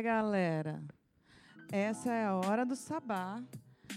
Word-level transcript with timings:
É, 0.00 0.02
galera. 0.02 0.82
Essa 1.70 2.10
é 2.10 2.24
a 2.24 2.34
hora 2.34 2.64
do 2.64 2.74
sabá 2.74 3.38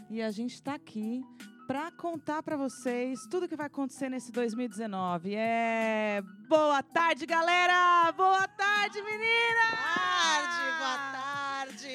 e 0.10 0.22
a 0.22 0.32
gente 0.32 0.54
está 0.54 0.76
aqui 0.76 1.24
para 1.66 1.92
contar 1.92 2.44
para 2.44 2.58
vocês 2.58 3.26
tudo 3.32 3.48
que 3.48 3.56
vai 3.56 3.68
acontecer 3.68 4.10
nesse 4.10 4.30
2019. 4.30 5.34
É 5.34 6.22
boa 6.50 6.84
tarde, 6.84 7.26
galera. 7.26 8.12
Boa 8.18 8.46
tarde, 8.50 9.02
menina. 9.02 9.62
Tarde, 9.72 10.78
boa 10.78 10.98
tarde. 11.14 11.88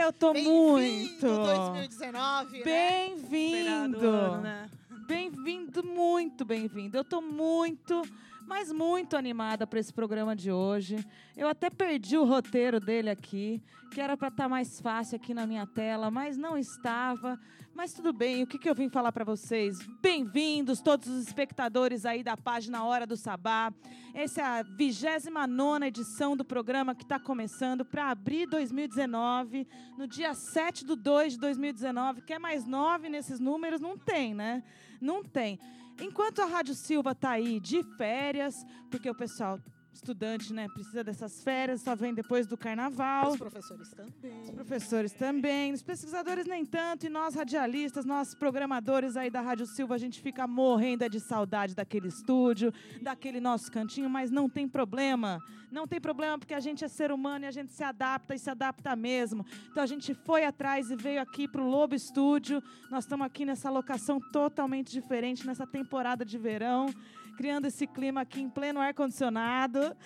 Eu 0.00 0.12
tô 0.12 0.34
muito. 0.34 1.20
2019, 1.24 2.58
né? 2.58 2.64
Bem-vindo. 2.64 4.36
Né? 4.38 4.68
Bem-vindo, 5.06 5.84
muito 5.84 6.44
bem-vindo. 6.44 6.96
Eu 6.96 7.04
tô 7.04 7.20
muito 7.20 8.02
mas 8.46 8.70
muito 8.72 9.16
animada 9.16 9.66
para 9.66 9.80
esse 9.80 9.92
programa 9.92 10.36
de 10.36 10.50
hoje. 10.52 11.04
Eu 11.36 11.48
até 11.48 11.70
perdi 11.70 12.16
o 12.16 12.24
roteiro 12.24 12.78
dele 12.78 13.10
aqui, 13.10 13.62
que 13.90 14.00
era 14.00 14.16
para 14.16 14.28
estar 14.28 14.44
tá 14.44 14.48
mais 14.48 14.80
fácil 14.80 15.16
aqui 15.16 15.32
na 15.32 15.46
minha 15.46 15.66
tela, 15.66 16.10
mas 16.10 16.36
não 16.36 16.56
estava. 16.56 17.38
Mas 17.74 17.92
tudo 17.92 18.12
bem, 18.12 18.42
o 18.42 18.46
que, 18.46 18.56
que 18.56 18.70
eu 18.70 18.74
vim 18.74 18.88
falar 18.88 19.10
para 19.10 19.24
vocês? 19.24 19.78
Bem-vindos, 20.00 20.80
todos 20.80 21.08
os 21.08 21.26
espectadores 21.26 22.06
aí 22.06 22.22
da 22.22 22.36
página 22.36 22.84
Hora 22.84 23.04
do 23.04 23.16
Sabá. 23.16 23.72
Essa 24.14 24.40
é 24.40 24.44
a 24.44 24.62
29 24.62 25.86
edição 25.86 26.36
do 26.36 26.44
programa 26.44 26.94
que 26.94 27.02
está 27.02 27.18
começando 27.18 27.84
para 27.84 28.10
abrir 28.10 28.46
2019, 28.46 29.66
no 29.98 30.06
dia 30.06 30.34
7 30.34 30.84
de 30.84 30.94
2 30.94 31.32
de 31.32 31.38
2019. 31.40 32.22
Quer 32.22 32.38
mais 32.38 32.64
nove 32.64 33.08
nesses 33.08 33.40
números? 33.40 33.80
Não 33.80 33.98
tem, 33.98 34.34
né? 34.34 34.62
Não 35.00 35.24
tem. 35.24 35.58
Enquanto 36.00 36.42
a 36.42 36.46
Rádio 36.46 36.74
Silva 36.74 37.12
está 37.12 37.30
aí 37.30 37.60
de 37.60 37.82
férias, 37.96 38.64
porque 38.90 39.08
o 39.08 39.14
pessoal 39.14 39.58
estudante, 39.94 40.52
né, 40.52 40.68
precisa 40.68 41.04
dessas 41.04 41.42
férias, 41.42 41.80
só 41.80 41.94
vem 41.94 42.12
depois 42.12 42.46
do 42.46 42.56
carnaval. 42.56 43.32
Os 43.32 43.36
professores 43.38 43.90
também. 43.90 44.42
Os 44.42 44.50
professores 44.50 45.12
também, 45.12 45.72
os 45.72 45.82
pesquisadores 45.82 46.46
nem 46.46 46.64
tanto, 46.64 47.06
e 47.06 47.08
nós 47.08 47.34
radialistas, 47.34 48.04
nós 48.04 48.34
programadores 48.34 49.16
aí 49.16 49.30
da 49.30 49.40
Rádio 49.40 49.66
Silva, 49.66 49.94
a 49.94 49.98
gente 49.98 50.20
fica 50.20 50.46
morrendo 50.46 51.08
de 51.08 51.20
saudade 51.20 51.74
daquele 51.74 52.08
estúdio, 52.08 52.72
daquele 53.00 53.40
nosso 53.40 53.70
cantinho, 53.70 54.08
mas 54.08 54.30
não 54.30 54.48
tem 54.48 54.68
problema. 54.68 55.40
Não 55.70 55.88
tem 55.88 56.00
problema 56.00 56.38
porque 56.38 56.54
a 56.54 56.60
gente 56.60 56.84
é 56.84 56.88
ser 56.88 57.10
humano 57.10 57.44
e 57.44 57.48
a 57.48 57.50
gente 57.50 57.72
se 57.72 57.82
adapta 57.82 58.34
e 58.34 58.38
se 58.38 58.48
adapta 58.48 58.94
mesmo. 58.94 59.44
Então 59.70 59.82
a 59.82 59.86
gente 59.86 60.14
foi 60.14 60.44
atrás 60.44 60.88
e 60.90 60.94
veio 60.94 61.20
aqui 61.20 61.48
para 61.48 61.60
o 61.60 61.68
Lobo 61.68 61.96
Estúdio. 61.96 62.62
Nós 62.90 63.04
estamos 63.04 63.26
aqui 63.26 63.44
nessa 63.44 63.70
locação 63.70 64.20
totalmente 64.20 64.92
diferente 64.92 65.44
nessa 65.44 65.66
temporada 65.66 66.24
de 66.24 66.38
verão 66.38 66.94
criando 67.34 67.66
esse 67.66 67.86
clima 67.86 68.22
aqui 68.22 68.40
em 68.40 68.48
pleno 68.48 68.80
ar-condicionado. 68.80 69.96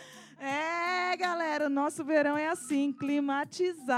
É, 0.41 1.17
galera, 1.17 1.67
o 1.67 1.69
nosso 1.69 2.05
verão 2.05 2.39
é 2.39 2.49
assim, 2.49 2.93
climatizado. 2.93 3.89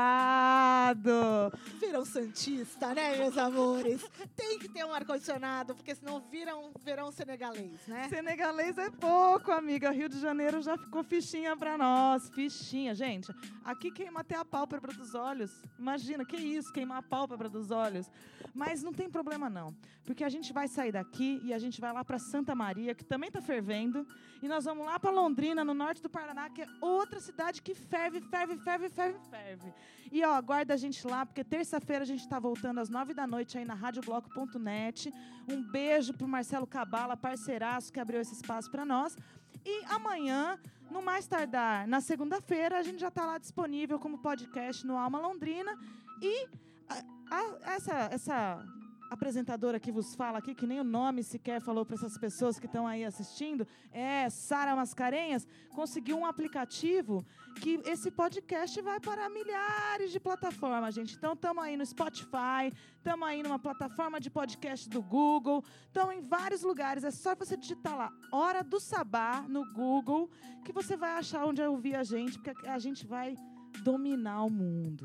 Verão 1.78 2.02
Santista, 2.02 2.94
né, 2.94 3.19
meus 3.19 3.36
amores? 3.36 4.10
Tem 4.34 4.58
que 4.58 4.66
ter 4.66 4.83
um 4.86 4.92
ar-condicionado, 4.92 5.74
porque 5.74 5.94
senão 5.94 6.18
vira 6.30 6.56
um 6.56 6.72
verão 6.83 7.12
senegalês, 7.12 7.86
né? 7.86 8.08
Senegalês 8.08 8.78
é 8.78 8.88
pouco, 8.88 9.52
amiga. 9.52 9.91
Rio 9.91 10.08
de 10.08 10.18
Janeiro 10.18 10.62
já 10.62 10.78
ficou 10.78 11.05
fichinha 11.05 11.55
pra 11.55 11.77
nós. 11.77 12.30
Fichinha, 12.30 12.94
gente. 12.94 13.30
Aqui 13.62 13.91
queima 13.91 14.20
até 14.20 14.36
a 14.36 14.44
pálpebra 14.44 14.94
dos 14.94 15.14
olhos. 15.14 15.62
Imagina, 15.78 16.24
que 16.24 16.38
isso, 16.38 16.72
queimar 16.72 16.98
a 16.98 17.02
pálpebra 17.02 17.50
dos 17.50 17.70
olhos. 17.70 18.11
Mas 18.55 18.83
não 18.83 18.94
tem 18.94 19.11
problema, 19.11 19.50
não. 19.50 19.77
Porque 20.06 20.24
a 20.24 20.28
gente 20.30 20.55
vai 20.55 20.66
sair 20.66 20.92
daqui 20.92 21.38
e 21.44 21.52
a 21.52 21.58
gente 21.58 21.80
vai 21.80 21.92
lá 21.92 22.02
pra 22.02 22.18
Santa 22.18 22.55
Maria, 22.55 22.94
que 22.94 23.05
também 23.05 23.30
tá 23.30 23.42
fervendo. 23.42 24.06
E 24.42 24.48
nós 24.48 24.64
vamos 24.64 24.86
lá 24.86 24.98
pra 24.98 25.11
Londrina, 25.11 25.62
no 25.62 25.74
norte 25.74 26.02
do 26.02 26.08
Paraná 26.08 26.30
Paraná, 26.30 26.48
que 26.48 26.63
é 26.63 26.68
outra 26.80 27.18
cidade 27.18 27.61
que 27.61 27.74
ferve, 27.74 28.20
ferve, 28.20 28.57
ferve, 28.58 28.89
ferve, 28.89 29.18
ferve. 29.29 29.74
E 30.13 30.24
ó, 30.24 30.33
aguarda 30.35 30.74
a 30.74 30.77
gente 30.77 31.05
lá, 31.05 31.27
porque 31.27 31.42
terça-feira 31.42 32.02
a 32.02 32.07
gente 32.07 32.20
está 32.20 32.39
voltando 32.39 32.79
às 32.79 32.89
nove 32.89 33.13
da 33.13 33.27
noite 33.27 33.58
aí 33.58 33.64
na 33.64 33.74
radiobloco.net. 33.74 35.13
Um 35.48 35.61
beijo 35.61 36.14
pro 36.14 36.29
Marcelo 36.29 36.68
Cabala, 36.68 37.17
parceiraço 37.17 37.92
que 37.92 37.98
abriu 37.98 38.20
esse 38.20 38.35
espaço 38.35 38.70
para 38.70 38.85
nós. 38.85 39.17
E 39.64 39.85
amanhã, 39.86 40.57
no 40.89 41.02
mais 41.02 41.27
tardar, 41.27 41.89
na 41.89 42.01
segunda-feira, 42.01 42.79
a 42.79 42.83
gente 42.85 43.01
já 43.01 43.08
está 43.08 43.27
lá 43.27 43.36
disponível 43.36 43.98
como 43.98 44.18
podcast 44.18 44.86
no 44.86 44.97
Alma 44.97 45.18
Londrina. 45.18 45.77
E 46.23 46.48
a, 46.89 47.36
a, 47.36 47.73
essa, 47.74 47.95
essa 48.12 48.64
apresentadora 49.11 49.81
que 49.81 49.91
vos 49.91 50.15
fala 50.15 50.39
aqui, 50.39 50.55
que 50.55 50.67
nem 50.67 50.79
o 50.79 50.85
nome 50.85 51.25
sequer 51.25 51.61
falou 51.61 51.85
para 51.85 51.97
essas 51.97 52.17
pessoas 52.17 52.61
que 52.61 52.67
estão 52.67 52.87
aí 52.87 53.05
assistindo, 53.05 53.67
é 53.93 54.31
Sara 54.31 54.77
Mascarenhas, 54.77 55.47
conseguiu 55.75 56.17
um 56.17 56.25
aplicativo 56.25 57.27
que 57.61 57.81
esse 57.85 58.11
podcast 58.11 58.81
vai 58.81 59.01
para 59.01 59.29
milhares 59.29 60.13
de 60.13 60.21
plataformas, 60.21 60.95
gente. 60.95 61.17
Então, 61.17 61.33
estamos 61.33 61.63
aí 61.65 61.77
no 61.77 61.85
Spotify, 61.85 62.73
estamos 62.97 63.29
aí 63.29 63.43
numa 63.43 63.59
plataforma 63.59 64.21
de 64.21 64.31
podcast 64.31 64.89
do 64.89 65.03
Google, 65.03 65.65
estamos 65.87 66.15
em 66.15 66.21
vários 66.21 66.63
lugares. 66.63 67.03
É 67.03 67.11
só 67.11 67.35
você 67.35 67.57
digitar 67.57 67.97
lá 67.97 68.13
Hora 68.31 68.63
do 68.63 68.79
Sabá 68.79 69.45
no 69.48 69.71
Google, 69.73 70.31
que 70.65 70.73
você 70.73 70.97
vai 70.97 71.11
achar 71.19 71.45
onde 71.45 71.61
ouvir 71.61 71.97
a 71.97 72.05
gente, 72.05 72.39
porque 72.39 72.67
a 72.67 72.79
gente 72.79 73.05
vai 73.05 73.37
dominar 73.83 74.45
o 74.45 74.51
mundo. 74.51 75.05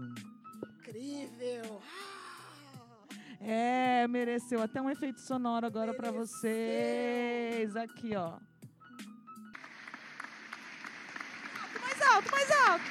Incrível! 0.79 1.81
É, 3.47 4.07
mereceu 4.07 4.59
até 4.59 4.81
um 4.81 4.89
efeito 4.89 5.21
sonoro 5.21 5.67
agora 5.67 5.93
para 5.93 6.09
vocês. 6.09 7.75
Aqui, 7.75 8.15
ó. 8.15 8.39
Mais 11.79 12.01
alto, 12.01 12.31
mais 12.31 12.51
alto. 12.67 12.83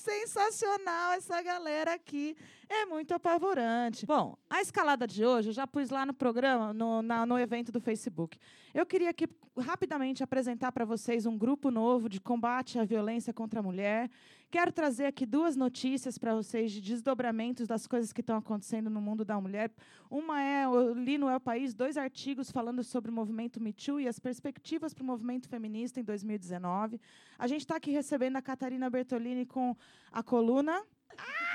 Sensacional, 0.00 1.12
essa 1.12 1.42
galera 1.42 1.92
aqui. 1.92 2.34
É 2.66 2.86
muito 2.86 3.12
apavorante. 3.12 4.06
Bom, 4.06 4.34
a 4.48 4.62
escalada 4.62 5.06
de 5.06 5.26
hoje 5.26 5.50
eu 5.50 5.52
já 5.52 5.66
pus 5.66 5.90
lá 5.90 6.06
no 6.06 6.14
programa, 6.14 6.72
no, 6.72 7.02
na, 7.02 7.26
no 7.26 7.38
evento 7.38 7.70
do 7.70 7.82
Facebook. 7.82 8.38
Eu 8.72 8.86
queria 8.86 9.10
aqui 9.10 9.28
rapidamente 9.58 10.24
apresentar 10.24 10.72
para 10.72 10.86
vocês 10.86 11.26
um 11.26 11.36
grupo 11.36 11.70
novo 11.70 12.08
de 12.08 12.18
combate 12.18 12.78
à 12.78 12.84
violência 12.84 13.30
contra 13.34 13.60
a 13.60 13.62
mulher. 13.62 14.10
Quero 14.50 14.72
trazer 14.72 15.06
aqui 15.06 15.24
duas 15.24 15.54
notícias 15.54 16.18
para 16.18 16.34
vocês 16.34 16.72
de 16.72 16.80
desdobramentos 16.80 17.68
das 17.68 17.86
coisas 17.86 18.12
que 18.12 18.20
estão 18.20 18.36
acontecendo 18.36 18.90
no 18.90 19.00
mundo 19.00 19.24
da 19.24 19.40
mulher. 19.40 19.70
Uma 20.10 20.42
é, 20.42 20.64
eu 20.64 20.92
li 20.92 21.16
no 21.16 21.30
El 21.30 21.38
País 21.38 21.72
dois 21.72 21.96
artigos 21.96 22.50
falando 22.50 22.82
sobre 22.82 23.12
o 23.12 23.14
movimento 23.14 23.60
Me 23.60 23.72
Too 23.72 24.00
e 24.00 24.08
as 24.08 24.18
perspectivas 24.18 24.92
para 24.92 25.04
o 25.04 25.06
movimento 25.06 25.48
feminista 25.48 26.00
em 26.00 26.02
2019. 26.02 27.00
A 27.38 27.46
gente 27.46 27.60
está 27.60 27.76
aqui 27.76 27.92
recebendo 27.92 28.34
a 28.38 28.42
Catarina 28.42 28.90
Bertolini 28.90 29.46
com 29.46 29.76
a 30.10 30.20
coluna. 30.20 30.82
Ah! 31.16 31.49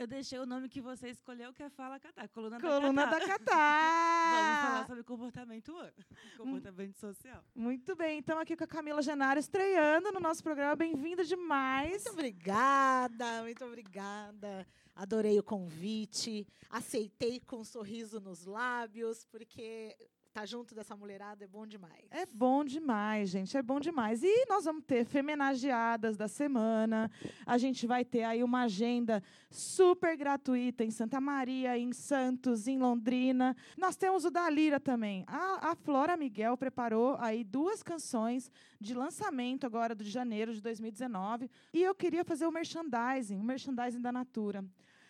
Eu 0.00 0.06
deixei 0.06 0.38
o 0.38 0.46
nome 0.46 0.66
que 0.66 0.80
você 0.80 1.10
escolheu, 1.10 1.52
que 1.52 1.62
é 1.62 1.68
Fala 1.68 2.00
Catar. 2.00 2.26
Coluna, 2.30 2.58
Coluna 2.58 3.04
da 3.04 3.20
Catar. 3.20 3.26
Da 3.28 3.36
Catar. 3.38 4.30
Vamos 4.32 4.60
falar 4.62 4.86
sobre 4.86 5.02
comportamento 5.04 5.72
humano, 5.72 5.92
comportamento 6.38 6.96
social. 6.96 7.44
Muito 7.54 7.94
bem. 7.94 8.16
Então, 8.16 8.38
aqui 8.38 8.56
com 8.56 8.64
a 8.64 8.66
Camila 8.66 9.02
Genaro 9.02 9.38
estreando 9.38 10.10
no 10.10 10.18
nosso 10.18 10.42
programa. 10.42 10.74
Bem-vinda 10.74 11.22
demais. 11.22 12.02
Muito 12.04 12.12
obrigada, 12.12 13.42
muito 13.42 13.62
obrigada. 13.62 14.66
Adorei 14.96 15.38
o 15.38 15.42
convite. 15.42 16.46
Aceitei 16.70 17.38
com 17.38 17.56
um 17.56 17.64
sorriso 17.64 18.20
nos 18.20 18.46
lábios, 18.46 19.26
porque 19.26 19.94
Tá 20.32 20.46
junto 20.46 20.76
dessa 20.76 20.94
mulherada 20.94 21.44
é 21.44 21.48
bom 21.48 21.66
demais. 21.66 22.04
É 22.08 22.24
bom 22.24 22.64
demais, 22.64 23.30
gente. 23.30 23.56
É 23.56 23.62
bom 23.62 23.80
demais. 23.80 24.22
E 24.22 24.46
nós 24.48 24.64
vamos 24.64 24.84
ter 24.84 25.04
femenageadas 25.04 26.16
da 26.16 26.28
semana. 26.28 27.10
A 27.44 27.58
gente 27.58 27.84
vai 27.84 28.04
ter 28.04 28.22
aí 28.22 28.44
uma 28.44 28.62
agenda 28.62 29.20
super 29.50 30.16
gratuita 30.16 30.84
em 30.84 30.90
Santa 30.92 31.20
Maria, 31.20 31.76
em 31.76 31.92
Santos, 31.92 32.68
em 32.68 32.78
Londrina. 32.78 33.56
Nós 33.76 33.96
temos 33.96 34.24
o 34.24 34.30
da 34.30 34.48
Lira 34.48 34.78
também. 34.78 35.24
A, 35.26 35.72
a 35.72 35.74
Flora 35.74 36.16
Miguel 36.16 36.56
preparou 36.56 37.16
aí 37.18 37.42
duas 37.42 37.82
canções 37.82 38.52
de 38.80 38.94
lançamento 38.94 39.66
agora 39.66 39.96
de 39.96 40.08
janeiro 40.08 40.54
de 40.54 40.60
2019. 40.60 41.50
E 41.74 41.82
eu 41.82 41.92
queria 41.92 42.24
fazer 42.24 42.46
o 42.46 42.52
merchandising, 42.52 43.40
o 43.40 43.42
merchandising 43.42 44.00
da 44.00 44.12
Natura. 44.12 44.64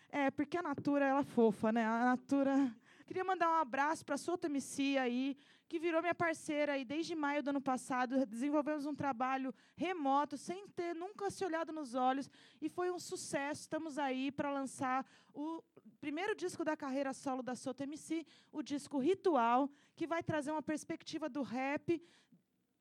É, 0.09 0.31
porque 0.31 0.57
a 0.57 0.63
Natura, 0.63 1.05
ela 1.05 1.19
é 1.19 1.23
fofa, 1.23 1.71
né? 1.71 1.85
A 1.85 2.05
Natura 2.05 2.75
Queria 3.11 3.25
mandar 3.25 3.49
um 3.49 3.59
abraço 3.59 4.05
para 4.05 4.15
a 4.15 4.17
Souto 4.17 4.47
MC 4.47 4.97
aí, 4.97 5.35
que 5.67 5.77
virou 5.77 5.99
minha 5.99 6.15
parceira 6.15 6.71
aí 6.71 6.85
desde 6.85 7.13
maio 7.13 7.43
do 7.43 7.49
ano 7.49 7.59
passado. 7.59 8.25
Desenvolvemos 8.25 8.85
um 8.85 8.95
trabalho 8.95 9.53
remoto, 9.75 10.37
sem 10.37 10.65
ter 10.69 10.95
nunca 10.95 11.29
se 11.29 11.43
olhado 11.43 11.73
nos 11.73 11.93
olhos, 11.93 12.29
e 12.61 12.69
foi 12.69 12.89
um 12.89 12.97
sucesso. 12.97 13.63
Estamos 13.63 13.97
aí 13.97 14.31
para 14.31 14.49
lançar 14.49 15.05
o 15.33 15.61
primeiro 15.99 16.33
disco 16.33 16.63
da 16.63 16.77
carreira 16.77 17.11
solo 17.11 17.43
da 17.43 17.53
Souto 17.53 17.83
MC, 17.83 18.25
o 18.49 18.63
disco 18.63 18.97
Ritual, 18.97 19.69
que 19.93 20.07
vai 20.07 20.23
trazer 20.23 20.51
uma 20.51 20.63
perspectiva 20.63 21.27
do 21.27 21.41
rap 21.41 22.01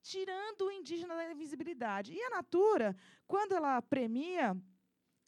tirando 0.01 0.61
o 0.67 0.71
indígena 0.71 1.17
da 1.17 1.33
invisibilidade. 1.33 2.13
E 2.13 2.23
a 2.23 2.31
Natura, 2.31 2.97
quando 3.27 3.53
ela 3.53 3.83
premia 3.83 4.57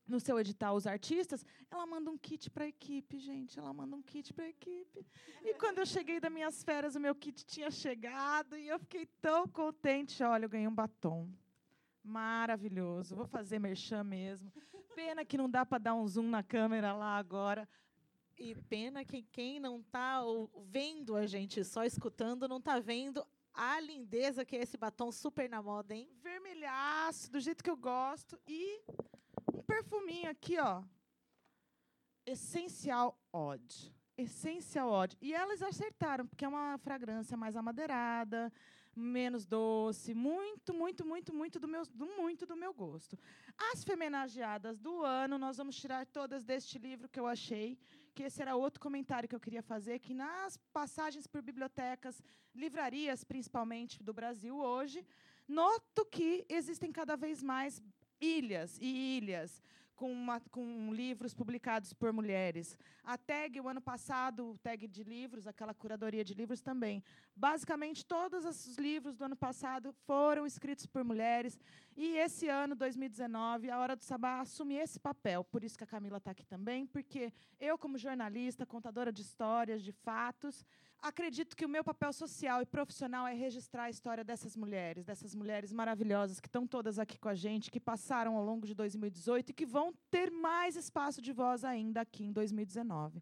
no 0.06 0.20
seu 0.20 0.38
edital 0.38 0.74
os 0.74 0.86
artistas, 0.86 1.44
ela 1.70 1.86
manda 1.86 2.10
um 2.10 2.18
kit 2.18 2.50
para 2.50 2.64
a 2.64 2.68
equipe, 2.68 3.18
gente. 3.18 3.58
Ela 3.58 3.72
manda 3.72 3.96
um 3.96 4.02
kit 4.02 4.32
para 4.32 4.44
a 4.44 4.48
equipe. 4.48 5.06
E 5.42 5.54
quando 5.54 5.78
eu 5.78 5.86
cheguei 5.86 6.20
das 6.20 6.32
minhas 6.32 6.62
férias, 6.62 6.94
o 6.94 7.00
meu 7.00 7.14
kit 7.14 7.44
tinha 7.44 7.70
chegado 7.70 8.56
e 8.56 8.68
eu 8.68 8.78
fiquei 8.78 9.06
tão 9.20 9.46
contente. 9.46 10.22
Olha, 10.22 10.44
eu 10.44 10.50
ganhei 10.50 10.68
um 10.68 10.74
batom. 10.74 11.30
Maravilhoso. 12.02 13.14
Vou 13.14 13.26
fazer 13.26 13.58
merchan 13.58 14.04
mesmo. 14.04 14.52
Pena 14.94 15.24
que 15.24 15.38
não 15.38 15.48
dá 15.48 15.64
para 15.64 15.78
dar 15.78 15.94
um 15.94 16.06
zoom 16.06 16.28
na 16.28 16.42
câmera 16.42 16.92
lá 16.92 17.16
agora. 17.16 17.68
E 18.38 18.54
pena 18.54 19.04
que 19.04 19.22
quem 19.22 19.60
não 19.60 19.80
está 19.80 20.20
vendo 20.64 21.14
a 21.14 21.26
gente, 21.26 21.64
só 21.64 21.84
escutando, 21.84 22.48
não 22.48 22.58
está 22.58 22.80
vendo 22.80 23.24
a 23.54 23.78
lindeza 23.80 24.44
que 24.44 24.56
é 24.56 24.62
esse 24.62 24.76
batom 24.76 25.12
super 25.12 25.48
na 25.48 25.62
moda, 25.62 25.94
hein? 25.94 26.08
Vermelhaço, 26.22 27.30
do 27.30 27.38
jeito 27.38 27.62
que 27.62 27.70
eu 27.70 27.76
gosto. 27.76 28.38
E 28.46 28.80
perfuminho 29.72 30.28
aqui, 30.30 30.58
ó. 30.58 30.82
Essencial 32.26 33.18
Odd. 33.32 33.94
Essencial 34.16 34.90
Odd. 34.90 35.16
E 35.20 35.32
elas 35.32 35.62
acertaram, 35.62 36.26
porque 36.26 36.44
é 36.44 36.48
uma 36.48 36.76
fragrância 36.78 37.36
mais 37.36 37.56
amadeirada, 37.56 38.52
menos 38.94 39.46
doce, 39.46 40.12
muito, 40.12 40.74
muito, 40.74 41.06
muito, 41.06 41.34
muito 41.34 41.58
do 41.58 41.66
meu, 41.66 41.84
do, 41.86 42.06
muito 42.20 42.44
do 42.44 42.54
meu 42.54 42.74
gosto. 42.74 43.18
As 43.70 43.82
femenageadas 43.82 44.78
do 44.78 45.02
ano, 45.02 45.38
nós 45.38 45.56
vamos 45.56 45.76
tirar 45.76 46.04
todas 46.06 46.44
deste 46.44 46.78
livro 46.78 47.08
que 47.08 47.18
eu 47.18 47.26
achei, 47.26 47.78
que 48.14 48.24
esse 48.24 48.42
era 48.42 48.54
outro 48.54 48.78
comentário 48.78 49.28
que 49.28 49.34
eu 49.34 49.40
queria 49.40 49.62
fazer, 49.62 49.98
que 50.00 50.12
nas 50.12 50.58
passagens 50.78 51.26
por 51.26 51.40
bibliotecas, 51.40 52.22
livrarias, 52.54 53.24
principalmente 53.24 54.02
do 54.02 54.12
Brasil 54.12 54.54
hoje, 54.54 55.02
noto 55.48 56.04
que 56.04 56.44
existem 56.46 56.92
cada 56.92 57.16
vez 57.16 57.42
mais 57.42 57.82
ilhas 58.22 58.78
e 58.80 59.18
ilhas 59.18 59.60
com, 60.02 60.10
uma, 60.10 60.40
com, 60.50 60.92
livros 60.92 61.32
publicados 61.32 61.92
por 61.92 62.12
mulheres. 62.12 62.76
A 63.04 63.16
TAG, 63.16 63.60
o 63.60 63.68
ano 63.68 63.80
passado, 63.80 64.50
o 64.50 64.58
TAG 64.58 64.88
de 64.88 65.04
livros, 65.04 65.46
aquela 65.46 65.72
curadoria 65.72 66.24
de 66.24 66.34
livros 66.34 66.60
também. 66.60 67.04
Basicamente, 67.36 68.04
todos 68.04 68.44
os 68.44 68.76
livros 68.78 69.16
do 69.16 69.24
ano 69.24 69.36
passado 69.36 69.94
foram 70.04 70.44
escritos 70.44 70.86
por 70.86 71.04
mulheres. 71.04 71.56
E 71.96 72.16
esse 72.16 72.48
ano, 72.48 72.74
2019, 72.74 73.70
a 73.70 73.78
Hora 73.78 73.94
do 73.94 74.02
Sabá 74.02 74.40
assume 74.40 74.74
esse 74.74 74.98
papel. 74.98 75.44
Por 75.44 75.62
isso 75.62 75.78
que 75.78 75.84
a 75.84 75.86
Camila 75.86 76.16
está 76.16 76.32
aqui 76.32 76.44
também, 76.44 76.84
porque 76.84 77.32
eu, 77.60 77.78
como 77.78 77.96
jornalista, 77.96 78.66
contadora 78.66 79.12
de 79.12 79.22
histórias, 79.22 79.82
de 79.82 79.92
fatos, 79.92 80.64
acredito 81.02 81.56
que 81.56 81.66
o 81.66 81.68
meu 81.68 81.82
papel 81.82 82.12
social 82.12 82.62
e 82.62 82.66
profissional 82.66 83.26
é 83.26 83.34
registrar 83.34 83.84
a 83.84 83.90
história 83.90 84.22
dessas 84.22 84.56
mulheres, 84.56 85.04
dessas 85.04 85.34
mulheres 85.34 85.72
maravilhosas 85.72 86.40
que 86.40 86.46
estão 86.46 86.66
todas 86.66 86.98
aqui 86.98 87.18
com 87.18 87.28
a 87.28 87.34
gente, 87.34 87.70
que 87.70 87.80
passaram 87.80 88.36
ao 88.36 88.44
longo 88.44 88.66
de 88.66 88.74
2018 88.74 89.50
e 89.50 89.52
que 89.52 89.66
vão 89.66 89.92
ter 90.10 90.30
mais 90.30 90.76
espaço 90.76 91.20
de 91.20 91.32
voz 91.32 91.64
ainda 91.64 92.00
aqui 92.00 92.24
em 92.24 92.32
2019. 92.32 93.20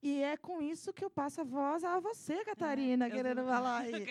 E 0.00 0.22
é 0.22 0.36
com 0.36 0.62
isso 0.62 0.92
que 0.92 1.04
eu 1.04 1.10
passo 1.10 1.40
a 1.40 1.44
voz 1.44 1.82
a 1.82 1.98
você, 1.98 2.44
Catarina, 2.44 3.06
é, 3.06 3.10
querendo 3.10 3.40
eu, 3.42 3.46
falar 3.46 3.78
aí. 3.78 4.06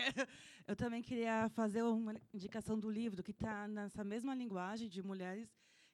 Eu 0.68 0.76
também 0.76 1.02
queria 1.02 1.48
fazer 1.50 1.82
uma 1.84 2.14
indicação 2.34 2.78
do 2.78 2.90
livro 2.90 3.24
que 3.24 3.32
está 3.32 3.70
nessa 3.70 4.04
mesma 4.04 4.36
linguagem 4.36 4.90
de 4.90 5.02
mulheres, 5.02 5.50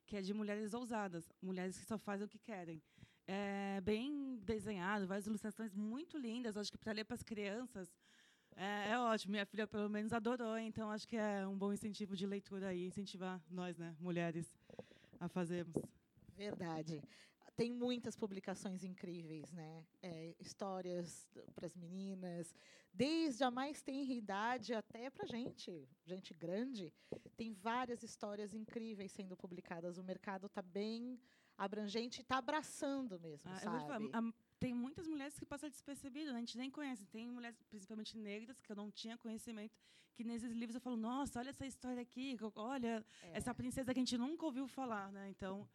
que 0.08 0.18
é 0.18 0.22
de 0.22 0.34
mulheres 0.34 0.74
ousadas, 0.74 1.32
mulheres 1.40 1.78
que 1.78 1.86
só 1.86 2.00
fazem 2.00 2.26
o 2.26 2.30
que 2.30 2.40
querem 2.40 2.82
é, 3.28 3.82
bem 3.82 4.40
desenhado, 4.44 5.08
várias 5.08 5.28
ilustrações 5.28 5.74
muito 5.74 6.18
lindas. 6.18 6.58
Acho 6.58 6.72
que 6.72 6.78
para 6.78 6.94
ler 6.94 7.06
para 7.06 7.16
as 7.16 7.24
crianças 7.24 7.94
é, 8.56 8.92
é, 8.92 9.00
ótimo. 9.00 9.32
Minha 9.32 9.46
filha, 9.46 9.68
pelo 9.68 9.90
menos, 9.90 10.14
adorou. 10.14 10.58
Então, 10.58 10.92
acho 10.92 11.08
que 11.08 11.18
é 11.18 11.48
um 11.48 11.58
bom 11.58 11.74
incentivo 11.74 12.16
de 12.16 12.26
leitura 12.26 12.68
aí, 12.68 12.86
incentivar 12.86 13.42
nós, 13.50 13.78
né, 13.78 13.96
mulheres, 14.00 14.56
a 15.20 15.28
fazermos. 15.28 15.76
Verdade. 16.36 17.02
Tem 17.56 17.72
muitas 17.72 18.16
publicações 18.16 18.84
incríveis, 18.84 19.52
né? 19.52 19.86
É, 20.02 20.36
histórias 20.40 21.30
para 21.54 21.68
as 21.68 21.76
meninas, 21.76 22.54
desde 22.92 23.44
a 23.44 23.52
mais 23.52 23.82
tenra 23.82 24.12
idade 24.12 24.74
até 24.74 25.10
para 25.12 25.28
gente, 25.28 25.88
gente 26.04 26.34
grande. 26.34 26.92
Tem 27.38 27.54
várias 27.54 28.02
histórias 28.02 28.56
incríveis 28.56 29.12
sendo 29.12 29.38
publicadas. 29.38 30.00
O 30.00 30.04
mercado 30.04 30.48
está 30.48 30.64
bem 30.64 31.20
abrangente 31.58 32.22
está 32.22 32.38
abraçando 32.38 33.20
mesmo, 33.20 33.52
ah, 33.52 33.60
sabe? 33.60 33.80
Falar, 33.88 34.00
a, 34.14 34.34
tem 34.60 34.74
muitas 34.74 35.08
mulheres 35.08 35.38
que 35.38 35.46
passam 35.46 35.70
despercebido, 35.70 36.32
né? 36.32 36.38
a 36.38 36.40
gente 36.40 36.58
nem 36.58 36.72
conhece. 36.72 37.06
Tem 37.08 37.30
mulheres, 37.30 37.62
principalmente 37.70 38.18
negras, 38.18 38.62
que 38.62 38.72
eu 38.72 38.76
não 38.76 38.90
tinha 38.90 39.18
conhecimento, 39.18 39.78
que 40.16 40.24
nesses 40.24 40.52
livros 40.52 40.76
eu 40.76 40.82
falo, 40.82 40.96
nossa, 40.96 41.40
olha 41.40 41.50
essa 41.50 41.66
história 41.66 42.02
aqui, 42.02 42.38
olha 42.56 43.06
é. 43.24 43.38
essa 43.38 43.54
princesa 43.54 43.94
que 43.94 44.00
a 44.00 44.02
gente 44.02 44.18
nunca 44.18 44.46
ouviu 44.46 44.68
falar, 44.68 45.12
né? 45.12 45.30
Então, 45.30 45.68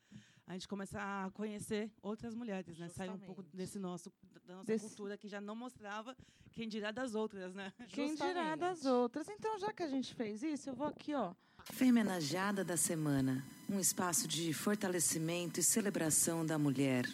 a 0.47 0.55
gente 0.55 0.67
começa 0.67 0.99
a 0.99 1.31
conhecer 1.33 1.93
outras 2.01 2.35
mulheres, 2.35 2.79
né? 2.79 2.89
Sai 2.89 3.11
um 3.11 3.19
pouco 3.19 3.43
desse 3.43 3.79
nosso, 3.79 4.11
da 4.47 4.55
nossa 4.55 4.67
desse... 4.67 4.87
cultura 4.87 5.19
que 5.19 5.29
já 5.29 5.41
não 5.41 5.55
mostrava 5.55 6.17
quem 6.51 6.67
dirá 6.67 6.91
das 6.91 7.15
outras, 7.15 7.55
né? 7.55 7.73
Quem 7.89 8.09
Justamente. 8.09 8.35
dirá 8.35 8.57
das 8.57 8.87
outras. 8.87 9.29
Então, 9.29 9.59
já 9.59 9.73
que 9.73 9.83
a 9.83 9.89
gente 9.89 10.15
fez 10.15 10.43
isso, 10.43 10.71
eu 10.71 10.75
vou 10.75 10.87
aqui, 10.87 11.15
ó, 11.15 11.35
Femenajada 11.73 12.65
da 12.65 12.77
Semana 12.77 13.45
um 13.71 13.79
espaço 13.79 14.27
de 14.27 14.53
fortalecimento 14.55 15.61
e 15.61 15.63
celebração 15.63 16.45
da 16.45 16.59
mulher. 16.59 17.07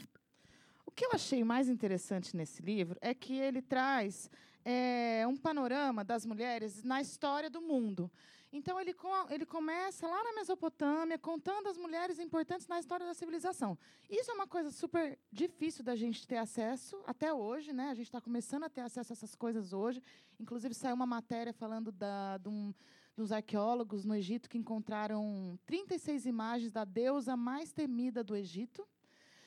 O 0.87 0.91
que 0.91 1.05
eu 1.05 1.11
achei 1.13 1.43
mais 1.43 1.69
interessante 1.69 2.37
nesse 2.37 2.63
livro 2.63 2.97
é 3.01 3.13
que 3.13 3.35
ele 3.35 3.61
traz 3.61 4.31
é, 4.65 5.27
um 5.27 5.37
panorama 5.37 6.05
das 6.05 6.25
mulheres 6.25 6.85
na 6.85 7.01
história 7.01 7.51
do 7.51 7.61
mundo. 7.61 8.09
Então, 8.53 8.81
ele, 8.81 8.95
ele 9.31 9.45
começa 9.45 10.07
lá 10.07 10.23
na 10.23 10.33
Mesopotâmia, 10.35 11.19
contando 11.19 11.69
as 11.69 11.77
mulheres 11.77 12.21
importantes 12.21 12.69
na 12.69 12.79
história 12.79 13.05
da 13.05 13.13
civilização. 13.13 13.77
Isso 14.09 14.31
é 14.31 14.35
uma 14.35 14.47
coisa 14.47 14.71
super 14.71 15.19
difícil 15.33 15.83
da 15.83 15.97
gente 15.97 16.25
ter 16.25 16.37
acesso 16.37 17.03
até 17.05 17.35
hoje, 17.35 17.73
né? 17.73 17.91
A 17.91 17.95
gente 17.95 18.07
está 18.07 18.21
começando 18.21 18.63
a 18.63 18.71
ter 18.71 18.83
acesso 18.83 19.13
a 19.13 19.15
essas 19.15 19.35
coisas 19.35 19.73
hoje. 19.73 20.01
Inclusive, 20.39 20.73
saiu 20.73 20.95
uma 20.95 21.05
matéria 21.05 21.53
falando 21.53 21.91
da, 21.91 22.39
de 22.39 22.49
um 22.49 22.73
dos 23.17 23.31
arqueólogos 23.31 24.05
no 24.05 24.15
Egito 24.15 24.49
que 24.49 24.59
encontraram 24.59 25.59
36 25.67 26.27
imagens 26.27 26.73
da 26.73 26.85
deusa 26.85 27.37
mais 27.37 27.73
temida 27.73 28.25
do 28.25 28.35
Egito. 28.35 28.87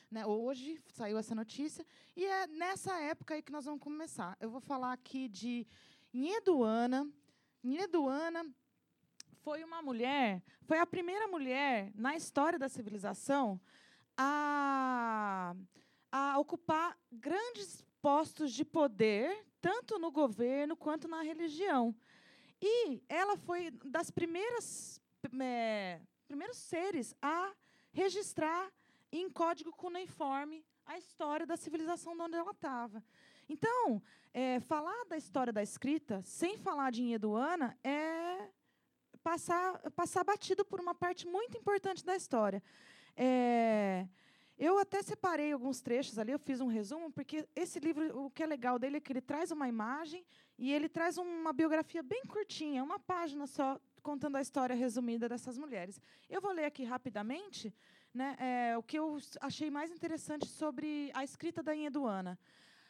Né? 0.09 0.25
Hoje 0.25 0.81
saiu 0.87 1.17
essa 1.17 1.35
notícia. 1.35 1.85
E 2.15 2.25
é 2.25 2.47
nessa 2.47 2.97
época 2.99 3.33
aí 3.33 3.41
que 3.41 3.51
nós 3.51 3.65
vamos 3.65 3.81
começar. 3.81 4.37
Eu 4.39 4.49
vou 4.49 4.61
falar 4.61 4.93
aqui 4.93 5.27
de 5.27 5.67
Nheduana. 6.13 7.09
Nheduana 7.61 8.45
foi 9.41 9.63
uma 9.63 9.81
mulher, 9.81 10.41
foi 10.63 10.77
a 10.79 10.85
primeira 10.85 11.27
mulher 11.27 11.91
na 11.95 12.15
história 12.15 12.59
da 12.59 12.67
civilização 12.67 13.59
a, 14.17 15.55
a 16.11 16.39
ocupar 16.39 16.97
grandes 17.11 17.83
postos 18.01 18.51
de 18.51 18.65
poder, 18.65 19.45
tanto 19.61 19.99
no 19.99 20.11
governo 20.11 20.75
quanto 20.75 21.07
na 21.07 21.21
religião. 21.21 21.95
E 22.61 23.01
ela 23.07 23.37
foi 23.37 23.71
das 23.85 24.09
primeiras 24.09 25.01
é, 25.39 25.99
primeiros 26.27 26.57
seres 26.57 27.15
a 27.21 27.51
registrar 27.91 28.71
em 29.11 29.29
código 29.29 29.71
cuneiforme 29.71 30.65
a 30.85 30.97
história 30.97 31.45
da 31.45 31.57
civilização 31.57 32.15
de 32.15 32.21
onde 32.21 32.35
ela 32.35 32.51
estava. 32.51 33.03
Então, 33.49 34.01
é, 34.33 34.59
falar 34.59 35.05
da 35.05 35.17
história 35.17 35.51
da 35.51 35.63
escrita 35.63 36.21
sem 36.21 36.57
falar 36.57 36.91
de 36.91 37.01
Inheduana 37.01 37.77
é 37.83 38.49
passar, 39.23 39.79
passar 39.91 40.23
batido 40.23 40.63
por 40.65 40.79
uma 40.79 40.93
parte 40.93 41.27
muito 41.27 41.57
importante 41.57 42.03
da 42.03 42.15
história. 42.15 42.61
É, 43.15 44.07
eu 44.57 44.77
até 44.77 45.01
separei 45.01 45.51
alguns 45.51 45.81
trechos 45.81 46.17
ali, 46.17 46.31
eu 46.31 46.39
fiz 46.39 46.59
um 46.61 46.67
resumo, 46.67 47.11
porque 47.11 47.47
esse 47.55 47.79
livro, 47.79 48.25
o 48.25 48.29
que 48.29 48.43
é 48.43 48.45
legal 48.45 48.77
dele 48.79 48.97
é 48.97 48.99
que 48.99 49.11
ele 49.11 49.21
traz 49.21 49.51
uma 49.51 49.67
imagem 49.67 50.25
e 50.57 50.73
ele 50.73 50.89
traz 50.89 51.17
uma 51.17 51.53
biografia 51.53 52.01
bem 52.01 52.23
curtinha, 52.25 52.83
uma 52.83 52.99
página 52.99 53.45
só, 53.45 53.79
contando 54.01 54.37
a 54.37 54.41
história 54.41 54.75
resumida 54.75 55.29
dessas 55.29 55.57
mulheres. 55.57 56.01
Eu 56.29 56.41
vou 56.41 56.51
ler 56.51 56.65
aqui 56.65 56.83
rapidamente 56.83 57.73
né, 58.13 58.35
é, 58.39 58.77
o 58.77 58.81
que 58.81 58.97
eu 58.97 59.17
achei 59.41 59.69
mais 59.69 59.91
interessante 59.91 60.47
sobre 60.47 61.11
a 61.13 61.23
escrita 61.23 61.61
da 61.61 61.75
Inheduana. 61.75 62.39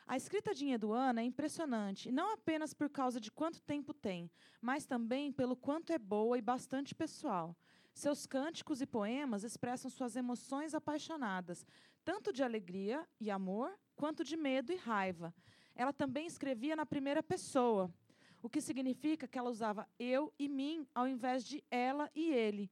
A 0.07 0.15
escrita 0.15 0.53
de 0.53 0.63
Inheduana 0.63 1.19
é 1.19 1.25
impressionante, 1.25 2.09
não 2.09 2.31
apenas 2.31 2.73
por 2.73 2.89
causa 2.89 3.19
de 3.19 3.29
quanto 3.29 3.61
tempo 3.61 3.93
tem, 3.93 4.31
mas 4.61 4.85
também 4.85 5.33
pelo 5.33 5.53
quanto 5.53 5.91
é 5.91 5.99
boa 5.99 6.37
e 6.37 6.41
bastante 6.41 6.95
pessoal. 6.95 7.53
Seus 7.93 8.25
cânticos 8.25 8.79
e 8.79 8.85
poemas 8.85 9.43
expressam 9.43 9.91
suas 9.91 10.15
emoções 10.15 10.73
apaixonadas, 10.73 11.65
tanto 12.05 12.31
de 12.31 12.41
alegria 12.41 13.05
e 13.19 13.29
amor, 13.29 13.77
quanto 13.97 14.23
de 14.23 14.37
medo 14.37 14.71
e 14.71 14.77
raiva. 14.77 15.33
Ela 15.77 15.93
também 15.93 16.25
escrevia 16.25 16.75
na 16.75 16.87
primeira 16.87 17.21
pessoa, 17.21 17.93
o 18.41 18.49
que 18.49 18.59
significa 18.59 19.27
que 19.27 19.37
ela 19.37 19.51
usava 19.51 19.87
eu 19.99 20.33
e 20.39 20.49
mim 20.49 20.87
ao 20.93 21.07
invés 21.07 21.45
de 21.45 21.63
ela 21.69 22.09
e 22.15 22.31
ele. 22.31 22.71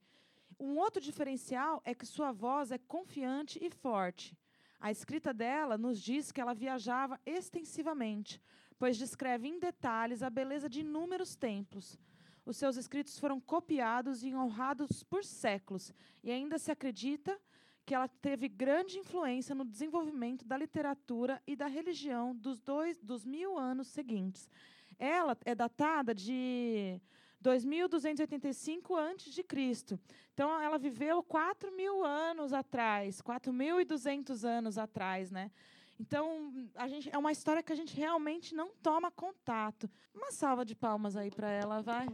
Um 0.58 0.76
outro 0.76 1.00
diferencial 1.00 1.80
é 1.84 1.94
que 1.94 2.04
sua 2.04 2.32
voz 2.32 2.72
é 2.72 2.78
confiante 2.78 3.64
e 3.64 3.70
forte. 3.70 4.36
A 4.80 4.90
escrita 4.90 5.32
dela 5.32 5.78
nos 5.78 6.02
diz 6.02 6.32
que 6.32 6.40
ela 6.40 6.52
viajava 6.52 7.20
extensivamente, 7.24 8.42
pois 8.76 8.96
descreve 8.96 9.46
em 9.46 9.60
detalhes 9.60 10.20
a 10.20 10.28
beleza 10.28 10.68
de 10.68 10.80
inúmeros 10.80 11.36
templos. 11.36 11.96
Os 12.44 12.56
seus 12.56 12.76
escritos 12.76 13.20
foram 13.20 13.38
copiados 13.40 14.24
e 14.24 14.34
honrados 14.34 15.04
por 15.04 15.24
séculos, 15.24 15.94
e 16.24 16.30
ainda 16.32 16.58
se 16.58 16.72
acredita 16.72 17.40
que 17.86 17.94
ela 17.94 18.08
teve 18.08 18.48
grande 18.48 18.98
influência 18.98 19.54
no 19.54 19.64
desenvolvimento 19.64 20.44
da 20.44 20.56
literatura 20.56 21.40
e 21.46 21.54
da 21.54 21.68
religião 21.68 22.34
dos 22.34 22.60
dois 22.60 22.98
dos 22.98 23.24
mil 23.24 23.56
anos 23.56 23.86
seguintes. 23.86 24.50
Ela 24.98 25.38
é 25.44 25.54
datada 25.54 26.12
de 26.12 27.00
2.285 27.42 28.98
antes 28.98 29.32
de 29.32 29.44
Cristo. 29.44 30.00
Então, 30.34 30.60
ela 30.60 30.78
viveu 30.78 31.22
4 31.22 31.70
mil 31.70 32.04
anos 32.04 32.52
atrás, 32.52 33.22
4.200 33.22 34.44
anos 34.44 34.78
atrás, 34.78 35.30
né? 35.30 35.52
Então, 35.98 36.52
a 36.74 36.88
gente, 36.88 37.08
é 37.10 37.16
uma 37.16 37.32
história 37.32 37.62
que 37.62 37.72
a 37.72 37.76
gente 37.76 37.96
realmente 37.96 38.54
não 38.54 38.70
toma 38.82 39.10
contato. 39.12 39.88
Uma 40.12 40.32
salva 40.32 40.64
de 40.64 40.74
palmas 40.74 41.16
aí 41.16 41.30
para 41.30 41.50
ela, 41.50 41.80
vai. 41.82 42.06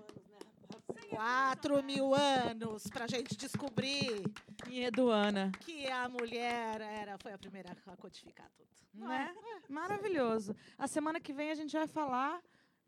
Quatro 1.11 1.83
mil 1.83 2.15
anos 2.15 2.87
para 2.87 3.05
a 3.05 3.09
gente 3.09 3.37
descobrir 3.37 4.23
E 4.69 4.83
Eduana, 4.83 5.53
que 5.61 5.87
a 5.89 6.09
mulher 6.09 6.81
era, 6.81 7.19
foi 7.19 7.33
a 7.33 7.39
primeira 7.39 7.77
a 7.87 7.97
codificar 7.97 8.51
tudo. 8.57 8.69
Não 8.95 9.09
né? 9.09 9.35
é? 9.35 9.73
Maravilhoso. 9.73 10.55
A 10.79 10.87
semana 10.87 11.21
que 11.21 11.33
vem 11.33 11.51
a 11.51 11.55
gente 11.55 11.73
vai 11.73 11.87
falar 11.87 12.41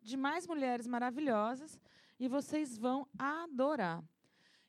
de 0.03 0.17
mais 0.17 0.47
mulheres 0.47 0.87
maravilhosas 0.87 1.81
e 2.19 2.29
vocês 2.29 2.76
vão 2.76 3.07
adorar. 3.19 4.03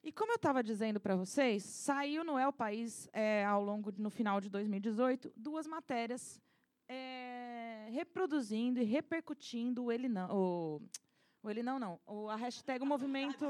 E 0.03 0.11
como 0.11 0.31
eu 0.31 0.35
estava 0.35 0.61
dizendo 0.61 0.99
para 0.99 1.15
vocês, 1.15 1.63
saiu 1.63 2.23
no 2.23 2.37
El 2.37 2.53
País, 2.53 3.09
é, 3.11 3.43
ao 3.43 3.61
longo, 3.61 3.91
no 3.97 4.09
final 4.09 4.39
de 4.39 4.49
2018, 4.49 5.33
duas 5.35 5.65
matérias 5.65 6.39
é, 6.87 7.87
reproduzindo 7.91 8.79
e 8.79 8.83
repercutindo 8.83 9.85
o 9.85 9.91
ele 9.91 10.07
não, 10.07 10.29
o, 10.31 10.81
o 11.45 11.49
ele 11.51 11.61
não 11.63 11.77
não, 11.77 11.99
o, 12.07 12.29
a 12.29 12.35
hashtag 12.35 12.83
o 12.83 12.85
movimento 12.87 13.45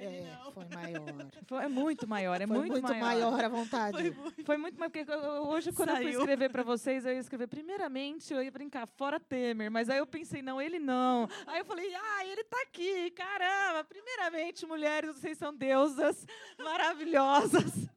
É, 0.00 0.36
foi 0.52 0.64
maior. 0.74 1.02
foi, 1.46 1.64
é 1.64 1.68
muito 1.68 2.08
maior, 2.08 2.40
é 2.40 2.46
foi 2.46 2.56
muito, 2.58 2.72
muito, 2.72 2.94
maior. 2.96 3.44
à 3.44 3.48
vontade. 3.48 4.12
Foi 4.44 4.56
muito 4.56 4.78
mais 4.78 4.90
porque 4.92 5.10
eu- 5.10 5.18
eu- 5.20 5.42
hoje, 5.48 5.72
quando 5.72 5.90
eu 5.90 5.96
fui 5.96 6.04
Saiu. 6.06 6.20
escrever 6.20 6.50
para 6.50 6.62
vocês, 6.62 7.06
eu 7.06 7.12
ia 7.12 7.18
escrever, 7.20 7.46
primeiramente, 7.46 8.32
eu 8.34 8.42
ia 8.42 8.50
brincar, 8.50 8.86
fora 8.86 9.20
Temer, 9.20 9.70
mas 9.70 9.88
aí 9.88 9.98
eu 9.98 10.06
pensei, 10.06 10.42
não, 10.42 10.60
ele 10.60 10.78
não. 10.78 11.28
Aí 11.46 11.60
eu 11.60 11.64
falei, 11.64 11.94
ah, 11.94 12.26
ele 12.26 12.42
tá 12.44 12.60
aqui, 12.62 13.10
caramba. 13.12 13.84
Primeiramente, 13.84 14.66
mulheres, 14.66 15.14
vocês 15.16 15.38
são 15.38 15.54
deusas 15.54 16.26
maravilhosas. 16.58 17.88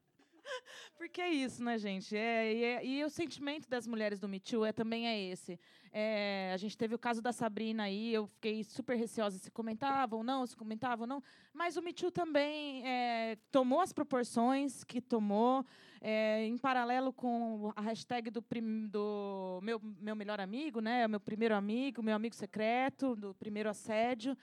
Porque 0.97 1.21
é 1.21 1.29
isso, 1.29 1.63
né, 1.63 1.77
gente? 1.77 2.15
É, 2.15 2.53
e, 2.53 2.63
é- 2.63 2.85
e 2.85 3.03
o 3.03 3.09
sentimento 3.09 3.69
das 3.69 3.87
mulheres 3.87 4.19
do 4.19 4.27
Me 4.27 4.39
Too 4.39 4.65
é, 4.65 4.71
também 4.71 5.07
é 5.07 5.19
esse. 5.31 5.59
É, 5.91 6.51
a 6.53 6.57
gente 6.57 6.77
teve 6.77 6.93
o 6.93 6.99
caso 6.99 7.21
da 7.21 7.31
Sabrina 7.31 7.83
aí, 7.83 8.13
eu 8.13 8.27
fiquei 8.27 8.63
super 8.63 8.97
receosa 8.97 9.37
se 9.37 9.49
comentavam 9.51 10.19
ou 10.19 10.23
não, 10.23 10.45
se 10.45 10.55
comentavam 10.55 11.03
ou 11.03 11.07
não. 11.07 11.23
Mas 11.53 11.77
o 11.77 11.81
Me 11.81 11.93
Too 11.93 12.11
também 12.11 12.85
é, 12.87 13.37
tomou 13.51 13.79
as 13.81 13.93
proporções 13.93 14.83
que 14.83 15.01
tomou, 15.01 15.65
é, 16.01 16.43
em 16.45 16.57
paralelo 16.57 17.13
com 17.13 17.71
a 17.75 17.81
hashtag 17.81 18.29
do, 18.29 18.41
prim- 18.41 18.87
do 18.87 19.59
meu, 19.63 19.79
meu 19.81 20.15
melhor 20.15 20.39
amigo, 20.39 20.79
né? 20.81 21.07
Meu 21.07 21.19
primeiro 21.19 21.55
amigo, 21.55 22.03
meu 22.03 22.15
amigo 22.15 22.35
secreto, 22.35 23.15
do 23.15 23.33
primeiro 23.35 23.69
assédio. 23.69 24.37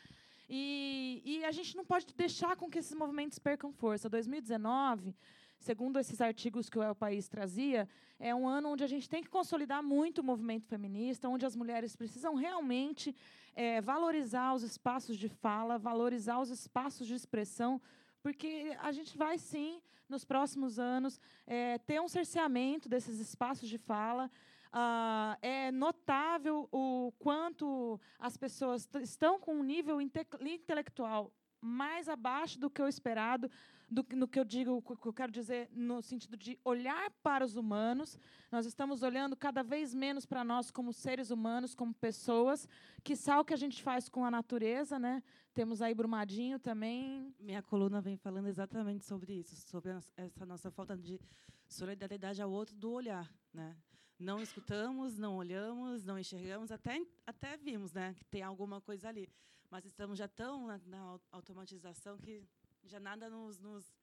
E, 0.48 1.22
e 1.24 1.44
a 1.44 1.50
gente 1.50 1.76
não 1.76 1.84
pode 1.84 2.06
deixar 2.14 2.56
com 2.56 2.68
que 2.68 2.78
esses 2.78 2.94
movimentos 2.94 3.38
percam 3.38 3.72
força. 3.72 4.08
2019, 4.08 5.14
segundo 5.62 5.98
esses 5.98 6.20
artigos 6.20 6.68
que 6.68 6.78
o 6.78 6.82
El 6.82 6.94
País 6.94 7.28
trazia, 7.28 7.88
é 8.18 8.34
um 8.34 8.48
ano 8.48 8.70
onde 8.70 8.84
a 8.84 8.86
gente 8.86 9.08
tem 9.08 9.22
que 9.22 9.30
consolidar 9.30 9.82
muito 9.82 10.18
o 10.18 10.24
movimento 10.24 10.66
feminista, 10.66 11.28
onde 11.28 11.46
as 11.46 11.54
mulheres 11.54 11.94
precisam 11.94 12.34
realmente 12.34 13.14
eh, 13.54 13.80
valorizar 13.80 14.54
os 14.54 14.62
espaços 14.62 15.16
de 15.16 15.28
fala, 15.28 15.78
valorizar 15.78 16.40
os 16.40 16.50
espaços 16.50 17.06
de 17.06 17.14
expressão, 17.14 17.80
porque 18.22 18.76
a 18.80 18.92
gente 18.92 19.16
vai 19.16 19.38
sim, 19.38 19.80
nos 20.08 20.24
próximos 20.24 20.78
anos, 20.78 21.20
eh, 21.46 21.78
ter 21.78 22.00
um 22.00 22.08
cerceamento 22.08 22.88
desses 22.88 23.18
espaços 23.20 23.68
de 23.68 23.78
fala. 23.78 24.30
Ah, 24.72 25.36
é 25.42 25.70
notável 25.70 26.66
o 26.72 27.12
quanto 27.18 28.00
as 28.18 28.36
pessoas 28.36 28.88
estão 29.02 29.38
com 29.38 29.54
um 29.54 29.62
nível 29.62 30.00
inte- 30.00 30.26
intelectual 30.40 31.30
mais 31.62 32.08
abaixo 32.08 32.58
do 32.58 32.68
que 32.68 32.82
o 32.82 32.88
esperado, 32.88 33.48
do, 33.92 34.04
no 34.16 34.26
que 34.26 34.38
eu 34.40 34.44
digo, 34.44 34.72
o 34.72 34.82
que 34.96 35.06
eu 35.06 35.12
quero 35.12 35.30
dizer 35.30 35.68
no 35.72 36.00
sentido 36.00 36.36
de 36.36 36.58
olhar 36.64 37.10
para 37.22 37.44
os 37.44 37.56
humanos. 37.56 38.18
Nós 38.50 38.64
estamos 38.66 39.02
olhando 39.02 39.36
cada 39.36 39.62
vez 39.62 39.94
menos 39.94 40.24
para 40.26 40.42
nós 40.42 40.70
como 40.70 40.92
seres 40.92 41.30
humanos, 41.30 41.74
como 41.74 41.92
pessoas, 41.94 42.66
que 43.04 43.14
o 43.40 43.44
que 43.44 43.54
a 43.54 43.56
gente 43.56 43.82
faz 43.82 44.08
com 44.08 44.24
a 44.24 44.30
natureza, 44.30 44.98
né? 44.98 45.22
Temos 45.54 45.82
aí 45.82 45.94
Brumadinho 45.94 46.58
também. 46.58 47.34
Minha 47.38 47.62
coluna 47.62 48.00
vem 48.00 48.16
falando 48.16 48.46
exatamente 48.48 49.04
sobre 49.04 49.34
isso, 49.34 49.54
sobre 49.68 49.90
essa 50.16 50.46
nossa 50.46 50.70
falta 50.70 50.96
de 50.96 51.20
solidariedade 51.68 52.40
ao 52.42 52.50
outro 52.50 52.74
do 52.74 52.90
olhar, 52.90 53.30
né? 53.52 53.76
Não 54.18 54.40
escutamos, 54.40 55.18
não 55.18 55.36
olhamos, 55.36 56.04
não 56.04 56.18
enxergamos, 56.18 56.70
até 56.70 57.04
até 57.26 57.56
vimos, 57.56 57.92
né, 57.92 58.14
que 58.14 58.24
tem 58.26 58.40
alguma 58.42 58.80
coisa 58.80 59.08
ali, 59.08 59.28
mas 59.68 59.84
estamos 59.84 60.16
já 60.16 60.28
tão 60.28 60.66
na, 60.68 60.78
na 60.86 60.98
au- 61.00 61.20
automatização 61.32 62.16
que 62.18 62.40
já 62.84 63.00
nada 63.00 63.28
nos, 63.28 63.58
nos 63.58 63.94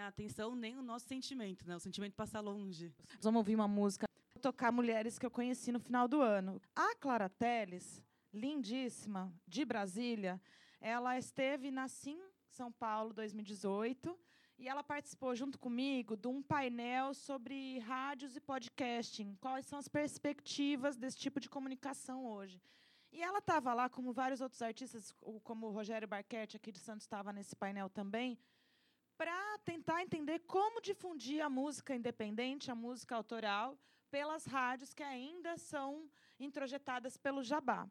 a 0.00 0.08
atenção 0.08 0.56
nem 0.56 0.76
o 0.76 0.82
nosso 0.82 1.06
sentimento, 1.06 1.66
né? 1.66 1.76
O 1.76 1.80
sentimento 1.80 2.14
passa 2.14 2.40
longe. 2.40 2.92
Vamos 3.20 3.38
ouvir 3.38 3.54
uma 3.54 3.68
música, 3.68 4.08
vou 4.34 4.42
tocar 4.42 4.72
mulheres 4.72 5.18
que 5.18 5.26
eu 5.26 5.30
conheci 5.30 5.70
no 5.70 5.78
final 5.78 6.08
do 6.08 6.20
ano. 6.20 6.60
A 6.74 6.96
Clara 6.96 7.28
Teles, 7.28 8.02
lindíssima, 8.32 9.32
de 9.46 9.64
Brasília, 9.64 10.40
ela 10.80 11.16
esteve 11.16 11.70
na 11.70 11.86
Sim 11.86 12.20
São 12.48 12.72
Paulo 12.72 13.12
2018 13.12 14.18
e 14.58 14.68
ela 14.68 14.82
participou 14.82 15.34
junto 15.34 15.58
comigo 15.58 16.16
de 16.16 16.26
um 16.26 16.42
painel 16.42 17.14
sobre 17.14 17.78
rádios 17.80 18.34
e 18.34 18.40
podcasting. 18.40 19.36
Quais 19.40 19.66
são 19.66 19.78
as 19.78 19.86
perspectivas 19.86 20.96
desse 20.96 21.18
tipo 21.18 21.38
de 21.38 21.48
comunicação 21.48 22.26
hoje? 22.26 22.60
E 23.12 23.22
ela 23.22 23.38
estava 23.38 23.74
lá, 23.74 23.90
como 23.90 24.10
vários 24.12 24.40
outros 24.40 24.62
artistas, 24.62 25.14
como 25.44 25.66
o 25.66 25.70
Rogério 25.70 26.08
Barquete 26.08 26.56
aqui 26.56 26.72
de 26.72 26.78
Santos 26.78 27.04
estava 27.04 27.30
nesse 27.32 27.54
painel 27.54 27.90
também, 27.90 28.38
para 29.18 29.58
tentar 29.58 30.02
entender 30.02 30.40
como 30.40 30.80
difundir 30.80 31.44
a 31.44 31.50
música 31.50 31.94
independente, 31.94 32.70
a 32.70 32.74
música 32.74 33.14
autoral, 33.14 33.78
pelas 34.10 34.46
rádios 34.46 34.94
que 34.94 35.02
ainda 35.02 35.58
são 35.58 36.10
introjetadas 36.40 37.16
pelo 37.18 37.42
Jabá. 37.42 37.86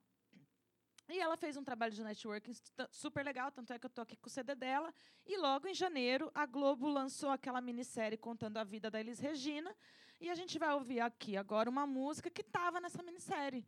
E 1.08 1.20
ela 1.20 1.36
fez 1.38 1.58
um 1.58 1.64
trabalho 1.64 1.94
de 1.94 2.04
networking 2.04 2.54
super 2.90 3.24
legal, 3.24 3.52
tanto 3.52 3.74
é 3.74 3.78
que 3.78 3.86
eu 3.86 3.90
estou 3.90 4.02
aqui 4.04 4.16
com 4.16 4.28
o 4.28 4.30
CD 4.30 4.56
dela. 4.56 4.94
E 5.26 5.38
logo 5.38 5.68
em 5.68 5.74
janeiro, 5.74 6.32
a 6.34 6.46
Globo 6.46 6.88
lançou 6.88 7.30
aquela 7.30 7.60
minissérie 7.60 8.18
contando 8.18 8.58
a 8.58 8.64
vida 8.64 8.90
da 8.90 9.00
Elis 9.00 9.20
Regina. 9.20 9.76
E 10.20 10.30
a 10.30 10.36
gente 10.36 10.58
vai 10.58 10.74
ouvir 10.74 11.00
aqui 11.00 11.36
agora 11.36 11.70
uma 11.70 11.86
música 11.86 12.30
que 12.30 12.42
estava 12.42 12.80
nessa 12.80 13.04
minissérie, 13.04 13.68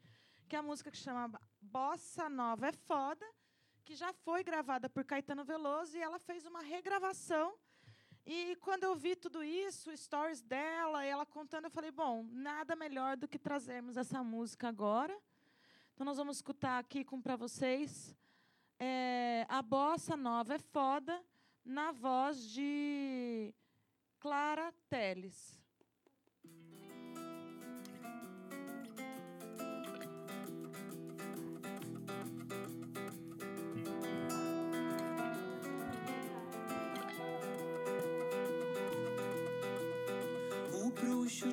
que 0.54 0.58
é 0.58 0.60
a 0.60 0.62
música 0.62 0.92
que 0.92 0.98
chama 0.98 1.42
Bossa 1.60 2.30
Nova 2.30 2.68
é 2.68 2.72
Foda, 2.72 3.26
que 3.84 3.96
já 3.96 4.14
foi 4.14 4.44
gravada 4.44 4.88
por 4.88 5.04
Caetano 5.04 5.44
Veloso 5.44 5.98
e 5.98 6.00
ela 6.00 6.20
fez 6.20 6.46
uma 6.46 6.62
regravação. 6.62 7.56
E 8.24 8.56
quando 8.58 8.84
eu 8.84 8.96
vi 8.96 9.16
tudo 9.16 9.44
isso, 9.44 9.98
stories 9.98 10.44
dela, 10.44 11.04
ela 11.04 11.26
contando, 11.26 11.66
eu 11.66 11.72
falei, 11.72 11.90
bom, 11.90 12.28
nada 12.30 12.76
melhor 12.76 13.18
do 13.18 13.28
que 13.28 13.40
trazermos 13.40 13.98
essa 13.98 14.24
música 14.24 14.68
agora. 14.68 15.20
Então 15.96 16.06
nós 16.06 16.18
vamos 16.18 16.36
escutar 16.38 16.78
aqui 16.78 17.04
com 17.04 17.20
para 17.20 17.36
vocês 17.36 18.16
é, 18.80 19.48
a 19.50 19.60
bossa 19.60 20.16
nova 20.16 20.54
é 20.54 20.60
foda 20.60 21.20
na 21.66 21.92
voz 21.92 22.40
de 22.52 23.52
Clara 24.20 24.72
Teles. 24.88 25.63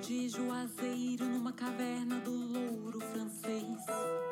De 0.01 0.31
Juazeiro 0.31 1.27
numa 1.27 1.53
caverna 1.53 2.17
do 2.21 2.31
louro 2.31 3.01
francês. 3.01 4.30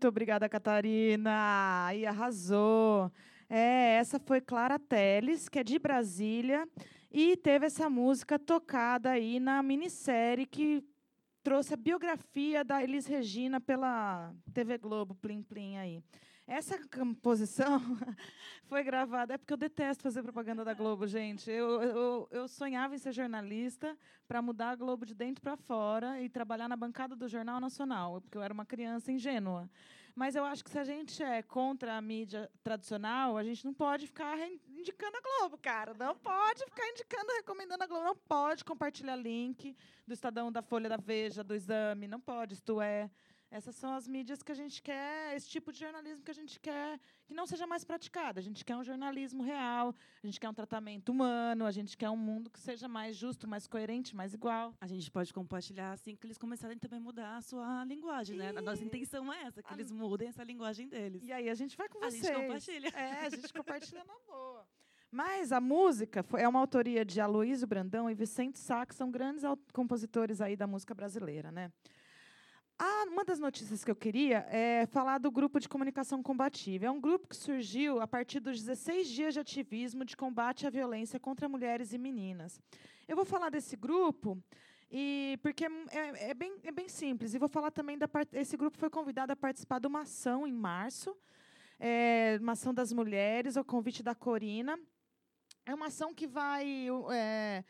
Muito 0.00 0.08
obrigada, 0.08 0.48
Catarina. 0.48 1.84
Aí 1.84 2.06
arrasou. 2.06 3.12
É, 3.50 3.96
essa 3.96 4.18
foi 4.18 4.40
Clara 4.40 4.78
Teles, 4.78 5.46
que 5.46 5.58
é 5.58 5.62
de 5.62 5.78
Brasília, 5.78 6.66
e 7.12 7.36
teve 7.36 7.66
essa 7.66 7.90
música 7.90 8.38
tocada 8.38 9.10
aí 9.10 9.38
na 9.38 9.62
minissérie 9.62 10.46
que 10.46 10.82
trouxe 11.42 11.74
a 11.74 11.76
biografia 11.76 12.64
da 12.64 12.82
Elis 12.82 13.04
Regina 13.04 13.60
pela 13.60 14.32
TV 14.54 14.78
Globo, 14.78 15.14
Plim 15.16 15.42
Plim 15.42 15.76
aí. 15.76 16.02
Essa 16.50 16.76
composição 16.88 17.78
foi 18.66 18.82
gravada, 18.82 19.34
é 19.34 19.38
porque 19.38 19.52
eu 19.52 19.56
detesto 19.56 20.02
fazer 20.02 20.20
propaganda 20.20 20.64
da 20.64 20.74
Globo, 20.74 21.06
gente. 21.06 21.48
Eu, 21.48 21.80
eu, 21.80 22.28
eu 22.28 22.48
sonhava 22.48 22.92
em 22.92 22.98
ser 22.98 23.12
jornalista 23.12 23.96
para 24.26 24.42
mudar 24.42 24.70
a 24.70 24.74
Globo 24.74 25.06
de 25.06 25.14
dentro 25.14 25.40
para 25.40 25.56
fora 25.56 26.20
e 26.20 26.28
trabalhar 26.28 26.68
na 26.68 26.74
bancada 26.74 27.14
do 27.14 27.28
Jornal 27.28 27.60
Nacional, 27.60 28.20
porque 28.20 28.36
eu 28.36 28.42
era 28.42 28.52
uma 28.52 28.66
criança 28.66 29.12
ingênua. 29.12 29.70
Mas 30.12 30.34
eu 30.34 30.44
acho 30.44 30.64
que 30.64 30.70
se 30.70 30.78
a 30.80 30.82
gente 30.82 31.22
é 31.22 31.40
contra 31.40 31.96
a 31.96 32.00
mídia 32.00 32.50
tradicional, 32.64 33.36
a 33.36 33.44
gente 33.44 33.64
não 33.64 33.72
pode 33.72 34.08
ficar 34.08 34.36
indicando 34.68 35.16
a 35.18 35.20
Globo, 35.20 35.56
cara. 35.56 35.94
Não 35.94 36.16
pode 36.16 36.64
ficar 36.64 36.84
indicando, 36.88 37.32
recomendando 37.36 37.84
a 37.84 37.86
Globo. 37.86 38.04
Não 38.06 38.16
pode 38.16 38.64
compartilhar 38.64 39.14
link 39.14 39.76
do 40.04 40.12
Estadão, 40.12 40.50
da 40.50 40.62
Folha, 40.62 40.88
da 40.88 40.96
Veja, 40.96 41.44
do 41.44 41.54
Exame. 41.54 42.08
Não 42.08 42.20
pode, 42.20 42.54
isto 42.54 42.80
é. 42.80 43.08
Essas 43.50 43.74
são 43.74 43.92
as 43.94 44.06
mídias 44.06 44.44
que 44.44 44.52
a 44.52 44.54
gente 44.54 44.80
quer, 44.80 45.34
esse 45.34 45.48
tipo 45.48 45.72
de 45.72 45.80
jornalismo 45.80 46.24
que 46.24 46.30
a 46.30 46.34
gente 46.34 46.60
quer 46.60 47.00
que 47.26 47.34
não 47.34 47.46
seja 47.48 47.66
mais 47.66 47.82
praticado. 47.84 48.38
A 48.38 48.42
gente 48.42 48.64
quer 48.64 48.76
um 48.76 48.84
jornalismo 48.84 49.42
real, 49.42 49.92
a 50.22 50.26
gente 50.26 50.38
quer 50.38 50.48
um 50.48 50.54
tratamento 50.54 51.08
humano, 51.10 51.66
a 51.66 51.70
gente 51.72 51.96
quer 51.96 52.08
um 52.10 52.16
mundo 52.16 52.48
que 52.48 52.60
seja 52.60 52.86
mais 52.86 53.16
justo, 53.16 53.48
mais 53.48 53.66
coerente, 53.66 54.14
mais 54.14 54.32
igual. 54.34 54.72
A 54.80 54.86
gente 54.86 55.10
pode 55.10 55.34
compartilhar 55.34 55.90
assim 55.90 56.14
que 56.14 56.26
eles 56.28 56.38
começarem 56.38 56.78
também 56.78 57.00
a 57.00 57.02
mudar 57.02 57.36
a 57.38 57.40
sua 57.42 57.84
linguagem, 57.84 58.36
né? 58.36 58.50
A 58.56 58.62
nossa 58.62 58.84
intenção 58.84 59.32
é 59.32 59.42
essa, 59.42 59.60
que 59.64 59.72
A- 59.72 59.74
eles 59.76 59.90
mudem 59.90 60.28
essa 60.28 60.44
linguagem 60.44 60.86
deles. 60.88 61.20
E 61.24 61.32
aí 61.32 61.48
a 61.50 61.54
gente 61.54 61.76
vai 61.76 61.88
com 61.88 61.98
A 62.04 62.08
vocês. 62.08 62.24
gente 62.24 62.40
compartilha. 62.40 62.88
É, 62.94 63.26
a 63.26 63.30
gente 63.30 63.52
compartilha 63.52 64.04
na 64.04 64.14
boa. 64.28 64.64
Mas 65.10 65.50
a 65.50 65.60
música 65.60 66.22
foi, 66.22 66.40
é 66.40 66.46
uma 66.48 66.60
autoria 66.60 67.04
de 67.04 67.20
Aloysio 67.20 67.66
Brandão 67.66 68.08
e 68.08 68.14
Vicente 68.14 68.60
Sá, 68.60 68.86
que 68.86 68.94
são 68.94 69.10
grandes 69.10 69.42
compositores 69.72 70.40
aí 70.40 70.54
da 70.54 70.68
música 70.68 70.94
brasileira, 70.94 71.50
né? 71.50 71.72
Ah, 72.82 73.04
uma 73.08 73.26
das 73.26 73.38
notícias 73.38 73.84
que 73.84 73.90
eu 73.90 73.94
queria 73.94 74.38
é 74.48 74.86
falar 74.86 75.18
do 75.18 75.30
grupo 75.30 75.60
de 75.60 75.68
comunicação 75.68 76.22
combativa. 76.22 76.86
É 76.86 76.90
um 76.90 76.98
grupo 76.98 77.28
que 77.28 77.36
surgiu 77.36 78.00
a 78.00 78.08
partir 78.08 78.40
dos 78.40 78.58
16 78.58 79.06
dias 79.06 79.34
de 79.34 79.40
ativismo 79.40 80.02
de 80.02 80.16
combate 80.16 80.66
à 80.66 80.70
violência 80.70 81.20
contra 81.20 81.46
mulheres 81.46 81.92
e 81.92 81.98
meninas. 81.98 82.58
Eu 83.06 83.16
vou 83.16 83.26
falar 83.26 83.50
desse 83.50 83.76
grupo 83.76 84.42
e 84.90 85.38
porque 85.42 85.66
é, 85.90 86.30
é 86.30 86.32
bem, 86.32 86.56
é 86.62 86.72
bem 86.72 86.88
simples. 86.88 87.34
E 87.34 87.38
vou 87.38 87.50
falar 87.50 87.70
também 87.70 87.98
da 87.98 88.08
part- 88.08 88.32
esse 88.34 88.56
grupo 88.56 88.78
foi 88.78 88.88
convidado 88.88 89.30
a 89.30 89.36
participar 89.36 89.78
de 89.78 89.86
uma 89.86 90.00
ação 90.00 90.46
em 90.46 90.52
março, 90.52 91.14
é, 91.78 92.38
uma 92.40 92.52
ação 92.52 92.72
das 92.72 92.94
mulheres, 92.94 93.58
ao 93.58 93.64
convite 93.64 94.02
da 94.02 94.14
Corina. 94.14 94.78
É 95.66 95.74
uma 95.74 95.88
ação 95.88 96.14
que 96.14 96.26
vai 96.26 96.88
é, 97.12 97.62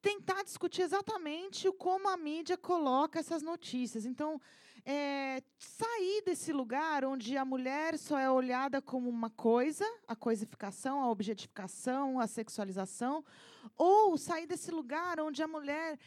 tentar 0.00 0.42
discutir 0.42 0.82
exatamente 0.82 1.70
como 1.72 2.08
a 2.08 2.16
mídia 2.16 2.56
coloca 2.56 3.18
essas 3.18 3.42
notícias. 3.42 4.04
Então, 4.04 4.40
é, 4.84 5.42
sair 5.58 6.22
desse 6.24 6.52
lugar 6.52 7.04
onde 7.04 7.36
a 7.36 7.44
mulher 7.44 7.98
só 7.98 8.18
é 8.18 8.30
olhada 8.30 8.80
como 8.80 9.08
uma 9.08 9.28
coisa, 9.28 9.84
a 10.06 10.16
coisificação, 10.16 11.02
a 11.02 11.10
objetificação, 11.10 12.18
a 12.18 12.26
sexualização, 12.26 13.24
ou 13.76 14.16
sair 14.16 14.46
desse 14.46 14.70
lugar 14.70 15.20
onde 15.20 15.42
a 15.42 15.48
mulher 15.48 15.98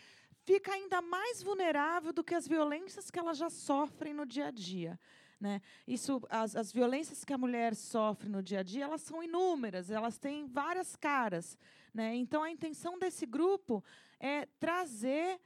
fica 0.44 0.74
ainda 0.74 1.02
mais 1.02 1.44
vulnerável 1.44 2.12
do 2.12 2.24
que 2.24 2.34
as 2.34 2.48
violências 2.48 3.12
que 3.12 3.20
ela 3.20 3.34
já 3.34 3.50
sofre 3.50 4.14
no 4.14 4.26
dia 4.26 4.48
a 4.48 4.52
dia. 4.52 5.00
Né? 5.40 5.62
Isso, 5.88 6.22
as, 6.30 6.56
as 6.56 6.72
violências 6.72 7.24
que 7.24 7.34
a 7.34 7.38
mulher 7.38 7.76
sofre 7.76 8.30
no 8.30 8.44
dia 8.44 8.60
a 8.60 8.64
dia, 8.64 8.84
elas 8.84 9.02
são 9.02 9.24
inúmeras, 9.24 9.90
elas 9.90 10.18
têm 10.18 10.48
várias 10.48 10.96
caras. 10.96 11.58
Né? 11.94 12.16
Então, 12.16 12.42
a 12.44 12.50
intenção 12.52 12.98
desse 12.98 13.26
grupo 13.26 13.84
é 14.20 14.46
trazer 14.60 15.40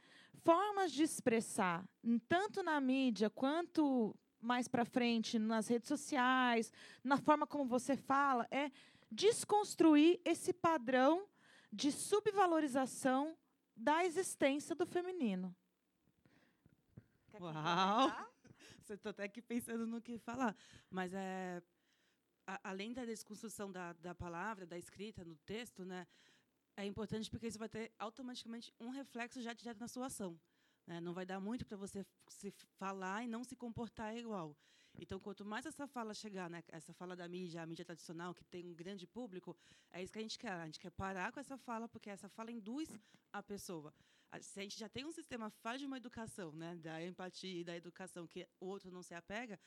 formas 0.44 0.92
de 0.92 1.02
expressar, 1.02 1.84
tanto 2.28 2.62
na 2.62 2.80
mídia 2.80 3.28
quanto 3.28 4.14
mais 4.40 4.68
para 4.68 4.84
frente 4.84 5.38
nas 5.38 5.66
redes 5.66 5.88
sociais, 5.88 6.72
na 7.02 7.16
forma 7.16 7.46
como 7.46 7.64
você 7.66 7.96
fala, 7.96 8.46
é 8.50 8.70
desconstruir 9.10 10.20
esse 10.24 10.52
padrão 10.52 11.26
de 11.72 11.90
subvalorização 11.90 13.36
da 13.76 14.04
existência 14.04 14.74
do 14.74 14.86
feminino. 14.86 15.54
Uau! 17.40 18.10
Você 18.80 18.94
está 18.94 19.10
até 19.10 19.24
aqui 19.24 19.42
pensando 19.42 19.84
no 19.86 20.00
que 20.00 20.16
falar. 20.16 20.56
Mas 20.88 21.12
é, 21.12 21.60
a- 22.46 22.60
além 22.62 22.92
da 22.92 23.04
desconstrução 23.04 23.70
da, 23.70 23.92
da 23.94 24.14
palavra, 24.14 24.64
da 24.64 24.78
escrita, 24.78 25.24
no 25.24 25.34
texto, 25.36 25.84
né, 25.84 26.06
é 26.76 26.84
importante 26.84 27.30
porque 27.30 27.46
isso 27.46 27.58
vai 27.58 27.68
ter 27.68 27.92
automaticamente 27.98 28.72
um 28.78 28.90
reflexo 28.90 29.40
já 29.40 29.52
direto 29.52 29.78
na 29.80 29.88
sua 29.88 30.06
ação. 30.06 30.38
né? 30.86 31.00
Não 31.00 31.12
vai 31.12 31.26
dar 31.26 31.40
muito 31.40 31.64
para 31.66 31.76
você 31.76 32.06
se 32.28 32.50
falar 32.78 33.24
e 33.24 33.28
não 33.28 33.42
se 33.42 33.56
comportar 33.56 34.16
igual. 34.16 34.56
Então, 34.98 35.18
quanto 35.20 35.44
mais 35.44 35.66
essa 35.66 35.86
fala 35.86 36.14
chegar, 36.14 36.48
né, 36.48 36.62
essa 36.68 36.92
fala 36.92 37.14
da 37.14 37.28
mídia, 37.28 37.62
a 37.62 37.66
mídia 37.66 37.84
tradicional, 37.84 38.34
que 38.34 38.44
tem 38.44 38.64
um 38.66 38.74
grande 38.74 39.06
público, 39.06 39.54
é 39.90 40.02
isso 40.02 40.12
que 40.12 40.18
a 40.18 40.22
gente 40.22 40.38
quer. 40.38 40.52
A 40.52 40.64
gente 40.64 40.80
quer 40.80 40.90
parar 40.90 41.32
com 41.32 41.40
essa 41.40 41.58
fala, 41.58 41.88
porque 41.88 42.08
essa 42.08 42.28
fala 42.28 42.50
induz 42.50 42.88
a 43.32 43.42
pessoa. 43.42 43.92
Se 44.40 44.60
a 44.60 44.62
gente 44.62 44.78
já 44.78 44.88
tem 44.88 45.04
um 45.04 45.12
sistema 45.12 45.50
faz 45.50 45.80
de 45.80 45.86
uma 45.86 45.96
educação, 45.96 46.52
né, 46.52 46.76
da 46.76 47.02
empatia 47.04 47.60
e 47.60 47.64
da 47.64 47.76
educação 47.76 48.26
que 48.26 48.48
o 48.60 48.66
outro 48.66 48.90
não 48.90 49.02
se 49.02 49.14
apega, 49.14 49.58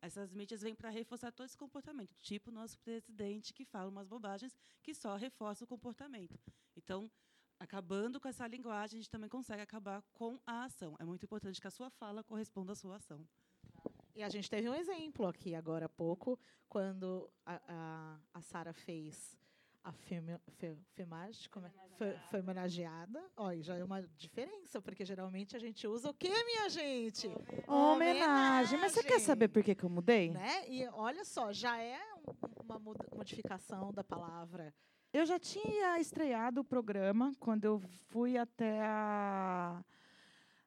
essas 0.00 0.32
mídias 0.32 0.62
vêm 0.62 0.74
para 0.74 0.90
reforçar 0.90 1.32
todo 1.32 1.46
esse 1.46 1.56
comportamento, 1.56 2.14
tipo 2.20 2.50
o 2.50 2.54
nosso 2.54 2.78
presidente 2.78 3.52
que 3.52 3.64
fala 3.64 3.90
umas 3.90 4.06
bobagens 4.06 4.56
que 4.82 4.94
só 4.94 5.16
reforça 5.16 5.64
o 5.64 5.66
comportamento. 5.66 6.38
Então, 6.76 7.10
acabando 7.58 8.20
com 8.20 8.28
essa 8.28 8.46
linguagem, 8.46 8.98
a 8.98 9.02
gente 9.02 9.10
também 9.10 9.28
consegue 9.28 9.62
acabar 9.62 10.02
com 10.12 10.38
a 10.46 10.64
ação. 10.64 10.96
É 10.98 11.04
muito 11.04 11.24
importante 11.24 11.60
que 11.60 11.66
a 11.66 11.70
sua 11.70 11.90
fala 11.90 12.22
corresponda 12.22 12.72
à 12.72 12.76
sua 12.76 12.96
ação. 12.96 13.26
E 14.14 14.22
a 14.22 14.28
gente 14.28 14.50
teve 14.50 14.68
um 14.68 14.74
exemplo 14.74 15.26
aqui 15.26 15.54
agora 15.54 15.86
há 15.86 15.88
pouco, 15.88 16.38
quando 16.68 17.30
a, 17.46 17.60
a, 17.68 18.20
a 18.34 18.42
Sara 18.42 18.72
fez 18.72 19.36
a 19.88 21.48
como 21.50 21.66
é? 21.66 21.70
Fe, 21.98 22.14
feminagiada. 22.30 23.22
Olha, 23.36 23.60
já 23.62 23.76
é 23.76 23.82
uma 23.84 24.02
diferença, 24.16 24.80
porque 24.80 25.04
geralmente 25.04 25.56
a 25.56 25.58
gente 25.58 25.86
usa 25.86 26.10
o 26.10 26.14
quê, 26.14 26.30
minha 26.44 26.68
gente? 26.68 27.28
Homenagem. 27.66 28.78
Mas 28.78 28.92
você 28.92 29.02
quer 29.02 29.18
saber 29.20 29.48
por 29.48 29.62
que, 29.62 29.74
que 29.74 29.84
eu 29.84 29.90
mudei? 29.90 30.30
Né? 30.30 30.68
E 30.68 30.86
olha 30.88 31.24
só, 31.24 31.52
já 31.52 31.76
é 31.80 31.98
um- 32.14 32.62
uma 32.62 32.78
modificação 33.14 33.92
da 33.92 34.04
palavra. 34.04 34.72
Eu 35.12 35.24
já 35.26 35.38
tinha 35.38 35.98
estreado 35.98 36.60
o 36.60 36.64
programa 36.64 37.32
quando 37.40 37.64
eu 37.64 37.80
fui 38.08 38.36
até 38.36 38.80
a- 38.84 39.82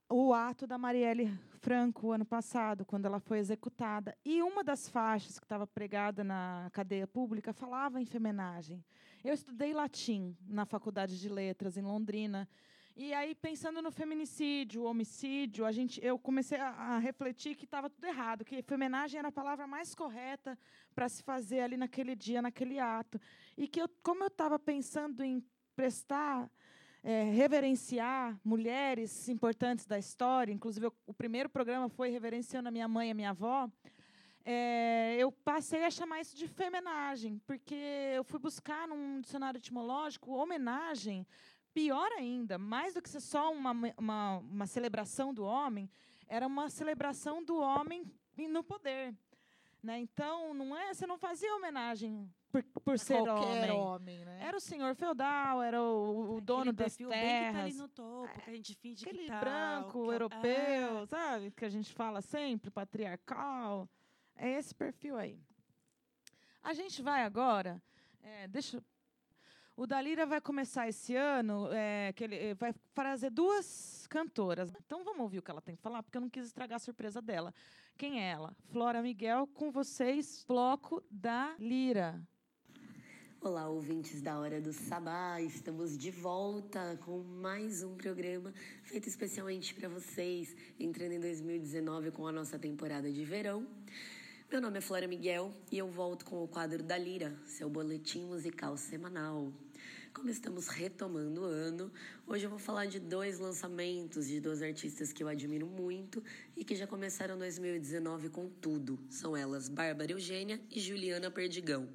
o 0.10 0.34
ato 0.34 0.68
da 0.68 0.78
Marielle 0.78 1.32
Franco 1.60 2.12
ano 2.12 2.26
passado, 2.26 2.84
quando 2.84 3.06
ela 3.06 3.20
foi 3.20 3.38
executada. 3.38 4.18
E 4.26 4.42
uma 4.42 4.64
das 4.64 4.90
faixas 4.90 5.40
que 5.40 5.46
estava 5.46 5.66
pregada 5.68 6.24
na 6.24 6.70
cadeia 6.74 7.08
pública 7.08 7.54
falava 7.54 8.02
em 8.02 8.06
femenagem. 8.06 8.84
Eu 9.24 9.36
estudei 9.36 9.72
latim 9.72 10.36
na 10.48 10.66
Faculdade 10.66 11.20
de 11.20 11.30
Letras 11.30 11.78
em 11.78 11.84
Londrina. 11.84 12.50
E 12.96 13.14
aí, 13.14 13.36
pensando 13.36 13.80
no 13.80 13.92
feminicídio, 13.92 14.84
homicídio, 14.84 15.64
a 15.64 15.72
gente, 15.72 16.04
eu 16.04 16.18
comecei 16.18 16.60
a, 16.60 16.70
a 16.70 16.98
refletir 16.98 17.56
que 17.56 17.66
estava 17.66 17.88
tudo 17.88 18.06
errado, 18.06 18.44
que 18.44 18.64
femenagem 18.64 19.20
era 19.20 19.28
a 19.28 19.32
palavra 19.32 19.68
mais 19.68 19.94
correta 19.94 20.58
para 20.96 21.08
se 21.08 21.22
fazer 21.22 21.60
ali 21.62 21.78
naquele 21.78 22.16
dia, 22.16 22.42
naquele 22.42 22.80
ato. 22.80 23.22
E 23.56 23.68
que, 23.68 23.80
eu, 23.80 23.88
como 24.02 24.24
eu 24.24 24.28
estava 24.28 24.58
pensando 24.58 25.24
em 25.24 25.44
prestar, 25.76 26.50
eh, 27.04 27.24
reverenciar 27.32 28.40
mulheres 28.44 29.30
importantes 29.30 29.86
da 29.86 30.00
história, 30.00 30.52
inclusive 30.52 30.88
eu- 30.88 30.96
o 31.06 31.14
primeiro 31.14 31.48
programa 31.48 31.88
foi 31.90 32.10
reverenciando 32.10 32.70
a 32.70 32.72
minha 32.72 32.88
mãe 32.88 33.10
e 33.10 33.12
a 33.12 33.16
minha 33.16 33.30
avó, 33.30 33.70
eh, 34.46 35.16
eu 35.20 35.32
passei 35.32 35.84
a 35.86 35.92
chamar 35.92 36.22
isso 36.22 36.36
de 36.36 36.48
femenagem, 36.48 37.40
porque 37.46 37.76
eu 38.16 38.24
fui 38.24 38.40
buscar 38.40 38.88
num 38.88 39.22
dicionário 39.22 39.58
etimológico 39.58 40.32
homenagem, 40.34 41.26
pior 41.74 42.12
ainda, 42.14 42.58
mais 42.58 42.94
do 42.94 43.02
que 43.02 43.10
ser 43.10 43.22
só 43.22 43.52
uma, 43.52 43.72
uma, 43.98 44.38
uma 44.40 44.68
celebração 44.68 45.34
do 45.34 45.44
homem, 45.44 45.90
era 46.28 46.46
uma 46.48 46.70
celebração 46.70 47.44
do 47.44 47.58
homem 47.58 48.04
em- 48.38 48.48
no 48.48 48.64
poder. 48.64 49.14
Né? 49.84 50.00
Então, 50.00 50.54
não 50.54 50.78
é, 50.78 50.94
você 50.94 51.08
não 51.08 51.18
fazia 51.18 51.56
homenagem 51.56 52.30
por, 52.52 52.62
por 52.84 52.94
a 52.94 52.98
ser 53.00 53.20
homem. 53.22 53.72
homem, 53.72 54.26
né? 54.26 54.40
Era 54.44 54.56
o 54.56 54.60
senhor 54.60 54.94
feudal, 54.94 55.60
era 55.64 55.82
o, 55.82 56.36
o 56.36 56.42
dono 56.42 56.72
das 56.72 56.96
perfil 56.96 57.10
bem 57.10 57.20
que 57.20 57.26
tá 57.26 57.48
ali 57.48 57.72
terras. 57.72 57.78
no 57.78 57.88
topo, 57.88 58.42
que 58.42 58.50
a 58.52 58.54
gente 58.54 58.76
finge 58.76 59.04
Aquele 59.04 59.24
que 59.24 59.28
tá, 59.30 59.40
branco, 59.40 60.04
que 60.04 60.10
é 60.12 60.14
europeu, 60.14 61.00
É. 61.02 61.06
sabe? 61.08 61.52
Que 61.52 61.66
a 61.66 61.70
gente 61.70 61.92
fala 61.94 62.22
sempre, 62.22 62.70
patriarcal. 62.70 63.90
É 64.36 64.58
esse 64.58 64.74
perfil 64.74 65.18
aí. 65.18 65.40
A 66.64 66.74
gente 66.74 67.02
vai 67.02 67.24
agora. 67.24 67.82
é, 68.24 68.48
deixa. 68.48 68.84
O 69.76 69.88
Dalira 69.88 70.26
vai 70.26 70.40
começar 70.40 70.88
esse 70.88 71.16
ano, 71.16 71.68
é, 71.72 72.14
que 72.14 72.24
ele 72.24 72.36
eh, 72.36 72.54
vai 72.54 72.74
trazer 72.94 73.32
duas 73.32 74.06
cantoras. 74.08 74.72
Então 74.86 75.04
vamos 75.04 75.22
ouvir 75.22 75.40
o 75.40 75.42
que 75.42 75.50
ela 75.50 75.62
tem 75.62 75.76
que 75.76 75.82
falar, 75.82 76.04
porque 76.04 76.18
eu 76.18 76.22
não 76.22 76.30
quis 76.30 76.46
estragar 76.46 76.76
a 76.76 76.80
surpresa 76.80 77.22
dela. 77.22 77.54
Quem 77.98 78.22
é 78.22 78.30
ela? 78.30 78.56
Flora 78.72 79.02
Miguel, 79.02 79.48
com 79.48 79.72
vocês, 79.72 80.46
Bloco 80.48 81.02
da 81.10 81.56
Lira. 81.58 82.22
Olá, 83.40 83.68
ouvintes 83.70 84.22
da 84.22 84.38
Hora 84.38 84.62
do 84.62 84.72
Sabá. 84.72 85.42
Estamos 85.42 85.98
de 85.98 86.12
volta 86.12 87.00
com 87.04 87.24
mais 87.24 87.82
um 87.82 87.96
programa 87.96 88.54
feito 88.84 89.10
especialmente 89.10 89.74
para 89.74 89.90
vocês, 89.90 90.56
entrando 90.80 91.14
em 91.14 91.20
2019 91.20 92.12
com 92.12 92.28
a 92.28 92.32
nossa 92.32 92.60
temporada 92.60 93.12
de 93.12 93.26
verão. 93.26 93.66
Meu 94.52 94.60
nome 94.60 94.80
é 94.80 94.82
Flora 94.82 95.08
Miguel 95.08 95.54
e 95.72 95.78
eu 95.78 95.88
volto 95.88 96.26
com 96.26 96.44
o 96.44 96.48
quadro 96.48 96.84
da 96.84 96.98
Lira, 96.98 97.34
seu 97.46 97.70
boletim 97.70 98.26
musical 98.26 98.76
semanal. 98.76 99.50
Como 100.14 100.30
estamos 100.30 100.68
retomando 100.68 101.40
o 101.40 101.46
ano, 101.46 101.90
hoje 102.28 102.48
eu 102.48 102.50
vou 102.50 102.60
falar 102.60 102.86
de 102.86 103.00
dois 103.00 103.40
lançamentos 103.40 104.28
de 104.28 104.42
duas 104.42 104.62
artistas 104.62 105.14
que 105.14 105.24
eu 105.24 105.30
admiro 105.30 105.66
muito 105.66 106.22
e 106.54 106.66
que 106.66 106.76
já 106.76 106.86
começaram 106.86 107.38
2019 107.38 108.28
com 108.28 108.50
tudo. 108.50 109.00
São 109.10 109.38
elas 109.38 109.70
Bárbara 109.70 110.12
Eugênia 110.12 110.60
e 110.70 110.82
Juliana 110.82 111.32
Perdigão. 111.32 111.88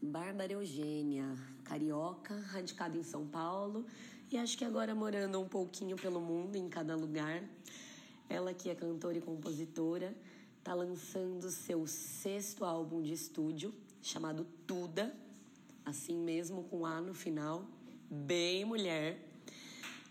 Bárbara 0.00 0.52
Eugênia, 0.52 1.34
carioca, 1.64 2.38
radicada 2.42 2.96
em 2.96 3.02
São 3.02 3.26
Paulo 3.26 3.84
e 4.30 4.38
acho 4.38 4.56
que 4.56 4.64
agora 4.64 4.94
morando 4.94 5.40
um 5.40 5.48
pouquinho 5.48 5.96
pelo 5.96 6.20
mundo, 6.20 6.54
em 6.54 6.68
cada 6.68 6.94
lugar. 6.94 7.42
Ela 8.28 8.54
que 8.54 8.70
é 8.70 8.74
cantora 8.76 9.18
e 9.18 9.20
compositora, 9.20 10.14
está 10.66 10.74
lançando 10.74 11.48
seu 11.48 11.86
sexto 11.86 12.64
álbum 12.64 13.00
de 13.00 13.12
estúdio, 13.12 13.72
chamado 14.02 14.44
Tuda, 14.66 15.14
assim 15.84 16.16
mesmo 16.16 16.64
com 16.64 16.84
A 16.84 17.00
no 17.00 17.14
final, 17.14 17.64
bem 18.10 18.64
mulher, 18.64 19.16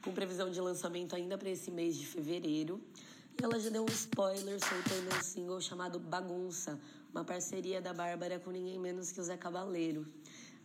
com 0.02 0.14
previsão 0.14 0.50
de 0.50 0.62
lançamento 0.62 1.14
ainda 1.14 1.38
para 1.38 1.50
esse 1.50 1.70
mês 1.70 1.98
de 1.98 2.06
fevereiro. 2.06 2.80
E 3.38 3.44
ela 3.44 3.60
já 3.60 3.70
deu 3.70 3.84
um 3.84 3.92
spoiler 3.92 4.58
soltando 4.62 5.14
um 5.14 5.22
single 5.22 5.60
chamado 5.60 6.00
Bagunça, 6.00 6.80
uma 7.12 7.26
parceria 7.26 7.82
da 7.82 7.94
Bárbara 7.94 8.40
com 8.40 8.50
ninguém 8.50 8.80
menos 8.80 9.12
que 9.12 9.20
o 9.20 9.24
Zé 9.26 9.36
Cabaleiro. 9.36 10.08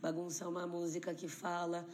Bagunça 0.00 0.44
é 0.44 0.46
uma 0.46 0.68
música 0.68 1.12
que 1.12 1.26
fala 1.26 1.84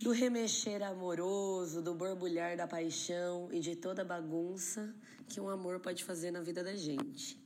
do 0.00 0.12
remexer 0.12 0.82
amoroso, 0.82 1.82
do 1.82 1.94
borbulhar 1.94 2.56
da 2.56 2.66
paixão 2.66 3.48
e 3.52 3.60
de 3.60 3.76
toda 3.76 4.00
a 4.00 4.04
bagunça 4.04 4.94
que 5.28 5.38
um 5.38 5.48
amor 5.48 5.78
pode 5.78 6.02
fazer 6.04 6.30
na 6.30 6.40
vida 6.40 6.64
da 6.64 6.74
gente. 6.74 7.38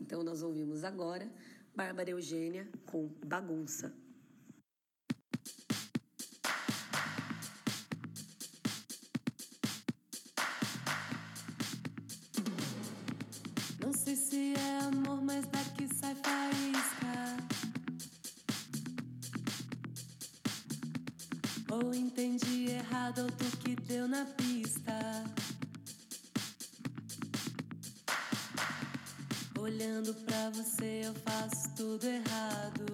Então 0.00 0.24
nós 0.24 0.42
ouvimos 0.42 0.82
agora 0.82 1.30
Bárbara 1.74 2.10
Eugênia 2.10 2.68
com 2.86 3.08
Bagunça. 3.24 3.94
Você, 30.52 31.02
eu 31.04 31.14
faço 31.14 31.70
tudo 31.76 32.06
errado. 32.06 32.86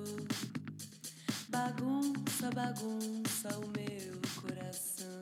Bagunça, 1.49 2.51
bagunça 2.55 3.49
o 3.59 3.69
meu 3.69 4.21
coração. 4.43 5.21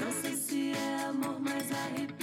Não 0.00 0.12
sei 0.20 0.36
se 0.36 0.72
é 0.72 1.04
amor, 1.04 1.38
mas 1.40 1.70
arrepia 1.70 2.13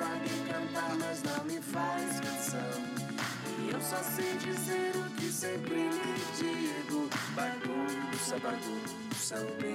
sabe 0.00 0.30
cantar, 0.48 0.96
mas 0.98 1.22
não 1.22 1.44
me 1.44 1.60
faz 1.60 2.20
canção. 2.20 2.82
E 3.58 3.70
eu 3.70 3.80
só 3.80 4.02
sei 4.02 4.34
dizer 4.38 4.92
o 4.96 5.10
que 5.16 5.26
sempre 5.26 5.74
lhe 5.74 6.14
digo. 6.38 7.08
Bagunça, 7.34 8.38
bagunça 8.38 9.36
o 9.36 9.62
meu 9.62 9.69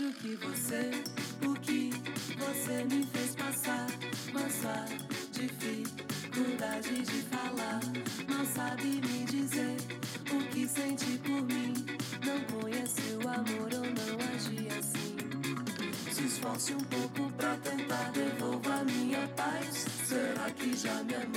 vejo 0.00 0.12
que 0.14 0.36
você, 0.36 0.90
o 1.46 1.54
que 1.60 1.90
você 2.38 2.84
me 2.84 3.04
fez 3.06 3.34
passar, 3.36 3.86
nossa 4.32 4.86
dificuldade 5.32 7.02
de 7.02 7.22
falar, 7.22 7.80
não 8.28 8.46
sabe 8.46 8.84
me 8.84 9.24
dizer 9.24 9.76
o 10.32 10.38
que 10.48 10.66
sente 10.66 11.18
por 11.18 11.42
mim, 11.42 11.74
não 12.24 12.60
conhece 12.60 13.02
o 13.12 13.28
amor 13.28 13.68
ou 13.74 13.86
não 13.86 14.16
age 14.34 14.68
assim. 14.78 15.16
Se 16.12 16.24
esforce 16.24 16.74
um 16.74 16.78
pouco 16.78 17.30
pra 17.32 17.56
tentar 17.58 18.10
devolver 18.12 18.84
minha 18.86 19.28
paz. 19.28 19.86
Será 20.06 20.50
que 20.50 20.76
já 20.76 21.02
me 21.04 21.14
amou 21.14 21.29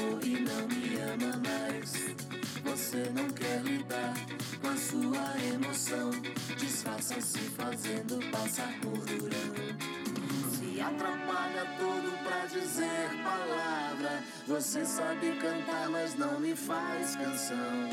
Você 14.46 14.84
sabe 14.84 15.32
cantar, 15.38 15.90
mas 15.90 16.16
não 16.16 16.38
me 16.38 16.54
faz 16.54 17.16
canção. 17.16 17.90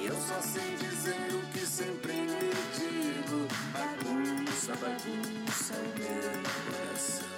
E 0.00 0.06
eu 0.06 0.14
só 0.14 0.40
sei 0.40 0.76
dizer 0.76 1.34
o 1.34 1.42
que 1.52 1.66
sempre 1.66 2.12
lhe 2.12 2.52
digo. 2.74 3.46
Bagunça, 3.70 4.72
bagunça 4.76 5.74
o 5.74 5.98
meu 5.98 6.42
coração. 6.64 7.28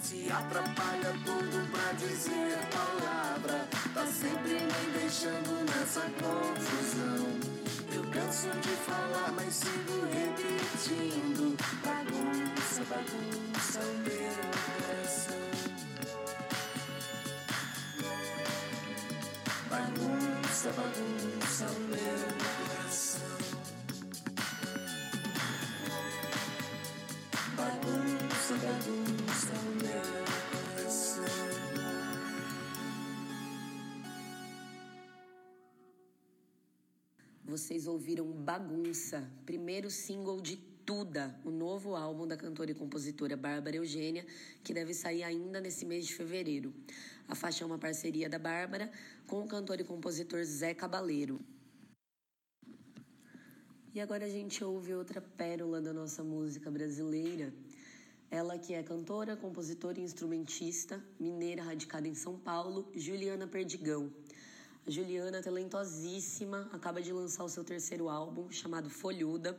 Se 0.00 0.30
atrapalha 0.30 1.12
tudo 1.24 1.70
pra 1.72 1.92
dizer 1.94 2.58
palavra. 2.70 3.66
Tá 3.92 4.06
sempre 4.06 4.60
me 4.60 4.98
deixando 5.00 5.64
nessa 5.64 6.02
confusão. 6.02 7.26
Eu 7.92 8.04
canso 8.12 8.48
de 8.60 8.76
falar, 8.86 9.32
mas 9.34 9.54
sigo 9.54 10.06
repetindo. 10.14 11.56
Bagunça, 11.82 12.84
bagunça 12.88 13.80
o 13.80 13.98
meu 13.98 14.32
coração. 14.62 15.91
Bagunça, 20.62 20.72
bagunça 20.80 21.66
o 21.66 21.80
meu 21.80 21.98
coração. 22.38 23.38
Bagunça, 27.56 28.54
bagunça 28.54 29.52
o 29.58 29.72
meu 29.82 30.02
coração. 30.76 31.24
Vocês 37.44 37.88
ouviram 37.88 38.30
Bagunça, 38.30 39.28
primeiro 39.44 39.90
single 39.90 40.40
de 40.40 40.56
Tuda, 40.84 41.38
o 41.44 41.50
novo 41.50 41.94
álbum 41.94 42.26
da 42.26 42.36
cantora 42.36 42.70
e 42.70 42.74
compositora 42.74 43.36
Bárbara 43.36 43.76
Eugênia, 43.76 44.26
que 44.62 44.74
deve 44.74 44.94
sair 44.94 45.22
ainda 45.22 45.60
nesse 45.60 45.84
mês 45.84 46.06
de 46.06 46.14
fevereiro. 46.14 46.72
A 47.28 47.34
faixa 47.34 47.62
é 47.62 47.66
uma 47.66 47.78
parceria 47.78 48.28
da 48.28 48.38
Bárbara 48.38 48.90
com 49.32 49.44
o 49.44 49.46
cantor 49.46 49.80
e 49.80 49.84
compositor 49.84 50.44
Zé 50.44 50.74
Cabaleiro. 50.74 51.40
E 53.94 53.98
agora 53.98 54.26
a 54.26 54.28
gente 54.28 54.62
ouve 54.62 54.92
outra 54.92 55.22
pérola 55.22 55.80
da 55.80 55.90
nossa 55.90 56.22
música 56.22 56.70
brasileira. 56.70 57.50
Ela 58.30 58.58
que 58.58 58.74
é 58.74 58.82
cantora, 58.82 59.34
compositora 59.34 59.98
e 59.98 60.02
instrumentista, 60.02 61.02
mineira 61.18 61.62
radicada 61.62 62.06
em 62.06 62.14
São 62.14 62.38
Paulo, 62.38 62.92
Juliana 62.94 63.46
Perdigão. 63.46 64.12
A 64.86 64.90
Juliana, 64.90 65.40
talentosíssima, 65.40 66.68
acaba 66.70 67.00
de 67.00 67.10
lançar 67.10 67.42
o 67.42 67.48
seu 67.48 67.64
terceiro 67.64 68.10
álbum, 68.10 68.50
chamado 68.50 68.90
Folhuda, 68.90 69.58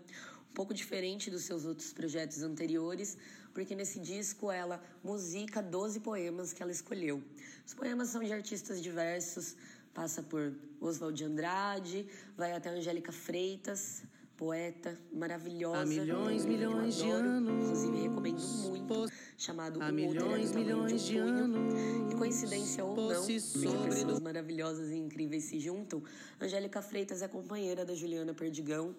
um 0.52 0.54
pouco 0.54 0.72
diferente 0.72 1.32
dos 1.32 1.46
seus 1.46 1.66
outros 1.66 1.92
projetos 1.92 2.44
anteriores, 2.44 3.18
porque 3.54 3.76
nesse 3.76 4.00
disco 4.00 4.52
ela 4.52 4.82
musica 5.04 5.62
12 5.62 6.00
poemas 6.00 6.54
que 6.54 6.64
ela 6.64 6.72
escolheu. 6.72 7.24
Os 7.66 7.74
poemas 7.74 8.10
são 8.10 8.24
de 8.24 8.34
artistas 8.34 8.82
diversos, 8.82 9.56
passa 9.94 10.24
por 10.24 10.54
Oswald 10.82 11.16
de 11.16 11.24
Andrade, 11.24 12.08
vai 12.36 12.52
até 12.54 12.70
Angélica 12.70 13.12
Freitas, 13.12 14.04
poeta 14.36 14.98
maravilhosa. 15.14 15.84
Há 15.84 15.86
milhões, 15.86 16.46
milhões 16.46 16.96
de 16.96 17.04
adoro, 17.04 17.28
anos, 17.28 17.66
Inclusive, 17.66 18.02
recomendo 18.02 18.42
muito, 18.42 19.12
chamado 19.38 19.82
Há 19.82 19.92
milhões, 19.92 20.52
milhões 20.52 20.92
um 20.92 21.06
de 21.06 21.18
anos, 21.18 21.74
E 22.12 22.16
coincidência 22.16 22.84
ou 22.84 22.96
não, 22.96 23.08
porque 23.08 23.34
pessoas 23.34 24.20
maravilhosas 24.20 24.90
e 24.90 24.98
incríveis 24.98 25.46
se 25.46 25.60
juntam. 25.60 26.04
Angélica 26.42 26.82
Freitas 26.82 27.22
é 27.22 27.28
companheira 27.28 27.86
da 27.86 27.94
Juliana 27.94 28.34
Perdigão. 28.34 28.96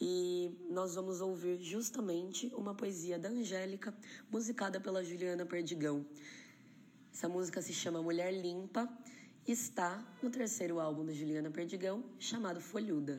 E 0.00 0.50
nós 0.70 0.94
vamos 0.94 1.20
ouvir 1.20 1.60
justamente 1.60 2.52
uma 2.54 2.74
poesia 2.74 3.18
da 3.18 3.28
Angélica, 3.28 3.92
musicada 4.30 4.80
pela 4.80 5.02
Juliana 5.02 5.44
Perdigão. 5.44 6.06
Essa 7.12 7.28
música 7.28 7.60
se 7.60 7.72
chama 7.72 8.00
Mulher 8.00 8.32
Limpa 8.32 8.88
e 9.46 9.52
está 9.52 10.04
no 10.22 10.30
terceiro 10.30 10.78
álbum 10.78 11.04
da 11.04 11.12
Juliana 11.12 11.50
Perdigão, 11.50 12.04
chamado 12.18 12.60
Folhuda. 12.60 13.18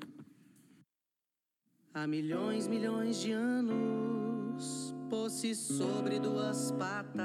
Há 1.94 2.08
milhões, 2.08 2.68
milhões 2.68 3.20
de 3.20 3.32
anos, 3.32 4.94
pôs-se 5.10 5.54
sobre 5.56 6.20
duas 6.20 6.72
patas. 6.72 7.20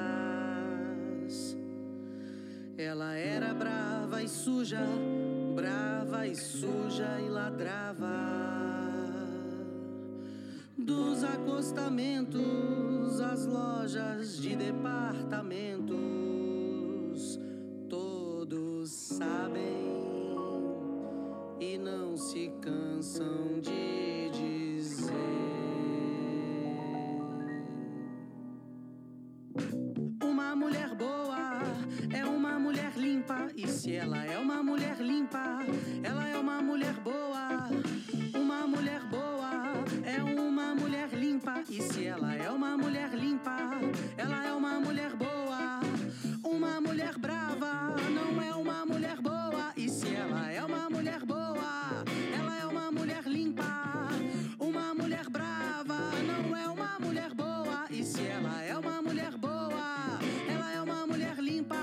Ela 2.76 3.14
era 3.14 3.54
brava 3.54 4.20
e 4.22 4.28
suja, 4.28 4.80
brava 5.54 6.26
e 6.26 6.34
suja 6.34 7.20
e 7.20 7.28
ladrava. 7.28 8.63
Dos 10.76 11.22
acostamentos 11.22 13.20
às 13.20 13.46
lojas 13.46 14.36
de 14.38 14.56
departamentos, 14.56 17.38
todos 17.88 18.90
sabem 18.90 20.34
e 21.60 21.78
não 21.78 22.16
se 22.16 22.50
cansam 22.60 23.60
de 23.60 24.30
dizer. 24.30 25.14
Uma 30.22 30.56
mulher 30.56 30.92
boa 30.96 31.60
é 32.12 32.24
uma 32.24 32.58
mulher 32.58 32.92
limpa, 32.96 33.48
e 33.56 33.68
se 33.68 33.94
ela 33.94 34.24
é 34.24 34.36
uma 34.38 34.60
mulher 34.62 35.00
limpa, 35.00 35.60
ela 36.02 36.28
é 36.28 36.36
uma 36.36 36.60
mulher 36.60 36.94
boa. 37.00 37.33
Limpa, 41.44 41.62
e 41.68 41.82
se 41.82 42.06
ela 42.06 42.34
é 42.34 42.50
uma 42.50 42.76
mulher 42.76 43.10
limpa, 43.12 43.56
ela 44.16 44.46
é 44.46 44.52
uma 44.52 44.80
mulher 44.80 45.14
boa. 45.14 45.80
Uma 46.42 46.80
mulher 46.80 47.18
brava 47.18 47.94
não 48.10 48.42
é 48.42 48.54
uma 48.54 48.86
mulher 48.86 49.20
boa, 49.20 49.72
e 49.76 49.88
se 49.88 50.14
ela 50.14 50.50
é 50.50 50.64
uma 50.64 50.88
mulher 50.88 51.24
boa, 51.24 52.04
ela 52.38 52.58
é 52.58 52.66
uma 52.66 52.90
mulher 52.90 53.22
limpa. 53.26 54.08
Uma 54.58 54.94
mulher 54.94 55.28
brava 55.28 55.98
não 56.26 56.56
é 56.56 56.68
uma 56.68 56.98
mulher 56.98 57.34
boa, 57.34 57.86
e 57.90 58.02
se 58.02 58.26
ela 58.26 58.62
é 58.62 58.76
uma 58.78 59.02
mulher 59.02 59.36
boa, 59.36 60.18
ela 60.48 60.72
é 60.72 60.80
uma 60.80 61.06
mulher 61.06 61.36
limpa. 61.38 61.76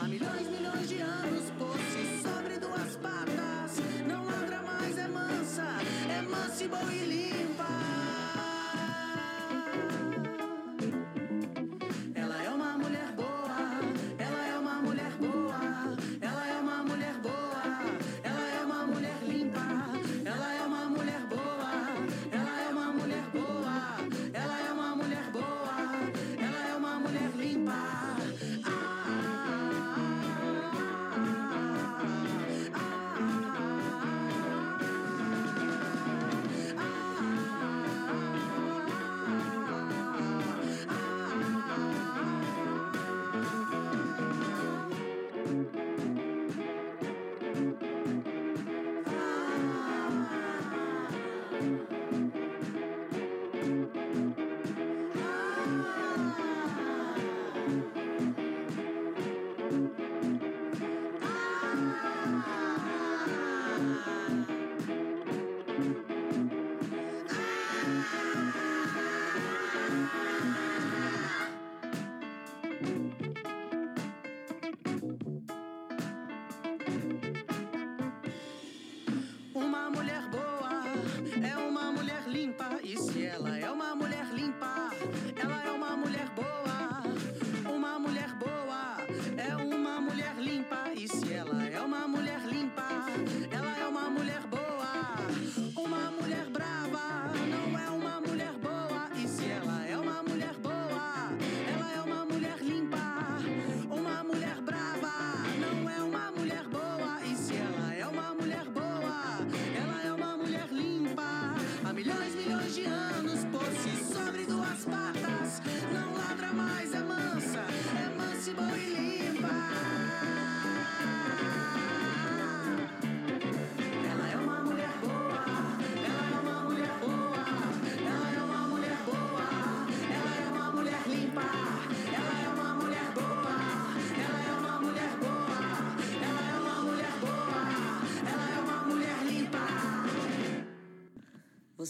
Há 0.00 0.04
milhões, 0.06 0.48
milhões 0.48 0.88
de 0.88 0.98
anos, 0.98 1.50
pôs-se 1.58 2.22
sobre 2.22 2.58
duas 2.58 2.96
patas. 2.96 3.80
Não 4.06 4.24
ladra 4.24 4.62
mais, 4.62 4.98
é 4.98 5.08
mansa, 5.08 5.66
é 6.10 6.22
mansa 6.22 6.64
e 6.64 6.68
boa 6.68 6.92
e 6.92 7.04
limpa. 7.06 7.31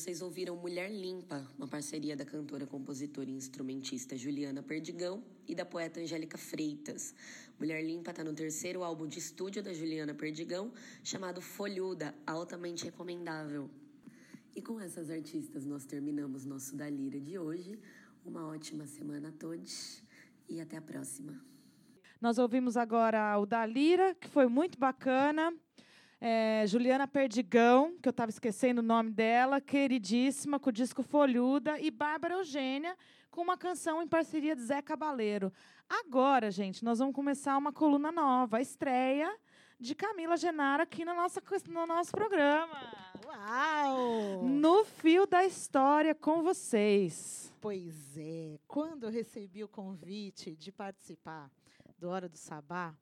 Vocês 0.03 0.21
ouviram 0.21 0.57
Mulher 0.57 0.91
Limpa, 0.91 1.49
uma 1.57 1.69
parceria 1.69 2.17
da 2.17 2.25
cantora, 2.25 2.67
compositora 2.67 3.31
e 3.31 3.35
instrumentista 3.35 4.17
Juliana 4.17 4.61
Perdigão 4.61 5.23
e 5.47 5.55
da 5.55 5.65
poeta 5.65 6.01
Angélica 6.01 6.37
Freitas. 6.37 7.15
Mulher 7.57 7.81
Limpa 7.85 8.11
está 8.11 8.25
no 8.25 8.35
terceiro 8.35 8.83
álbum 8.83 9.07
de 9.07 9.21
estúdio 9.21 9.63
da 9.63 9.73
Juliana 9.73 10.13
Perdigão, 10.13 10.73
chamado 11.05 11.41
Folhuda, 11.41 12.13
altamente 12.27 12.85
recomendável. 12.85 13.71
E 14.57 14.61
com 14.61 14.81
essas 14.81 15.09
artistas 15.09 15.65
nós 15.65 15.85
terminamos 15.85 16.45
nosso 16.45 16.75
Da 16.75 16.91
Lira 16.91 17.21
de 17.21 17.39
hoje. 17.39 17.79
Uma 18.25 18.49
ótima 18.49 18.89
semana 18.89 19.29
a 19.29 19.33
todos 19.33 20.03
e 20.49 20.61
até 20.61 20.79
a 20.79 20.83
próxima. 20.83 21.41
Nós 22.21 22.39
ouvimos 22.39 22.77
agora 22.77 23.39
o 23.39 23.47
da 23.47 23.65
Lira, 23.65 24.17
que 24.17 24.27
foi 24.27 24.49
muito 24.49 24.81
bacana. 24.81 25.55
É, 26.25 26.65
Juliana 26.69 27.09
Perdigão, 27.09 27.97
que 28.01 28.09
eu 28.09 28.13
estava 28.13 28.31
esquecendo 28.31 28.81
o 28.81 28.85
nome 28.85 29.11
dela, 29.11 29.61
queridíssima, 29.61 30.61
com 30.61 30.71
o 30.71 30.73
disco 30.73 31.03
Folhuda, 31.03 31.81
e 31.81 31.91
Bárbara 31.91 32.35
Eugênia, 32.35 32.97
com 33.29 33.41
uma 33.43 33.57
canção 33.57 34.01
em 34.01 34.07
parceria 34.07 34.55
de 34.55 34.63
Zé 34.63 34.81
Cabaleiro. 34.81 35.53
Agora, 35.89 36.49
gente, 36.49 36.85
nós 36.85 37.01
vamos 37.01 37.13
começar 37.13 37.59
uma 37.59 37.73
coluna 37.73 38.13
nova, 38.13 38.59
a 38.59 38.61
estreia 38.61 39.37
de 39.81 39.97
Camila 39.97 40.37
Genara 40.37 40.85
aqui 40.85 41.05
no 41.05 41.13
nosso, 41.13 41.41
no 41.69 41.87
nosso 41.89 42.13
programa. 42.13 42.79
Uau! 43.27 44.45
No 44.45 44.85
fio 44.85 45.27
da 45.27 45.45
história 45.45 46.15
com 46.15 46.41
vocês. 46.41 47.53
Pois 47.61 48.17
é, 48.17 48.61
quando 48.69 49.07
eu 49.07 49.11
recebi 49.11 49.65
o 49.65 49.69
convite 49.69 50.55
de 50.55 50.71
participar 50.71 51.51
do 51.99 52.09
Hora 52.09 52.29
do 52.29 52.39
Sabá, 52.39 52.95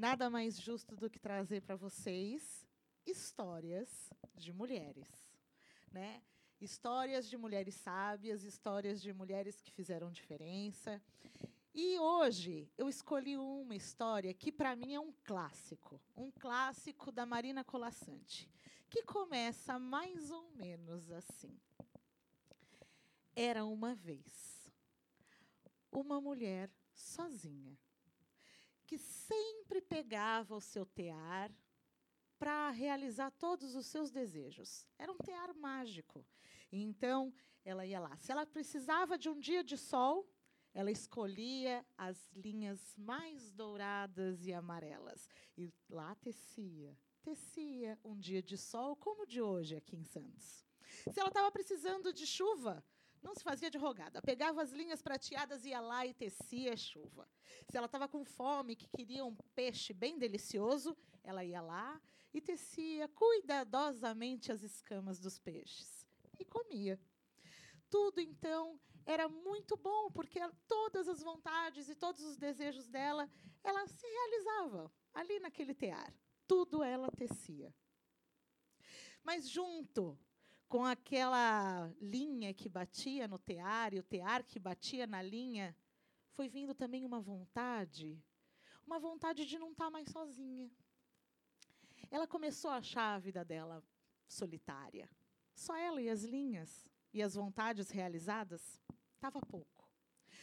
nada 0.00 0.30
mais 0.30 0.58
justo 0.58 0.96
do 0.96 1.10
que 1.10 1.18
trazer 1.18 1.60
para 1.60 1.76
vocês 1.76 2.66
histórias 3.06 4.10
de 4.34 4.50
mulheres, 4.50 5.06
né? 5.92 6.22
Histórias 6.58 7.28
de 7.28 7.36
mulheres 7.36 7.74
sábias, 7.74 8.42
histórias 8.42 9.02
de 9.02 9.12
mulheres 9.12 9.60
que 9.60 9.70
fizeram 9.70 10.10
diferença. 10.10 11.02
E 11.74 11.98
hoje 11.98 12.72
eu 12.78 12.88
escolhi 12.88 13.36
uma 13.36 13.76
história 13.76 14.32
que 14.32 14.50
para 14.50 14.74
mim 14.74 14.94
é 14.94 15.00
um 15.00 15.12
clássico, 15.22 16.00
um 16.16 16.30
clássico 16.30 17.12
da 17.12 17.26
Marina 17.26 17.62
Colassante, 17.62 18.50
que 18.88 19.02
começa 19.02 19.78
mais 19.78 20.30
ou 20.30 20.50
menos 20.52 21.10
assim. 21.10 21.60
Era 23.36 23.66
uma 23.66 23.94
vez 23.94 24.72
uma 25.92 26.22
mulher 26.22 26.70
sozinha 26.94 27.78
que 28.90 28.98
sempre 28.98 29.80
pegava 29.80 30.56
o 30.56 30.60
seu 30.60 30.84
tear 30.84 31.48
para 32.40 32.70
realizar 32.70 33.30
todos 33.30 33.76
os 33.76 33.86
seus 33.86 34.10
desejos. 34.10 34.84
Era 34.98 35.12
um 35.12 35.16
tear 35.18 35.54
mágico. 35.54 36.26
Então, 36.72 37.32
ela 37.64 37.86
ia 37.86 38.00
lá. 38.00 38.16
Se 38.16 38.32
ela 38.32 38.44
precisava 38.44 39.16
de 39.16 39.28
um 39.28 39.38
dia 39.38 39.62
de 39.62 39.78
sol, 39.78 40.28
ela 40.74 40.90
escolhia 40.90 41.86
as 41.96 42.32
linhas 42.32 42.96
mais 42.96 43.52
douradas 43.52 44.44
e 44.44 44.52
amarelas 44.52 45.28
e 45.56 45.72
lá 45.88 46.16
tecia. 46.16 46.98
Tecia 47.22 47.96
um 48.04 48.18
dia 48.18 48.42
de 48.42 48.58
sol 48.58 48.96
como 48.96 49.22
o 49.22 49.26
de 49.26 49.40
hoje 49.40 49.76
aqui 49.76 49.94
em 49.94 50.02
Santos. 50.02 50.66
Se 51.12 51.20
ela 51.20 51.28
estava 51.28 51.52
precisando 51.52 52.12
de 52.12 52.26
chuva, 52.26 52.84
não 53.22 53.34
se 53.34 53.42
fazia 53.42 53.70
de 53.70 53.78
rogada. 53.78 54.22
Pegava 54.22 54.62
as 54.62 54.72
linhas 54.72 55.02
prateadas, 55.02 55.64
ia 55.64 55.80
lá 55.80 56.06
e 56.06 56.14
tecia 56.14 56.76
chuva. 56.76 57.28
Se 57.68 57.76
ela 57.76 57.86
estava 57.86 58.08
com 58.08 58.24
fome, 58.24 58.76
que 58.76 58.88
queria 58.88 59.24
um 59.24 59.34
peixe 59.54 59.92
bem 59.92 60.18
delicioso, 60.18 60.96
ela 61.22 61.44
ia 61.44 61.60
lá 61.60 62.00
e 62.32 62.40
tecia 62.40 63.08
cuidadosamente 63.08 64.52
as 64.52 64.62
escamas 64.62 65.18
dos 65.18 65.38
peixes. 65.38 66.06
E 66.38 66.44
comia. 66.44 66.98
Tudo, 67.90 68.20
então, 68.20 68.80
era 69.04 69.28
muito 69.28 69.76
bom, 69.76 70.10
porque 70.10 70.40
todas 70.66 71.08
as 71.08 71.22
vontades 71.22 71.88
e 71.88 71.94
todos 71.94 72.22
os 72.22 72.36
desejos 72.36 72.88
dela, 72.88 73.28
ela 73.62 73.86
se 73.86 74.06
realizava 74.06 74.92
ali 75.12 75.38
naquele 75.40 75.74
tear. 75.74 76.14
Tudo 76.46 76.82
ela 76.82 77.10
tecia. 77.10 77.74
Mas 79.22 79.48
junto 79.48 80.18
com 80.70 80.84
aquela 80.84 81.92
linha 82.00 82.54
que 82.54 82.68
batia 82.68 83.26
no 83.26 83.40
tear 83.40 83.92
e 83.92 83.98
o 83.98 84.04
tear 84.04 84.44
que 84.44 84.60
batia 84.60 85.04
na 85.04 85.20
linha, 85.20 85.76
foi 86.30 86.48
vindo 86.48 86.72
também 86.76 87.04
uma 87.04 87.20
vontade, 87.20 88.22
uma 88.86 89.00
vontade 89.00 89.44
de 89.44 89.58
não 89.58 89.72
estar 89.72 89.90
mais 89.90 90.08
sozinha. 90.08 90.70
Ela 92.08 92.24
começou 92.24 92.70
a 92.70 92.76
achar 92.76 93.16
a 93.16 93.18
vida 93.18 93.44
dela 93.44 93.82
solitária. 94.28 95.10
Só 95.56 95.76
ela 95.76 96.00
e 96.00 96.08
as 96.08 96.22
linhas 96.22 96.88
e 97.12 97.20
as 97.20 97.34
vontades 97.34 97.90
realizadas 97.90 98.80
estava 99.16 99.40
pouco. 99.40 99.90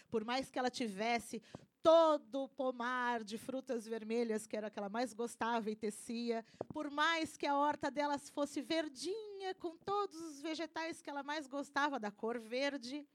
Por 0.09 0.25
mais 0.25 0.51
que 0.51 0.59
ela 0.59 0.69
tivesse 0.69 1.41
todo 1.87 2.43
o 2.43 2.49
pomar 2.49 3.23
de 3.23 3.37
frutas 3.37 3.87
vermelhas, 3.87 4.45
que 4.45 4.57
era 4.57 4.67
o 4.67 4.69
que 4.69 4.77
ela 4.77 4.89
mais 4.89 5.13
gostava 5.13 5.71
e 5.71 5.75
tecia, 5.75 6.43
por 6.67 6.91
mais 6.91 7.37
que 7.37 7.47
a 7.47 7.55
horta 7.55 7.89
delas 7.89 8.29
fosse 8.29 8.61
verdinha, 8.61 9.55
com 9.55 9.77
todos 9.77 10.19
os 10.19 10.41
vegetais 10.41 11.01
que 11.01 11.09
ela 11.09 11.23
mais 11.23 11.47
gostava, 11.47 11.97
da 11.97 12.11
cor 12.11 12.39
verde, 12.39 13.07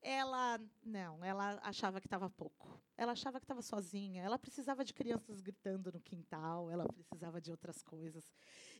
ela 0.00 0.58
não, 0.82 1.22
ela 1.22 1.60
achava 1.62 2.00
que 2.00 2.06
estava 2.06 2.30
pouco. 2.30 2.80
Ela 2.96 3.12
achava 3.12 3.38
que 3.38 3.44
estava 3.44 3.60
sozinha. 3.60 4.22
Ela 4.22 4.38
precisava 4.38 4.82
de 4.86 4.94
crianças 4.94 5.42
gritando 5.42 5.92
no 5.92 6.00
quintal. 6.00 6.70
Ela 6.70 6.88
precisava 6.88 7.42
de 7.42 7.50
outras 7.50 7.82
coisas. 7.82 8.32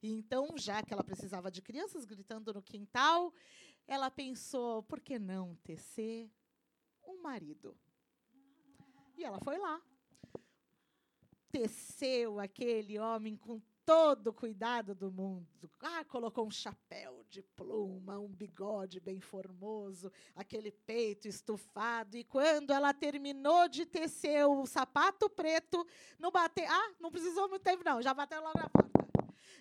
E 0.03 0.11
então, 0.11 0.57
já 0.57 0.83
que 0.83 0.93
ela 0.93 1.05
precisava 1.05 1.51
de 1.51 1.61
crianças 1.61 2.07
gritando 2.07 2.55
no 2.55 2.63
quintal, 2.63 3.33
ela 3.87 4.11
pensou: 4.11 4.83
por 4.85 5.01
que 5.01 5.19
não 5.19 5.55
tecer 5.57 6.31
um 7.07 7.21
marido? 7.21 7.77
E 9.17 9.25
ela 9.25 9.39
foi 9.41 9.59
lá. 9.59 9.81
Teceu 11.51 12.41
aquele 12.41 12.99
homem 12.99 13.37
com 13.37 13.61
todo 13.85 14.29
o 14.29 14.33
cuidado 14.33 14.95
do 14.95 15.11
mundo. 15.11 15.71
Ah, 15.81 16.05
colocou 16.05 16.47
um 16.47 16.51
chapéu 16.51 17.25
de 17.29 17.43
pluma, 17.43 18.19
um 18.19 18.29
bigode 18.29 19.01
bem 19.01 19.21
formoso, 19.21 20.11
aquele 20.35 20.71
peito 20.71 21.29
estufado. 21.29 22.17
E 22.17 22.25
quando 22.25 22.73
ela 22.73 22.95
terminou 22.95 23.69
de 23.69 23.85
tecer 23.85 24.47
o 24.47 24.65
sapato 24.67 25.29
preto, 25.29 25.87
não 26.19 26.31
bateu. 26.31 26.65
Ah, 26.69 26.93
não 27.01 27.11
precisou 27.11 27.49
muito 27.49 27.63
tempo, 27.63 27.85
não, 27.85 28.01
já 28.01 28.15
bateu 28.15 28.41
logo 28.41 28.59
na 28.59 28.69
porta. 28.69 28.93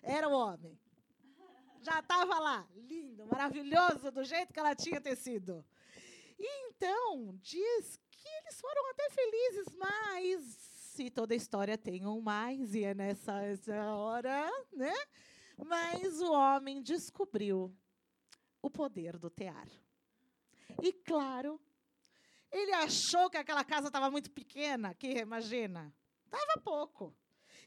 Era 0.03 0.29
o 0.29 0.33
homem. 0.33 0.79
Já 1.81 1.99
estava 1.99 2.37
lá, 2.37 2.67
lindo, 2.75 3.25
maravilhoso, 3.25 4.11
do 4.11 4.23
jeito 4.23 4.53
que 4.53 4.59
ela 4.59 4.75
tinha 4.75 5.01
tecido. 5.01 5.65
E 6.37 6.67
então, 6.67 7.35
diz 7.41 7.99
que 8.21 8.29
eles 8.29 8.61
foram 8.61 8.89
até 8.91 9.09
felizes, 9.09 9.75
mas 9.75 10.43
se 10.45 11.09
toda 11.09 11.33
história 11.33 11.77
tem 11.77 12.05
um 12.05 12.21
mais, 12.21 12.75
e 12.75 12.83
é 12.83 12.93
nessa 12.93 13.41
essa 13.41 13.95
hora, 13.95 14.47
né? 14.71 14.93
Mas 15.57 16.21
o 16.21 16.31
homem 16.31 16.81
descobriu 16.81 17.75
o 18.61 18.69
poder 18.69 19.17
do 19.17 19.29
tear. 19.29 19.67
E 20.81 20.93
claro, 20.93 21.59
ele 22.51 22.73
achou 22.73 23.29
que 23.29 23.37
aquela 23.37 23.63
casa 23.63 23.87
estava 23.87 24.11
muito 24.11 24.29
pequena, 24.29 24.93
que 24.93 25.07
imagina, 25.07 25.93
estava 26.25 26.61
pouco. 26.63 27.15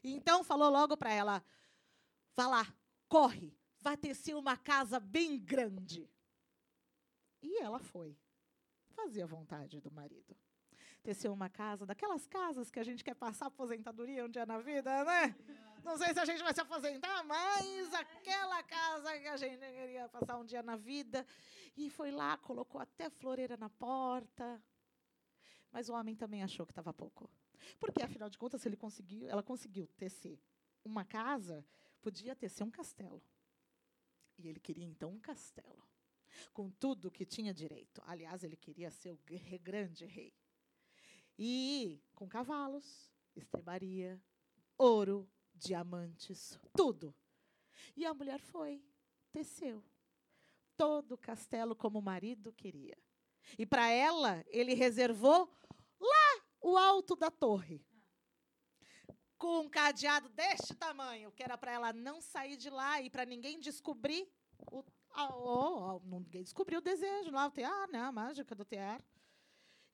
Então 0.03 0.43
falou 0.43 0.69
logo 0.69 0.95
para 0.95 1.11
ela: 1.11 1.43
vá 2.35 2.47
lá, 2.47 2.75
corre, 3.09 3.57
vai 3.79 3.97
tecer 3.97 4.35
uma 4.35 4.55
casa 4.55 4.99
bem 4.99 5.37
grande. 5.37 6.09
E 7.41 7.61
ela 7.61 7.79
foi. 7.79 8.17
Fazia 8.95 9.27
vontade 9.27 9.81
do 9.81 9.91
marido. 9.91 10.35
Teceu 11.05 11.31
uma 11.31 11.47
casa, 11.49 11.85
daquelas 11.85 12.25
casas 12.25 12.71
que 12.71 12.79
a 12.79 12.83
gente 12.83 13.03
quer 13.03 13.13
passar 13.13 13.45
aposentadoria 13.45 14.25
um 14.25 14.29
dia 14.29 14.45
na 14.45 14.57
vida, 14.59 15.03
né? 15.05 15.35
Não 15.83 15.97
sei 15.99 16.11
se 16.13 16.19
a 16.19 16.25
gente 16.25 16.41
vai 16.41 16.51
se 16.51 16.59
aposentar, 16.61 17.23
mas 17.23 17.93
aquela 17.93 18.63
casa 18.63 19.19
que 19.19 19.27
a 19.27 19.37
gente 19.37 19.59
queria 19.59 20.09
passar 20.09 20.37
um 20.39 20.43
dia 20.45 20.63
na 20.63 20.75
vida. 20.75 21.25
E 21.77 21.91
foi 21.91 22.09
lá, 22.09 22.37
colocou 22.37 22.81
até 22.81 23.07
floreira 23.07 23.55
na 23.55 23.69
porta. 23.69 24.59
Mas 25.71 25.87
o 25.89 25.93
homem 25.93 26.15
também 26.15 26.41
achou 26.41 26.65
que 26.65 26.71
estava 26.71 26.91
pouco. 26.91 27.29
Porque, 27.79 28.01
afinal 28.01 28.29
de 28.29 28.37
contas, 28.37 28.65
ele 28.65 28.75
conseguiu, 28.75 29.29
ela 29.29 29.43
conseguiu 29.43 29.85
tecer 29.95 30.39
uma 30.83 31.05
casa, 31.05 31.63
podia 32.01 32.35
tecer 32.35 32.63
um 32.63 32.71
castelo. 32.71 33.21
E 34.39 34.47
ele 34.47 34.59
queria, 34.59 34.85
então, 34.85 35.11
um 35.11 35.19
castelo. 35.19 35.83
Com 36.51 36.69
tudo 36.71 37.11
que 37.11 37.25
tinha 37.25 37.53
direito. 37.53 38.01
Aliás, 38.07 38.43
ele 38.43 38.57
queria 38.57 38.89
ser 38.89 39.11
o 39.11 39.17
gr- 39.23 39.59
grande 39.61 40.05
rei. 40.05 40.33
E 41.37 42.01
com 42.13 42.27
cavalos, 42.27 43.11
estrebaria, 43.35 44.21
ouro, 44.77 45.29
diamantes, 45.53 46.57
tudo. 46.75 47.13
E 47.95 48.05
a 48.05 48.13
mulher 48.13 48.39
foi, 48.39 48.83
teceu. 49.31 49.83
Todo 50.77 51.13
o 51.13 51.17
castelo 51.17 51.75
como 51.75 51.99
o 51.99 52.01
marido 52.01 52.51
queria. 52.53 52.97
E 53.57 53.65
para 53.65 53.89
ela, 53.89 54.43
ele 54.47 54.73
reservou 54.73 55.49
lá 55.99 56.45
o 56.61 56.77
alto 56.77 57.15
da 57.15 57.29
torre. 57.29 57.85
Com 59.37 59.61
um 59.61 59.69
cadeado 59.69 60.29
deste 60.29 60.73
tamanho, 60.73 61.31
que 61.31 61.43
era 61.43 61.57
para 61.57 61.71
ela 61.71 61.93
não 61.93 62.21
sair 62.21 62.57
de 62.57 62.69
lá 62.69 63.01
e 63.01 63.09
para 63.09 63.25
ninguém 63.25 63.59
descobrir 63.59 64.27
o. 64.71 64.83
ah, 65.11 65.29
oh, 65.35 65.97
oh, 65.97 66.01
ninguém 66.05 66.43
descobriu 66.43 66.79
o 66.79 66.81
desejo 66.81 67.31
lá, 67.31 67.45
o 67.45 67.51
tear, 67.51 67.87
né? 67.89 67.99
A 67.99 68.11
mágica 68.11 68.55
do 68.55 68.65
tear. 68.65 69.01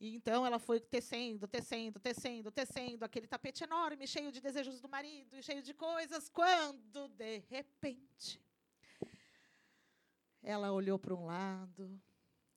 E 0.01 0.15
então 0.15 0.43
ela 0.43 0.57
foi 0.57 0.79
tecendo, 0.79 1.47
tecendo, 1.47 1.99
tecendo, 1.99 2.49
tecendo, 2.49 3.05
aquele 3.05 3.27
tapete 3.27 3.63
enorme, 3.63 4.07
cheio 4.07 4.31
de 4.31 4.41
desejos 4.41 4.81
do 4.81 4.89
marido 4.89 5.37
e 5.37 5.43
cheio 5.43 5.61
de 5.61 5.75
coisas, 5.75 6.27
quando, 6.27 7.07
de 7.09 7.37
repente, 7.47 8.41
ela 10.41 10.71
olhou 10.71 10.97
para 10.97 11.13
um 11.13 11.23
lado, 11.23 12.01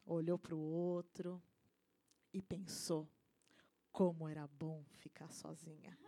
olhou 0.07 0.39
para 0.39 0.55
o 0.55 0.59
outro 0.59 1.43
e 2.33 2.41
pensou 2.41 3.07
como 3.93 4.27
era 4.27 4.47
bom 4.47 4.83
ficar 4.95 5.31
sozinha. 5.31 5.99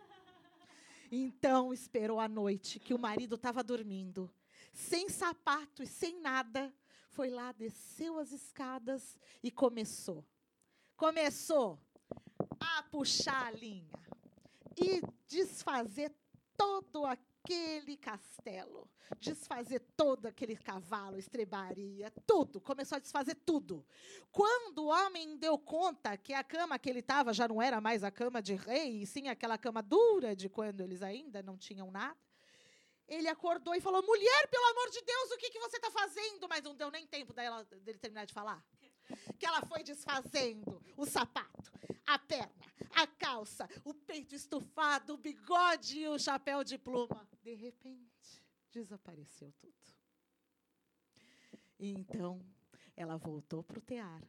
Então 1.11 1.71
esperou 1.71 2.19
a 2.19 2.27
noite 2.27 2.79
que 2.79 2.95
o 2.95 2.99
marido 2.99 3.35
estava 3.35 3.63
dormindo, 3.63 4.27
sem 4.73 5.07
sapato 5.07 5.83
e 5.83 5.87
sem 5.87 6.19
nada, 6.19 6.73
foi 7.11 7.29
lá, 7.29 7.51
desceu 7.51 8.17
as 8.17 8.31
escadas 8.31 9.15
e 9.43 9.51
começou. 9.51 10.25
Começou 10.97 11.79
a 12.59 12.81
puxar 12.81 13.45
a 13.45 13.51
linha 13.51 13.99
e 14.75 14.99
desfazer 15.27 16.11
todo 16.57 17.05
aquele 17.05 17.95
castelo, 17.95 18.89
desfazer 19.19 19.79
todo 19.95 20.25
aquele 20.25 20.55
cavalo, 20.55 21.19
estrebaria, 21.19 22.11
tudo. 22.25 22.59
Começou 22.59 22.95
a 22.95 22.99
desfazer 22.99 23.35
tudo. 23.45 23.85
Quando 24.31 24.79
o 24.79 24.87
homem 24.87 25.37
deu 25.37 25.55
conta 25.59 26.17
que 26.17 26.33
a 26.33 26.43
cama 26.43 26.79
que 26.79 26.89
ele 26.89 27.01
estava 27.01 27.31
já 27.31 27.47
não 27.47 27.61
era 27.61 27.79
mais 27.79 28.03
a 28.03 28.09
cama 28.09 28.41
de 28.41 28.55
rei, 28.55 29.03
e 29.03 29.05
sim 29.05 29.27
aquela 29.27 29.55
cama 29.55 29.83
dura 29.83 30.35
de 30.35 30.49
quando 30.49 30.81
eles 30.81 31.03
ainda 31.03 31.43
não 31.43 31.55
tinham 31.55 31.91
nada, 31.91 32.17
ele 33.07 33.27
acordou 33.27 33.75
e 33.75 33.79
falou: 33.79 34.01
Mulher, 34.01 34.47
pelo 34.49 34.65
amor 34.65 34.89
de 34.89 35.01
Deus, 35.03 35.31
o 35.31 35.37
que, 35.37 35.51
que 35.51 35.59
você 35.59 35.77
está 35.77 35.91
fazendo? 35.91 36.49
Mas 36.49 36.63
não 36.63 36.75
deu 36.75 36.89
nem 36.89 37.05
tempo 37.05 37.33
dela, 37.33 37.63
dele 37.65 37.99
terminar 37.99 38.25
de 38.25 38.33
falar. 38.33 38.65
Que 39.39 39.45
ela 39.45 39.61
foi 39.65 39.83
desfazendo 39.83 40.81
o 40.95 41.05
sapato, 41.05 41.71
a 42.05 42.17
perna, 42.19 42.65
a 42.91 43.07
calça, 43.07 43.67
o 43.83 43.93
peito 43.93 44.35
estufado, 44.35 45.13
o 45.13 45.17
bigode 45.17 45.99
e 45.99 46.07
o 46.07 46.17
chapéu 46.17 46.63
de 46.63 46.77
pluma. 46.77 47.27
De 47.41 47.53
repente, 47.53 48.43
desapareceu 48.71 49.53
tudo. 49.59 49.73
E 51.79 51.91
então, 51.91 52.43
ela 52.95 53.17
voltou 53.17 53.63
para 53.63 53.77
o 53.77 53.81
tear 53.81 54.23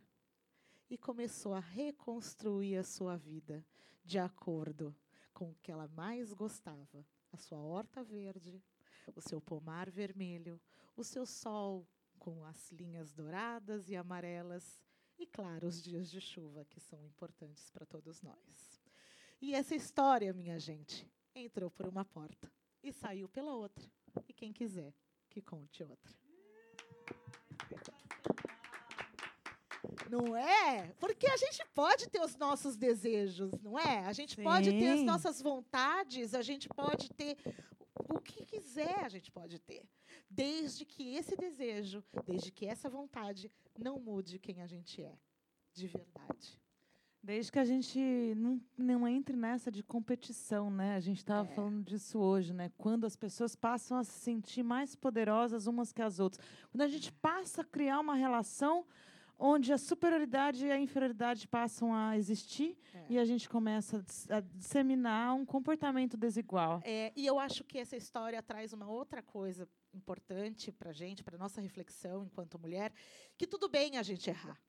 e 0.90 0.96
começou 0.96 1.54
a 1.54 1.60
reconstruir 1.60 2.76
a 2.76 2.84
sua 2.84 3.16
vida 3.16 3.64
de 4.04 4.18
acordo 4.18 4.94
com 5.32 5.50
o 5.50 5.54
que 5.62 5.70
ela 5.70 5.88
mais 5.88 6.32
gostava: 6.32 7.06
a 7.32 7.36
sua 7.36 7.58
horta 7.58 8.02
verde, 8.02 8.62
o 9.14 9.20
seu 9.20 9.40
pomar 9.40 9.90
vermelho, 9.90 10.60
o 10.96 11.04
seu 11.04 11.24
sol 11.24 11.86
com 12.18 12.44
as 12.44 12.70
linhas 12.72 13.12
douradas 13.12 13.88
e 13.88 13.96
amarelas 13.96 14.80
e, 15.18 15.26
claro, 15.26 15.66
os 15.66 15.82
dias 15.82 16.10
de 16.10 16.20
chuva 16.20 16.64
que 16.64 16.80
são 16.80 17.02
importantes 17.04 17.70
para 17.70 17.86
todos 17.86 18.22
nós. 18.22 18.80
E 19.40 19.54
essa 19.54 19.74
história, 19.74 20.32
minha 20.32 20.58
gente, 20.58 21.08
entrou 21.34 21.70
por 21.70 21.86
uma 21.86 22.04
porta 22.04 22.50
e 22.82 22.92
saiu 22.92 23.28
pela 23.28 23.54
outra. 23.54 23.90
E 24.28 24.32
quem 24.32 24.52
quiser, 24.52 24.94
que 25.28 25.40
conte 25.40 25.82
outra. 25.82 26.14
Não 30.10 30.36
é? 30.36 30.92
Porque 30.98 31.26
a 31.26 31.36
gente 31.36 31.64
pode 31.74 32.08
ter 32.08 32.20
os 32.20 32.36
nossos 32.36 32.76
desejos, 32.76 33.52
não 33.60 33.78
é? 33.78 34.06
A 34.06 34.12
gente 34.12 34.40
pode 34.42 34.70
ter 34.70 34.88
as 34.88 35.00
Sim. 35.00 35.04
nossas 35.04 35.42
vontades, 35.42 36.34
a 36.34 36.42
gente 36.42 36.68
pode 36.68 37.10
ter 37.10 37.36
o 38.08 38.20
que 38.20 38.44
quiser, 38.44 39.04
a 39.04 39.08
gente 39.08 39.30
pode 39.30 39.58
ter. 39.58 39.86
Desde 40.30 40.84
que 40.84 41.14
esse 41.14 41.34
desejo, 41.36 42.04
desde 42.26 42.50
que 42.50 42.66
essa 42.66 42.88
vontade 42.88 43.50
não 43.78 43.98
mude 43.98 44.38
quem 44.38 44.60
a 44.60 44.66
gente 44.66 45.02
é, 45.02 45.16
de 45.72 45.86
verdade. 45.86 46.60
Desde 47.20 47.50
que 47.50 47.58
a 47.58 47.64
gente 47.64 47.98
não, 48.36 48.60
não 48.76 49.08
entre 49.08 49.34
nessa 49.36 49.70
de 49.72 49.82
competição, 49.82 50.70
né? 50.70 50.94
A 50.94 51.00
gente 51.00 51.18
estava 51.18 51.48
É. 51.50 51.54
falando 51.54 51.82
disso 51.82 52.18
hoje, 52.18 52.52
né? 52.54 52.70
Quando 52.78 53.04
as 53.06 53.16
pessoas 53.16 53.56
passam 53.56 53.98
a 53.98 54.04
se 54.04 54.12
sentir 54.20 54.62
mais 54.62 54.94
poderosas 54.94 55.66
umas 55.66 55.92
que 55.92 56.00
as 56.00 56.20
outras. 56.20 56.44
Quando 56.70 56.82
a 56.82 56.88
gente 56.88 57.10
passa 57.12 57.62
a 57.62 57.64
criar 57.64 57.98
uma 57.98 58.14
relação 58.14 58.86
onde 59.40 59.72
a 59.72 59.78
superioridade 59.78 60.66
e 60.66 60.70
a 60.70 60.78
inferioridade 60.78 61.46
passam 61.48 61.92
a 61.94 62.16
existir 62.16 62.76
É. 62.94 63.06
e 63.10 63.18
a 63.18 63.24
gente 63.24 63.48
começa 63.48 63.98
a 63.98 64.00
dis- 64.00 64.30
a 64.30 64.40
disseminar 64.40 65.34
um 65.34 65.44
comportamento 65.44 66.16
desigual. 66.16 66.80
É, 66.84 67.12
e 67.16 67.26
eu 67.26 67.38
acho 67.38 67.64
que 67.64 67.78
essa 67.78 67.96
história 67.96 68.42
traz 68.42 68.72
uma 68.72 68.88
outra 68.88 69.22
coisa 69.22 69.68
importante 69.94 70.70
para 70.72 70.92
gente, 70.92 71.22
para 71.22 71.38
nossa 71.38 71.60
reflexão 71.60 72.24
enquanto 72.24 72.58
mulher, 72.58 72.92
que 73.36 73.46
tudo 73.46 73.68
bem 73.68 73.96
a 73.98 74.02
gente 74.02 74.28
errar. 74.30 74.60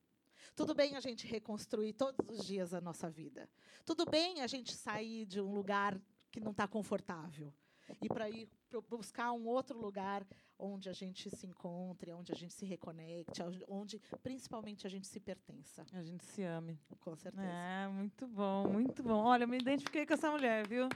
Tudo 0.56 0.74
bem 0.74 0.96
a 0.96 1.00
gente 1.00 1.28
reconstruir 1.28 1.94
todos 1.94 2.28
os 2.30 2.46
dias 2.46 2.74
a 2.74 2.82
nossa 2.82 3.10
vida. 3.10 3.50
Tudo 3.86 4.06
bem 4.06 4.42
a 4.42 4.48
gente 4.48 4.74
sair 4.76 5.26
de 5.26 5.40
um 5.40 5.54
lugar 5.54 6.00
que 6.32 6.40
não 6.40 6.52
está 6.52 6.68
confortável 6.68 7.54
e 8.02 8.08
para 8.08 8.30
ir 8.30 8.48
buscar 8.88 9.32
um 9.32 9.48
outro 9.48 9.80
lugar 9.80 10.26
onde 10.58 10.90
a 10.90 10.94
gente 10.94 11.30
se 11.36 11.48
encontre, 11.48 12.12
onde 12.14 12.32
a 12.32 12.36
gente 12.36 12.54
se 12.54 12.66
reconecte, 12.66 13.42
onde- 13.42 13.64
onde 13.68 14.00
principalmente 14.22 14.86
a 14.86 14.90
gente 14.90 15.08
se 15.08 15.20
pertença. 15.20 15.86
A 15.94 16.04
gente 16.04 16.24
se 16.26 16.44
ame. 16.44 16.80
Com 17.00 17.16
certeza. 17.16 17.48
É, 17.48 17.88
muito 17.88 18.28
bom, 18.28 18.68
muito 18.68 19.02
bom. 19.02 19.24
Olha, 19.24 19.44
eu 19.46 19.48
me 19.48 19.58
identifiquei 19.58 20.06
com 20.06 20.14
essa 20.14 20.30
mulher, 20.30 20.68
viu? 20.68 20.88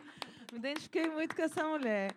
Me 0.51 0.59
identifiquei 0.59 1.09
muito 1.09 1.36
com 1.36 1.41
essa 1.41 1.63
mulher. 1.67 2.15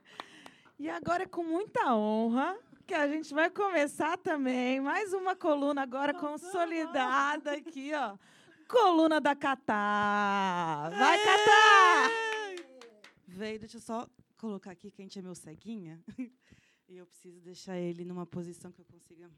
E 0.79 0.91
agora 0.91 1.23
é 1.23 1.27
com 1.27 1.43
muita 1.43 1.95
honra 1.95 2.55
que 2.87 2.93
a 2.93 3.09
gente 3.09 3.33
vai 3.33 3.49
começar 3.49 4.19
também 4.19 4.79
mais 4.79 5.15
uma 5.15 5.35
coluna 5.35 5.83
agora 5.83 6.13
consolidada 6.13 7.53
aqui, 7.53 7.93
ó. 7.95 8.19
Coluna 8.69 9.19
da 9.19 9.35
Catá. 9.35 10.91
Vai, 10.91 11.19
Catá! 11.25 12.11
Veio, 13.27 13.59
deixa 13.59 13.79
eu 13.79 13.81
só 13.81 14.07
colocar 14.37 14.71
aqui 14.73 14.91
que 14.91 15.01
a 15.01 15.05
gente 15.05 15.19
é 15.19 15.23
meu 15.23 15.35
ceguinha. 15.35 15.99
e 16.87 16.99
eu 16.99 17.07
preciso 17.07 17.41
deixar 17.41 17.79
ele 17.79 18.05
numa 18.05 18.27
posição 18.27 18.71
que 18.71 18.83
eu 18.83 18.85
consiga 18.85 19.31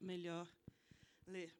melhor 0.00 0.46
ler. 1.26 1.52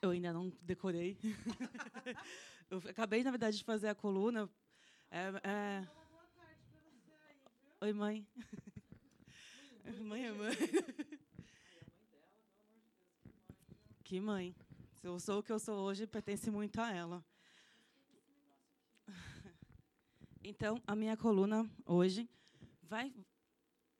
Eu 0.00 0.10
ainda 0.10 0.32
não 0.32 0.52
decorei. 0.62 1.18
eu 2.70 2.78
acabei, 2.88 3.24
na 3.24 3.32
verdade, 3.32 3.58
de 3.58 3.64
fazer 3.64 3.88
a 3.88 3.96
coluna. 3.96 4.48
É, 5.10 5.32
é... 5.42 6.05
Oi, 7.80 7.92
mãe. 7.92 8.26
mãe 10.02 10.24
é 10.26 10.32
mãe. 10.32 10.54
que 14.04 14.20
mãe. 14.20 14.54
Se 15.00 15.06
eu 15.06 15.18
sou 15.20 15.40
o 15.40 15.42
que 15.42 15.52
eu 15.52 15.58
sou 15.58 15.78
hoje, 15.84 16.06
pertence 16.06 16.50
muito 16.50 16.80
a 16.80 16.90
ela. 16.92 17.24
Então, 20.42 20.80
a 20.86 20.94
minha 20.96 21.16
coluna 21.16 21.68
hoje 21.84 22.28
vai. 22.82 23.12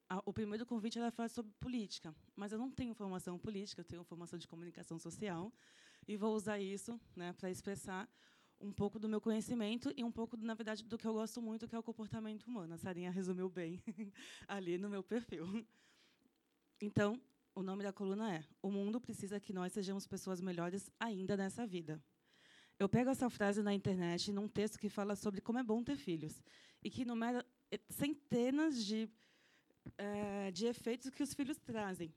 a- 0.09 0.23
o 0.25 0.33
primeiro 0.33 0.65
convite 0.65 0.99
ela 0.99 1.11
falar 1.11 1.29
sobre 1.29 1.53
política, 1.59 2.15
mas 2.37 2.53
eu 2.53 2.59
não 2.59 2.71
tenho 2.71 2.95
formação 2.95 3.37
política, 3.37 3.81
eu 3.81 3.85
tenho 3.85 4.05
formação 4.05 4.39
de 4.39 4.47
comunicação 4.47 5.01
social 5.01 5.53
e 6.07 6.17
vou 6.17 6.33
usar 6.33 6.61
isso 6.61 7.01
né, 7.17 7.33
para 7.33 7.51
expressar 7.51 8.09
um 8.61 8.73
pouco 8.73 8.99
do 8.99 9.09
meu 9.09 9.21
conhecimento 9.21 9.93
e 9.97 10.03
um 10.03 10.11
pouco, 10.11 10.37
na 10.37 10.55
verdade, 10.55 10.85
do 10.85 10.97
que 10.99 11.07
eu 11.07 11.13
gosto 11.13 11.41
muito, 11.43 11.69
que 11.69 11.75
é 11.75 11.79
o 11.79 11.83
comportamento 11.83 12.45
humano. 12.45 12.75
A 12.75 12.79
Sarinha 12.79 13.11
resumiu 13.11 13.49
bem 13.49 13.83
ali 14.49 14.79
no 14.79 14.89
meu 14.89 15.03
perfil. 15.03 15.67
Então, 16.81 17.21
o 17.55 17.63
nome 17.63 17.83
da 17.83 17.93
coluna 17.93 18.35
é: 18.35 18.45
O 18.63 18.71
mundo 18.71 19.01
precisa 19.01 19.41
que 19.41 19.53
nós 19.53 19.73
sejamos 19.73 20.07
pessoas 20.07 20.41
melhores 20.41 20.91
ainda 20.99 21.37
nessa 21.37 21.67
vida. 21.67 22.03
Eu 22.79 22.89
pego 22.89 23.09
essa 23.09 23.31
frase 23.31 23.63
na 23.63 23.73
internet, 23.73 24.31
num 24.31 24.47
texto 24.47 24.79
que 24.79 24.91
fala 24.91 25.17
sobre 25.17 25.41
como 25.41 25.59
é 25.59 25.63
bom 25.63 25.83
ter 25.83 25.97
filhos 25.97 26.43
e 26.83 26.91
que 26.91 27.03
enumera 27.03 27.45
centenas 27.89 28.85
de, 28.85 29.09
eh, 29.97 30.51
de 30.51 30.67
efeitos 30.67 31.09
que 31.09 31.23
os 31.23 31.33
filhos 31.33 31.57
trazem. 31.59 32.15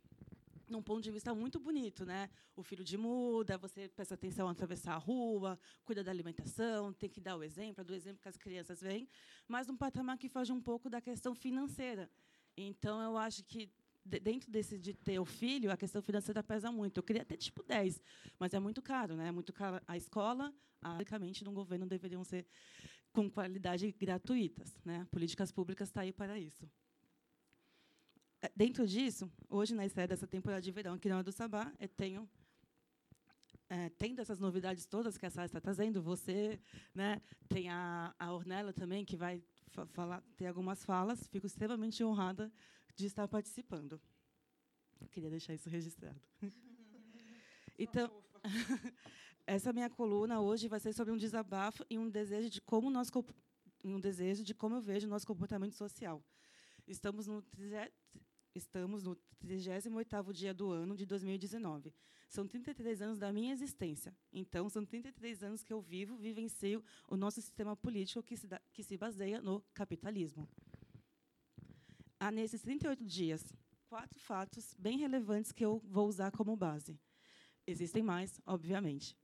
Num 0.70 0.84
ponto 0.84 1.02
de 1.02 1.10
vista 1.10 1.34
muito 1.34 1.60
bonito, 1.60 2.06
né? 2.06 2.30
O 2.56 2.62
filho 2.62 2.84
de 2.84 2.96
muda, 2.96 3.58
você 3.58 3.90
presta 3.90 4.14
atenção 4.14 4.48
a 4.48 4.52
atravessar 4.52 4.94
a 4.94 4.98
rua, 4.98 5.60
cuida 5.84 6.04
da 6.04 6.12
alimentação, 6.12 6.94
tem 6.94 7.10
que 7.10 7.20
dar 7.20 7.36
o 7.38 7.44
exemplo, 7.44 7.84
do 7.84 7.94
exemplo 7.96 8.22
que 8.22 8.28
as 8.30 8.38
crianças 8.38 8.80
veem, 8.80 9.10
mas 9.48 9.66
num 9.66 9.76
patamar 9.76 10.18
que 10.20 10.30
foge 10.30 10.52
um 10.54 10.62
pouco 10.62 10.88
da 10.88 11.02
questão 11.02 11.34
financeira. 11.34 12.08
Então, 12.56 13.02
eu 13.02 13.18
acho 13.18 13.44
que 13.46 13.72
de- 14.06 14.20
dentro 14.20 14.52
desse 14.52 14.78
de 14.78 14.94
ter 14.94 15.20
o 15.20 15.26
filho, 15.26 15.72
a 15.72 15.78
questão 15.78 16.02
financeira 16.04 16.44
pesa 16.44 16.72
muito. 16.72 16.98
Eu 16.98 17.04
queria 17.04 17.26
ter 17.26 17.38
tipo 17.38 17.64
10, 17.64 18.00
mas 18.38 18.54
é 18.54 18.60
muito 18.60 18.82
caro, 18.82 19.16
né? 19.16 19.30
É 19.30 19.32
muito 19.32 19.52
caro 19.52 19.82
a 19.88 19.98
escola, 19.98 20.54
basicamente, 20.80 21.44
no 21.44 21.52
governo 21.52 21.88
deveriam 21.88 22.24
ser 22.24 22.46
com 23.12 23.30
qualidade 23.30 23.92
gratuitas, 23.92 24.80
né? 24.86 25.08
Políticas 25.12 25.52
públicas 25.52 25.90
está 25.90 26.02
aí 26.02 26.12
para 26.14 26.38
isso. 26.40 26.70
Eh, 28.42 28.52
Dentro 28.56 28.86
disso, 28.88 29.32
hoje 29.50 29.74
na 29.76 29.86
estreia 29.86 30.08
dessa 30.08 30.28
temporada 30.28 30.62
de 30.62 30.72
verão 30.72 30.94
aqui 30.94 31.10
na 31.10 31.16
Hora 31.16 31.24
do 31.24 31.32
Sabá, 31.32 31.72
eu 31.80 31.88
tenho 31.90 32.30
eh, 33.70 33.90
tendo 33.98 34.20
essas 34.22 34.40
novidades 34.40 34.86
todas 34.86 35.18
que 35.18 35.26
a 35.26 35.30
Sara 35.30 35.46
está 35.46 35.60
trazendo, 35.62 36.02
você, 36.02 36.60
né, 36.94 37.22
tem 37.48 37.70
a, 37.70 38.14
a 38.18 38.34
Ornella 38.34 38.74
também 38.74 39.06
que 39.06 39.16
vai 39.18 39.44
fa- 39.68 39.86
falar, 39.88 40.22
ter 40.36 40.48
algumas 40.48 40.84
falas. 40.86 41.28
Fico 41.28 41.46
extremamente 41.46 42.04
honrada 42.04 42.52
de 42.96 43.06
estar 43.06 43.28
participando. 43.28 44.00
Queria 45.12 45.30
deixar 45.30 45.54
isso 45.54 45.70
registrado. 45.70 46.20
Então, 47.82 48.12
essa 49.48 49.72
minha 49.72 49.90
coluna 49.90 50.42
hoje 50.42 50.68
vai 50.68 50.82
ser 50.82 50.92
sobre 50.92 51.14
um 51.14 51.18
desabafo 51.18 51.86
e 51.90 51.98
um 51.98 52.10
desejo 52.10 52.50
de 52.50 52.60
como 52.60 52.90
nós 52.90 53.10
um 53.86 53.98
desejo 54.02 54.44
de 54.44 54.54
como 54.54 54.76
eu 54.76 54.82
vejo 54.82 55.08
o 55.08 55.10
nosso 55.10 55.26
comportamento 55.26 55.74
social. 55.76 56.22
Estamos 56.86 57.26
no 57.26 57.42
estamos 58.60 59.04
no 59.04 59.16
38º 59.44 60.32
dia 60.32 60.54
do 60.54 60.70
ano 60.72 60.96
de 60.96 61.06
2019. 61.06 61.94
São 62.28 62.48
33 62.48 63.02
anos 63.02 63.18
da 63.18 63.34
minha 63.34 63.52
existência. 63.52 64.16
Então, 64.32 64.70
são 64.70 64.86
33 64.86 65.42
anos 65.44 65.64
que 65.64 65.74
eu 65.74 65.82
vivo, 65.82 66.16
vivencio 66.16 66.84
o 67.08 67.18
nosso 67.18 67.42
sistema 67.42 67.76
político 67.76 68.22
que 68.22 68.38
se, 68.38 68.48
dá- 68.48 68.62
que 68.72 68.84
se 68.84 68.96
baseia 68.98 69.42
no 69.42 69.62
capitalismo. 69.74 70.48
Há, 72.20 72.32
nesses 72.32 72.62
38 72.62 73.04
dias, 73.06 73.44
quatro 73.88 74.20
fatos 74.20 74.76
bem 74.78 74.98
relevantes 74.98 75.52
que 75.52 75.66
eu 75.66 75.82
vou 75.86 76.08
usar 76.08 76.32
como 76.32 76.56
base. 76.56 77.00
Existem 77.66 78.04
mais, 78.04 78.40
obviamente. 78.46 79.18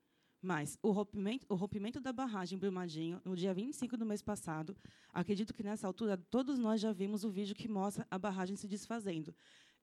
Mas 0.46 0.78
o 0.84 0.92
rompimento, 0.92 1.44
o 1.50 1.56
rompimento 1.56 2.00
da 2.00 2.14
barragem 2.14 2.56
Brumadinho, 2.60 3.20
no 3.26 3.36
dia 3.36 3.52
25 3.52 3.98
do 3.98 4.06
mês 4.06 4.22
passado, 4.22 4.78
acredito 5.12 5.52
que 5.56 5.64
nessa 5.64 5.88
altura 5.88 6.18
todos 6.30 6.60
nós 6.60 6.80
já 6.80 6.94
vimos 6.94 7.24
o 7.24 7.32
vídeo 7.32 7.56
que 7.56 7.68
mostra 7.68 8.06
a 8.12 8.20
barragem 8.20 8.56
se 8.56 8.68
desfazendo. 8.68 9.34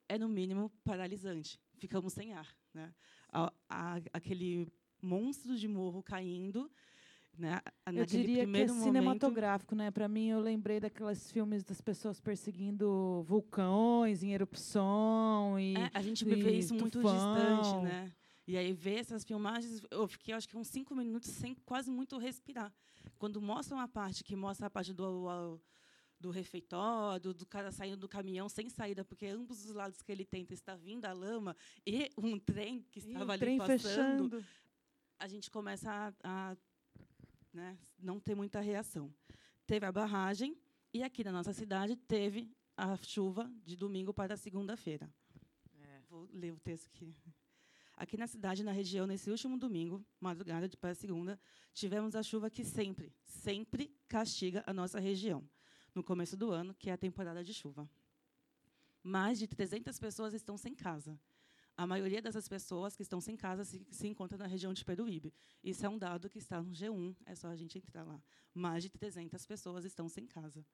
É, 0.08 0.16
no 0.16 0.28
mínimo, 0.28 0.70
paralisante. 0.84 1.58
Ficamos 1.78 2.12
sem 2.12 2.32
ar. 2.32 2.46
Né? 2.72 2.94
A- 3.32 3.52
a- 3.68 4.00
aquele 4.12 4.68
monstro 5.02 5.56
de 5.56 5.66
morro 5.66 6.00
caindo. 6.00 6.70
Né? 7.36 7.60
Eu 7.86 8.06
diria 8.06 8.34
que 8.36 8.40
é 8.42 8.46
momento, 8.46 8.74
cinematográfico, 8.74 9.74
né? 9.74 9.90
Para 9.90 10.06
mim, 10.06 10.28
eu 10.28 10.38
lembrei 10.38 10.78
daqueles 10.78 11.32
filmes 11.32 11.64
das 11.64 11.80
pessoas 11.80 12.20
perseguindo 12.20 13.24
vulcões 13.26 14.22
em 14.22 14.32
erupção 14.32 15.58
e 15.58 15.74
É, 15.76 15.90
a 15.92 16.02
gente 16.02 16.24
vê 16.24 16.36
isso 16.52 16.74
muito 16.74 17.00
distante, 17.02 17.82
né? 17.82 18.12
E 18.46 18.56
aí 18.56 18.72
ver 18.72 18.98
essas 19.00 19.24
filmagens, 19.24 19.80
eu 19.90 20.06
fiquei 20.08 20.34
acho 20.34 20.48
que 20.48 20.56
uns 20.56 20.68
cinco 20.68 20.94
minutos 20.94 21.30
sem 21.30 21.54
quase 21.54 21.90
muito 21.90 22.18
respirar. 22.18 22.72
Quando 23.18 23.40
mostra 23.40 23.76
uma 23.76 23.88
parte 23.88 24.24
que 24.24 24.34
mostra 24.34 24.66
a 24.66 24.70
parte 24.70 24.92
do 24.92 25.60
do 26.18 26.30
refeitório, 26.30 27.34
do, 27.34 27.44
cara 27.44 27.72
saindo 27.72 27.96
do 27.96 28.08
caminhão 28.08 28.48
sem 28.48 28.68
saída, 28.68 29.04
porque 29.04 29.26
ambos 29.26 29.64
os 29.64 29.74
lados 29.74 30.00
que 30.02 30.12
ele 30.12 30.24
tenta 30.24 30.54
está 30.54 30.76
vindo 30.76 31.04
a 31.04 31.12
lama 31.12 31.56
e 31.84 32.08
um 32.16 32.38
trem 32.38 32.86
que 32.92 33.00
E 33.00 33.08
estava 33.08 33.26
o 33.26 33.30
ali 33.32 33.40
trem 33.40 33.58
passando, 33.58 33.80
fechando. 33.80 34.44
a 35.18 35.26
gente 35.26 35.50
começa 35.50 35.90
a, 35.90 36.12
a, 36.22 36.56
né, 37.52 37.76
não 37.98 38.20
ter 38.20 38.36
muita 38.36 38.60
reação. 38.60 39.12
Teve 39.66 39.84
a 39.84 39.90
barragem 39.90 40.56
e 40.94 41.02
aqui 41.02 41.24
na 41.24 41.32
nossa 41.32 41.52
cidade 41.52 41.96
teve 41.96 42.48
a 42.76 42.96
chuva 42.98 43.50
de 43.64 43.74
domingo 43.74 44.14
para 44.14 44.36
segunda-feira. 44.36 45.12
Vou 46.08 46.28
ler 46.30 46.52
o 46.52 46.58
texto 46.60 46.86
aqui. 46.88 47.16
Aqui 48.02 48.16
na 48.16 48.26
cidade, 48.26 48.64
na 48.64 48.72
região, 48.72 49.06
nesse 49.06 49.30
último 49.30 49.56
domingo, 49.56 50.04
madrugada 50.18 50.68
de 50.68 50.76
para 50.76 50.92
segunda, 50.92 51.38
tivemos 51.72 52.16
a 52.16 52.22
chuva 52.24 52.50
que 52.50 52.64
sempre, 52.64 53.14
sempre 53.22 53.96
castiga 54.08 54.64
a 54.66 54.72
nossa 54.72 54.98
região, 54.98 55.48
no 55.94 56.02
começo 56.02 56.36
do 56.36 56.50
ano, 56.50 56.74
que 56.74 56.90
é 56.90 56.94
a 56.94 56.96
temporada 56.96 57.44
de 57.44 57.54
chuva. 57.54 57.88
Mais 59.04 59.38
de 59.38 59.46
300 59.46 60.00
pessoas 60.00 60.34
estão 60.34 60.58
sem 60.58 60.74
casa. 60.74 61.16
A 61.76 61.86
maioria 61.86 62.20
dessas 62.20 62.48
pessoas 62.48 62.96
que 62.96 63.02
estão 63.02 63.20
sem 63.20 63.36
casa 63.36 63.64
se, 63.64 63.86
se 63.92 64.08
encontra 64.08 64.36
na 64.36 64.48
região 64.48 64.72
de 64.72 64.84
Peruíbe. 64.84 65.32
Isso 65.62 65.86
é 65.86 65.88
um 65.88 65.96
dado 65.96 66.28
que 66.28 66.38
está 66.38 66.60
no 66.60 66.72
G1, 66.72 67.14
é 67.24 67.36
só 67.36 67.46
a 67.50 67.56
gente 67.56 67.78
entrar 67.78 68.02
lá. 68.02 68.20
Mais 68.52 68.82
de 68.82 68.90
300 68.90 69.46
pessoas 69.46 69.84
estão 69.84 70.08
sem 70.08 70.26
casa. 70.26 70.66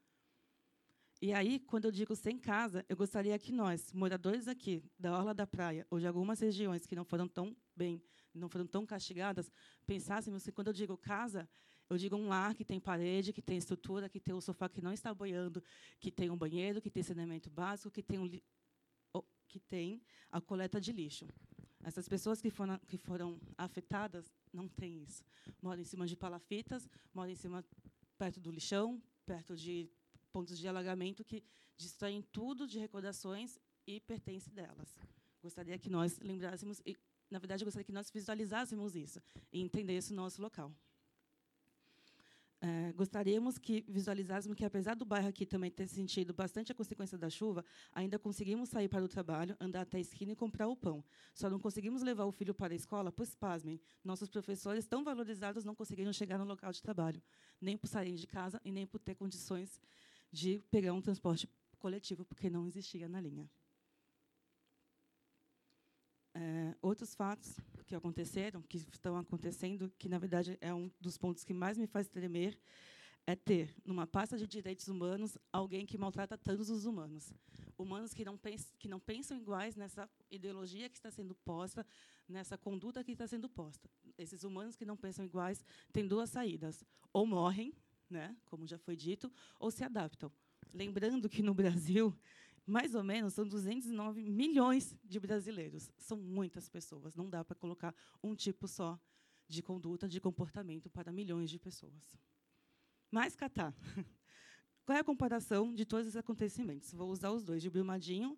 E 1.20 1.32
aí, 1.32 1.58
quando 1.58 1.86
eu 1.86 1.90
digo 1.90 2.14
sem 2.14 2.38
casa, 2.38 2.86
eu 2.88 2.96
gostaria 2.96 3.36
que 3.40 3.50
nós, 3.50 3.92
moradores 3.92 4.46
aqui 4.46 4.84
da 4.96 5.18
Orla 5.18 5.34
da 5.34 5.46
Praia, 5.46 5.84
ou 5.90 5.98
de 5.98 6.06
algumas 6.06 6.38
regiões 6.38 6.86
que 6.86 6.94
não 6.94 7.04
foram 7.04 7.26
tão 7.26 7.56
bem, 7.74 8.00
não 8.32 8.48
foram 8.48 8.66
tão 8.66 8.86
castigadas, 8.86 9.50
pensássemos 9.84 10.44
que 10.44 10.52
quando 10.52 10.68
eu 10.68 10.72
digo 10.72 10.96
casa, 10.96 11.48
eu 11.90 11.98
digo 11.98 12.14
um 12.14 12.28
lar 12.28 12.54
que 12.54 12.64
tem 12.64 12.78
parede, 12.78 13.32
que 13.32 13.42
tem 13.42 13.58
estrutura, 13.58 14.08
que 14.08 14.20
tem 14.20 14.32
o 14.32 14.40
sofá 14.40 14.68
que 14.68 14.80
não 14.80 14.92
está 14.92 15.12
boiando, 15.12 15.60
que 15.98 16.12
tem 16.12 16.30
um 16.30 16.36
banheiro, 16.36 16.80
que 16.80 16.90
tem 16.90 17.02
saneamento 17.02 17.50
básico, 17.50 17.90
que 17.90 18.02
tem, 18.02 18.18
um 18.20 18.26
li- 18.26 18.44
que 19.48 19.58
tem 19.58 20.00
a 20.30 20.40
coleta 20.40 20.80
de 20.80 20.92
lixo. 20.92 21.26
Essas 21.82 22.08
pessoas 22.08 22.40
que 22.40 22.50
foram, 22.50 22.78
que 22.86 22.96
foram 22.96 23.40
afetadas 23.56 24.32
não 24.52 24.68
têm 24.68 25.02
isso. 25.02 25.24
Moram 25.60 25.80
em 25.82 25.84
cima 25.84 26.06
de 26.06 26.14
palafitas, 26.14 26.88
moram 27.12 27.32
em 27.32 27.36
cima 27.36 27.64
perto 28.16 28.38
do 28.38 28.52
lixão, 28.52 29.02
perto 29.26 29.56
de 29.56 29.90
pontos 30.28 30.58
de 30.58 30.68
alagamento 30.68 31.24
que 31.24 31.42
distraem 31.76 32.22
tudo 32.32 32.66
de 32.66 32.78
recordações 32.78 33.58
e 33.86 34.00
pertence 34.00 34.50
delas. 34.50 34.96
Gostaria 35.42 35.78
que 35.78 35.88
nós 35.88 36.18
lembrássemos 36.18 36.80
e, 36.84 36.96
na 37.30 37.38
verdade, 37.38 37.64
gostaria 37.64 37.84
que 37.84 37.92
nós 37.92 38.10
visualizássemos 38.10 38.96
isso 38.96 39.20
e 39.52 39.60
entendêssemos 39.60 40.18
o 40.18 40.22
nosso 40.22 40.42
local. 40.42 40.72
É, 42.60 42.92
gostaríamos 42.92 43.56
que 43.56 43.84
visualizássemos 43.88 44.56
que, 44.56 44.64
apesar 44.64 44.96
do 44.96 45.04
bairro 45.04 45.28
aqui 45.28 45.46
também 45.46 45.70
ter 45.70 45.86
sentido 45.86 46.34
bastante 46.34 46.72
a 46.72 46.74
consequência 46.74 47.16
da 47.16 47.30
chuva, 47.30 47.64
ainda 47.92 48.18
conseguimos 48.18 48.68
sair 48.68 48.88
para 48.88 49.04
o 49.04 49.06
trabalho, 49.06 49.56
andar 49.60 49.82
até 49.82 49.98
a 49.98 50.00
esquina 50.00 50.32
e 50.32 50.36
comprar 50.36 50.66
o 50.66 50.76
pão. 50.76 51.04
Só 51.32 51.48
não 51.48 51.60
conseguimos 51.60 52.02
levar 52.02 52.24
o 52.24 52.32
filho 52.32 52.52
para 52.52 52.72
a 52.72 52.76
escola, 52.76 53.12
pois, 53.12 53.32
pasmem, 53.32 53.80
nossos 54.02 54.28
professores 54.28 54.88
tão 54.88 55.04
valorizados 55.04 55.64
não 55.64 55.74
conseguiram 55.74 56.12
chegar 56.12 56.36
no 56.36 56.44
local 56.44 56.72
de 56.72 56.82
trabalho, 56.82 57.22
nem 57.60 57.76
por 57.76 57.86
sair 57.86 58.16
de 58.16 58.26
casa 58.26 58.60
e 58.64 58.72
nem 58.72 58.84
por 58.84 58.98
ter 58.98 59.14
condições 59.14 59.80
de 60.30 60.60
pegar 60.70 60.92
um 60.92 61.00
transporte 61.00 61.48
coletivo, 61.78 62.24
porque 62.24 62.50
não 62.50 62.66
existia 62.66 63.08
na 63.08 63.20
linha. 63.20 63.48
É, 66.34 66.76
outros 66.80 67.14
fatos 67.14 67.58
que 67.86 67.94
aconteceram, 67.94 68.62
que 68.62 68.76
estão 68.76 69.16
acontecendo, 69.16 69.92
que 69.98 70.08
na 70.08 70.18
verdade 70.18 70.56
é 70.60 70.72
um 70.72 70.90
dos 71.00 71.16
pontos 71.16 71.42
que 71.42 71.54
mais 71.54 71.76
me 71.78 71.86
faz 71.86 72.08
tremer, 72.08 72.58
é 73.26 73.34
ter 73.34 73.74
numa 73.84 74.06
pasta 74.06 74.38
de 74.38 74.46
direitos 74.46 74.88
humanos 74.88 75.36
alguém 75.52 75.84
que 75.84 75.98
maltrata 75.98 76.38
todos 76.38 76.70
os 76.70 76.86
humanos, 76.86 77.32
humanos 77.76 78.14
que 78.14 78.24
não 78.24 78.38
pensam, 78.38 78.72
que 78.78 78.88
não 78.88 78.98
pensam 78.98 79.36
iguais 79.36 79.76
nessa 79.76 80.08
ideologia 80.30 80.88
que 80.88 80.96
está 80.96 81.10
sendo 81.10 81.34
posta, 81.34 81.86
nessa 82.28 82.56
conduta 82.56 83.04
que 83.04 83.12
está 83.12 83.26
sendo 83.26 83.48
posta. 83.48 83.88
Esses 84.16 84.44
humanos 84.44 84.76
que 84.76 84.84
não 84.84 84.96
pensam 84.96 85.24
iguais 85.24 85.64
têm 85.92 86.06
duas 86.06 86.30
saídas: 86.30 86.84
ou 87.12 87.26
morrem, 87.26 87.74
né, 88.10 88.36
como 88.46 88.66
já 88.66 88.78
foi 88.78 88.96
dito, 88.96 89.30
ou 89.58 89.70
se 89.70 89.84
adaptam. 89.84 90.30
Lembrando 90.72 91.28
que 91.28 91.42
no 91.42 91.54
Brasil 91.54 92.14
mais 92.68 92.94
ou 92.94 93.02
menos 93.02 93.32
são 93.32 93.48
209 93.48 94.22
milhões 94.22 94.94
de 95.02 95.18
brasileiros. 95.18 95.90
São 95.96 96.18
muitas 96.18 96.68
pessoas. 96.68 97.14
Não 97.14 97.28
dá 97.28 97.42
para 97.42 97.56
colocar 97.56 97.94
um 98.22 98.34
tipo 98.34 98.68
só 98.68 99.00
de 99.48 99.62
conduta, 99.62 100.06
de 100.06 100.20
comportamento 100.20 100.90
para 100.90 101.10
milhões 101.10 101.48
de 101.48 101.58
pessoas. 101.58 102.18
Mas, 103.10 103.34
Catá, 103.34 103.72
qual 104.84 104.98
é 104.98 105.00
a 105.00 105.04
comparação 105.04 105.74
de 105.74 105.86
todos 105.86 106.06
esses 106.06 106.16
acontecimentos? 106.16 106.92
Vou 106.92 107.10
usar 107.10 107.30
os 107.30 107.42
dois, 107.42 107.62
de 107.62 107.70
Brumadinho 107.70 108.36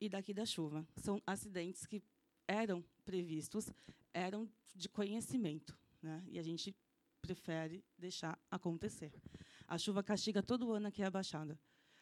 e 0.00 0.08
daqui 0.08 0.32
da 0.32 0.46
chuva. 0.46 0.86
São 0.96 1.20
acidentes 1.26 1.84
que 1.86 2.00
eram 2.46 2.84
previstos, 3.04 3.68
eram 4.12 4.48
de 4.72 4.88
conhecimento, 4.88 5.76
né? 6.00 6.22
e 6.28 6.38
a 6.38 6.42
gente 6.42 6.76
prefere 7.24 7.82
deixar 7.98 8.38
acontecer. 8.50 9.12
A 9.66 9.78
chuva 9.78 10.02
castiga 10.02 10.42
todo 10.42 10.72
ano 10.72 10.88
aqui 10.88 11.02
a 11.02 11.10
Baixada. 11.10 11.58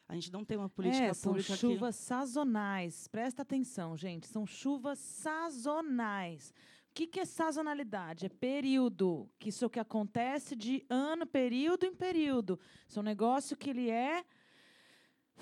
A 0.09 0.15
gente 0.15 0.33
não 0.33 0.45
tem 0.45 0.59
uma 0.59 0.69
política 0.69 1.05
é, 1.05 1.15
são 1.15 1.33
pública 1.33 1.57
chuvas 1.57 1.97
sazonais. 1.97 3.07
Presta 3.09 3.43
atenção, 3.43 3.97
gente. 3.97 4.27
São 4.27 4.45
chuvas 4.45 4.99
sazonais. 4.99 6.53
que, 6.93 7.07
que 7.07 7.21
é 7.21 7.25
sazonalidade? 7.25 8.27
É 8.27 8.29
período. 8.29 9.31
Que 9.39 9.49
isso 9.49 9.65
é 9.65 9.67
o 9.67 9.71
que 9.71 9.81
acontece 9.81 10.55
de 10.57 10.85
ano, 10.91 11.27
período 11.27 11.87
em 11.87 11.95
período. 11.95 12.59
Isso 12.87 12.99
é 12.99 13.01
um 13.01 13.05
negócio 13.05 13.57
que 13.57 13.71
ele 13.71 13.89
é 13.89 14.25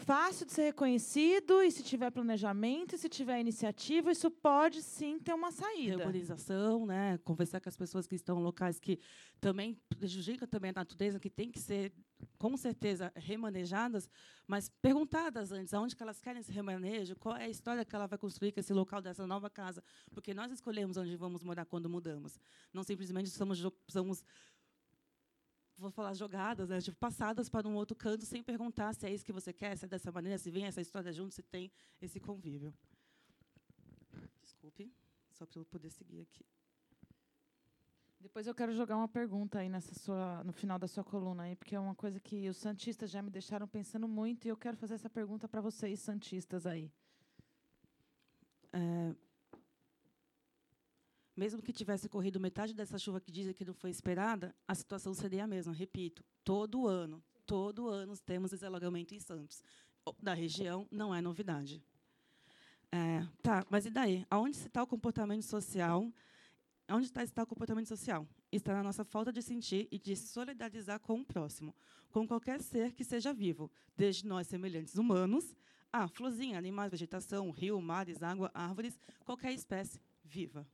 fácil 0.01 0.47
de 0.47 0.53
ser 0.53 0.63
reconhecido 0.63 1.63
e 1.63 1.71
se 1.71 1.83
tiver 1.83 2.11
planejamento, 2.11 2.95
e 2.95 2.99
se 2.99 3.09
tiver 3.09 3.41
iniciativa, 3.41 4.11
isso 4.11 4.31
pode 4.31 4.83
sim 4.83 5.19
ter 5.19 5.33
uma 5.33 5.53
saída. 5.53 5.99
Regularização, 5.99 6.87
né? 6.87 7.19
Conversar 7.19 7.61
com 7.61 7.69
as 7.69 7.77
pessoas 7.77 8.07
que 8.07 8.15
estão 8.15 8.41
em 8.41 8.43
locais 8.43 8.81
que 8.81 8.99
também 9.41 9.79
prejudicam 9.99 10.49
também 10.49 10.71
a 10.71 10.75
natureza, 10.81 11.21
que 11.21 11.31
tem 11.31 11.51
que 11.51 11.59
ser, 11.59 11.93
com 12.39 12.57
certeza, 12.57 13.13
remanejadas, 13.15 14.09
mas 14.47 14.69
perguntadas 14.83 15.53
antes 15.53 15.73
aonde 15.73 15.95
que 15.95 16.03
elas 16.03 16.21
querem 16.21 16.41
esse 16.41 16.53
remanejo, 16.53 17.15
qual 17.17 17.37
é 17.37 17.45
a 17.45 17.49
história 17.49 17.85
que 17.85 17.95
ela 17.95 18.07
vai 18.07 18.19
construir 18.19 18.53
com 18.53 18.61
esse 18.61 18.73
local 18.73 19.01
dessa 19.01 19.27
nova 19.27 19.49
casa, 19.49 19.83
porque 20.13 20.35
nós 20.35 20.51
escolhemos 20.51 20.97
onde 20.97 21.17
vamos 21.17 21.43
morar 21.43 21.65
quando 21.65 21.89
mudamos. 21.89 22.41
Não 22.73 22.83
simplesmente 22.83 23.31
somos, 23.31 23.65
somos 23.89 24.25
vou 25.81 25.91
falar 25.91 26.15
jogadas, 26.15 26.69
né? 26.69 26.81
tipo, 26.81 26.97
passadas 26.97 27.49
para 27.49 27.67
um 27.67 27.75
outro 27.75 27.97
canto 27.97 28.25
sem 28.25 28.43
perguntar 28.43 28.95
se 28.95 29.07
é 29.07 29.13
isso 29.13 29.25
que 29.25 29.33
você 29.33 29.53
quer, 29.53 29.77
se 29.77 29.87
é 29.87 29.89
dessa 29.89 30.13
maneira, 30.13 30.39
se 30.39 30.51
vem 30.51 30.67
essa 30.67 30.81
história 30.81 31.13
junto, 31.13 31.35
se 31.35 31.43
tem 31.43 31.71
esse 32.01 32.21
convívio. 32.21 32.73
Desculpe, 34.43 34.93
só 35.33 35.47
para 35.47 35.61
eu 35.61 35.65
poder 35.65 35.91
seguir 35.91 36.21
aqui. 36.21 36.45
Depois 38.21 38.47
eu 38.47 38.55
quero 38.55 38.75
jogar 38.75 38.99
uma 38.99 39.09
pergunta 39.09 39.59
aí 39.59 39.69
nessa 39.71 39.95
sua, 39.95 40.45
no 40.45 40.53
final 40.53 40.79
da 40.79 40.87
sua 40.87 41.03
coluna 41.03 41.45
aí, 41.45 41.57
porque 41.57 41.75
é 41.75 41.81
uma 41.81 41.95
coisa 41.95 42.21
que 42.21 42.51
os 42.51 42.59
santistas 42.59 43.11
já 43.11 43.23
me 43.23 43.31
deixaram 43.31 43.67
pensando 43.67 44.07
muito 44.07 44.45
e 44.45 44.51
eu 44.51 44.57
quero 44.59 44.77
fazer 44.77 44.95
essa 44.95 45.09
pergunta 45.09 45.49
para 45.49 45.63
vocês 45.63 45.99
santistas 46.01 46.67
aí. 46.67 46.93
É, 48.73 49.15
mesmo 51.37 51.63
que 51.63 51.73
tivesse 51.73 52.09
corrido 52.09 52.41
metade 52.41 52.75
dessa 52.75 52.99
chuva 52.99 53.21
que 53.21 53.31
dizem 53.31 53.55
que 53.55 53.65
não 53.65 53.75
foi 53.75 53.91
esperada, 53.91 54.55
a 54.67 54.75
situação 54.75 55.15
seria 55.15 55.45
a 55.45 55.47
mesma. 55.47 55.73
Repito, 55.73 56.25
todo 56.45 56.87
ano, 56.87 57.23
todo 57.47 57.89
ano 57.89 58.17
temos 58.19 58.53
esse 58.53 58.65
alagamento 58.65 59.15
em 59.15 59.21
Santos. 59.21 59.63
Da 60.23 60.35
região 60.35 60.87
não 60.91 61.15
é 61.15 61.21
novidade. 61.21 61.83
É, 62.93 63.25
tá, 63.43 63.65
mas 63.71 63.87
e 63.87 63.91
daí? 63.91 64.27
Aonde 64.29 64.57
está 64.57 64.83
o 64.83 64.87
comportamento 64.87 65.45
social? 65.45 66.13
Onde 66.89 67.07
está, 67.07 67.23
está 67.23 67.43
o 67.45 67.47
comportamento 67.47 67.87
social? 67.87 68.27
Está 68.51 68.75
na 68.75 68.83
nossa 68.83 69.05
falta 69.05 69.33
de 69.33 69.41
sentir 69.41 69.87
e 69.93 69.99
de 69.99 70.17
solidarizar 70.17 70.99
com 70.99 71.21
o 71.21 71.25
próximo, 71.25 71.73
com 72.11 72.27
qualquer 72.27 72.61
ser 72.61 72.93
que 72.93 73.05
seja 73.05 73.33
vivo, 73.33 73.71
desde 73.97 74.27
nós 74.27 74.49
semelhantes 74.49 74.97
humanos, 74.97 75.55
a 75.93 76.09
florzinha, 76.09 76.59
animais, 76.59 76.91
vegetação, 76.91 77.51
rio, 77.51 77.81
mares, 77.81 78.23
água, 78.23 78.51
árvores, 78.53 78.99
qualquer 79.25 79.53
espécie 79.53 80.01
viva. 80.25 80.67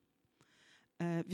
É, 0.98 1.24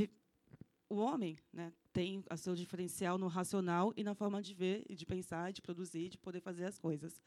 o 0.88 0.96
homem 0.96 1.38
né, 1.52 1.72
tem 1.92 2.22
o 2.30 2.36
seu 2.36 2.54
diferencial 2.54 3.16
no 3.16 3.26
racional 3.26 3.92
e 3.96 4.04
na 4.04 4.14
forma 4.14 4.42
de 4.42 4.52
ver, 4.52 4.84
de 4.94 5.06
pensar, 5.06 5.52
de 5.52 5.62
produzir, 5.62 6.08
de 6.08 6.18
poder 6.18 6.40
fazer 6.40 6.64
as 6.64 6.78
coisas. 6.78 7.20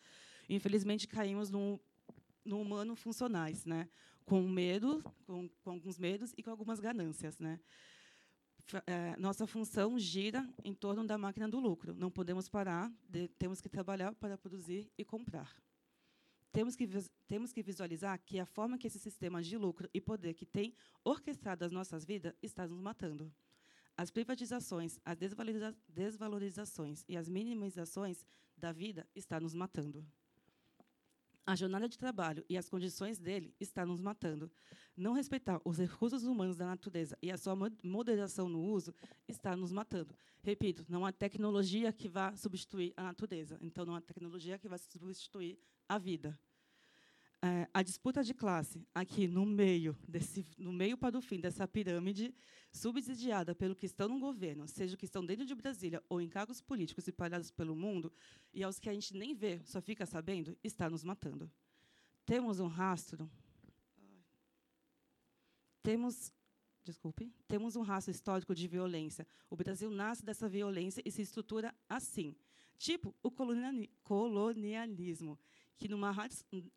Infelizmente, 0.48 1.08
caímos 1.08 1.50
no, 1.50 1.80
no 2.44 2.62
humano 2.62 2.96
funcionais, 2.96 3.66
né, 3.66 3.90
com 4.26 4.42
medo, 4.48 5.04
com, 5.26 5.50
com 5.64 5.72
alguns 5.72 5.98
medos 5.98 6.34
e 6.38 6.44
com 6.44 6.52
algumas 6.52 6.80
ganâncias. 6.80 7.40
Né. 7.40 7.60
É, 8.86 9.16
nossa 9.18 9.48
função 9.48 9.98
gira 9.98 10.48
em 10.64 10.74
torno 10.74 11.06
da 11.06 11.18
máquina 11.18 11.48
do 11.48 11.60
lucro. 11.60 11.96
Não 11.96 12.12
podemos 12.12 12.48
parar, 12.48 12.92
de- 13.10 13.28
temos 13.30 13.62
que 13.62 13.70
trabalhar 13.70 14.14
para 14.16 14.38
produzir 14.38 14.92
e 14.98 15.04
comprar 15.04 15.56
temos 16.56 16.76
que, 16.76 16.88
temos 17.28 17.52
que 17.52 17.62
visualizar 17.62 18.18
que 18.24 18.40
a 18.40 18.46
forma 18.46 18.78
que 18.78 18.88
esse 18.88 18.98
sistema 18.98 19.42
de 19.42 19.58
lucro 19.58 19.90
e 19.94 20.00
poder 20.00 20.34
que 20.34 20.46
tem 20.46 20.74
orquestrado 21.04 21.66
as 21.66 21.72
nossas 21.72 22.06
vidas 22.06 22.34
está 22.42 22.66
nos 22.68 22.80
matando. 22.80 23.32
As 23.98 24.10
privatizações, 24.10 25.00
as 25.04 25.18
desvaloriza- 25.18 25.76
desvalorizações 25.88 27.04
e 27.08 27.18
as 27.18 27.28
minimizações 27.30 28.26
da 28.58 28.72
vida 28.72 29.06
estão 29.14 29.40
nos 29.42 29.54
matando. 29.54 30.06
A 31.46 31.56
jornada 31.56 31.88
de 31.88 31.98
trabalho 31.98 32.44
e 32.50 32.58
as 32.58 32.68
condições 32.68 33.20
dele 33.20 33.54
estão 33.60 33.86
nos 33.86 34.02
matando. 34.02 34.52
Não 34.98 35.14
respeitar 35.14 35.62
os 35.64 35.78
recursos 35.78 36.24
humanos 36.24 36.58
da 36.58 36.66
natureza 36.66 37.18
e 37.22 37.30
a 37.32 37.38
sua 37.38 37.56
mo- 37.56 37.70
moderação 37.84 38.50
no 38.50 38.62
uso 38.64 38.96
está 39.28 39.56
nos 39.56 39.72
matando. 39.72 40.18
Repito, 40.42 40.86
não 40.90 41.06
há 41.06 41.12
tecnologia 41.12 41.94
que 41.94 42.10
vá 42.10 42.36
substituir 42.36 42.94
a 42.98 43.04
natureza. 43.04 43.58
Então, 43.62 43.86
não 43.86 43.94
há 43.96 44.02
tecnologia 44.02 44.58
que 44.58 44.68
vá 44.68 44.78
substituir 44.78 45.60
a 45.88 46.00
vida. 46.00 46.38
É, 47.42 47.68
a 47.74 47.84
disputa 47.84 48.24
de 48.24 48.34
classe 48.34 48.88
aqui 48.94 49.28
no 49.28 49.46
meio 49.46 49.96
desse, 50.08 50.48
no 50.58 50.74
meio 50.74 50.98
para 50.98 51.18
o 51.18 51.22
fim 51.22 51.40
dessa 51.40 51.68
pirâmide 51.68 52.34
subsidiada 52.72 53.54
pelo 53.54 53.76
que 53.76 53.86
estão 53.86 54.08
no 54.08 54.20
governo, 54.20 54.68
seja 54.68 54.98
que 54.98 55.06
estão 55.06 55.24
dentro 55.24 55.46
de 55.46 55.54
Brasília 55.54 56.04
ou 56.10 56.20
em 56.20 56.28
cargos 56.28 56.60
políticos 56.60 57.08
espalhados 57.08 57.52
pelo 57.52 57.76
mundo, 57.76 58.12
e 58.52 58.64
aos 58.64 58.80
que 58.80 58.90
a 58.90 58.94
gente 58.94 59.16
nem 59.16 59.36
vê, 59.36 59.62
só 59.64 59.80
fica 59.80 60.06
sabendo, 60.06 60.58
está 60.64 60.90
nos 60.90 61.04
matando. 61.04 61.52
Temos 62.26 62.60
um 62.60 62.68
rastro. 62.68 63.30
Temos 65.84 66.34
desculpe, 66.84 67.34
temos 67.48 67.76
um 67.76 67.82
rastro 67.82 68.12
histórico 68.12 68.54
de 68.54 68.68
violência. 68.68 69.28
O 69.50 69.56
Brasil 69.56 69.90
nasce 69.90 70.24
dessa 70.24 70.48
violência 70.48 71.02
e 71.04 71.12
se 71.12 71.22
estrutura 71.22 71.74
assim. 71.90 72.36
Tipo 72.78 73.16
o 73.24 73.32
coloniali- 73.32 73.90
colonialismo, 74.04 75.40
que 75.78 75.88
numa, 75.88 76.14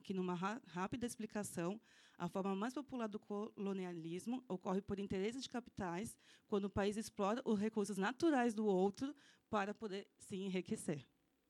que 0.02 0.14
numa 0.14 0.34
rápida 0.34 1.06
explicação, 1.06 1.80
a 2.16 2.28
forma 2.28 2.54
mais 2.54 2.74
popular 2.74 3.08
do 3.08 3.18
colonialismo 3.18 4.44
ocorre 4.48 4.80
por 4.80 4.98
interesses 4.98 5.42
de 5.42 5.48
capitais, 5.48 6.16
quando 6.48 6.64
o 6.64 6.70
país 6.70 6.96
explora 6.96 7.40
os 7.44 7.58
recursos 7.58 7.96
naturais 7.96 8.54
do 8.54 8.66
outro 8.66 9.14
para 9.48 9.72
poder 9.72 10.08
se 10.18 10.36
enriquecer. 10.36 11.06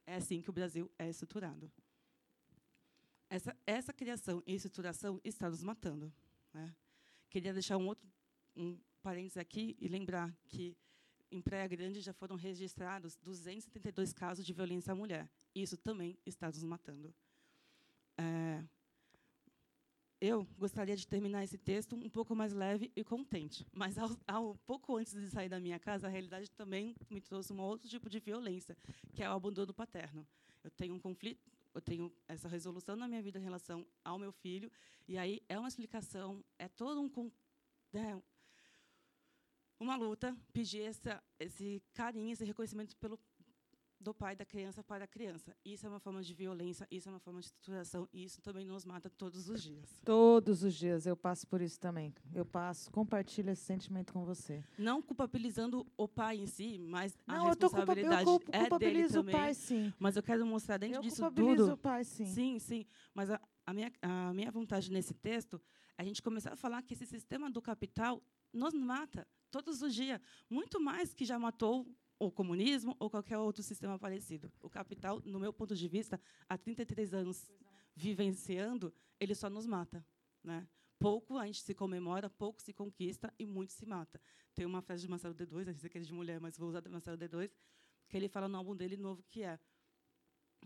É 0.06 0.16
assim 0.16 0.40
que 0.42 0.50
o 0.50 0.52
Brasil 0.52 0.90
é 0.98 1.08
estruturado. 1.08 1.70
Essa, 3.30 3.56
essa 3.66 3.92
criação 3.92 4.42
e 4.46 4.54
estruturação 4.54 5.20
está 5.24 5.50
nos 5.50 5.62
matando. 5.62 6.12
né? 6.52 6.74
Queria 7.28 7.52
deixar 7.52 7.76
um 7.76 7.86
outro 7.86 8.08
um 8.56 8.78
parênteses 9.02 9.36
aqui 9.36 9.76
e 9.80 9.86
lembrar 9.86 10.36
que 10.48 10.76
em 11.30 11.40
Praia 11.40 11.68
Grande 11.68 12.00
já 12.00 12.12
foram 12.12 12.36
registrados 12.36 13.16
272 13.16 14.12
casos 14.12 14.44
de 14.44 14.52
violência 14.52 14.92
à 14.92 14.96
mulher. 14.96 15.30
Isso 15.54 15.76
também 15.76 16.18
está 16.26 16.48
nos 16.48 16.64
matando. 16.64 17.14
É, 18.18 18.64
eu 20.20 20.44
gostaria 20.58 20.96
de 20.96 21.06
terminar 21.06 21.44
esse 21.44 21.56
texto 21.56 21.94
um 21.94 22.10
pouco 22.10 22.34
mais 22.34 22.52
leve 22.52 22.90
e 22.96 23.04
contente, 23.04 23.64
mas 23.72 23.96
ao, 23.96 24.10
ao 24.26 24.54
pouco 24.66 24.96
antes 24.96 25.12
de 25.12 25.30
sair 25.30 25.48
da 25.48 25.60
minha 25.60 25.78
casa, 25.78 26.08
a 26.08 26.10
realidade 26.10 26.50
também 26.50 26.96
me 27.08 27.20
trouxe 27.20 27.52
um 27.52 27.60
outro 27.60 27.88
tipo 27.88 28.10
de 28.10 28.18
violência, 28.18 28.76
que 29.12 29.22
é 29.22 29.30
o 29.30 29.32
abandono 29.32 29.72
paterno. 29.72 30.26
Eu 30.64 30.70
tenho 30.72 30.94
um 30.94 30.98
conflito, 30.98 31.48
eu 31.72 31.80
tenho 31.80 32.12
essa 32.26 32.48
resolução 32.48 32.96
na 32.96 33.06
minha 33.06 33.22
vida 33.22 33.38
em 33.38 33.42
relação 33.42 33.86
ao 34.04 34.18
meu 34.18 34.32
filho, 34.32 34.70
e 35.06 35.16
aí 35.16 35.40
é 35.48 35.56
uma 35.56 35.68
explicação, 35.68 36.44
é 36.58 36.66
todo 36.66 37.00
um 37.00 37.30
né, 37.92 38.20
uma 39.78 39.94
luta 39.94 40.36
pedir 40.52 40.82
essa, 40.82 41.22
esse 41.38 41.80
carinho, 41.94 42.32
esse 42.32 42.44
reconhecimento 42.44 42.96
pelo 42.96 43.18
do 44.00 44.14
pai 44.14 44.36
da 44.36 44.44
criança 44.44 44.82
para 44.82 45.04
a 45.04 45.06
criança. 45.06 45.56
Isso 45.64 45.84
é 45.84 45.88
uma 45.88 45.98
forma 45.98 46.22
de 46.22 46.32
violência, 46.32 46.86
isso 46.90 47.08
é 47.08 47.12
uma 47.12 47.18
forma 47.18 47.40
de 47.40 47.46
estruturação, 47.46 48.08
e 48.12 48.24
isso 48.24 48.40
também 48.40 48.64
nos 48.64 48.84
mata 48.84 49.10
todos 49.10 49.48
os 49.48 49.62
dias. 49.62 50.00
Todos 50.04 50.62
os 50.62 50.74
dias 50.74 51.04
eu 51.06 51.16
passo 51.16 51.46
por 51.46 51.60
isso 51.60 51.78
também. 51.80 52.14
Eu 52.32 52.44
passo, 52.44 52.90
compartilho 52.92 53.50
esse 53.50 53.62
sentimento 53.64 54.12
com 54.12 54.24
você. 54.24 54.62
Não 54.78 55.02
culpabilizando 55.02 55.86
o 55.96 56.06
pai 56.06 56.36
em 56.38 56.46
si, 56.46 56.78
mas 56.78 57.18
a 57.26 57.32
Não, 57.34 57.48
eu, 57.48 57.56
tô 57.56 57.68
culpa, 57.68 57.78
eu 57.78 57.86
responsabilidade 57.86 58.24
culpo- 58.24 58.50
é 58.52 58.58
dele 58.58 58.68
culpabilizo 58.70 59.18
o 59.18 59.22
também. 59.22 59.34
pai, 59.34 59.54
sim. 59.54 59.92
Mas 59.98 60.16
eu 60.16 60.22
quero 60.22 60.46
mostrar 60.46 60.78
dentro 60.78 60.96
Eu 60.96 61.02
disso 61.02 61.16
culpabilizo 61.16 61.64
tudo. 61.64 61.74
o 61.74 61.76
pai, 61.78 62.04
sim. 62.04 62.24
Sim, 62.26 62.58
sim. 62.58 62.86
Mas 63.12 63.30
a, 63.30 63.40
a 63.66 63.74
minha, 63.74 63.92
a 64.00 64.32
minha 64.32 64.50
vontade 64.52 64.90
nesse 64.92 65.12
texto 65.14 65.60
é 65.96 66.02
a 66.02 66.04
gente 66.04 66.22
começar 66.22 66.52
a 66.52 66.56
falar 66.56 66.82
que 66.82 66.94
esse 66.94 67.04
sistema 67.06 67.50
do 67.50 67.60
capital 67.60 68.22
nos 68.52 68.72
mata 68.74 69.26
todos 69.50 69.82
os 69.82 69.92
dias, 69.94 70.20
muito 70.48 70.78
mais 70.80 71.12
que 71.12 71.24
já 71.24 71.38
matou 71.38 71.86
o 72.18 72.30
comunismo 72.30 72.96
ou 72.98 73.08
qualquer 73.08 73.38
outro 73.38 73.62
sistema 73.62 73.98
parecido. 73.98 74.52
O 74.60 74.68
capital, 74.68 75.22
no 75.24 75.38
meu 75.38 75.52
ponto 75.52 75.74
de 75.74 75.88
vista, 75.88 76.20
há 76.48 76.58
33 76.58 77.14
anos 77.14 77.50
vivenciando, 77.94 78.92
ele 79.20 79.34
só 79.34 79.48
nos 79.48 79.66
mata. 79.66 80.04
Né? 80.42 80.66
Pouco 80.98 81.38
a 81.38 81.46
gente 81.46 81.62
se 81.62 81.74
comemora, 81.74 82.28
pouco 82.28 82.60
se 82.60 82.72
conquista 82.72 83.32
e 83.38 83.46
muito 83.46 83.72
se 83.72 83.86
mata. 83.86 84.20
Tem 84.54 84.66
uma 84.66 84.82
frase 84.82 85.02
de 85.02 85.08
Marcelo 85.08 85.34
D2, 85.34 85.66
não 85.66 85.74
sei 85.74 85.90
se 85.90 85.98
é 85.98 86.00
de 86.00 86.12
mulher, 86.12 86.40
mas 86.40 86.58
vou 86.58 86.68
usar 86.68 86.80
de 86.80 86.88
Marcelo 86.88 87.16
D2, 87.16 87.50
que 88.08 88.16
ele 88.16 88.28
fala 88.28 88.48
no 88.48 88.56
álbum 88.56 88.74
dele 88.74 88.96
novo 88.96 89.22
que 89.30 89.42
é 89.42 89.58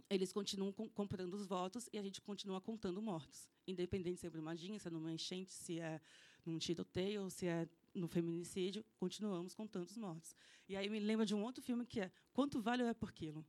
eles 0.09 0.33
continuam 0.33 0.73
com, 0.73 0.89
comprando 0.89 1.35
os 1.35 1.47
votos 1.47 1.87
e 1.93 1.99
a 1.99 2.03
gente 2.03 2.21
continua 2.23 2.63
contando 2.63 3.03
mortos. 3.03 3.47
Independente 3.67 4.21
se 4.21 4.27
é 4.27 4.31
brumadinha, 4.31 4.79
se 4.79 4.89
é 4.89 4.91
numa 4.91 5.13
enchente, 5.13 5.53
se 5.53 5.79
é 5.79 6.01
num 6.47 6.59
tiroteio, 6.59 7.29
se 7.29 7.47
é 7.47 7.69
no 7.95 8.09
feminicídio, 8.09 8.85
continuamos 8.99 9.55
contando 9.55 9.87
os 9.87 9.97
mortos. 9.97 10.35
E 10.69 10.77
aí 10.77 10.89
me 10.89 10.99
lembra 11.01 11.27
de 11.27 11.35
um 11.35 11.43
outro 11.43 11.63
filme 11.63 11.85
que 11.87 12.01
é 12.01 12.11
Quanto 12.33 12.61
vale 12.61 12.83
é 12.83 12.95
por 12.95 13.13
quilo? 13.13 13.45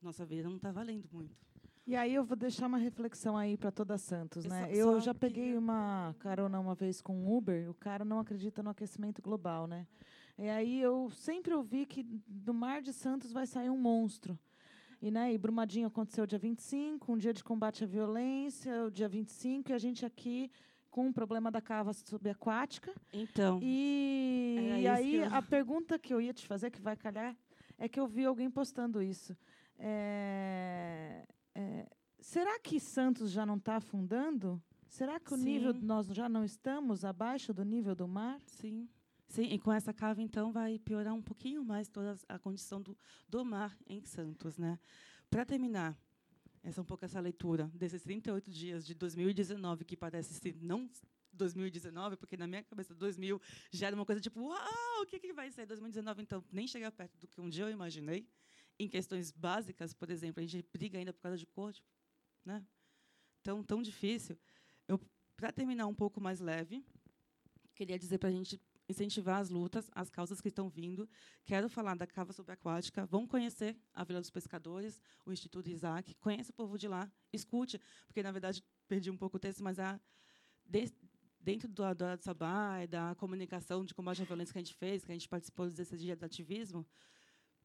Nossa 0.00 0.24
vida 0.24 0.48
não 0.48 0.56
está 0.56 0.70
valendo 0.70 1.08
muito. 1.12 1.36
E 1.86 1.94
aí 1.96 2.14
eu 2.14 2.24
vou 2.24 2.36
deixar 2.36 2.66
uma 2.66 2.78
reflexão 2.78 3.36
aí 3.36 3.56
para 3.56 3.70
toda 3.70 3.96
Santos, 3.96 4.44
né? 4.44 4.66
só- 4.66 4.70
eu 4.72 4.92
só 4.94 5.00
já 5.00 5.14
peguei 5.14 5.44
queria- 5.44 5.58
uma 5.58 6.14
carona 6.18 6.58
uma 6.58 6.74
vez 6.74 7.00
com 7.00 7.16
um 7.16 7.36
Uber, 7.36 7.70
o 7.70 7.74
cara 7.74 8.04
não 8.04 8.18
acredita 8.18 8.62
no 8.62 8.70
aquecimento 8.70 9.22
global, 9.22 9.66
né? 9.68 9.86
E 10.38 10.48
aí 10.48 10.80
eu 10.80 11.08
sempre 11.10 11.54
ouvi 11.54 11.86
que 11.86 12.02
do 12.26 12.52
Mar 12.52 12.82
de 12.82 12.92
Santos 12.92 13.32
vai 13.32 13.46
sair 13.46 13.70
um 13.70 13.78
monstro. 13.78 14.38
E, 15.00 15.10
né, 15.10 15.32
e 15.32 15.38
Brumadinho 15.38 15.86
aconteceu 15.86 16.26
dia 16.26 16.38
25, 16.38 17.12
um 17.12 17.18
dia 17.18 17.32
de 17.32 17.44
combate 17.44 17.84
à 17.84 17.86
violência, 17.86 18.84
o 18.86 18.90
dia 18.90 19.08
25, 19.08 19.70
e 19.70 19.74
a 19.74 19.78
gente 19.78 20.04
aqui 20.04 20.50
com 20.96 21.08
o 21.10 21.12
problema 21.12 21.50
da 21.50 21.60
cava 21.60 21.92
subaquática. 21.92 22.90
Então, 23.12 23.60
E, 23.62 24.78
e 24.80 24.86
aí 24.88 25.16
eu- 25.16 25.34
a 25.34 25.42
pergunta 25.42 25.98
que 25.98 26.14
eu 26.14 26.22
ia 26.22 26.32
te 26.32 26.46
fazer, 26.46 26.70
que 26.70 26.80
vai 26.80 26.96
calhar, 26.96 27.36
é 27.76 27.86
que 27.86 28.00
eu 28.00 28.06
vi 28.06 28.24
alguém 28.24 28.50
postando 28.50 29.02
isso. 29.02 29.36
É, 29.78 31.26
é, 31.54 31.86
será 32.18 32.58
que 32.58 32.80
Santos 32.80 33.30
já 33.30 33.44
não 33.44 33.58
está 33.58 33.76
afundando? 33.76 34.58
Será 34.88 35.20
que 35.20 35.34
o 35.34 35.36
nível 35.36 35.74
Sim. 35.74 35.80
nós 35.82 36.06
já 36.06 36.30
não 36.30 36.42
estamos 36.42 37.04
abaixo 37.04 37.52
do 37.52 37.62
nível 37.62 37.94
do 37.94 38.08
mar? 38.08 38.40
sim. 38.46 38.88
Sim, 39.28 39.42
e 39.52 39.58
com 39.58 39.72
essa 39.72 39.92
cava, 39.92 40.22
então, 40.22 40.52
vai 40.52 40.78
piorar 40.78 41.12
um 41.12 41.20
pouquinho 41.20 41.64
mais 41.64 41.88
toda 41.88 42.14
a 42.28 42.38
condição 42.38 42.80
do, 42.80 42.96
do 43.28 43.44
mar 43.44 43.76
em 43.84 44.00
Santos. 44.04 44.56
Né? 44.56 44.78
Para 45.28 45.44
terminar, 45.44 45.98
essa 46.66 46.82
um 46.82 46.84
pouco 46.84 47.04
essa 47.04 47.20
leitura 47.20 47.70
desses 47.72 48.02
38 48.02 48.50
dias 48.50 48.84
de 48.84 48.92
2019, 48.92 49.84
que 49.84 49.96
parece 49.96 50.34
ser 50.34 50.56
não 50.60 50.90
2019, 51.32 52.16
porque 52.16 52.36
na 52.36 52.46
minha 52.46 52.64
cabeça 52.64 52.92
2000 52.92 53.40
já 53.70 53.86
era 53.86 53.94
uma 53.94 54.04
coisa 54.04 54.20
tipo, 54.20 54.40
uau, 54.40 55.02
o 55.02 55.06
que, 55.06 55.20
que 55.20 55.32
vai 55.32 55.48
ser 55.50 55.64
2019? 55.64 56.22
Então, 56.22 56.44
nem 56.50 56.66
chega 56.66 56.90
perto 56.90 57.16
do 57.18 57.28
que 57.28 57.40
um 57.40 57.48
dia 57.48 57.64
eu 57.64 57.70
imaginei. 57.70 58.28
Em 58.78 58.88
questões 58.88 59.30
básicas, 59.30 59.94
por 59.94 60.10
exemplo, 60.10 60.42
a 60.42 60.46
gente 60.46 60.66
briga 60.72 60.98
ainda 60.98 61.12
por 61.12 61.20
causa 61.20 61.38
de 61.38 61.46
cor, 61.46 61.72
tipo, 61.72 61.88
né? 62.44 62.66
Tão, 63.44 63.62
tão 63.62 63.80
difícil. 63.80 64.36
Eu, 64.88 65.00
para 65.36 65.52
terminar 65.52 65.86
um 65.86 65.94
pouco 65.94 66.20
mais 66.20 66.40
leve, 66.40 66.84
queria 67.74 67.98
dizer 67.98 68.18
para 68.18 68.28
a 68.28 68.32
gente 68.32 68.60
incentivar 68.88 69.40
as 69.40 69.48
lutas, 69.50 69.90
as 69.94 70.08
causas 70.10 70.40
que 70.40 70.48
estão 70.48 70.68
vindo. 70.68 71.08
Quero 71.44 71.68
falar 71.68 71.96
da 71.96 72.06
cava 72.06 72.32
subaquática. 72.32 73.04
Vão 73.06 73.26
conhecer 73.26 73.76
a 73.92 74.04
Vila 74.04 74.20
dos 74.20 74.30
Pescadores, 74.30 75.00
o 75.24 75.32
Instituto 75.32 75.68
Isaac. 75.68 76.14
Conheça 76.14 76.50
o 76.50 76.54
povo 76.54 76.78
de 76.78 76.88
lá, 76.88 77.10
escute, 77.32 77.80
porque 78.06 78.22
na 78.22 78.30
verdade 78.32 78.62
perdi 78.88 79.10
um 79.10 79.16
pouco 79.16 79.36
o 79.36 79.40
texto, 79.40 79.62
mas 79.62 79.78
a 79.78 80.00
de- 80.64 80.92
dentro 81.40 81.68
do 81.68 81.82
do 81.94 82.22
Sabá 82.22 82.82
e 82.82 82.86
da 82.86 83.14
comunicação 83.14 83.84
de 83.84 83.94
combate 83.94 84.22
à 84.22 84.24
violência 84.24 84.52
que 84.52 84.58
a 84.58 84.62
gente 84.62 84.74
fez, 84.74 85.04
que 85.04 85.12
a 85.12 85.14
gente 85.14 85.28
participou 85.28 85.68
desse 85.70 85.96
dia 85.96 86.16
de 86.16 86.24
ativismo, 86.24 86.86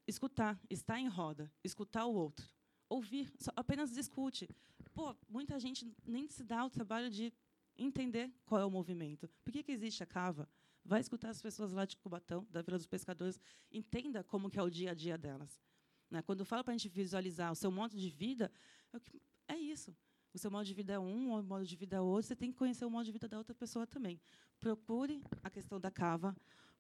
escutar, 0.08 0.60
estar 0.70 1.00
em 1.00 1.08
roda, 1.08 1.52
escutar 1.64 2.06
o 2.06 2.14
outro, 2.14 2.48
ouvir, 2.90 3.32
só, 3.40 3.52
apenas 3.56 3.92
discute. 3.92 4.48
Pô, 4.94 5.16
muita 5.30 5.60
gente 5.60 5.92
nem 6.06 6.28
se 6.28 6.44
dá 6.44 6.66
o 6.66 6.70
trabalho 6.70 7.10
de 7.10 7.34
entender 7.78 8.32
qual 8.46 8.62
é 8.62 8.66
o 8.66 8.70
movimento. 8.70 9.30
Por 9.44 9.52
que, 9.52 9.64
que 9.64 9.72
existe 9.72 10.04
a 10.04 10.06
cava? 10.06 10.48
Vai 10.84 11.00
escutar 11.00 11.30
as 11.30 11.42
pessoas 11.42 11.72
lá 11.72 11.86
de 11.86 11.96
Cubatão, 11.98 12.48
da 12.50 12.62
Vila 12.62 12.78
dos 12.78 12.88
Pescadores, 12.88 13.40
entenda 13.72 14.24
como 14.24 14.50
que 14.50 14.60
é 14.60 14.64
o 14.64 14.70
dia 14.70 14.92
a 14.92 14.94
dia 14.94 15.18
delas. 15.18 15.62
Né? 16.10 16.22
Quando 16.22 16.44
fala 16.44 16.64
para 16.64 16.74
a 16.74 16.78
gente 16.78 16.90
visualizar 16.90 17.52
o 17.52 17.56
seu 17.56 17.72
modo 17.72 17.96
de 17.96 18.10
vida, 18.10 18.52
é, 18.92 19.00
que- 19.00 19.22
é 19.48 19.56
isso. 19.58 19.96
O 20.34 20.38
seu 20.38 20.50
modo 20.50 20.66
de 20.66 20.74
vida 20.74 20.94
é 20.94 21.00
um, 21.00 21.38
o 21.38 21.44
modo 21.44 21.66
de 21.66 21.76
vida 21.76 21.98
é 21.98 22.02
outro, 22.02 22.28
você 22.28 22.36
tem 22.36 22.52
que 22.52 22.58
conhecer 22.58 22.86
o 22.86 22.90
modo 22.90 23.06
de 23.06 23.12
vida 23.12 23.28
da 23.28 23.38
outra 23.38 23.54
pessoa 23.54 23.86
também. 23.86 24.20
Procure 24.60 25.24
a 25.44 25.50
questão 25.50 25.80
da 25.80 25.92
cava, 25.92 26.36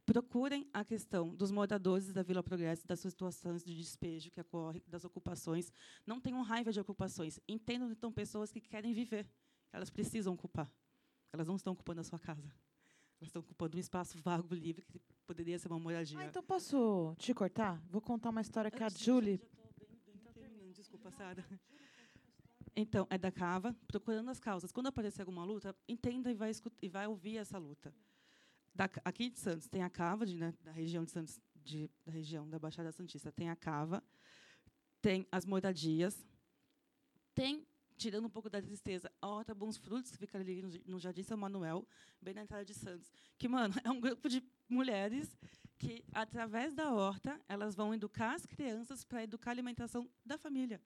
procurem 0.05 0.67
a 0.73 0.83
questão 0.83 1.35
dos 1.35 1.51
moradores 1.51 2.11
da 2.11 2.23
Vila 2.23 2.41
Progresso, 2.41 2.87
das 2.87 2.99
situações 2.99 3.63
de 3.63 3.75
despejo 3.75 4.31
que 4.31 4.41
ocorrem, 4.41 4.83
das 4.87 5.05
ocupações. 5.05 5.71
Não 6.05 6.19
tenham 6.19 6.41
raiva 6.41 6.71
de 6.71 6.79
ocupações. 6.79 7.39
Entendam, 7.47 7.91
então, 7.91 8.11
pessoas 8.11 8.51
que 8.51 8.59
querem 8.59 8.93
viver. 8.93 9.29
Elas 9.71 9.89
precisam 9.89 10.33
ocupar. 10.33 10.69
Elas 11.31 11.47
não 11.47 11.55
estão 11.55 11.73
ocupando 11.73 12.01
a 12.01 12.03
sua 12.03 12.19
casa. 12.19 12.53
Elas 13.21 13.29
estão 13.29 13.39
ocupando 13.41 13.77
um 13.77 13.79
espaço 13.79 14.17
vago, 14.17 14.53
livre, 14.55 14.83
que 14.83 14.99
poderia 15.27 15.57
ser 15.59 15.67
uma 15.67 15.79
moradia. 15.79 16.17
Ah, 16.19 16.25
então 16.25 16.41
posso 16.41 17.15
te 17.19 17.33
cortar? 17.35 17.79
Vou 17.87 18.01
contar 18.01 18.31
uma 18.31 18.41
história 18.41 18.71
que 18.71 18.83
a 18.83 18.89
já- 18.89 18.97
Julie. 18.97 19.37
já 19.37 19.63
bem- 19.77 20.33
terminando, 20.33 20.73
Desculpa, 20.73 21.11
Sara. 21.11 21.45
Então, 22.75 23.05
é 23.11 23.17
da 23.19 23.31
cava, 23.31 23.75
procurando 23.87 24.29
as 24.31 24.39
causas. 24.39 24.71
Quando 24.71 24.87
aparecer 24.87 25.21
alguma 25.21 25.43
luta, 25.43 25.75
entenda 25.87 26.31
e 26.31 26.33
vai, 26.33 26.49
escutar, 26.49 26.77
e 26.81 26.89
vai 26.89 27.05
ouvir 27.05 27.37
essa 27.37 27.57
luta. 27.59 27.93
Da 28.73 28.89
aqui 29.05 29.29
de 29.29 29.37
Santos 29.37 29.67
tem 29.67 29.83
a 29.83 29.89
cava, 29.89 30.25
de, 30.25 30.35
né, 30.37 30.53
da 30.63 30.71
região 30.71 31.03
de 31.03 31.11
Santos, 31.11 31.39
de, 31.63 31.91
da 32.05 32.11
região 32.11 32.49
da 32.49 32.57
Baixada 32.57 32.91
Santista, 32.91 33.31
tem 33.31 33.49
a 33.49 33.55
cava, 33.55 34.01
tem 35.01 35.27
as 35.31 35.45
moradias, 35.45 36.25
tirando 38.01 38.25
um 38.25 38.29
pouco 38.29 38.49
da 38.49 38.59
tristeza, 38.59 39.11
a 39.21 39.27
Horta 39.27 39.53
Bons 39.53 39.77
Frutos, 39.77 40.09
que 40.09 40.17
fica 40.17 40.39
ali 40.39 40.63
no, 40.87 40.99
Jardim 40.99 41.21
São 41.21 41.37
Manuel, 41.37 41.87
bem 42.19 42.33
na 42.33 42.41
entrada 42.41 42.65
de 42.65 42.73
Santos. 42.73 43.11
Que, 43.37 43.47
mano, 43.47 43.75
é 43.85 43.91
um 43.91 44.01
grupo 44.01 44.27
de 44.27 44.43
mulheres 44.67 45.37
que, 45.77 46.03
através 46.11 46.73
da 46.73 46.91
horta, 46.91 47.39
elas 47.47 47.75
vão 47.75 47.93
educar 47.93 48.33
as 48.33 48.45
crianças 48.45 49.03
para 49.03 49.23
educar 49.23 49.51
a 49.51 49.53
alimentação 49.53 50.09
da 50.25 50.37
família. 50.37 50.81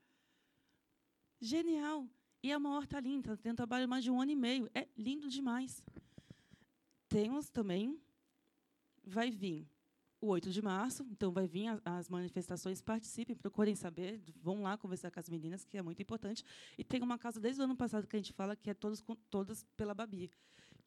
Genial! 1.39 2.05
E 2.43 2.51
é 2.51 2.57
uma 2.57 2.76
horta 2.76 2.99
linda, 2.99 3.38
tem 3.38 3.53
um 3.53 3.55
trabalho 3.55 3.88
mais 3.88 4.03
de 4.03 4.11
um 4.11 4.22
ano 4.22 4.32
e 4.32 4.36
meio. 4.36 4.70
É 4.74 4.88
lindo 4.97 5.30
demais. 5.30 5.84
Temos 7.07 7.49
também, 7.49 7.99
vai 9.03 9.32
vir 9.32 9.68
o 10.26 10.30
8 10.30 10.49
de 10.49 10.61
março, 10.61 11.05
então 11.11 11.32
vai 11.32 11.47
vir 11.47 11.80
as 11.86 12.09
manifestações, 12.09 12.82
participem, 12.82 13.36
procurem 13.36 13.76
saber, 13.76 14.21
vão 14.41 14.63
lá 14.63 14.78
conversar 14.78 15.11
com 15.11 15.19
as 15.19 15.30
meninas, 15.30 15.63
que 15.63 15.78
é 15.78 15.82
muito 15.82 16.01
importante. 16.01 16.43
E 16.78 16.84
tem 16.84 17.01
uma 17.01 17.17
casa 17.17 17.39
desde 17.39 17.61
o 17.61 17.63
ano 17.63 17.76
passado 17.76 18.07
que 18.07 18.15
a 18.15 18.19
gente 18.19 18.34
fala 18.34 18.55
que 18.55 18.69
é 18.69 18.73
todos 18.73 19.03
todas 19.30 19.63
pela 19.78 19.93
Babi, 19.93 20.32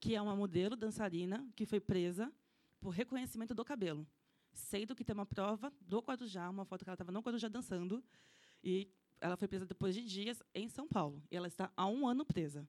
que 0.00 0.14
é 0.14 0.20
uma 0.20 0.34
modelo 0.34 0.76
dançarina 0.76 1.46
que 1.54 1.64
foi 1.64 1.80
presa 1.80 2.32
por 2.80 2.90
reconhecimento 2.90 3.54
do 3.54 3.64
cabelo. 3.64 4.06
Sendo 4.52 4.94
que 4.94 5.04
tem 5.04 5.14
uma 5.14 5.26
prova 5.26 5.72
do 5.80 6.00
Guarujá, 6.00 6.50
uma 6.50 6.64
foto 6.64 6.84
que 6.84 6.90
ela 6.90 6.94
estava 6.94 7.12
no 7.12 7.20
Guarujá 7.20 7.48
dançando, 7.48 8.02
e 8.62 8.90
ela 9.20 9.36
foi 9.36 9.46
presa 9.46 9.64
depois 9.64 9.94
de 9.94 10.02
dias 10.04 10.42
em 10.54 10.68
São 10.68 10.88
Paulo. 10.88 11.22
E 11.30 11.36
ela 11.36 11.46
está 11.46 11.70
há 11.76 11.86
um 11.86 12.06
ano 12.06 12.24
presa. 12.24 12.68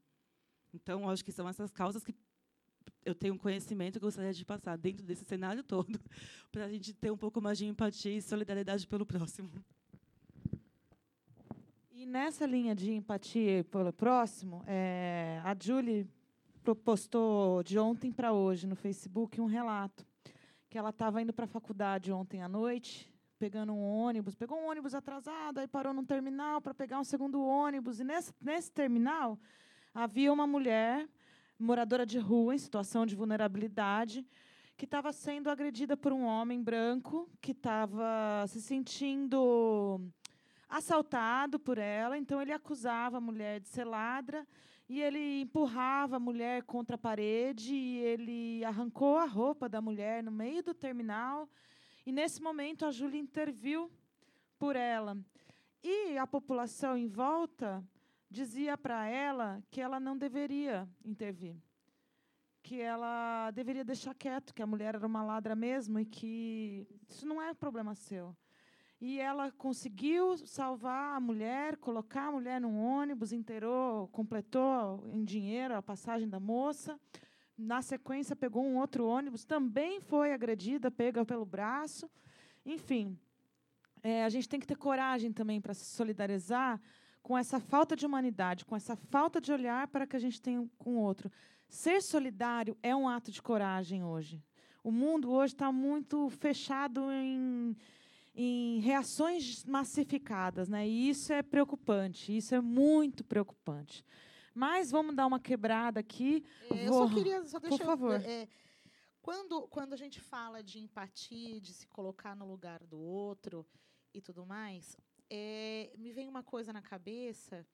Então, 0.74 1.10
acho 1.10 1.26
que 1.26 1.32
são 1.32 1.50
essas 1.50 1.72
causas 1.72 2.04
que 2.04 2.14
eu 3.06 3.16
tenho 3.16 3.34
um 3.34 3.38
conhecimento 3.38 4.00
que 4.00 4.06
eu 4.06 4.08
gostaria 4.08 4.34
de 4.34 4.46
passar 4.46 4.78
dentro 4.78 5.06
desse 5.06 5.26
cenário 5.26 5.64
todo, 5.64 6.00
para 6.52 6.66
a 6.66 6.70
gente 6.70 6.94
ter 6.94 7.12
um 7.12 7.18
pouco 7.18 7.42
mais 7.42 7.58
de 7.58 7.66
empatia 7.66 8.18
e 8.18 8.22
solidariedade 8.22 8.88
pelo 8.88 9.06
próximo. 9.06 9.50
E 11.92 12.06
nessa 12.06 12.46
linha 12.46 12.74
de 12.76 12.92
empatia 12.92 13.64
pelo 13.66 13.92
próximo, 13.92 14.64
é, 14.66 15.42
a 15.44 15.56
Julie 15.60 16.08
postou 16.84 17.64
de 17.64 17.80
ontem 17.80 18.12
para 18.12 18.32
hoje 18.32 18.68
no 18.68 18.76
Facebook 18.76 19.42
um 19.42 19.46
relato 19.46 20.06
que 20.70 20.78
ela 20.78 20.90
estava 20.92 21.22
indo 21.22 21.34
para 21.34 21.46
a 21.46 21.48
faculdade 21.48 22.12
ontem 22.12 22.44
à 22.44 22.48
noite, 22.48 23.12
pegando 23.40 23.74
um 23.74 23.82
ônibus, 23.82 24.36
pegou 24.36 24.60
um 24.60 24.70
ônibus 24.70 24.94
atrasado, 24.94 25.60
aí 25.60 25.68
parou 25.68 25.94
num 25.94 26.06
terminal 26.06 26.62
para 26.62 26.74
pegar 26.74 27.00
um 27.00 27.04
segundo 27.04 27.42
ônibus 27.42 28.00
e 28.00 28.04
nesse, 28.04 28.34
nesse 28.40 28.72
terminal 28.72 29.40
havia 29.94 30.32
uma 30.32 30.46
mulher 30.46 31.08
moradora 31.60 32.06
de 32.06 32.18
rua 32.18 32.56
em 32.56 32.58
situação 32.58 33.06
de 33.06 33.16
vulnerabilidade 33.16 34.26
que 34.78 34.86
estava 34.86 35.12
sendo 35.12 35.50
agredida 35.50 35.98
por 35.98 36.14
um 36.14 36.24
homem 36.24 36.64
branco 36.64 37.30
que 37.42 37.52
estava 37.52 38.46
se 38.48 38.62
sentindo 38.62 40.00
assaltado 40.70 41.60
por 41.60 41.78
ela, 41.78 42.18
então 42.18 42.42
ele 42.42 42.54
acusava 42.54 43.18
a 43.18 43.22
mulher 43.22 43.60
de 43.60 43.68
ser 43.68 43.84
ladra 43.84 44.48
e 44.88 45.02
ele 45.02 45.42
empurrava 45.42 46.16
a 46.16 46.20
mulher 46.20 46.64
contra 46.64 46.96
a 46.96 46.98
parede 46.98 47.76
e 47.76 47.98
ele 47.98 48.64
arrancou 48.64 49.18
a 49.18 49.26
roupa 49.26 49.68
da 49.68 49.82
mulher 49.82 50.24
no 50.24 50.32
meio 50.32 50.64
do 50.64 50.74
terminal. 50.74 51.50
E 52.06 52.12
nesse 52.12 52.42
momento 52.42 52.86
a 52.86 52.92
Júlia 52.92 53.20
interviu 53.20 53.92
por 54.58 54.76
ela. 54.76 55.18
E 55.84 56.18
a 56.18 56.26
população 56.26 56.98
em 56.98 57.08
volta 57.08 57.84
dizia 58.30 58.78
para 58.78 59.08
ela 59.08 59.64
que 59.72 59.82
ela 59.82 60.00
não 60.00 60.18
deveria 60.18 60.88
intervir. 61.04 61.56
Que 62.62 62.80
ela 62.80 63.50
deveria 63.52 63.84
deixar 63.84 64.14
quieto, 64.14 64.54
que 64.54 64.62
a 64.62 64.68
mulher 64.68 64.96
era 64.96 65.08
uma 65.08 65.24
ladra 65.24 65.56
mesmo 65.56 66.00
e 66.00 66.06
que 66.06 66.88
isso 67.08 67.26
não 67.26 67.42
é 67.42 67.54
problema 67.54 67.96
seu. 67.96 68.36
E 69.02 69.18
ela 69.18 69.50
conseguiu 69.52 70.38
salvar 70.40 71.16
a 71.16 71.20
mulher, 71.22 71.78
colocar 71.78 72.28
a 72.28 72.32
mulher 72.32 72.60
num 72.60 72.78
ônibus, 72.78 73.32
inteirou, 73.32 74.10
completou 74.10 75.10
em 75.14 75.24
dinheiro 75.24 75.74
a 75.74 75.82
passagem 75.82 76.28
da 76.28 76.40
moça. 76.40 77.00
Na 77.58 77.82
sequência, 77.82 78.36
pegou 78.36 78.64
um 78.64 78.78
outro 78.78 79.06
ônibus, 79.06 79.46
também 79.46 80.02
foi 80.02 80.34
agredida, 80.34 80.92
pega 80.92 81.26
pelo 81.26 81.46
braço. 81.46 82.10
Enfim, 82.66 83.18
é, 84.04 84.26
a 84.26 84.30
gente 84.30 84.50
tem 84.50 84.60
que 84.60 84.68
ter 84.68 84.76
coragem 84.76 85.32
também 85.32 85.62
para 85.62 85.74
se 85.74 85.86
solidarizar 85.86 86.80
com 87.30 87.38
essa 87.38 87.60
falta 87.60 87.96
de 87.96 88.08
humanidade, 88.08 88.66
com 88.66 88.76
essa 88.76 88.96
falta 88.96 89.40
de 89.40 89.52
olhar 89.52 89.88
para 89.90 90.08
que 90.08 90.16
a 90.16 90.20
gente 90.20 90.42
tem 90.42 90.68
com 90.80 90.96
o 90.96 91.00
outro. 91.00 91.32
Ser 91.68 92.02
solidário 92.02 92.76
é 92.82 92.96
um 92.96 93.08
ato 93.08 93.30
de 93.32 93.40
coragem 93.40 94.04
hoje. 94.04 94.44
O 94.84 94.90
mundo 94.92 95.30
hoje 95.30 95.54
está 95.54 95.72
muito 95.72 96.28
fechado 96.32 97.12
em 97.12 97.78
em 98.36 98.80
reações 98.80 99.64
massificadas, 99.66 100.70
né? 100.70 100.88
E 100.88 101.10
isso 101.10 101.32
é 101.34 101.44
preocupante, 101.44 102.36
isso 102.36 102.56
é 102.56 102.62
muito 102.62 103.24
preocupante. 103.24 104.04
Mas 104.56 104.90
vamos 104.90 105.14
dar 105.16 105.28
uma 105.28 105.40
quebrada 105.40 106.00
aqui. 106.00 106.44
É, 106.72 106.86
Eu 106.88 106.94
Vou- 106.94 107.08
só 107.10 107.14
queria, 107.14 107.46
só 107.46 107.60
deixa 107.60 107.84
eu- 107.84 107.86
favor. 107.86 108.22
é, 108.22 108.48
quando, 109.22 109.68
quando 109.68 109.94
a 109.94 109.98
gente 109.98 110.20
fala 110.22 110.64
de 110.64 110.80
empatia, 110.80 111.60
de 111.60 111.74
se 111.74 111.86
colocar 111.88 112.34
no 112.36 112.48
lugar 112.48 112.82
do 112.86 113.00
outro 113.00 113.66
e 114.14 114.22
tudo 114.22 114.46
mais, 114.46 114.96
é, 115.30 115.92
me 115.98 116.12
vem 116.12 116.28
uma 116.28 116.44
coisa 116.44 116.74
na 116.74 116.82
cabeça 116.82 117.66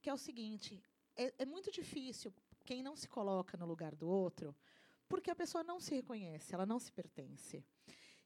que 0.00 0.10
é 0.10 0.14
o 0.14 0.18
seguinte: 0.18 0.82
é, 1.16 1.34
é 1.38 1.44
muito 1.44 1.70
difícil 1.70 2.32
quem 2.64 2.82
não 2.82 2.96
se 2.96 3.08
coloca 3.08 3.56
no 3.56 3.66
lugar 3.66 3.94
do 3.94 4.08
outro, 4.08 4.54
porque 5.08 5.30
a 5.30 5.36
pessoa 5.36 5.64
não 5.64 5.80
se 5.80 5.94
reconhece, 5.94 6.54
ela 6.54 6.66
não 6.66 6.78
se 6.78 6.92
pertence. 6.92 7.64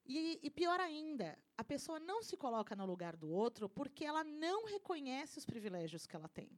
E, 0.04 0.40
e 0.42 0.50
pior 0.50 0.80
ainda, 0.80 1.38
a 1.56 1.62
pessoa 1.62 2.00
não 2.00 2.22
se 2.22 2.36
coloca 2.36 2.74
no 2.74 2.84
lugar 2.84 3.16
do 3.16 3.30
outro 3.30 3.68
porque 3.68 4.04
ela 4.04 4.24
não 4.24 4.64
reconhece 4.66 5.38
os 5.38 5.46
privilégios 5.46 6.06
que 6.06 6.16
ela 6.16 6.28
tem. 6.28 6.50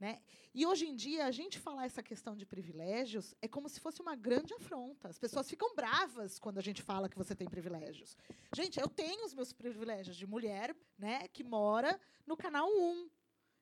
Né? 0.00 0.20
E 0.54 0.64
hoje 0.64 0.86
em 0.86 0.94
dia, 0.94 1.26
a 1.26 1.30
gente 1.32 1.58
falar 1.58 1.84
essa 1.84 2.02
questão 2.02 2.36
de 2.36 2.46
privilégios 2.46 3.34
é 3.42 3.48
como 3.48 3.68
se 3.68 3.80
fosse 3.80 4.00
uma 4.00 4.14
grande 4.14 4.54
afronta. 4.54 5.08
As 5.08 5.18
pessoas 5.18 5.48
ficam 5.48 5.74
bravas 5.74 6.38
quando 6.38 6.58
a 6.58 6.62
gente 6.62 6.82
fala 6.82 7.08
que 7.08 7.18
você 7.18 7.34
tem 7.34 7.48
privilégios. 7.48 8.16
Gente, 8.54 8.78
eu 8.78 8.88
tenho 8.88 9.24
os 9.24 9.34
meus 9.34 9.52
privilégios 9.52 10.16
de 10.16 10.26
mulher 10.26 10.74
né, 10.96 11.26
que 11.28 11.42
mora 11.42 11.98
no 12.26 12.36
canal 12.36 12.68
1. 12.68 13.08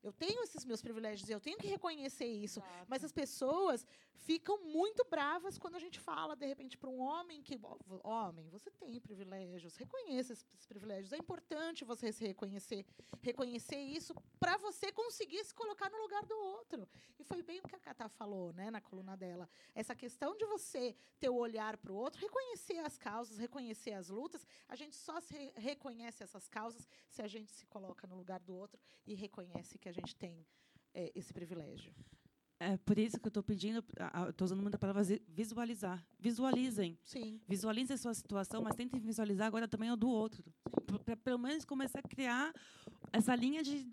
Eu 0.02 0.12
tenho 0.12 0.42
esses 0.42 0.64
meus 0.64 0.80
privilégios 0.80 1.28
e 1.28 1.32
eu 1.32 1.40
tenho 1.40 1.58
que 1.58 1.66
reconhecer 1.66 2.26
isso. 2.26 2.60
Mas 2.88 3.02
as 3.02 3.12
pessoas 3.12 3.86
ficam 4.14 4.58
muito 4.64 5.04
bravas 5.08 5.58
quando 5.58 5.76
a 5.76 5.78
gente 5.80 5.98
fala, 6.00 6.34
de 6.36 6.46
repente, 6.46 6.76
para 6.78 6.90
um 6.90 7.00
homem 7.00 7.42
que. 7.42 7.58
Homem, 8.02 8.48
você 8.48 8.70
tem 8.70 9.00
privilégios, 9.00 9.76
reconheça 9.76 10.32
esses 10.32 10.66
privilégios. 10.66 11.12
É 11.12 11.16
importante 11.16 11.84
você 11.84 12.12
se 12.12 12.24
reconhecer, 12.26 12.84
reconhecer 13.20 13.78
isso 13.78 14.14
para 14.38 14.56
você 14.58 14.92
conseguir 14.92 15.44
se 15.44 15.54
colocar 15.54 15.90
no 15.90 15.98
lugar 16.02 16.24
do 16.24 16.34
outro. 16.36 16.88
E 17.18 17.24
foi 17.24 17.42
bem 17.42 17.58
o 17.60 17.62
que 17.62 17.74
a 17.74 17.80
Cata 17.80 18.08
falou, 18.08 18.52
né, 18.52 18.70
na 18.70 18.80
coluna 18.80 19.16
dela. 19.16 19.48
Essa 19.74 19.94
questão 19.94 20.36
de 20.36 20.44
você 20.46 20.94
ter 21.18 21.28
o 21.28 21.34
olhar 21.36 21.76
para 21.76 21.92
o 21.92 21.96
outro, 21.96 22.20
reconhecer 22.20 22.78
as 22.78 22.96
causas, 22.98 23.38
reconhecer 23.38 23.92
as 23.92 24.08
lutas. 24.08 24.46
A 24.68 24.76
gente 24.76 24.94
só 24.96 25.20
se 25.20 25.34
re- 25.36 25.52
reconhece 25.56 26.22
essas 26.22 26.48
causas 26.48 26.88
se 27.08 27.22
a 27.22 27.26
gente 27.28 27.50
se 27.50 27.66
coloca 27.66 28.06
no 28.06 28.16
lugar 28.16 28.40
do 28.40 28.54
outro 28.54 28.80
e 29.06 29.14
reconhece 29.14 29.78
que 29.78 29.85
a 29.88 29.92
gente 29.92 30.14
tem 30.16 30.46
eh, 30.94 31.12
esse 31.14 31.32
privilégio. 31.32 31.92
É 32.58 32.78
por 32.78 32.98
isso 32.98 33.18
que 33.20 33.26
eu 33.26 33.28
estou 33.28 33.42
pedindo, 33.42 33.84
estou 34.30 34.46
usando 34.46 34.62
muita 34.62 34.78
palavra 34.78 35.04
zi- 35.04 35.22
visualizar. 35.28 36.02
Visualizem. 36.18 36.98
Sim. 37.04 37.38
Visualizem 37.46 37.94
a 37.94 37.98
sua 37.98 38.14
situação, 38.14 38.62
mas 38.62 38.74
tentem 38.74 38.98
visualizar 38.98 39.46
agora 39.46 39.68
também 39.68 39.90
o 39.90 39.96
do 39.96 40.08
outro. 40.08 40.42
Para 41.04 41.16
pelo 41.16 41.38
menos 41.38 41.66
começar 41.66 41.98
a 41.98 42.02
criar 42.08 42.54
essa 43.12 43.34
linha 43.34 43.62
de 43.62 43.86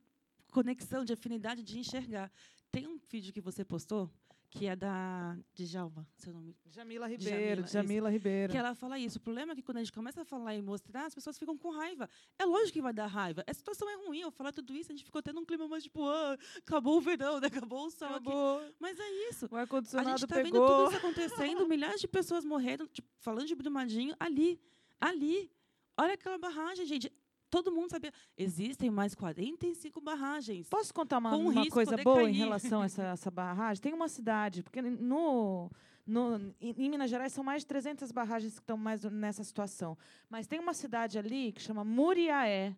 conexão, 0.51 1.03
de 1.03 1.11
afinidade, 1.11 1.61
de 1.61 1.77
enxergar. 1.77 2.31
Tem 2.71 2.87
um 2.87 2.97
vídeo 3.09 3.33
que 3.33 3.41
você 3.41 3.65
postou, 3.65 4.09
que 4.53 4.67
é 4.67 4.75
da 4.75 5.35
Djalma, 5.55 6.07
seu 6.15 6.31
nome. 6.31 6.55
Jamila 6.69 7.07
Jamila, 7.07 7.07
Ribeiro, 7.07 7.61
isso. 7.63 7.73
Jamila 7.73 8.09
Ribeiro. 8.11 8.51
Que 8.51 8.57
ela 8.57 8.75
fala 8.75 8.99
isso. 8.99 9.17
O 9.17 9.21
problema 9.21 9.53
é 9.53 9.55
que 9.55 9.63
quando 9.63 9.77
a 9.77 9.79
gente 9.79 9.91
começa 9.91 10.21
a 10.21 10.25
falar 10.25 10.53
e 10.53 10.61
mostrar, 10.61 11.07
as 11.07 11.15
pessoas 11.15 11.39
ficam 11.39 11.57
com 11.57 11.71
raiva. 11.71 12.07
É 12.37 12.45
lógico 12.45 12.73
que 12.73 12.81
vai 12.81 12.93
dar 12.93 13.07
raiva. 13.07 13.43
A 13.47 13.53
situação 13.53 13.89
é 13.89 13.95
ruim. 14.05 14.19
Eu 14.21 14.29
falar 14.31 14.51
tudo 14.51 14.75
isso, 14.75 14.91
a 14.91 14.95
gente 14.95 15.05
ficou 15.05 15.23
tendo 15.23 15.39
um 15.39 15.45
clima 15.45 15.67
mais 15.67 15.81
tipo, 15.83 16.07
ah, 16.07 16.37
acabou 16.59 16.97
o 16.97 17.01
verão, 17.01 17.39
né? 17.39 17.47
acabou 17.47 17.87
o 17.87 17.89
sol 17.89 18.07
aqui. 18.09 18.17
Acabou. 18.17 18.61
Mas 18.79 18.99
é 18.99 19.29
isso. 19.29 19.47
O 19.51 19.55
A 19.55 19.61
ar-condicionado 19.61 20.19
gente 20.19 20.27
tá 20.27 20.35
vendo 20.35 20.51
pegou. 20.51 20.67
tudo 20.67 20.87
isso 20.89 20.97
acontecendo, 20.97 21.67
milhares 21.67 21.99
de 21.99 22.07
pessoas 22.07 22.45
morreram, 22.45 22.85
tipo, 22.87 23.09
falando 23.17 23.47
de 23.47 23.55
Brumadinho, 23.55 24.15
ali, 24.19 24.61
ali. 25.01 25.51
Olha 25.97 26.13
aquela 26.13 26.37
barragem, 26.37 26.85
gente. 26.85 27.11
Todo 27.53 27.71
mundo 27.71 27.91
sabia. 27.91 28.11
Existem 28.35 28.89
mais 28.89 29.13
45 29.13 30.01
barragens. 30.01 30.67
Posso 30.67 30.91
contar 30.91 31.19
uma, 31.19 31.35
uma 31.35 31.69
coisa 31.69 31.95
boa 31.97 32.23
em 32.23 32.25
cair. 32.25 32.37
relação 32.37 32.81
a 32.81 32.85
essa, 32.85 33.03
essa 33.03 33.29
barragem? 33.29 33.79
Tem 33.79 33.93
uma 33.93 34.07
cidade, 34.07 34.63
porque 34.63 34.81
no, 34.81 35.69
no, 36.03 36.37
em, 36.59 36.73
em 36.75 36.89
Minas 36.89 37.11
Gerais 37.11 37.31
são 37.31 37.43
mais 37.43 37.61
de 37.61 37.67
300 37.67 38.11
barragens 38.11 38.53
que 38.55 38.59
estão 38.59 38.75
mais 38.75 39.03
nessa 39.03 39.43
situação. 39.43 39.95
Mas 40.27 40.47
tem 40.47 40.59
uma 40.59 40.73
cidade 40.73 41.19
ali 41.19 41.51
que 41.51 41.61
chama 41.61 41.83
Muriaé. 41.83 42.75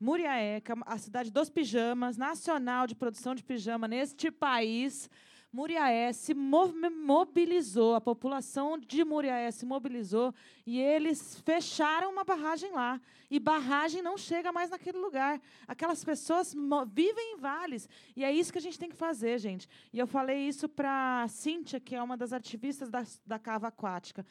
Muriaé, 0.00 0.62
que 0.62 0.72
é 0.72 0.74
a 0.86 0.96
cidade 0.96 1.30
dos 1.30 1.50
pijamas, 1.50 2.16
nacional 2.16 2.86
de 2.86 2.94
produção 2.94 3.34
de 3.34 3.44
pijama 3.44 3.86
neste 3.86 4.30
país. 4.30 5.10
Muriaé 5.52 6.12
se 6.12 6.32
mobilizou, 6.32 7.96
a 7.96 8.00
população 8.00 8.78
de 8.78 9.04
Muriaé 9.04 9.50
se 9.50 9.66
mobilizou 9.66 10.32
e 10.64 10.78
eles 10.78 11.40
fecharam 11.40 12.12
uma 12.12 12.22
barragem 12.22 12.70
lá. 12.70 13.00
E 13.28 13.40
barragem 13.40 14.00
não 14.00 14.16
chega 14.16 14.52
mais 14.52 14.70
naquele 14.70 14.98
lugar. 14.98 15.40
Aquelas 15.66 16.04
pessoas 16.04 16.54
vivem 16.92 17.34
em 17.34 17.36
vales. 17.36 17.88
E 18.14 18.24
é 18.24 18.30
isso 18.30 18.52
que 18.52 18.58
a 18.58 18.62
gente 18.62 18.78
tem 18.78 18.88
que 18.88 18.96
fazer, 18.96 19.38
gente. 19.38 19.68
E 19.92 19.98
eu 19.98 20.06
falei 20.06 20.46
isso 20.46 20.68
para 20.68 21.24
a 21.24 21.28
Cíntia, 21.28 21.80
que 21.80 21.96
é 21.96 22.02
uma 22.02 22.16
das 22.16 22.32
ativistas 22.32 22.88
da, 22.88 23.04
da 23.26 23.38
Cava 23.38 23.68
Aquática. 23.68 24.24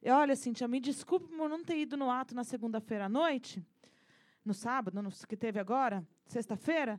E 0.00 0.08
olha, 0.08 0.36
Cíntia, 0.36 0.68
me 0.68 0.78
desculpe 0.78 1.26
por 1.36 1.48
não 1.48 1.64
ter 1.64 1.78
ido 1.78 1.96
no 1.96 2.10
ato 2.10 2.32
na 2.32 2.44
segunda-feira 2.44 3.06
à 3.06 3.08
noite, 3.08 3.62
no 4.44 4.54
sábado, 4.54 5.02
no, 5.02 5.10
que 5.10 5.36
teve 5.36 5.58
agora, 5.58 6.06
sexta-feira, 6.26 6.98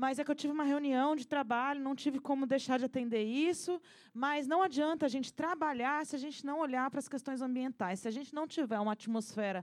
mas 0.00 0.18
é 0.18 0.24
que 0.24 0.30
eu 0.30 0.34
tive 0.34 0.54
uma 0.54 0.64
reunião 0.64 1.14
de 1.14 1.26
trabalho, 1.26 1.78
não 1.78 1.94
tive 1.94 2.18
como 2.18 2.46
deixar 2.46 2.78
de 2.78 2.86
atender 2.86 3.22
isso, 3.22 3.78
mas 4.14 4.46
não 4.46 4.62
adianta 4.62 5.04
a 5.04 5.10
gente 5.10 5.30
trabalhar 5.30 6.06
se 6.06 6.16
a 6.16 6.18
gente 6.18 6.42
não 6.42 6.58
olhar 6.58 6.88
para 6.90 7.00
as 7.00 7.06
questões 7.06 7.42
ambientais. 7.42 8.00
Se 8.00 8.08
a 8.08 8.10
gente 8.10 8.34
não 8.34 8.48
tiver 8.48 8.80
uma 8.80 8.92
atmosfera 8.92 9.62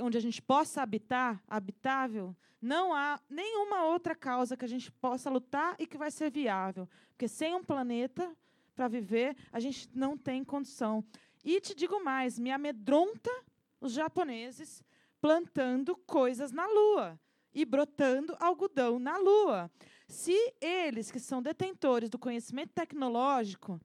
onde 0.00 0.16
a 0.16 0.20
gente 0.20 0.40
possa 0.40 0.80
habitar, 0.80 1.42
habitável, 1.48 2.36
não 2.62 2.94
há 2.94 3.18
nenhuma 3.28 3.82
outra 3.82 4.14
causa 4.14 4.56
que 4.56 4.64
a 4.64 4.68
gente 4.68 4.92
possa 4.92 5.28
lutar 5.28 5.74
e 5.76 5.88
que 5.88 5.98
vai 5.98 6.12
ser 6.12 6.30
viável. 6.30 6.88
Porque 7.08 7.26
sem 7.26 7.52
um 7.52 7.64
planeta 7.64 8.32
para 8.76 8.86
viver, 8.86 9.36
a 9.50 9.58
gente 9.58 9.90
não 9.92 10.16
tem 10.16 10.44
condição. 10.44 11.04
E 11.44 11.60
te 11.60 11.74
digo 11.74 11.98
mais, 12.04 12.38
me 12.38 12.52
amedronta 12.52 13.32
os 13.80 13.90
japoneses 13.90 14.84
plantando 15.20 15.96
coisas 15.96 16.52
na 16.52 16.64
Lua 16.64 17.18
e 17.58 17.64
brotando 17.64 18.36
algodão 18.38 19.00
na 19.00 19.16
Lua. 19.18 19.68
Se 20.06 20.54
eles, 20.60 21.10
que 21.10 21.18
são 21.18 21.42
detentores 21.42 22.08
do 22.08 22.16
conhecimento 22.16 22.72
tecnológico, 22.72 23.80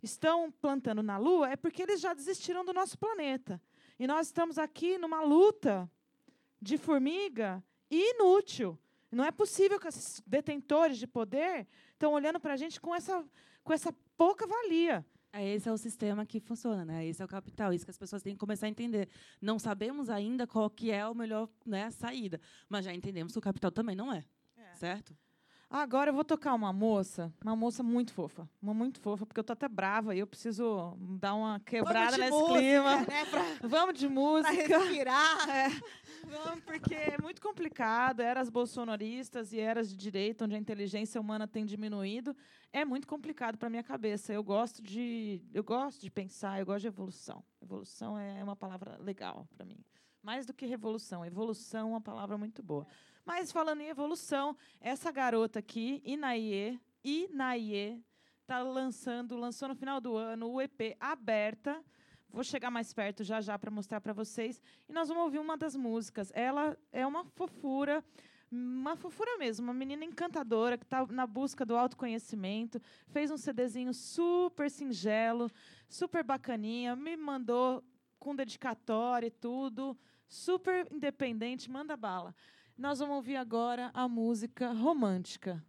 estão 0.00 0.50
plantando 0.52 1.02
na 1.02 1.18
Lua, 1.18 1.50
é 1.50 1.56
porque 1.56 1.82
eles 1.82 2.00
já 2.00 2.14
desistiram 2.14 2.64
do 2.64 2.72
nosso 2.72 2.96
planeta. 2.96 3.60
E 3.98 4.06
nós 4.06 4.28
estamos 4.28 4.58
aqui 4.58 4.96
numa 4.96 5.22
luta 5.22 5.90
de 6.62 6.78
formiga 6.78 7.62
inútil. 7.90 8.78
Não 9.10 9.24
é 9.24 9.32
possível 9.32 9.80
que 9.80 9.88
esses 9.88 10.22
detentores 10.24 10.96
de 10.96 11.08
poder 11.08 11.66
estão 11.92 12.12
olhando 12.12 12.38
para 12.38 12.54
a 12.54 12.56
gente 12.56 12.80
com 12.80 12.94
essa, 12.94 13.24
com 13.64 13.72
essa 13.72 13.92
pouca 14.16 14.46
valia. 14.46 15.04
É, 15.36 15.54
esse 15.54 15.68
é 15.68 15.72
o 15.72 15.76
sistema 15.76 16.24
que 16.24 16.40
funciona, 16.40 16.84
né? 16.84 17.06
Esse 17.06 17.20
é 17.20 17.24
o 17.24 17.28
capital, 17.28 17.72
isso 17.72 17.84
que 17.84 17.90
as 17.90 17.98
pessoas 17.98 18.22
têm 18.22 18.32
que 18.34 18.40
começar 18.40 18.66
a 18.66 18.70
entender. 18.70 19.08
Não 19.40 19.58
sabemos 19.58 20.08
ainda 20.08 20.46
qual 20.46 20.70
que 20.70 20.90
é 20.90 21.06
o 21.06 21.14
melhor 21.14 21.48
né, 21.64 21.90
saída, 21.90 22.40
mas 22.68 22.86
já 22.86 22.94
entendemos 22.94 23.32
que 23.32 23.38
o 23.38 23.42
capital 23.42 23.70
também 23.70 23.94
não 23.94 24.10
é, 24.12 24.24
certo? 24.74 25.14
Agora 25.68 26.10
eu 26.10 26.14
vou 26.14 26.24
tocar 26.24 26.54
uma 26.54 26.72
moça, 26.72 27.32
uma 27.44 27.56
moça 27.56 27.82
muito 27.82 28.12
fofa, 28.12 28.48
uma 28.62 28.72
muito 28.72 29.00
fofa, 29.00 29.26
porque 29.26 29.40
eu 29.40 29.44
tô 29.44 29.52
até 29.52 29.68
brava 29.68 30.14
e 30.14 30.20
eu 30.20 30.26
preciso 30.26 30.96
dar 31.18 31.34
uma 31.34 31.58
quebrada 31.58 32.16
nesse 32.16 32.30
música, 32.30 32.58
clima. 32.58 32.96
né, 33.00 33.24
pra- 33.26 33.42
Vamos 33.68 33.98
de 33.98 34.06
Pra 34.06 34.14
música. 34.14 34.78
respirar. 34.78 35.50
É, 35.50 35.68
vamos, 36.24 36.64
porque 36.64 36.94
é 36.94 37.16
muito 37.20 37.42
complicado. 37.42 38.20
Eras 38.20 38.48
bolsonaristas 38.48 39.52
e 39.52 39.58
eras 39.58 39.88
de 39.90 39.96
direita, 39.96 40.44
onde 40.44 40.54
a 40.54 40.58
inteligência 40.58 41.20
humana 41.20 41.48
tem 41.48 41.66
diminuído, 41.66 42.34
é 42.72 42.84
muito 42.84 43.08
complicado 43.08 43.58
para 43.58 43.68
minha 43.68 43.82
cabeça. 43.82 44.32
Eu 44.32 44.44
gosto 44.44 44.80
de, 44.80 45.42
eu 45.52 45.64
gosto 45.64 46.00
de 46.00 46.10
pensar, 46.12 46.60
eu 46.60 46.64
gosto 46.66 46.82
de 46.82 46.86
evolução. 46.88 47.42
Evolução 47.60 48.16
é 48.16 48.42
uma 48.42 48.54
palavra 48.54 48.96
legal 49.00 49.48
para 49.56 49.66
mim. 49.66 49.78
Mais 50.22 50.46
do 50.46 50.54
que 50.54 50.64
revolução, 50.64 51.24
evolução 51.24 51.80
é 51.88 51.90
uma 51.90 52.00
palavra 52.00 52.38
muito 52.38 52.62
boa. 52.62 52.86
Mas 53.26 53.50
falando 53.50 53.80
em 53.80 53.88
evolução, 53.88 54.56
essa 54.80 55.10
garota 55.10 55.58
aqui, 55.58 56.00
Inaie, 56.04 56.80
Inaie, 57.02 58.00
tá 58.46 58.62
lançando, 58.62 59.36
lançou 59.36 59.66
no 59.66 59.74
final 59.74 60.00
do 60.00 60.16
ano 60.16 60.48
o 60.48 60.62
EP 60.62 60.96
Aberta. 61.00 61.84
Vou 62.30 62.44
chegar 62.44 62.70
mais 62.70 62.94
perto 62.94 63.24
já 63.24 63.40
já 63.40 63.58
para 63.58 63.68
mostrar 63.68 64.00
para 64.00 64.12
vocês. 64.12 64.62
E 64.88 64.92
nós 64.92 65.08
vamos 65.08 65.24
ouvir 65.24 65.40
uma 65.40 65.56
das 65.56 65.74
músicas. 65.74 66.30
Ela 66.36 66.78
é 66.92 67.04
uma 67.04 67.24
fofura, 67.24 68.04
uma 68.48 68.94
fofura 68.94 69.36
mesmo, 69.38 69.64
uma 69.64 69.74
menina 69.74 70.04
encantadora 70.04 70.78
que 70.78 70.84
está 70.84 71.04
na 71.06 71.26
busca 71.26 71.66
do 71.66 71.76
autoconhecimento. 71.76 72.80
Fez 73.08 73.32
um 73.32 73.36
CDzinho 73.36 73.92
super 73.92 74.70
singelo, 74.70 75.50
super 75.88 76.22
bacaninha, 76.22 76.94
me 76.94 77.16
mandou 77.16 77.82
com 78.20 78.36
dedicatória 78.36 79.26
e 79.26 79.32
tudo, 79.32 79.98
super 80.28 80.86
independente, 80.92 81.68
manda 81.68 81.96
bala. 81.96 82.32
Nós 82.76 82.98
vamos 82.98 83.16
ouvir 83.16 83.36
agora 83.36 83.90
a 83.94 84.06
música 84.06 84.70
romântica. 84.70 85.64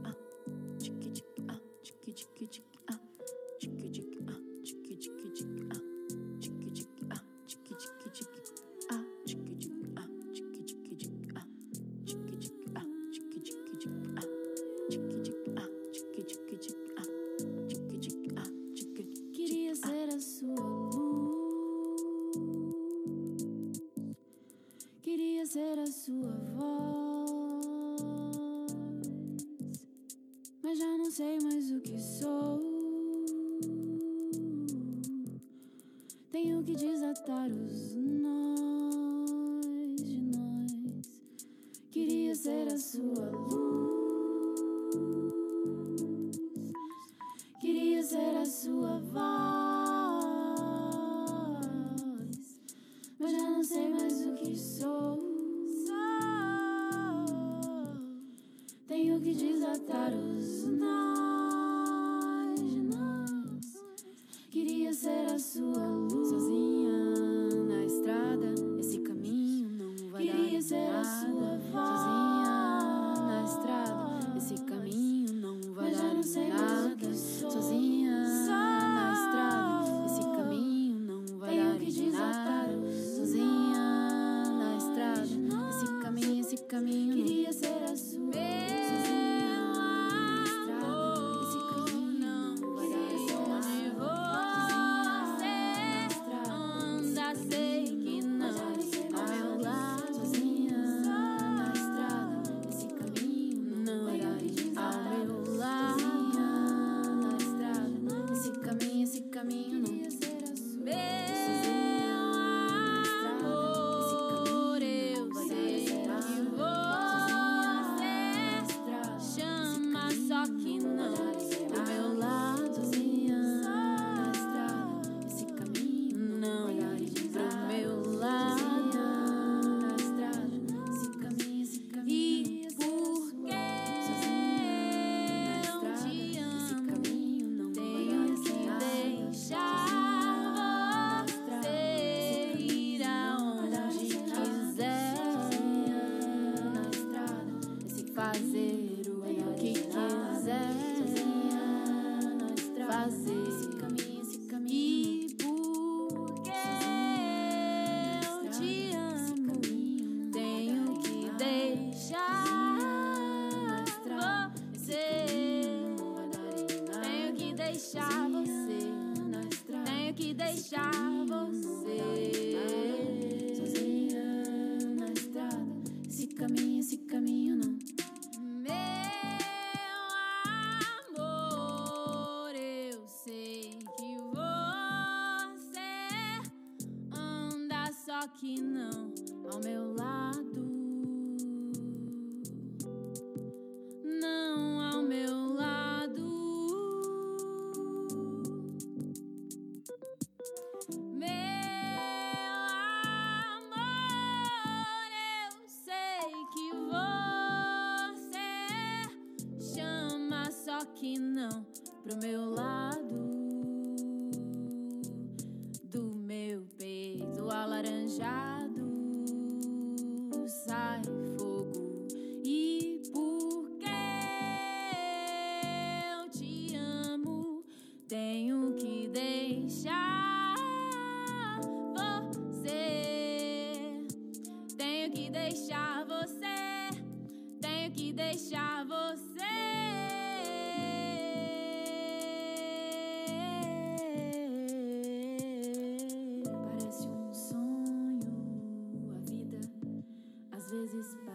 às 250.99 251.26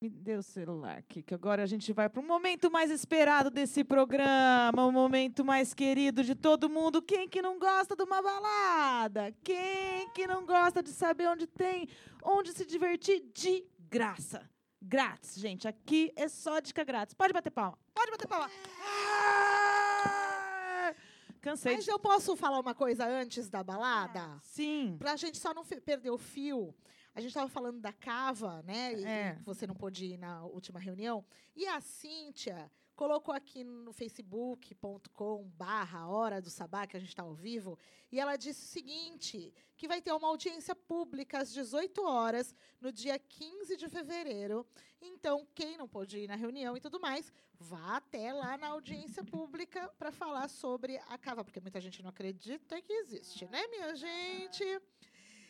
Me 0.00 0.08
dê 0.08 0.36
o 0.36 0.42
celular 0.44 0.98
aqui, 0.98 1.24
que 1.24 1.34
agora 1.34 1.64
a 1.64 1.66
gente 1.66 1.92
vai 1.92 2.08
para 2.08 2.22
um 2.22 2.26
momento 2.26 2.70
mais 2.70 2.88
esperado 2.88 3.50
desse 3.50 3.82
programa, 3.82 4.86
o 4.86 4.92
momento 4.92 5.44
mais 5.44 5.74
querido 5.74 6.22
de 6.22 6.36
todo 6.36 6.70
mundo. 6.70 7.02
Quem 7.02 7.28
que 7.28 7.42
não 7.42 7.58
gosta 7.58 7.96
de 7.96 8.04
uma 8.04 8.22
balada? 8.22 9.34
Quem 9.42 10.08
que 10.10 10.24
não 10.24 10.46
gosta 10.46 10.84
de 10.84 10.90
saber 10.90 11.28
onde 11.28 11.48
tem, 11.48 11.88
onde 12.22 12.52
se 12.52 12.64
divertir 12.64 13.24
de 13.34 13.66
graça? 13.90 14.48
Grátis, 14.80 15.34
gente. 15.34 15.66
Aqui 15.66 16.12
é 16.14 16.28
só 16.28 16.60
dica 16.60 16.84
grátis. 16.84 17.12
Pode 17.12 17.32
bater 17.32 17.50
palma. 17.50 17.76
Pode 17.92 18.12
bater 18.12 18.28
palma. 18.28 18.48
Ah! 18.80 20.94
Cansei 21.40 21.74
Mas 21.74 21.84
de... 21.84 21.90
eu 21.90 21.98
posso 21.98 22.36
falar 22.36 22.60
uma 22.60 22.74
coisa 22.74 23.04
antes 23.04 23.48
da 23.48 23.64
balada? 23.64 24.38
Sim. 24.42 24.94
Pra 24.96 25.16
gente 25.16 25.38
só 25.38 25.52
não 25.52 25.64
perder 25.64 26.10
o 26.10 26.18
fio. 26.18 26.72
A 27.18 27.20
gente 27.20 27.30
estava 27.30 27.48
falando 27.48 27.80
da 27.80 27.92
cava, 27.92 28.62
né? 28.62 28.94
E, 28.94 29.04
É. 29.04 29.38
você 29.44 29.66
não 29.66 29.74
pôde 29.74 30.04
ir 30.06 30.16
na 30.16 30.44
última 30.44 30.78
reunião. 30.78 31.24
E 31.56 31.66
a 31.66 31.80
Cíntia 31.80 32.70
colocou 32.94 33.34
aqui 33.34 33.64
no 33.64 33.92
facebook.com 33.92 35.42
barra 35.56 36.06
Hora 36.06 36.40
do 36.40 36.48
Sabá, 36.48 36.86
que 36.86 36.96
a 36.96 37.00
gente 37.00 37.08
está 37.08 37.24
ao 37.24 37.34
vivo, 37.34 37.76
e 38.12 38.20
ela 38.20 38.36
disse 38.36 38.62
o 38.64 38.68
seguinte, 38.68 39.52
que 39.76 39.88
vai 39.88 40.00
ter 40.00 40.12
uma 40.12 40.28
audiência 40.28 40.76
pública 40.76 41.40
às 41.40 41.52
18 41.52 42.04
horas, 42.04 42.54
no 42.80 42.92
dia 42.92 43.18
15 43.18 43.76
de 43.76 43.88
fevereiro. 43.88 44.64
Então, 45.00 45.44
quem 45.56 45.76
não 45.76 45.88
pôde 45.88 46.18
ir 46.20 46.28
na 46.28 46.36
reunião 46.36 46.76
e 46.76 46.80
tudo 46.80 47.00
mais, 47.00 47.32
vá 47.58 47.96
até 47.96 48.32
lá 48.32 48.56
na 48.56 48.68
audiência 48.68 49.24
pública 49.24 49.88
para 49.98 50.12
falar 50.12 50.46
sobre 50.48 50.98
a 51.08 51.18
cava, 51.18 51.44
porque 51.44 51.58
muita 51.60 51.80
gente 51.80 52.00
não 52.00 52.10
acredita 52.10 52.80
que 52.80 52.92
existe, 52.92 53.44
né, 53.46 53.66
minha 53.66 53.94
gente? 53.96 54.64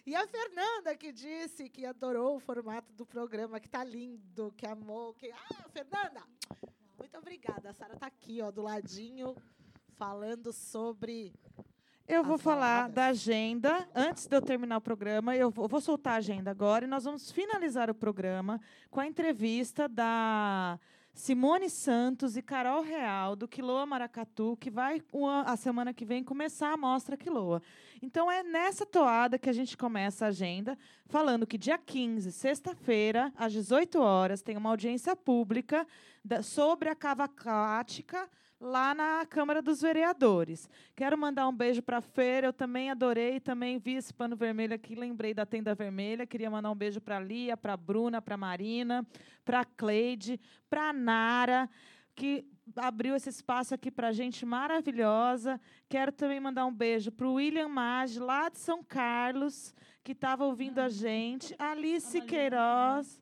E 0.08 0.16
a 0.16 0.26
Fernanda 0.26 0.96
que 0.96 1.12
disse 1.12 1.68
que 1.68 1.84
adorou 1.84 2.36
o 2.36 2.40
formato 2.40 2.90
do 2.94 3.04
programa, 3.04 3.60
que 3.60 3.68
tá 3.68 3.84
lindo, 3.84 4.54
que 4.56 4.64
amou, 4.66 5.12
que 5.12 5.30
ah, 5.30 5.68
Fernanda, 5.70 6.22
muito 6.98 7.18
obrigada. 7.18 7.68
A 7.68 7.74
Sara 7.74 7.94
tá 7.94 8.06
aqui, 8.06 8.40
ó, 8.40 8.50
do 8.50 8.62
ladinho, 8.62 9.36
falando 9.96 10.50
sobre 10.50 11.34
Eu 12.06 12.24
vou 12.24 12.38
falar 12.38 12.88
da 12.88 13.08
agenda. 13.08 13.86
Antes 13.94 14.26
de 14.26 14.34
eu 14.34 14.40
terminar 14.40 14.78
o 14.78 14.80
programa, 14.80 15.36
eu 15.36 15.50
vou, 15.50 15.68
vou 15.68 15.78
soltar 15.78 16.14
a 16.14 16.16
agenda 16.16 16.50
agora 16.50 16.86
e 16.86 16.88
nós 16.88 17.04
vamos 17.04 17.30
finalizar 17.30 17.90
o 17.90 17.94
programa 17.94 18.58
com 18.90 19.00
a 19.00 19.06
entrevista 19.06 19.86
da 19.86 20.80
Simone 21.18 21.68
Santos 21.68 22.36
e 22.36 22.42
Carol 22.42 22.80
Real, 22.80 23.34
do 23.34 23.48
Quiloa 23.48 23.84
Maracatu, 23.84 24.56
que 24.60 24.70
vai 24.70 25.02
uma- 25.12 25.42
a 25.42 25.56
semana 25.56 25.92
que 25.92 26.04
vem 26.04 26.22
começar 26.22 26.72
a 26.72 26.76
mostra 26.76 27.16
Quiloa. 27.16 27.60
Então 28.00 28.30
é 28.30 28.44
nessa 28.44 28.86
toada 28.86 29.36
que 29.36 29.50
a 29.50 29.52
gente 29.52 29.76
começa 29.76 30.26
a 30.26 30.28
agenda, 30.28 30.78
falando 31.06 31.44
que 31.44 31.58
dia 31.58 31.76
15, 31.76 32.30
sexta-feira, 32.30 33.32
às 33.36 33.52
18 33.52 33.98
horas, 34.00 34.42
tem 34.42 34.56
uma 34.56 34.70
audiência 34.70 35.16
pública 35.16 35.84
da- 36.24 36.40
sobre 36.40 36.88
a 36.88 36.94
cavacática 36.94 38.28
lá 38.60 38.94
na 38.94 39.24
Câmara 39.26 39.62
dos 39.62 39.80
Vereadores. 39.80 40.68
Quero 40.96 41.16
mandar 41.16 41.46
um 41.48 41.54
beijo 41.54 41.80
para 41.82 41.98
a 41.98 42.02
Feira, 42.02 42.48
eu 42.48 42.52
também 42.52 42.90
adorei, 42.90 43.38
também 43.38 43.78
vi 43.78 43.94
esse 43.94 44.12
pano 44.12 44.36
vermelho 44.36 44.74
aqui, 44.74 44.94
lembrei 44.94 45.32
da 45.32 45.46
tenda 45.46 45.74
vermelha. 45.74 46.26
Queria 46.26 46.50
mandar 46.50 46.70
um 46.70 46.74
beijo 46.74 47.00
para 47.00 47.16
a 47.16 47.20
Lia, 47.20 47.56
para 47.56 47.74
a 47.74 47.76
Bruna, 47.76 48.20
para 48.20 48.34
a 48.34 48.38
Marina, 48.38 49.06
para 49.44 49.60
a 49.60 49.64
Cleide, 49.64 50.40
para 50.68 50.90
a 50.90 50.92
Nara, 50.92 51.70
que 52.14 52.44
abriu 52.74 53.14
esse 53.14 53.28
espaço 53.28 53.74
aqui 53.74 53.90
para 53.90 54.08
a 54.08 54.12
gente 54.12 54.44
maravilhosa. 54.44 55.60
Quero 55.88 56.10
também 56.10 56.40
mandar 56.40 56.66
um 56.66 56.74
beijo 56.74 57.12
para 57.12 57.26
o 57.26 57.34
William 57.34 57.68
Maggi, 57.68 58.18
lá 58.18 58.48
de 58.48 58.58
São 58.58 58.82
Carlos, 58.82 59.72
que 60.02 60.12
estava 60.12 60.44
ouvindo 60.44 60.80
a 60.80 60.88
gente. 60.88 61.54
Alice 61.58 62.20
Queiroz. 62.22 63.20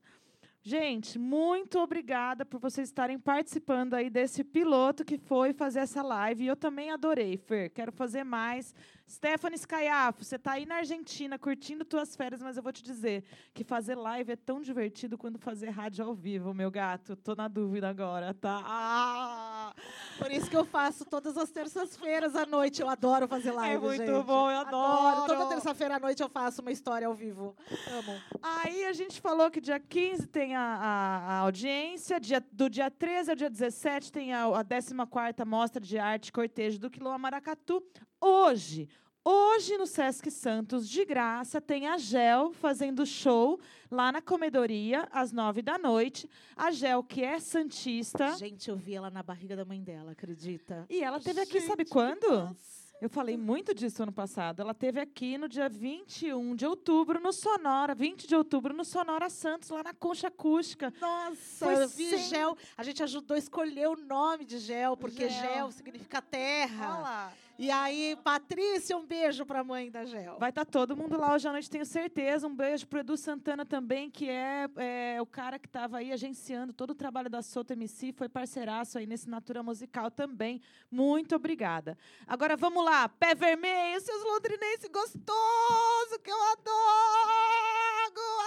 Gente, 0.69 1.17
muito 1.17 1.79
obrigada 1.79 2.45
por 2.45 2.59
vocês 2.59 2.89
estarem 2.89 3.21
participando 3.21 3.95
aí 3.95 4.11
desse 4.11 4.43
piloto 4.43 5.05
que 5.05 5.17
foi 5.17 5.53
fazer 5.53 5.79
essa 5.79 6.03
live. 6.03 6.45
Eu 6.45 6.57
também 6.57 6.91
adorei, 6.91 7.37
Fer. 7.37 7.71
Quero 7.71 7.93
fazer 7.93 8.25
mais. 8.25 8.75
Stephanie 9.09 9.57
Scaiafo, 9.57 10.25
você 10.25 10.35
está 10.35 10.53
aí 10.53 10.67
na 10.67 10.77
Argentina 10.77 11.39
curtindo 11.39 11.85
tuas 11.85 12.17
férias, 12.17 12.43
mas 12.43 12.57
eu 12.57 12.63
vou 12.63 12.73
te 12.73 12.83
dizer 12.83 13.23
que 13.55 13.63
fazer 13.63 13.95
live 13.95 14.33
é 14.33 14.37
tão 14.37 14.61
divertido 14.61 15.17
quanto 15.17 15.39
fazer 15.39 15.71
rádio 15.71 16.05
ao 16.05 16.13
vivo, 16.13 16.53
meu 16.53 16.71
gato. 16.73 17.15
Tô 17.15 17.35
na 17.37 17.47
dúvida 17.47 17.89
agora, 17.89 18.35
tá? 18.35 18.63
Ah! 18.65 19.73
Por 20.19 20.31
isso 20.33 20.51
que 20.51 20.57
eu 20.57 20.65
faço 20.65 21.05
todas 21.05 21.37
as 21.37 21.51
terças-feiras 21.53 22.35
à 22.35 22.45
noite. 22.47 22.83
Eu 22.83 22.89
adoro 22.89 23.29
fazer 23.29 23.53
live, 23.53 23.77
É 23.77 23.79
muito 23.79 24.05
gente. 24.05 24.25
bom, 24.27 24.51
eu 24.51 24.59
adoro. 24.59 25.27
Toda 25.27 25.47
terça-feira 25.51 25.97
à 25.97 26.01
noite 26.01 26.21
eu 26.21 26.29
faço 26.29 26.61
uma 26.61 26.73
história 26.73 27.07
ao 27.07 27.15
vivo. 27.15 27.57
Amo. 27.89 28.21
Aí 28.43 28.87
a 28.87 28.93
gente 28.93 29.21
falou 29.21 29.51
que 29.53 29.61
dia 29.61 29.79
15 29.79 30.27
tem 30.27 30.57
a, 30.57 30.61
a- 30.61 31.19
a 31.35 31.39
audiência, 31.39 32.19
dia- 32.19 32.45
do 32.53 32.69
dia 32.69 32.91
13 32.91 33.31
ao 33.31 33.37
dia 33.37 33.49
17 33.51 34.11
tem 34.11 34.33
a, 34.35 34.47
a 34.47 34.65
14ª 34.65 35.45
Mostra 35.47 35.81
de 35.81 35.97
Arte 35.97 36.33
Cortejo 36.33 36.81
do 36.81 36.91
Quilombo 36.91 37.19
Maracatu. 37.21 37.81
Hoje, 38.21 38.89
hoje 39.25 39.77
no 39.77 39.87
Sesc 39.87 40.31
Santos, 40.31 40.89
de 40.89 41.05
graça, 41.05 41.61
tem 41.61 41.87
a 41.87 41.99
Gel 41.99 42.53
fazendo 42.53 43.05
show 43.05 43.61
lá 43.91 44.11
na 44.11 44.23
comedoria, 44.23 45.07
às 45.13 45.33
9 45.33 45.63
da 45.63 45.79
noite. 45.79 46.29
A 46.57 46.71
Gel, 46.71 47.03
que 47.05 47.23
é 47.23 47.39
santista. 47.39 48.37
Gente, 48.37 48.69
eu 48.71 48.77
vi 48.77 48.95
ela 48.95 49.11
na 49.11 49.23
barriga 49.23 49.55
da 49.55 49.65
mãe 49.65 49.83
dela, 49.83 50.13
acredita? 50.13 50.87
E 50.89 51.03
ela 51.03 51.21
teve 51.21 51.41
aqui, 51.41 51.61
sabe 51.61 51.85
quando? 51.85 52.55
Eu 52.99 53.11
falei 53.11 53.37
muito 53.37 53.75
disso 53.75 54.03
ano 54.03 54.11
passado. 54.13 54.61
Ela 54.63 54.73
teve 54.73 54.99
aqui 54.99 55.37
no 55.37 55.51
dia 55.51 55.69
21 55.69 56.57
de 56.57 56.65
outubro, 56.65 57.21
no 57.21 57.31
Sonora, 57.31 57.95
20 57.95 58.27
de 58.27 58.35
outubro, 58.35 58.73
no 58.73 58.87
Sonora 58.87 59.29
Santos, 59.29 59.69
lá 59.69 59.83
na 59.83 59.93
Concha 59.93 60.29
Acústica. 60.29 60.91
Nossa, 60.99 61.67
Foi 61.67 61.75
eu 61.85 61.89
vi 61.91 62.09
sem- 62.09 62.29
gel. 62.31 62.57
A 62.75 62.83
gente 62.83 63.03
ajudou 63.03 63.35
a 63.35 63.39
escolher 63.39 63.87
o 63.91 63.97
nome 63.97 64.47
de 64.47 64.57
gel, 64.59 64.97
porque 64.97 65.29
Gel. 65.29 65.43
gel, 65.55 65.73
significa 65.73 66.23
terra. 66.23 66.87
Olha 66.95 67.03
lá. 67.03 67.33
E 67.59 67.71
aí, 67.71 68.19
Patrícia, 68.23 68.95
um 68.99 69.07
beijo 69.07 69.47
pra 69.47 69.65
mãe 69.65 69.91
da 69.91 70.05
gel. 70.05 70.39
Vai 70.39 70.51
estar 70.51 70.67
todo 70.67 70.95
mundo 70.95 71.17
lá 71.17 71.33
hoje 71.33 71.49
à 71.49 71.53
noite, 71.53 71.71
tenho 71.71 71.87
certeza. 71.87 72.47
Um 72.47 72.55
beijo 72.55 72.87
pro 72.87 72.99
Edu 72.99 73.17
Santana 73.17 73.65
também, 73.65 74.11
que 74.11 74.29
é, 74.29 74.69
é, 74.77 75.23
o 75.23 75.27
cara 75.27 75.59
que 75.59 75.67
estava 75.67 75.97
aí 75.97 76.13
agenciando 76.13 76.75
todo 76.75 76.91
o 76.91 76.95
trabalho 76.95 77.31
da 77.31 77.41
Soto 77.41 77.73
MC, 77.73 78.13
foi 78.13 78.29
parceiraço 78.29 78.99
aí 78.99 79.07
nesse 79.07 79.31
Natura 79.31 79.63
Musical 79.63 80.11
também. 80.11 80.61
Muito 80.91 81.35
obrigada. 81.35 81.97
Agora 82.27 82.59
vamos 82.59 82.85
lá, 82.85 83.09
pé 83.09 83.35
vermelho, 83.35 84.03
seus 84.03 84.23
londrinenses 84.23 84.91
gostoso, 84.91 86.21
que 86.23 86.31
eu 86.31 86.43
adoro, 86.53 86.77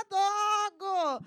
adoro. 0.02 1.26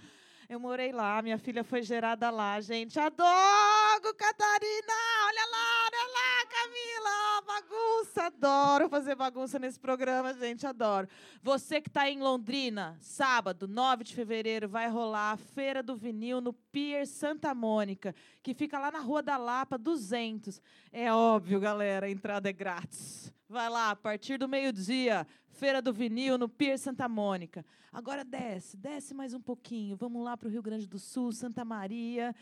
Eu 0.49 0.59
morei 0.59 0.93
lá, 0.93 1.23
minha 1.23 1.39
filha 1.39 1.63
foi 1.63 1.83
gerada 1.83 2.31
lá, 2.31 2.61
gente. 2.61 2.99
Adoro, 2.99 4.15
Catarina! 4.17 4.93
Olha 5.27 5.47
lá, 5.51 5.87
olha 5.87 6.07
lá, 6.13 6.47
Camila! 6.51 7.43
Bagunça! 7.47 8.23
Adoro 8.27 8.89
fazer 8.89 9.15
bagunça 9.15 9.59
nesse 9.59 9.79
programa, 9.79 10.35
gente, 10.35 10.67
adoro. 10.67 11.09
Você 11.43 11.81
que 11.81 11.89
está 11.89 12.11
em 12.11 12.21
Londrina, 12.21 12.97
sábado, 13.01 13.69
9 13.69 14.05
de 14.05 14.15
fevereiro, 14.15 14.69
vai 14.69 14.89
rolar 14.89 15.33
a 15.33 15.37
Feira 15.37 15.83
do 15.83 15.97
Vinil 15.97 16.41
no 16.41 16.53
Pier 16.53 17.07
Santa 17.07 17.55
Mônica, 17.55 18.15
que 18.43 18.53
fica 18.53 18.79
lá 18.79 18.91
na 18.91 19.01
Rua 19.01 19.23
da 19.23 19.37
Lapa, 19.37 19.79
200. 19.79 20.61
É 20.93 21.13
óbvio, 21.13 21.61
galera, 21.61 22.07
a 22.07 22.11
entrada 22.11 22.49
é 22.49 22.53
grátis. 22.53 23.33
Vai 23.53 23.69
lá, 23.69 23.91
a 23.91 23.97
partir 23.97 24.39
do 24.39 24.49
meio-dia, 24.49 25.27
Feira 25.51 25.83
do 25.83 25.93
Vinil 25.93 26.39
no 26.39 26.49
Pier 26.49 26.79
Santa 26.79 27.07
Mônica. 27.07 27.63
Agora 27.93 28.25
desce, 28.25 28.79
desce 28.79 29.13
mais 29.13 29.35
um 29.35 29.41
pouquinho. 29.43 29.95
Vamos 29.95 30.25
lá 30.25 30.39
para 30.39 30.49
o 30.49 30.51
Rio 30.51 30.63
Grande 30.63 30.89
do 30.89 30.99
Sul, 30.99 31.33
Santa 31.33 31.63
Maria. 31.63 32.35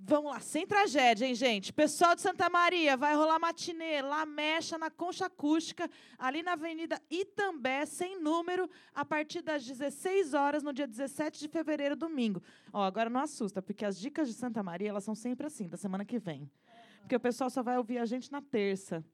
Vamos 0.00 0.32
lá, 0.32 0.40
sem 0.40 0.66
tragédia, 0.66 1.26
hein, 1.26 1.34
gente? 1.36 1.72
Pessoal 1.72 2.16
de 2.16 2.22
Santa 2.22 2.50
Maria, 2.50 2.96
vai 2.96 3.14
rolar 3.14 3.38
matinê, 3.38 4.02
lá 4.02 4.26
mecha 4.26 4.76
na 4.76 4.90
Concha 4.90 5.26
Acústica, 5.26 5.88
ali 6.18 6.42
na 6.42 6.54
Avenida 6.54 7.00
Itambé, 7.08 7.86
sem 7.86 8.20
número, 8.20 8.68
a 8.92 9.04
partir 9.04 9.42
das 9.42 9.64
16 9.64 10.34
horas, 10.34 10.64
no 10.64 10.72
dia 10.72 10.88
17 10.88 11.38
de 11.38 11.46
fevereiro, 11.46 11.94
domingo. 11.94 12.42
Ó, 12.72 12.82
agora 12.82 13.08
não 13.08 13.20
assusta, 13.20 13.62
porque 13.62 13.84
as 13.84 13.96
dicas 13.96 14.26
de 14.26 14.34
Santa 14.34 14.60
Maria, 14.60 14.88
elas 14.88 15.04
são 15.04 15.14
sempre 15.14 15.46
assim, 15.46 15.68
da 15.68 15.76
semana 15.76 16.04
que 16.04 16.18
vem. 16.18 16.50
Porque 16.98 17.14
o 17.14 17.20
pessoal 17.20 17.48
só 17.48 17.62
vai 17.62 17.78
ouvir 17.78 17.98
a 17.98 18.04
gente 18.04 18.32
na 18.32 18.42
terça. 18.42 19.04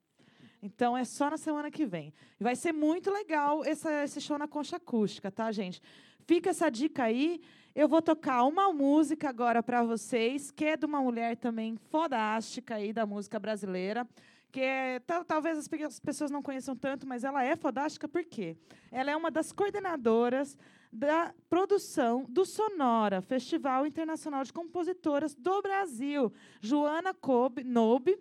Então 0.63 0.97
é 0.97 1.05
só 1.05 1.31
na 1.31 1.37
semana 1.37 1.71
que 1.71 1.87
vem. 1.87 2.13
Vai 2.39 2.57
ser 2.57 2.73
muito 2.73 3.11
legal 3.11 3.65
essa- 3.65 4.03
esse 4.05 4.21
show 4.21 4.37
na 4.39 4.49
concha 4.49 4.77
acústica, 4.77 5.31
tá, 5.31 5.51
gente? 5.53 5.81
Fica 6.27 6.51
essa 6.51 6.69
dica 6.71 7.05
aí. 7.05 7.41
Eu 7.75 7.87
vou 7.89 8.03
tocar 8.03 8.43
uma 8.45 8.73
música 8.73 9.29
agora 9.29 9.63
para 9.63 9.85
vocês, 9.85 10.51
que 10.51 10.65
é 10.65 10.77
de 10.77 10.85
uma 10.85 11.01
mulher 11.01 11.37
também 11.37 11.77
fodástica 11.91 12.75
aí 12.75 12.93
da 12.93 13.07
música 13.07 13.39
brasileira. 13.39 14.07
Que 14.51 14.61
é, 14.61 14.99
tal- 15.01 15.25
talvez 15.25 15.59
as 15.59 16.01
pessoas 16.01 16.31
não 16.31 16.43
conheçam 16.43 16.75
tanto, 16.75 17.07
mas 17.07 17.23
ela 17.23 17.45
é 17.45 17.55
fodástica 17.55 18.09
por 18.09 18.25
quê? 18.25 18.57
Ela 18.91 19.11
é 19.11 19.17
uma 19.17 19.31
das 19.31 19.53
coordenadoras 19.53 20.57
da 20.91 21.35
produção 21.51 22.25
do 22.29 22.47
Sonora, 22.47 23.21
Festival 23.21 23.87
Internacional 23.87 24.43
de 24.43 24.53
Compositoras 24.53 25.35
do 25.35 25.61
Brasil. 25.61 26.33
Joana 26.63 27.13
Kobe, 27.13 27.63
Nobe, 27.63 28.19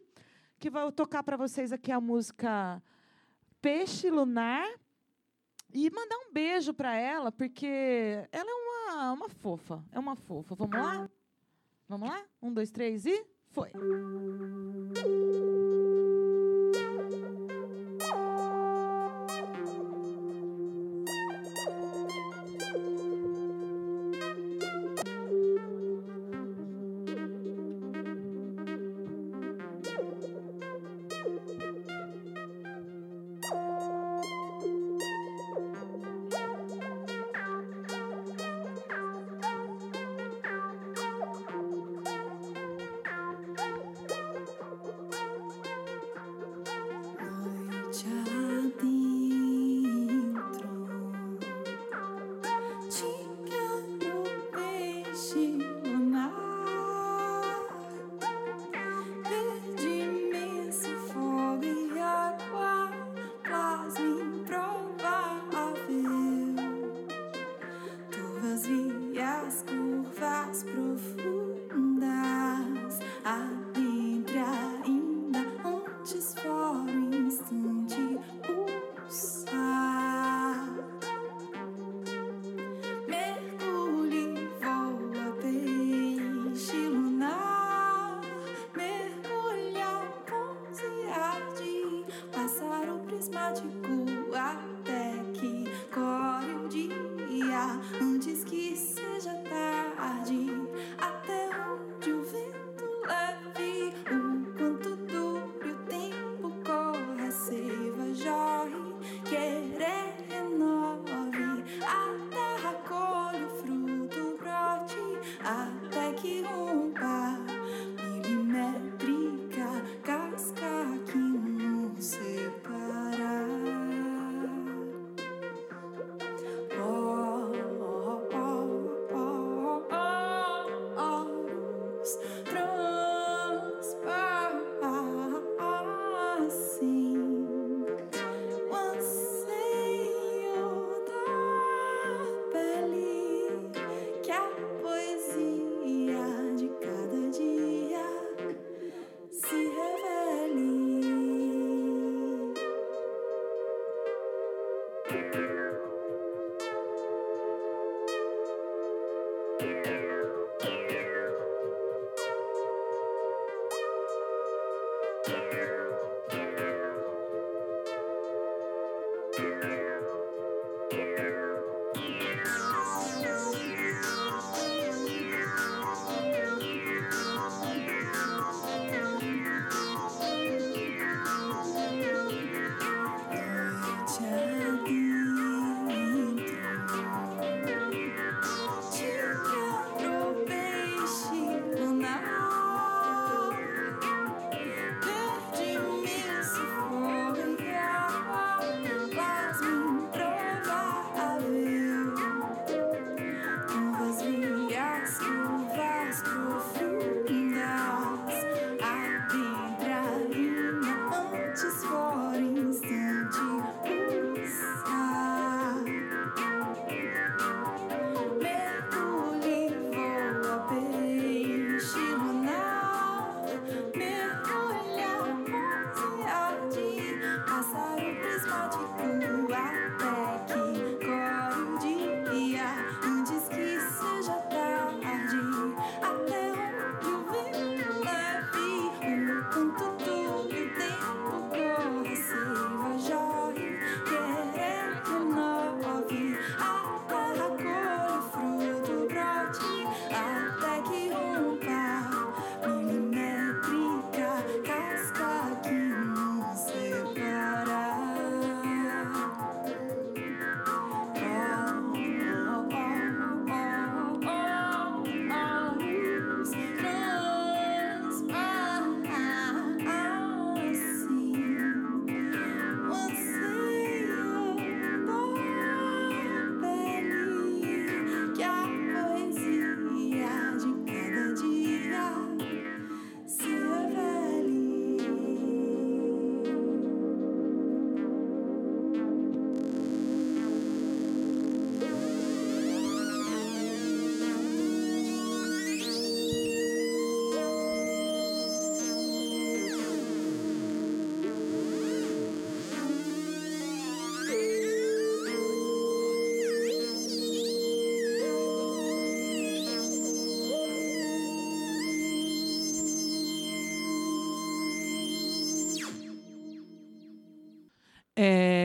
que 0.59 0.69
vai 0.69 0.91
tocar 0.91 1.23
para 1.23 1.37
vocês 1.37 1.71
aqui 1.71 1.91
a 1.91 2.01
música 2.01 2.81
Peixe 3.61 4.09
Lunar 4.09 4.67
e 5.73 5.89
mandar 5.89 6.17
um 6.17 6.33
beijo 6.33 6.73
para 6.73 6.95
ela, 6.95 7.31
porque 7.31 7.67
ela 8.31 8.49
é 8.49 8.53
uma, 8.93 9.11
uma 9.13 9.29
fofa. 9.29 9.83
É 9.91 9.99
uma 9.99 10.15
fofa. 10.15 10.55
Vamos 10.55 10.77
lá? 10.77 11.09
Vamos 11.87 12.09
lá? 12.09 12.23
Um, 12.41 12.53
dois, 12.53 12.71
três 12.71 13.05
e 13.05 13.25
foi. 13.51 13.71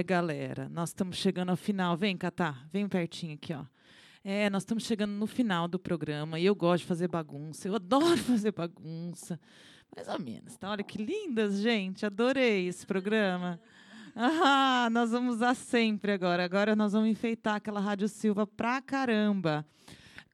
Galera, 0.03 0.69
nós 0.69 0.91
estamos 0.91 1.16
chegando 1.16 1.51
ao 1.51 1.57
final. 1.57 1.97
Vem, 1.97 2.16
Catá, 2.16 2.57
vem 2.73 2.89
pertinho 2.89 3.35
aqui, 3.35 3.53
ó. 3.55 3.65
É, 4.24 4.49
nós 4.51 4.62
estamos 4.62 4.85
chegando 4.85 5.12
no 5.12 5.27
final 5.27 5.66
do 5.66 5.79
programa 5.79 6.39
e 6.39 6.47
eu 6.47 6.55
gosto 6.55 6.83
de 6.83 6.89
fazer 6.89 7.09
bagunça. 7.09 7.69
Eu 7.69 7.74
adoro 7.74 8.16
fazer 8.23 8.53
bagunça. 8.53 9.39
Mais 9.95 10.09
ou 10.09 10.20
menos. 10.20 10.57
Tá? 10.57 10.70
Olha 10.70 10.83
que 10.83 11.03
lindas, 11.03 11.61
gente. 11.61 12.07
Adorei 12.07 12.66
esse 12.66 12.87
programa. 12.87 13.61
Ah, 14.15 14.89
nós 14.91 15.11
vamos 15.11 15.37
usar 15.37 15.55
sempre 15.55 16.12
agora. 16.12 16.45
Agora 16.45 16.77
nós 16.77 16.93
vamos 16.93 17.09
enfeitar 17.09 17.57
aquela 17.57 17.81
Rádio 17.81 18.09
Silva 18.09 18.47
pra 18.47 18.81
caramba. 18.81 19.66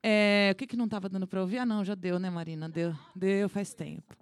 É, 0.02 0.50
o 0.52 0.56
que, 0.56 0.66
que 0.66 0.76
não 0.76 0.84
estava 0.86 1.08
dando 1.08 1.26
para 1.26 1.40
ouvir? 1.40 1.58
Ah, 1.58 1.66
não, 1.66 1.84
já 1.84 1.94
deu, 1.94 2.18
né, 2.18 2.30
Marina? 2.30 2.68
Deu, 2.68 2.94
deu 3.14 3.48
faz 3.48 3.74
tempo. 3.74 4.16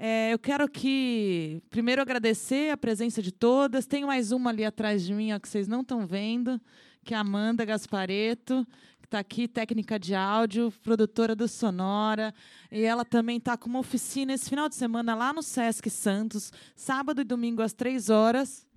É, 0.00 0.32
eu 0.32 0.38
quero 0.38 0.62
aqui, 0.62 1.60
primeiro, 1.68 2.00
agradecer 2.00 2.70
a 2.70 2.76
presença 2.76 3.20
de 3.20 3.32
todas. 3.32 3.84
Tem 3.84 4.04
mais 4.04 4.30
uma 4.30 4.50
ali 4.50 4.64
atrás 4.64 5.04
de 5.04 5.12
mim, 5.12 5.32
ó, 5.32 5.40
que 5.40 5.48
vocês 5.48 5.66
não 5.66 5.80
estão 5.80 6.06
vendo, 6.06 6.60
que 7.02 7.14
é 7.14 7.16
a 7.16 7.20
Amanda 7.20 7.64
Gaspareto, 7.64 8.64
que 9.00 9.06
está 9.06 9.18
aqui, 9.18 9.48
técnica 9.48 9.98
de 9.98 10.14
áudio, 10.14 10.72
produtora 10.84 11.34
do 11.34 11.48
Sonora. 11.48 12.32
E 12.70 12.82
ela 12.82 13.04
também 13.04 13.38
está 13.38 13.56
com 13.56 13.68
uma 13.68 13.80
oficina 13.80 14.32
esse 14.32 14.48
final 14.48 14.68
de 14.68 14.76
semana 14.76 15.16
lá 15.16 15.32
no 15.32 15.42
Sesc 15.42 15.90
Santos, 15.90 16.52
sábado 16.76 17.20
e 17.20 17.24
domingo 17.24 17.60
às 17.60 17.72
três 17.72 18.08
horas 18.08 18.67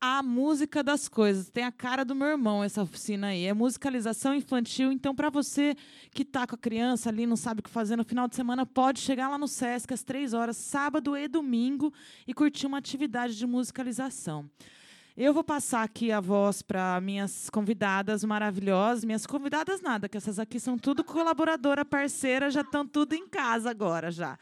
a 0.00 0.22
música 0.22 0.82
das 0.82 1.08
coisas. 1.08 1.50
Tem 1.50 1.64
a 1.64 1.72
cara 1.72 2.04
do 2.04 2.14
meu 2.14 2.28
irmão 2.28 2.62
essa 2.62 2.82
oficina 2.82 3.28
aí. 3.28 3.44
É 3.44 3.52
musicalização 3.52 4.34
infantil. 4.34 4.92
Então, 4.92 5.14
para 5.14 5.30
você 5.30 5.76
que 6.12 6.22
está 6.22 6.46
com 6.46 6.54
a 6.54 6.58
criança 6.58 7.08
ali, 7.08 7.26
não 7.26 7.36
sabe 7.36 7.60
o 7.60 7.62
que 7.62 7.70
fazer 7.70 7.96
no 7.96 8.04
final 8.04 8.28
de 8.28 8.36
semana, 8.36 8.64
pode 8.64 9.00
chegar 9.00 9.28
lá 9.28 9.36
no 9.36 9.48
Sesc 9.48 9.92
às 9.92 10.02
três 10.02 10.32
horas, 10.32 10.56
sábado 10.56 11.16
e 11.16 11.26
domingo, 11.26 11.92
e 12.26 12.32
curtir 12.32 12.66
uma 12.66 12.78
atividade 12.78 13.36
de 13.36 13.46
musicalização. 13.46 14.48
Eu 15.16 15.34
vou 15.34 15.42
passar 15.42 15.82
aqui 15.82 16.12
a 16.12 16.20
voz 16.20 16.62
para 16.62 17.00
minhas 17.00 17.50
convidadas 17.50 18.22
maravilhosas. 18.22 19.04
Minhas 19.04 19.26
convidadas 19.26 19.80
nada, 19.80 20.08
que 20.08 20.16
essas 20.16 20.38
aqui 20.38 20.60
são 20.60 20.78
tudo 20.78 21.02
colaboradora, 21.02 21.84
parceira, 21.84 22.48
já 22.50 22.60
estão 22.60 22.86
tudo 22.86 23.14
em 23.14 23.26
casa 23.26 23.68
agora 23.68 24.12
já. 24.12 24.38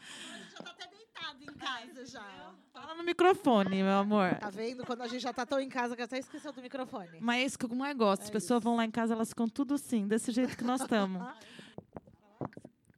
Já 0.55 0.63
tá 0.63 0.69
até 0.69 0.87
deitado 0.87 1.43
em 1.43 1.53
casa 1.57 2.05
já. 2.05 2.46
Fala 2.79 2.93
no 2.93 3.03
microfone, 3.03 3.81
meu 3.81 3.93
amor. 3.93 4.35
Tá 4.35 4.51
vendo? 4.51 4.85
Quando 4.85 5.01
a 5.01 5.07
gente 5.07 5.21
já 5.21 5.33
tá 5.33 5.45
tão 5.45 5.59
em 5.59 5.67
casa 5.67 5.95
que 5.95 6.01
até 6.03 6.19
esqueceu 6.19 6.53
do 6.53 6.61
microfone. 6.61 7.17
Mas 7.19 7.41
é 7.41 7.45
isso 7.45 7.57
que 7.57 7.65
eu 7.65 7.69
mais 7.69 7.97
gosto. 7.97 8.21
As 8.21 8.29
pessoas 8.29 8.63
vão 8.63 8.75
lá 8.75 8.85
em 8.85 8.91
casa, 8.91 9.13
elas 9.13 9.29
ficam 9.29 9.49
tudo 9.49 9.73
assim, 9.73 10.07
desse 10.07 10.31
jeito 10.31 10.55
que 10.55 10.63
nós 10.63 10.81
estamos. 10.81 11.21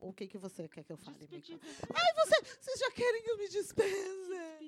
O 0.01 0.13
que, 0.13 0.27
que 0.27 0.37
você 0.39 0.67
quer 0.67 0.83
que 0.83 0.91
eu 0.91 0.97
fale? 0.97 1.17
Ai, 1.21 2.13
você, 2.15 2.41
vocês 2.59 2.79
já 2.79 2.91
querem 2.91 3.21
que 3.21 3.29
eu 3.29 3.37
me 3.37 3.47
despeça? 3.47 4.59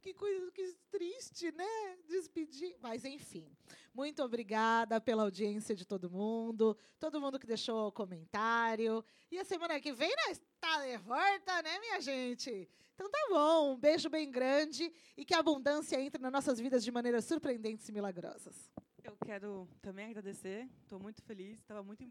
Que 0.00 0.14
coisa 0.14 0.52
que 0.52 0.72
triste, 0.88 1.50
né? 1.50 1.96
Despedir. 2.08 2.76
Mas, 2.80 3.04
enfim, 3.04 3.50
muito 3.92 4.22
obrigada 4.22 5.00
pela 5.00 5.24
audiência 5.24 5.74
de 5.74 5.84
todo 5.84 6.08
mundo, 6.08 6.78
todo 7.00 7.20
mundo 7.20 7.40
que 7.40 7.46
deixou 7.46 7.90
comentário. 7.90 9.04
E 9.32 9.38
a 9.38 9.44
semana 9.44 9.80
que 9.80 9.92
vem 9.92 10.14
nós 10.28 10.40
tá 10.60 10.80
de 10.86 10.96
volta, 10.98 11.62
né, 11.62 11.80
minha 11.80 12.00
gente? 12.00 12.68
Então 12.96 13.10
tá 13.10 13.26
bom, 13.28 13.74
um 13.74 13.78
beijo 13.78 14.08
bem 14.08 14.30
grande 14.30 14.90
e 15.16 15.24
que 15.24 15.34
a 15.34 15.38
abundância 15.40 16.00
entre 16.00 16.20
nas 16.20 16.32
nossas 16.32 16.58
vidas 16.58 16.82
de 16.82 16.90
maneiras 16.90 17.26
surpreendentes 17.26 17.86
e 17.88 17.92
milagrosas. 17.92 18.72
Eu 19.04 19.14
quero 19.22 19.68
também 19.82 20.06
agradecer, 20.06 20.66
estou 20.82 20.98
muito 20.98 21.22
feliz, 21.22 21.58
estava 21.58 21.82
muito. 21.82 22.02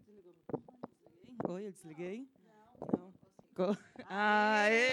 Oi, 1.49 1.67
eu 1.67 1.71
desliguei? 1.71 2.29
Não. 2.95 3.11
Go- 3.55 3.75
Aê! 4.07 4.89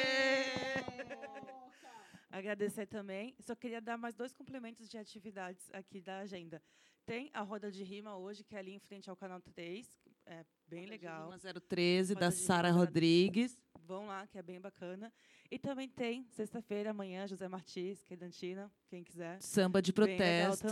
Agradecer 2.31 2.86
também. 2.86 3.35
Só 3.40 3.55
queria 3.55 3.81
dar 3.81 3.98
mais 3.98 4.14
dois 4.14 4.32
complementos 4.32 4.89
de 4.89 4.97
atividades 4.97 5.69
aqui 5.74 6.01
da 6.01 6.20
agenda. 6.20 6.62
Tem 7.05 7.31
a 7.35 7.43
roda 7.43 7.70
de 7.70 7.85
rima 7.85 8.16
hoje, 8.16 8.43
que 8.43 8.56
é 8.56 8.59
ali 8.59 8.73
em 8.73 8.78
frente 8.78 9.10
ao 9.10 9.16
canal 9.16 9.40
3, 9.40 9.93
é 10.24 10.43
bem 10.66 10.86
legal. 10.86 11.31
013 11.69 12.14
da 12.14 12.27
Roda 12.28 12.36
de 12.36 12.43
Sara 12.43 12.69
rima 12.69 12.81
da- 12.81 12.85
Rodrigues. 12.86 13.59
Vão 13.85 14.06
lá, 14.06 14.27
que 14.27 14.39
é 14.39 14.43
bem 14.43 14.60
bacana. 14.60 15.12
E 15.53 15.59
também 15.59 15.87
tem, 15.87 16.24
sexta-feira, 16.31 16.93
amanhã, 16.93 17.27
José 17.27 17.47
Martins, 17.47 18.03
Quedantina, 18.05 18.73
quem 18.89 19.05
quiser. 19.05 19.37
Samba 19.43 19.83
de 19.83 19.93
protesto. 19.93 20.66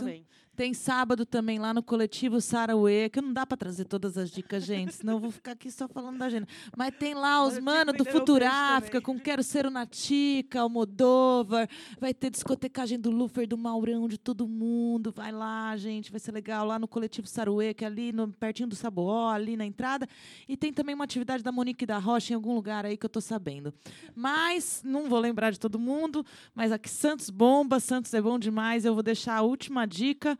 Tem 0.55 0.73
sábado 0.73 1.23
também 1.23 1.59
lá 1.59 1.71
no 1.71 1.83
coletivo 1.83 2.41
Sarauê, 2.41 3.07
que 3.07 3.21
não 3.21 3.31
dá 3.31 3.45
para 3.45 3.57
trazer 3.57 3.85
todas 3.85 4.17
as 4.17 4.31
dicas, 4.31 4.63
gente, 4.63 4.93
senão 4.93 5.13
eu 5.13 5.19
vou 5.19 5.29
ficar 5.29 5.51
aqui 5.51 5.71
só 5.71 5.87
falando 5.87 6.17
da 6.17 6.25
agenda. 6.25 6.47
Mas 6.75 6.95
tem 6.97 7.13
lá 7.13 7.45
os 7.45 7.59
manos 7.59 7.95
do 7.95 8.03
também. 8.03 9.01
com 9.01 9.19
Quero 9.19 9.43
Ser 9.43 9.67
o 9.67 9.69
Natica, 9.69 10.61
Almodóvar, 10.61 11.69
vai 11.99 12.11
ter 12.11 12.31
discotecagem 12.31 12.99
do 12.99 13.11
Lufer, 13.11 13.47
do 13.47 13.57
Maurão, 13.57 14.07
de 14.07 14.17
todo 14.17 14.47
mundo. 14.47 15.11
Vai 15.11 15.31
lá, 15.31 15.77
gente, 15.77 16.09
vai 16.09 16.19
ser 16.19 16.31
legal. 16.31 16.65
Lá 16.65 16.79
no 16.79 16.87
coletivo 16.87 17.27
Saruê, 17.27 17.73
que 17.73 17.83
é 17.83 17.87
ali 17.87 18.11
no, 18.11 18.27
pertinho 18.33 18.67
do 18.67 18.75
Saboó, 18.75 19.29
ali 19.29 19.55
na 19.55 19.65
entrada. 19.65 20.07
E 20.47 20.57
tem 20.57 20.73
também 20.73 20.95
uma 20.95 21.03
atividade 21.03 21.43
da 21.43 21.51
Monique 21.51 21.85
da 21.85 21.99
Rocha 21.99 22.33
em 22.33 22.35
algum 22.35 22.55
lugar 22.55 22.83
aí 22.83 22.97
que 22.97 23.05
eu 23.05 23.09
tô 23.09 23.21
sabendo. 23.21 23.71
Mas 24.15 24.70
não 24.83 25.09
vou 25.09 25.19
lembrar 25.19 25.51
de 25.51 25.59
todo 25.59 25.79
mundo, 25.79 26.25
mas 26.53 26.71
aqui 26.71 26.89
Santos 26.89 27.29
bomba, 27.29 27.79
Santos 27.79 28.13
é 28.13 28.21
bom 28.21 28.37
demais. 28.37 28.85
Eu 28.85 28.93
vou 28.93 29.03
deixar 29.03 29.35
a 29.35 29.41
última 29.41 29.85
dica. 29.85 30.37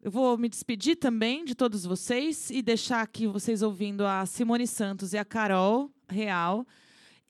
Eu 0.00 0.10
vou 0.10 0.38
me 0.38 0.48
despedir 0.48 0.96
também 0.96 1.44
de 1.44 1.54
todos 1.54 1.84
vocês 1.84 2.50
e 2.50 2.62
deixar 2.62 3.02
aqui 3.02 3.26
vocês 3.26 3.62
ouvindo 3.62 4.06
a 4.06 4.24
Simone 4.26 4.66
Santos 4.66 5.12
e 5.12 5.18
a 5.18 5.24
Carol 5.24 5.90
Real. 6.08 6.66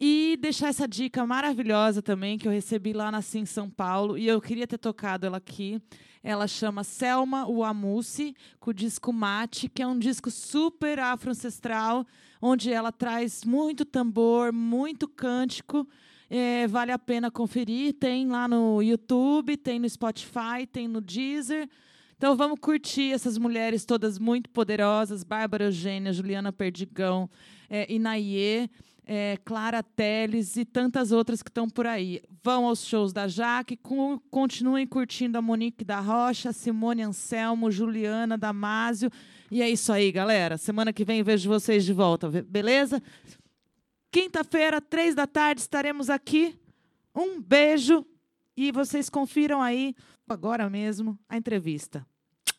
E 0.01 0.39
deixar 0.41 0.69
essa 0.69 0.87
dica 0.87 1.27
maravilhosa 1.27 2.01
também 2.01 2.39
que 2.39 2.47
eu 2.47 2.53
recebi 2.53 2.93
lá 2.93 3.11
na 3.11 3.21
Sim 3.21 3.45
São 3.45 3.69
Paulo 3.69 4.17
e 4.17 4.29
eu 4.29 4.41
queria 4.41 4.67
ter 4.67 4.79
tocado 4.79 5.27
ela 5.27 5.39
aqui. 5.39 5.83
Ela 6.23 6.47
chama 6.47 6.85
Selma 6.85 7.49
Uamusi, 7.49 8.37
com 8.61 8.71
o 8.71 8.75
disco 8.75 9.13
Mate, 9.13 9.69
que 9.69 9.83
é 9.83 9.87
um 9.87 9.99
disco 9.99 10.31
super 10.31 11.01
afro-ancestral, 11.01 12.07
onde 12.41 12.73
ela 12.73 12.93
traz 12.93 13.45
muito 13.45 13.85
tambor, 13.85 14.53
muito 14.53 15.09
cântico. 15.09 15.89
É, 16.31 16.69
vale 16.69 16.93
a 16.93 16.99
pena 16.99 17.29
conferir. 17.29 17.95
Tem 17.95 18.29
lá 18.29 18.47
no 18.47 18.81
YouTube, 18.81 19.57
tem 19.57 19.81
no 19.81 19.89
Spotify, 19.89 20.65
tem 20.71 20.87
no 20.87 21.01
Deezer. 21.01 21.69
Então 22.17 22.37
vamos 22.37 22.59
curtir 22.61 23.13
essas 23.13 23.39
mulheres 23.39 23.85
todas 23.85 24.19
muito 24.19 24.51
poderosas: 24.51 25.25
Bárbara 25.25 25.65
Eugênia, 25.65 26.13
Juliana 26.13 26.53
Perdigão, 26.53 27.29
é, 27.71 27.91
Inaie, 27.93 28.71
é, 29.11 29.39
Clara 29.43 29.83
Teles 29.83 30.57
e 30.57 30.67
tantas 30.67 31.11
outras 31.11 31.43
que 31.43 31.49
estão 31.49 31.67
por 31.67 31.87
aí. 31.87 32.21
Vão 32.45 32.67
aos 32.67 32.85
shows 32.85 33.11
da 33.11 33.27
Jaque, 33.27 33.81
continuem 34.31 34.87
curtindo 34.87 35.39
a 35.39 35.43
Monique 35.43 35.83
da 35.83 35.99
Rocha, 35.99 36.53
Simone 36.53 37.03
Anselmo, 37.03 37.71
Juliana 37.71 38.37
Damásio. 38.37 39.11
E 39.51 39.63
é 39.63 39.71
isso 39.71 39.91
aí, 39.91 40.13
galera. 40.13 40.59
Semana 40.59 40.93
que 40.93 41.07
vem 41.07 41.23
vejo 41.23 41.49
vocês 41.49 41.87
de 41.87 41.95
volta, 41.95 42.29
beleza? 42.47 43.03
Quinta-feira, 44.13 44.79
três 44.79 45.15
da 45.15 45.27
tarde, 45.27 45.63
estaremos 45.63 46.11
aqui. 46.11 46.55
Um 47.15 47.41
beijo 47.41 48.05
e 48.55 48.71
vocês 48.71 49.09
confiram 49.09 49.63
aí 49.63 49.95
agora 50.29 50.69
mesmo 50.69 51.19
a 51.27 51.37
entrevista. 51.39 52.07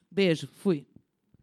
Beijo, 0.10 0.50
fui. 0.52 0.89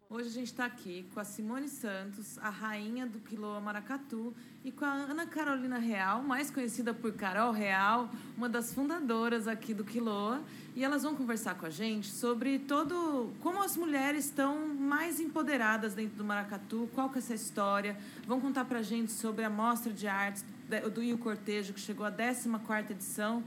Hoje 0.08 0.28
a 0.28 0.32
gente 0.32 0.46
está 0.46 0.64
aqui 0.64 1.04
com 1.12 1.18
a 1.18 1.24
Simone 1.24 1.68
Santos, 1.68 2.38
a 2.38 2.48
rainha 2.48 3.04
do 3.04 3.18
Quiloa 3.18 3.60
Maracatu, 3.60 4.32
e 4.64 4.70
com 4.70 4.84
a 4.84 4.92
Ana 4.92 5.26
Carolina 5.26 5.78
Real, 5.78 6.22
mais 6.22 6.48
conhecida 6.48 6.94
por 6.94 7.12
Carol 7.14 7.50
Real, 7.50 8.08
uma 8.36 8.48
das 8.48 8.72
fundadoras 8.72 9.48
aqui 9.48 9.74
do 9.74 9.82
Quiloa. 9.84 10.40
E 10.76 10.84
elas 10.84 11.02
vão 11.02 11.16
conversar 11.16 11.56
com 11.56 11.66
a 11.66 11.70
gente 11.70 12.08
sobre 12.08 12.60
todo 12.60 13.32
como 13.40 13.60
as 13.60 13.76
mulheres 13.76 14.26
estão 14.26 14.68
mais 14.68 15.18
empoderadas 15.18 15.92
dentro 15.92 16.16
do 16.16 16.24
Maracatu, 16.24 16.88
qual 16.94 17.10
que 17.10 17.16
é 17.16 17.18
essa 17.18 17.34
história. 17.34 17.98
Vão 18.28 18.40
contar 18.40 18.64
para 18.64 18.78
a 18.78 18.82
gente 18.82 19.10
sobre 19.10 19.44
a 19.44 19.50
mostra 19.50 19.92
de 19.92 20.06
artes 20.06 20.44
do 20.94 21.02
Io 21.02 21.18
Cortejo, 21.18 21.72
que 21.72 21.80
chegou 21.80 22.06
à 22.06 22.12
14ª 22.12 22.92
edição. 22.92 23.42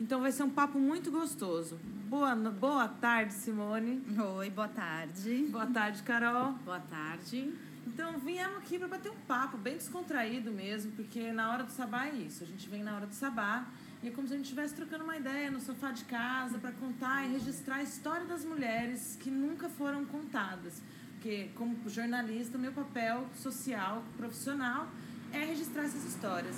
Então 0.00 0.20
vai 0.20 0.32
ser 0.32 0.42
um 0.42 0.50
papo 0.50 0.78
muito 0.78 1.10
gostoso. 1.10 1.78
Boa, 2.08 2.34
boa 2.34 2.88
tarde, 2.88 3.32
Simone. 3.32 4.02
Oi, 4.36 4.50
boa 4.50 4.68
tarde. 4.68 5.46
Boa 5.50 5.66
tarde, 5.66 6.02
Carol. 6.02 6.52
Boa 6.64 6.80
tarde. 6.80 7.52
Então, 7.86 8.18
viemos 8.18 8.56
aqui 8.58 8.78
para 8.78 8.88
bater 8.88 9.12
um 9.12 9.20
papo 9.26 9.56
bem 9.56 9.76
descontraído 9.76 10.50
mesmo, 10.50 10.90
porque 10.92 11.30
na 11.32 11.52
hora 11.52 11.62
do 11.62 11.70
sabá 11.70 12.06
é 12.06 12.14
isso. 12.14 12.42
A 12.42 12.46
gente 12.46 12.68
vem 12.68 12.82
na 12.82 12.96
hora 12.96 13.06
do 13.06 13.14
sabá 13.14 13.66
e 14.02 14.08
é 14.08 14.10
como 14.10 14.26
se 14.26 14.34
a 14.34 14.36
gente 14.36 14.46
estivesse 14.46 14.74
trocando 14.74 15.04
uma 15.04 15.16
ideia 15.16 15.50
no 15.50 15.60
sofá 15.60 15.92
de 15.92 16.04
casa 16.04 16.58
para 16.58 16.72
contar 16.72 17.24
e 17.24 17.32
registrar 17.32 17.76
a 17.76 17.82
história 17.82 18.26
das 18.26 18.44
mulheres 18.44 19.16
que 19.20 19.30
nunca 19.30 19.68
foram 19.68 20.04
contadas. 20.04 20.82
Porque, 21.12 21.50
como 21.54 21.76
jornalista, 21.88 22.58
o 22.58 22.60
meu 22.60 22.72
papel 22.72 23.26
social, 23.36 24.02
profissional, 24.16 24.88
é 25.32 25.44
registrar 25.44 25.84
essas 25.84 26.04
histórias. 26.04 26.56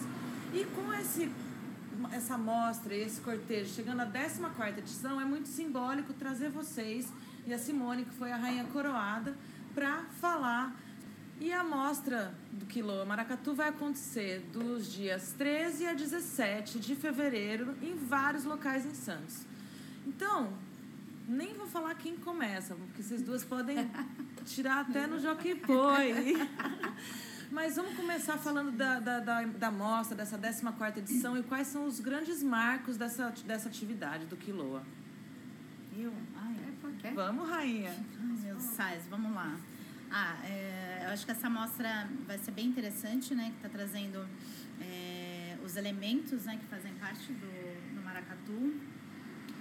E 0.55 0.65
com 0.75 0.93
esse 0.95 1.31
essa 2.13 2.37
mostra, 2.37 2.95
esse 2.95 3.21
cortejo, 3.21 3.75
chegando 3.75 4.01
à 4.01 4.07
14ª 4.07 4.79
edição, 4.79 5.21
é 5.21 5.25
muito 5.25 5.49
simbólico 5.49 6.13
trazer 6.13 6.51
vocês 6.51 7.13
e 7.47 7.53
a 7.55 7.59
Simone, 7.59 8.05
que 8.05 8.15
foi 8.15 8.33
a 8.33 8.37
rainha 8.37 8.65
coroada, 8.65 9.37
para 9.75 10.05
falar. 10.21 10.75
E 11.39 11.53
a 11.53 11.63
mostra 11.63 12.35
do 12.51 12.65
Quilô 12.65 13.05
Maracatu 13.05 13.55
vai 13.55 13.69
acontecer 13.69 14.41
dos 14.53 14.91
dias 14.91 15.35
13 15.37 15.87
a 15.87 15.93
17 15.93 16.79
de 16.81 16.97
fevereiro 16.97 17.77
em 17.83 17.95
vários 17.95 18.45
locais 18.45 18.87
em 18.87 18.95
Santos. 18.95 19.45
Então, 20.07 20.53
Nem 21.29 21.55
vou 21.55 21.67
falar 21.67 21.95
quem 21.97 22.17
começa, 22.17 22.75
porque 22.77 23.03
vocês 23.03 23.21
duas 23.21 23.45
podem 23.45 23.91
tirar 24.47 24.83
até 24.83 25.09
no 25.09 25.19
Jockey 25.19 25.57
Poi. 25.57 26.37
Mas 27.57 27.75
vamos 27.75 27.97
começar 27.97 28.37
falando 28.37 28.71
da, 28.71 29.01
da, 29.01 29.19
da, 29.19 29.43
da 29.45 29.71
mostra, 29.71 30.15
dessa 30.15 30.37
14 30.39 30.99
edição, 30.99 31.39
e 31.39 31.43
quais 31.43 31.67
são 31.69 31.87
os 31.87 32.01
grandes 32.01 32.43
marcos 32.43 32.99
dessa, 32.99 33.31
dessa 33.47 33.67
atividade 33.67 34.27
do 34.27 34.37
Quiloa. 34.37 34.83
Eu? 35.97 36.13
Ah, 36.37 36.53
é? 37.03 37.11
Vamos, 37.13 37.49
rainha. 37.49 37.97
Ai, 38.21 38.37
meus 38.43 38.63
sais, 38.63 39.07
vamos 39.09 39.33
lá. 39.33 39.59
Ah, 40.11 40.37
é, 40.45 41.05
eu 41.07 41.09
acho 41.15 41.25
que 41.25 41.33
essa 41.33 41.49
mostra 41.49 42.07
vai 42.27 42.37
ser 42.37 42.51
bem 42.51 42.67
interessante, 42.67 43.35
né? 43.35 43.47
Que 43.49 43.67
está 43.67 43.71
trazendo 43.71 44.29
é, 44.79 45.57
os 45.65 45.77
elementos 45.77 46.45
né, 46.45 46.59
que 46.61 46.67
fazem 46.67 46.93
parte 46.97 47.33
do, 47.33 47.95
do 47.95 48.05
maracatu. 48.05 48.75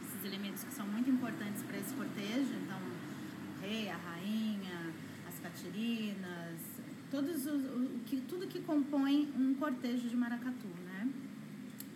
Esses 0.04 0.26
elementos 0.26 0.66
que 0.66 0.74
são 0.74 0.86
muito 0.86 1.10
importantes 1.10 1.64
para 1.64 1.78
esse 1.78 1.94
cortejo. 1.94 2.56
Então, 2.62 2.78
o 2.78 3.62
rei, 3.62 3.90
a 3.90 3.96
rainha, 3.96 4.94
as 5.30 5.40
catirinas, 5.40 6.45
todos 7.10 7.46
os, 7.46 7.66
o, 7.66 8.00
que, 8.06 8.22
tudo 8.22 8.48
que 8.48 8.62
compõe 8.62 9.32
um 9.38 9.54
cortejo 9.56 10.08
de 10.10 10.16
maracatu, 10.16 10.68
né? 10.86 11.10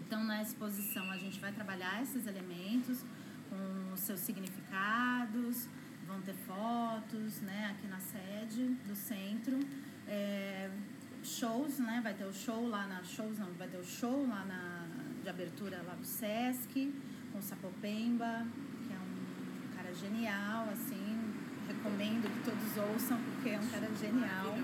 Então, 0.06 0.24
na 0.24 0.42
exposição, 0.42 1.10
a 1.12 1.18
gente 1.18 1.40
vai 1.40 1.52
trabalhar 1.52 2.02
esses 2.02 2.26
elementos 2.26 3.04
com 3.50 3.94
os 3.94 4.00
seus 4.02 4.20
significados, 4.20 5.68
vão 6.08 6.22
ter 6.22 6.34
fotos, 6.34 7.42
né, 7.42 7.76
aqui 7.76 7.88
na 7.88 8.00
sede 8.00 8.66
do 8.88 8.96
centro, 8.96 9.60
é, 10.08 10.72
shows, 11.24 11.78
né, 11.78 12.00
vai 12.04 12.14
ter 12.16 12.26
o 12.26 12.34
show 12.34 12.68
lá 12.68 12.88
na 12.88 13.04
shows 13.04 13.38
não, 13.38 13.52
vai 13.54 13.68
ter 13.68 13.78
o 13.78 13.86
show 13.86 14.28
lá 14.28 14.44
na 14.46 14.88
de 15.22 15.30
abertura 15.30 15.82
lá 15.86 15.94
do 15.96 16.06
Sesc 16.06 16.94
com 17.32 17.42
Sapopemba, 17.42 18.48
que 18.88 18.94
é 18.94 18.98
um 18.98 19.76
cara 19.76 19.94
genial, 19.94 20.70
assim, 20.72 21.34
recomendo 21.68 22.28
que 22.28 22.50
todos 22.50 22.78
ouçam 22.90 23.20
porque 23.36 23.50
é 23.50 23.60
um 23.60 23.68
cara 23.68 23.88
genial. 23.96 24.58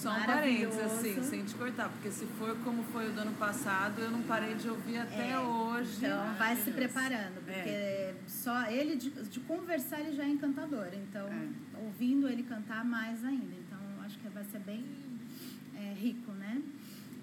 Só 0.00 0.10
um 0.16 0.24
parênteses, 0.24 0.80
assim, 0.80 1.22
sem 1.22 1.44
te 1.44 1.54
cortar, 1.54 1.90
porque 1.90 2.10
se 2.10 2.24
for 2.38 2.56
como 2.64 2.82
foi 2.84 3.10
o 3.10 3.12
do 3.12 3.20
ano 3.20 3.34
passado, 3.34 4.00
eu 4.00 4.10
não 4.10 4.22
parei 4.22 4.54
de 4.54 4.68
ouvir 4.68 4.96
até 4.98 5.32
É, 5.32 5.38
hoje. 5.38 6.06
Então 6.06 6.34
vai 6.38 6.56
se 6.56 6.70
preparando, 6.70 7.34
porque 7.44 8.14
só 8.26 8.66
ele 8.70 8.96
de, 8.96 9.10
de 9.10 9.40
conversar 9.40 10.00
ele 10.00 10.12
já 10.12 10.24
é 10.24 10.28
encantador. 10.28 10.88
Então, 10.94 11.28
ouvindo 11.84 12.28
ele 12.28 12.42
cantar 12.44 12.82
mais 12.82 13.22
ainda. 13.24 13.54
Então, 13.54 13.78
acho 14.04 14.18
que 14.18 14.28
vai 14.30 14.44
ser 14.44 14.60
bem 14.60 14.84
é, 15.76 15.92
rico, 15.92 16.32
né? 16.32 16.62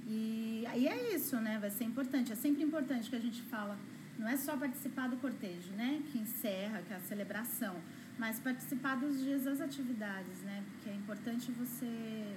E 0.08 0.64
aí 0.68 0.88
é 0.88 1.16
isso, 1.16 1.36
né? 1.38 1.58
Vai 1.60 1.72
ser 1.72 1.84
importante. 1.84 2.32
É 2.32 2.36
sempre 2.36 2.64
importante 2.64 3.10
que 3.10 3.16
a 3.16 3.20
gente 3.20 3.42
fala. 3.42 3.78
Não 4.18 4.28
é 4.28 4.38
só 4.38 4.56
participar 4.56 5.10
do 5.10 5.18
cortejo, 5.18 5.72
né? 5.76 6.02
Que 6.12 6.18
encerra, 6.20 6.82
que 6.82 6.94
é 6.94 6.96
a 6.96 7.00
celebração, 7.00 7.76
mas 8.18 8.40
participar 8.40 8.96
dos 8.96 9.20
dias 9.20 9.44
das 9.44 9.62
atividades, 9.62 10.42
né? 10.44 10.64
Porque 10.72 10.90
é 10.90 10.94
importante 10.96 11.52
você 11.52 12.34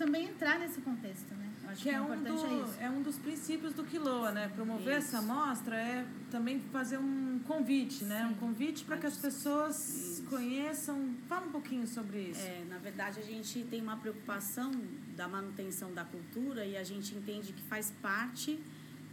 também 0.00 0.24
entrar 0.28 0.58
nesse 0.58 0.80
contexto, 0.80 1.34
né? 1.34 1.46
Eu 1.62 1.70
acho 1.70 1.82
Que 1.82 1.90
que, 1.90 1.94
é 1.94 2.00
o 2.00 2.04
um, 2.04 2.14
importante 2.14 2.44
é 2.46 2.62
isso. 2.62 2.72
do, 2.78 2.80
é 2.80 2.90
um 2.90 3.02
dos 3.02 3.18
princípios 3.18 3.74
do 3.74 3.84
Quiloa, 3.84 4.32
né? 4.32 4.48
Promover 4.48 4.98
Isso. 4.98 5.14
essa 5.14 5.20
mostra 5.20 5.76
é 5.76 6.06
também 6.30 6.58
fazer 6.72 6.96
um 6.96 7.38
convite, 7.46 8.04
né? 8.04 8.26
Um 8.26 8.34
convite 8.34 8.82
para 8.82 8.96
que 8.96 9.06
as 9.06 9.18
pessoas 9.18 10.22
conheçam. 10.30 11.14
Fala 11.28 11.46
um 11.46 11.50
pouquinho 11.50 11.86
sobre 11.86 12.30
isso. 12.30 12.40
É, 12.40 12.64
na 12.66 12.78
verdade, 12.78 13.20
a 13.20 13.22
gente 13.22 13.62
tem 13.64 13.82
uma 13.82 13.98
preocupação 13.98 14.70
da 15.14 15.28
manutenção 15.28 15.92
da 15.92 16.04
cultura 16.04 16.64
e 16.64 16.78
a 16.78 16.82
gente 16.82 17.14
entende 17.14 17.52
que 17.52 17.62
faz 17.64 17.92
parte 18.00 18.58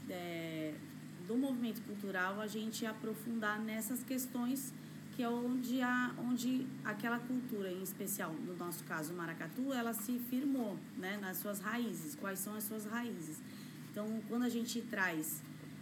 é, 0.10 0.74
do 1.28 1.36
movimento 1.36 1.82
cultural 1.82 2.40
a 2.40 2.48
gente 2.48 2.86
aprofundar 2.86 3.60
nessas 3.60 4.04
questões 4.04 4.74
que 5.18 5.24
é 5.24 5.30
onde, 5.30 5.82
a, 5.82 6.14
onde 6.20 6.68
aquela 6.86 7.18
cultura, 7.18 7.72
em 7.72 7.82
especial, 7.82 8.32
no 8.34 8.56
nosso 8.56 8.84
caso, 8.84 9.12
o 9.14 9.18
maracatu, 9.18 9.74
ela 9.74 9.92
se 9.92 10.20
firmou 10.30 10.78
né, 10.96 11.18
nas 11.18 11.38
suas 11.38 11.60
raízes. 11.60 12.14
Quais 12.14 12.38
são 12.38 12.54
as 12.54 12.66
suas 12.66 12.86
raízes? 12.86 13.42
Então, 13.90 14.22
quando 14.30 14.44
a 14.44 14.50
gente 14.50 14.80
traz 14.80 15.42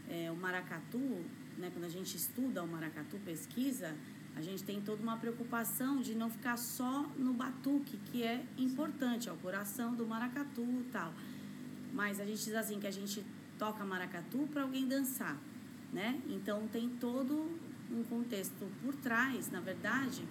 é, 0.09 0.31
o 0.31 0.37
maracatu, 0.37 1.21
né, 1.57 1.69
quando 1.69 1.83
a 1.83 1.89
gente 1.89 2.15
estuda 2.15 2.63
o 2.63 2.67
maracatu, 2.67 3.19
pesquisa, 3.25 3.93
a 4.37 4.41
gente 4.41 4.63
tem 4.63 4.79
toda 4.79 5.03
uma 5.03 5.17
preocupação 5.17 6.01
de 6.01 6.15
não 6.15 6.29
ficar 6.29 6.55
só 6.55 7.05
no 7.17 7.33
batuque, 7.33 7.97
que 8.05 8.23
é 8.23 8.41
importante, 8.57 9.27
é 9.27 9.33
o 9.33 9.37
coração 9.37 9.93
do 9.93 10.07
maracatu 10.07 10.63
e 10.63 10.89
tal. 10.93 11.13
Mas 11.91 12.21
a 12.21 12.25
gente 12.25 12.41
diz 12.41 12.55
assim 12.55 12.79
que 12.79 12.87
a 12.87 12.91
gente 12.91 13.21
toca 13.59 13.83
maracatu 13.83 14.47
para 14.53 14.61
alguém 14.61 14.87
dançar, 14.87 15.37
né? 15.91 16.21
Então 16.29 16.69
tem 16.69 16.87
todo 16.87 17.64
um 17.91 18.03
contexto 18.03 18.65
por 18.83 18.95
trás, 18.95 19.49
na 19.51 19.59
verdade, 19.59 20.23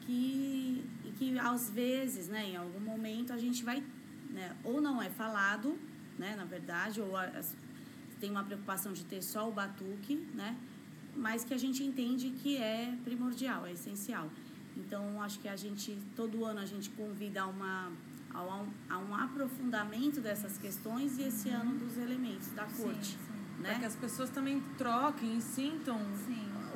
que 0.00 0.84
que 1.18 1.38
às 1.38 1.70
vezes, 1.70 2.28
né, 2.28 2.50
em 2.50 2.56
algum 2.56 2.80
momento 2.80 3.32
a 3.32 3.38
gente 3.38 3.62
vai, 3.62 3.82
né, 4.30 4.56
ou 4.64 4.80
não 4.80 5.00
é 5.00 5.08
falado, 5.10 5.78
né, 6.18 6.34
na 6.36 6.44
verdade, 6.44 7.00
ou 7.00 7.16
a- 7.16 7.30
tem 8.18 8.30
uma 8.30 8.42
preocupação 8.42 8.92
de 8.92 9.04
ter 9.04 9.22
só 9.22 9.48
o 9.48 9.52
batuque, 9.52 10.16
né? 10.34 10.56
Mas 11.14 11.44
que 11.44 11.52
a 11.52 11.58
gente 11.58 11.82
entende 11.84 12.30
que 12.30 12.56
é 12.56 12.96
primordial, 13.04 13.66
é 13.66 13.72
essencial. 13.72 14.30
Então, 14.76 15.20
acho 15.22 15.38
que 15.40 15.48
a 15.48 15.56
gente, 15.56 15.98
todo 16.16 16.44
ano, 16.44 16.60
a 16.60 16.64
gente 16.66 16.88
convida 16.90 17.42
a, 17.42 17.46
uma, 17.46 17.92
a, 18.32 18.42
um, 18.42 18.68
a 18.88 18.98
um 18.98 19.14
aprofundamento 19.14 20.20
dessas 20.20 20.56
questões 20.56 21.18
e 21.18 21.22
esse 21.22 21.50
ano 21.50 21.76
dos 21.78 21.96
elementos 21.98 22.48
da 22.52 22.64
corte. 22.64 23.18
Para 23.60 23.72
Né? 23.74 23.78
que 23.80 23.84
as 23.84 23.96
pessoas 23.96 24.30
também 24.30 24.60
troquem 24.78 25.36
e 25.36 25.42
sintam 25.42 25.96
o 26.00 26.16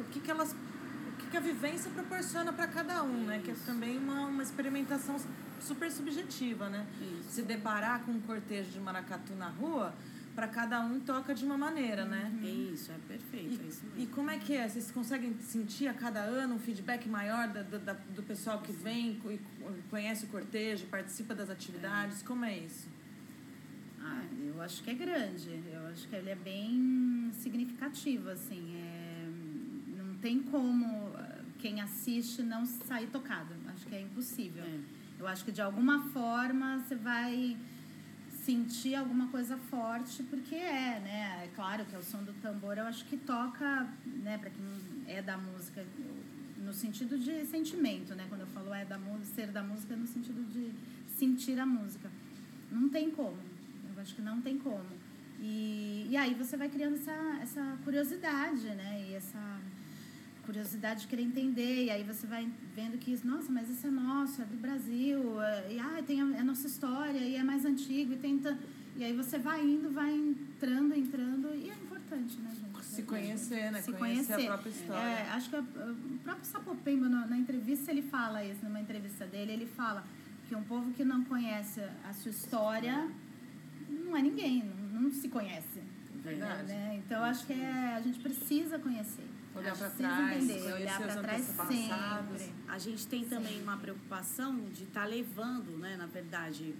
que, 0.06 0.20
que 0.20 0.30
elas. 0.30 0.52
O 0.52 1.16
que, 1.18 1.26
que 1.30 1.36
a 1.36 1.40
vivência 1.40 1.90
proporciona 1.90 2.52
para 2.52 2.66
cada 2.68 3.02
um, 3.02 3.24
né? 3.24 3.40
Que 3.44 3.50
é 3.50 3.54
também 3.64 3.98
uma, 3.98 4.26
uma 4.26 4.42
experimentação 4.42 5.16
super 5.60 5.90
subjetiva, 5.90 6.68
né? 6.68 6.86
Se 7.28 7.42
deparar 7.42 8.00
com 8.04 8.12
um 8.12 8.20
cortejo 8.20 8.70
de 8.70 8.78
maracatu 8.80 9.32
na 9.34 9.48
rua, 9.48 9.94
para 10.34 10.46
cada 10.46 10.80
um 10.80 11.00
toca 11.00 11.34
de 11.34 11.44
uma 11.44 11.56
maneira, 11.56 12.04
né? 12.04 12.30
Isso, 12.74 12.92
é 12.92 12.96
perfeito, 13.08 13.60
é 13.62 13.66
isso 13.66 13.82
mesmo. 13.86 14.02
E 14.02 14.06
como 14.08 14.30
é 14.30 14.38
que 14.38 14.52
é? 14.54 14.68
Vocês 14.68 14.90
conseguem 14.90 15.34
sentir 15.40 15.88
a 15.88 15.94
cada 15.94 16.20
ano 16.20 16.56
um 16.56 16.58
feedback 16.58 17.08
maior 17.08 17.48
da, 17.48 17.62
da- 17.62 17.94
do 18.14 18.22
pessoal 18.22 18.60
que 18.60 18.70
vem 18.70 19.18
e 19.24 19.40
conhece 19.90 20.26
o 20.26 20.28
cortejo, 20.28 20.86
participa 20.86 21.34
das 21.34 21.48
atividades? 21.48 22.22
Como 22.22 22.44
é 22.44 22.58
isso? 22.58 22.86
Ah, 24.00 24.22
eu 24.44 24.60
acho 24.62 24.82
que 24.84 24.90
é 24.90 24.94
grande. 24.94 25.48
Eu 25.72 25.86
acho 25.88 26.06
que 26.06 26.14
ele 26.14 26.30
é 26.30 26.34
bem 26.36 27.30
significativo, 27.32 28.28
assim. 28.28 28.76
É, 28.76 28.85
tem 30.20 30.42
como 30.42 31.12
ah, 31.16 31.38
quem 31.58 31.80
assiste 31.80 32.42
não 32.42 32.64
sair 32.64 33.08
tocado. 33.08 33.54
Acho 33.68 33.86
que 33.86 33.94
é 33.94 34.00
impossível. 34.00 34.64
Eu 35.18 35.26
acho 35.26 35.44
que 35.44 35.52
de 35.52 35.62
alguma 35.62 36.08
forma 36.10 36.78
você 36.78 36.94
vai 36.94 37.56
sentir 38.46 38.94
alguma 38.94 39.26
coisa 39.28 39.56
forte, 39.56 40.22
porque 40.24 40.54
é, 40.54 41.00
né? 41.00 41.44
É 41.44 41.50
claro 41.54 41.84
que 41.84 41.96
é 41.96 41.98
o 41.98 42.02
som 42.02 42.22
do 42.22 42.32
tambor, 42.34 42.78
eu 42.78 42.84
acho 42.84 43.04
que 43.06 43.16
toca, 43.16 43.88
né, 44.04 44.38
para 44.38 44.50
quem 44.50 44.64
é 45.08 45.20
da 45.20 45.36
música, 45.36 45.84
no 46.56 46.72
sentido 46.72 47.18
de 47.18 47.44
sentimento, 47.44 48.14
né? 48.14 48.26
Quando 48.28 48.42
eu 48.42 48.46
falo 48.48 48.72
é 48.72 48.84
da 48.84 48.98
música, 48.98 49.34
ser 49.34 49.48
da 49.48 49.62
música 49.62 49.94
é 49.94 49.96
no 49.96 50.06
sentido 50.06 50.44
de 50.44 50.72
sentir 51.08 51.58
a 51.58 51.66
música. 51.66 52.10
Não 52.70 52.88
tem 52.88 53.10
como. 53.10 53.38
Eu 53.94 54.02
acho 54.02 54.14
que 54.14 54.22
não 54.22 54.40
tem 54.40 54.58
como. 54.58 54.86
E, 55.40 56.06
e 56.10 56.16
aí 56.16 56.34
você 56.34 56.56
vai 56.56 56.68
criando 56.68 56.94
essa, 56.94 57.38
essa 57.42 57.78
curiosidade, 57.84 58.66
né? 58.68 59.06
E 59.08 59.14
essa 59.14 59.60
curiosidade 60.46 61.02
de 61.02 61.06
querer 61.08 61.22
entender. 61.22 61.84
E 61.86 61.90
aí 61.90 62.02
você 62.04 62.26
vai 62.26 62.48
vendo 62.74 62.96
que, 62.98 63.18
nossa, 63.26 63.50
mas 63.52 63.68
isso 63.68 63.86
é 63.86 63.90
nosso, 63.90 64.40
é 64.40 64.44
do 64.44 64.56
Brasil. 64.56 65.42
é- 65.42 65.72
E 65.74 65.78
ah, 65.78 66.02
tem 66.06 66.22
a, 66.22 66.36
é 66.36 66.40
a 66.40 66.44
nossa 66.44 66.66
história, 66.66 67.18
e 67.18 67.34
é 67.36 67.42
mais 67.42 67.64
antigo. 67.64 68.12
E, 68.12 68.16
tenta, 68.16 68.56
e 68.96 69.04
aí 69.04 69.12
você 69.12 69.38
vai 69.38 69.62
indo, 69.64 69.90
vai 69.90 70.12
entrando, 70.14 70.94
entrando. 70.94 71.48
E 71.54 71.68
é 71.70 71.74
importante, 71.74 72.38
né, 72.38 72.50
gente? 72.54 72.84
Se 72.84 73.02
conhecer, 73.02 73.72
né? 73.72 73.82
Se 73.82 73.92
Conhecer 73.92 74.32
a 74.32 74.36
conhecer. 74.36 74.46
própria 74.46 74.70
história. 74.70 75.02
É, 75.02 75.30
acho 75.32 75.50
que 75.50 75.56
a- 75.56 75.60
o 75.60 76.18
próprio 76.22 76.44
Sapopemba, 76.46 77.08
na, 77.08 77.26
na 77.26 77.36
entrevista, 77.36 77.90
ele 77.90 78.02
fala 78.02 78.42
isso, 78.44 78.64
numa 78.64 78.80
entrevista 78.80 79.26
dele, 79.26 79.52
ele 79.52 79.66
fala 79.66 80.04
que 80.48 80.54
um 80.54 80.62
povo 80.62 80.92
que 80.92 81.04
não 81.04 81.24
conhece 81.24 81.80
a 82.08 82.12
sua 82.14 82.30
história 82.30 83.08
não 83.90 84.16
é 84.16 84.22
ninguém, 84.22 84.62
não, 84.64 85.02
não 85.02 85.10
se 85.10 85.28
conhece. 85.28 85.80
Verdade. 86.22 86.68
Né? 86.68 87.02
Então, 87.04 87.22
acho 87.22 87.44
que 87.46 87.52
é, 87.52 87.94
a 87.96 88.00
gente 88.00 88.18
precisa 88.20 88.78
conhecer. 88.78 89.25
Olhar 89.56 89.76
precisa 89.76 89.90
trás, 89.96 90.44
entender, 90.44 90.72
olhar 90.72 91.00
para 91.00 91.16
trás 91.16 91.44
sempre. 91.44 92.54
A 92.68 92.78
gente 92.78 93.06
tem 93.06 93.24
também 93.24 93.62
uma 93.62 93.76
preocupação 93.76 94.56
de 94.70 94.84
estar 94.84 95.04
levando, 95.06 95.78
né, 95.78 95.96
na 95.96 96.06
verdade, 96.06 96.74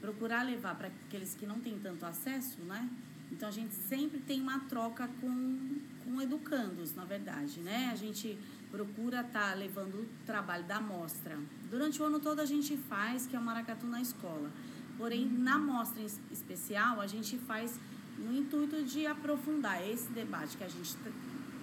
procurar 0.00 0.42
levar 0.42 0.74
para 0.74 0.88
aqueles 0.88 1.34
que 1.34 1.46
não 1.46 1.58
têm 1.60 1.78
tanto 1.78 2.04
acesso, 2.04 2.60
né? 2.62 2.88
Então 3.32 3.48
a 3.48 3.52
gente 3.52 3.74
sempre 3.74 4.20
tem 4.20 4.40
uma 4.40 4.60
troca 4.60 5.08
com, 5.20 5.80
com 6.04 6.20
educandos, 6.20 6.94
na 6.94 7.04
verdade, 7.04 7.60
né? 7.60 7.90
A 7.92 7.96
gente 7.96 8.38
procura 8.70 9.22
estar 9.22 9.54
levando 9.56 9.94
o 9.94 10.08
trabalho 10.24 10.64
da 10.64 10.80
mostra. 10.80 11.38
Durante 11.70 12.00
o 12.00 12.04
ano 12.04 12.20
todo 12.20 12.40
a 12.40 12.44
gente 12.44 12.76
faz, 12.76 13.26
que 13.26 13.34
é 13.34 13.38
o 13.38 13.42
Maracatu 13.42 13.86
na 13.86 14.00
escola. 14.00 14.50
Porém, 14.96 15.26
na 15.26 15.58
mostra 15.58 16.02
especial, 16.30 17.00
a 17.00 17.06
gente 17.06 17.36
faz 17.38 17.78
no 18.18 18.34
intuito 18.34 18.82
de 18.82 19.06
aprofundar 19.06 19.86
esse 19.86 20.08
debate 20.10 20.56
que 20.56 20.64
a 20.64 20.68
gente 20.68 20.96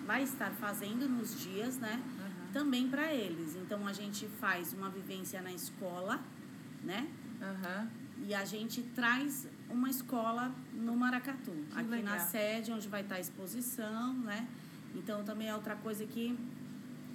vai 0.06 0.24
estar 0.24 0.52
fazendo 0.52 1.08
nos 1.08 1.40
dias, 1.40 1.78
né? 1.78 2.02
Também 2.52 2.88
para 2.88 3.14
eles. 3.14 3.56
Então 3.56 3.88
a 3.88 3.94
gente 3.94 4.28
faz 4.40 4.74
uma 4.74 4.90
vivência 4.90 5.42
na 5.42 5.52
escola, 5.52 6.20
né? 6.84 7.08
Aham. 7.42 7.90
E 8.26 8.34
a 8.34 8.46
gente 8.46 8.82
traz 8.96 9.48
uma 9.70 9.90
escola 9.90 10.52
no 10.74 10.96
Maracatu, 10.96 11.52
Que 11.52 11.80
aqui 11.80 11.90
na 11.90 11.96
legal. 12.14 12.20
sede 12.20 12.72
onde 12.72 12.88
vai 12.88 13.02
estar 13.02 13.16
a 13.16 13.20
exposição, 13.20 14.14
né? 14.14 14.48
Então 14.96 15.24
também 15.24 15.48
é 15.50 15.56
outra 15.56 15.76
coisa 15.76 16.06
que 16.06 16.38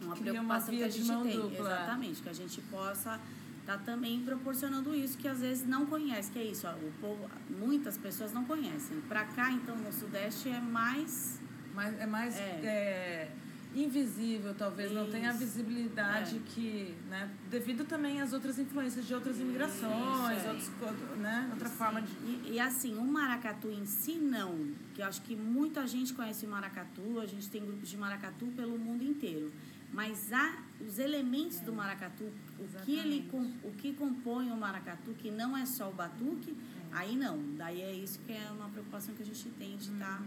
uma 0.02 0.14
Cria 0.16 0.32
uma 0.40 0.56
preocupação 0.56 0.70
que 0.70 0.76
via 0.76 0.86
a 0.86 0.88
gente 0.90 1.06
tem, 1.22 1.40
dupla. 1.40 1.58
exatamente, 1.72 2.22
que 2.22 2.28
a 2.28 2.32
gente 2.32 2.60
possa 2.62 3.20
estar 3.60 3.78
também 3.78 4.20
proporcionando 4.22 4.94
isso 4.94 5.16
que 5.18 5.28
às 5.28 5.40
vezes 5.40 5.66
não 5.66 5.86
conhece, 5.86 6.30
que 6.30 6.38
é 6.38 6.44
isso, 6.44 6.66
ó, 6.66 6.72
o 6.72 6.92
povo, 7.00 7.28
muitas 7.50 7.96
pessoas 7.96 8.32
não 8.32 8.44
conhecem. 8.44 9.00
Para 9.02 9.24
cá 9.24 9.50
então 9.52 9.76
no 9.76 9.92
sudeste 9.92 10.48
é 10.48 10.60
mais 10.60 11.40
Mas 11.78 12.00
é 12.00 12.06
mais 12.06 12.36
É. 12.36 12.40
é, 12.64 13.30
invisível, 13.72 14.52
talvez, 14.52 14.90
não 14.90 15.08
tenha 15.08 15.28
a 15.28 15.30
Isso. 15.30 15.38
visibilidade 15.44 16.36
É. 16.36 16.40
que, 16.46 16.92
né, 17.08 17.30
devido 17.48 17.84
também 17.84 18.20
às 18.20 18.32
outras 18.32 18.58
influências 18.58 19.06
de 19.06 19.14
outras 19.14 19.38
imigrações, 19.38 20.38
Isso, 20.38 20.46
é. 20.48 20.50
outros, 20.50 21.18
né, 21.18 21.48
outra 21.52 21.68
forma 21.68 22.02
de... 22.02 22.10
E, 22.24 22.54
e 22.54 22.58
assim, 22.60 22.96
o 22.96 23.04
maracatu 23.04 23.70
em 23.70 23.86
si, 23.86 24.14
não. 24.14 24.74
Que 24.92 25.02
eu 25.02 25.06
acho 25.06 25.22
que 25.22 25.36
muita 25.36 25.86
gente 25.86 26.12
conhece 26.14 26.46
o 26.46 26.48
maracatu, 26.48 27.20
a 27.20 27.26
gente 27.26 27.48
tem 27.48 27.64
grupos 27.64 27.88
de 27.88 27.96
maracatu 27.96 28.46
pelo 28.56 28.76
mundo 28.76 29.04
inteiro. 29.04 29.52
Mas 29.92 30.32
há 30.32 30.58
os 30.80 30.98
elementos 30.98 31.60
do 31.60 31.72
maracatu, 31.72 32.24
o 32.58 32.66
que, 32.84 32.98
ele, 32.98 33.30
o 33.62 33.70
que 33.70 33.92
compõe 33.92 34.50
o 34.50 34.56
maracatu, 34.56 35.12
que 35.12 35.30
não 35.30 35.56
é 35.56 35.64
só 35.64 35.88
o 35.88 35.92
batuque, 35.92 36.56
aí 36.90 37.14
não. 37.16 37.38
Daí 37.56 37.80
é 37.80 37.92
isso 37.92 38.18
que 38.26 38.32
é 38.32 38.50
uma 38.50 38.68
preocupação 38.68 39.14
que 39.14 39.22
a 39.22 39.26
gente 39.26 39.48
tem 39.50 39.76
de 39.76 39.90
estar 39.92 40.20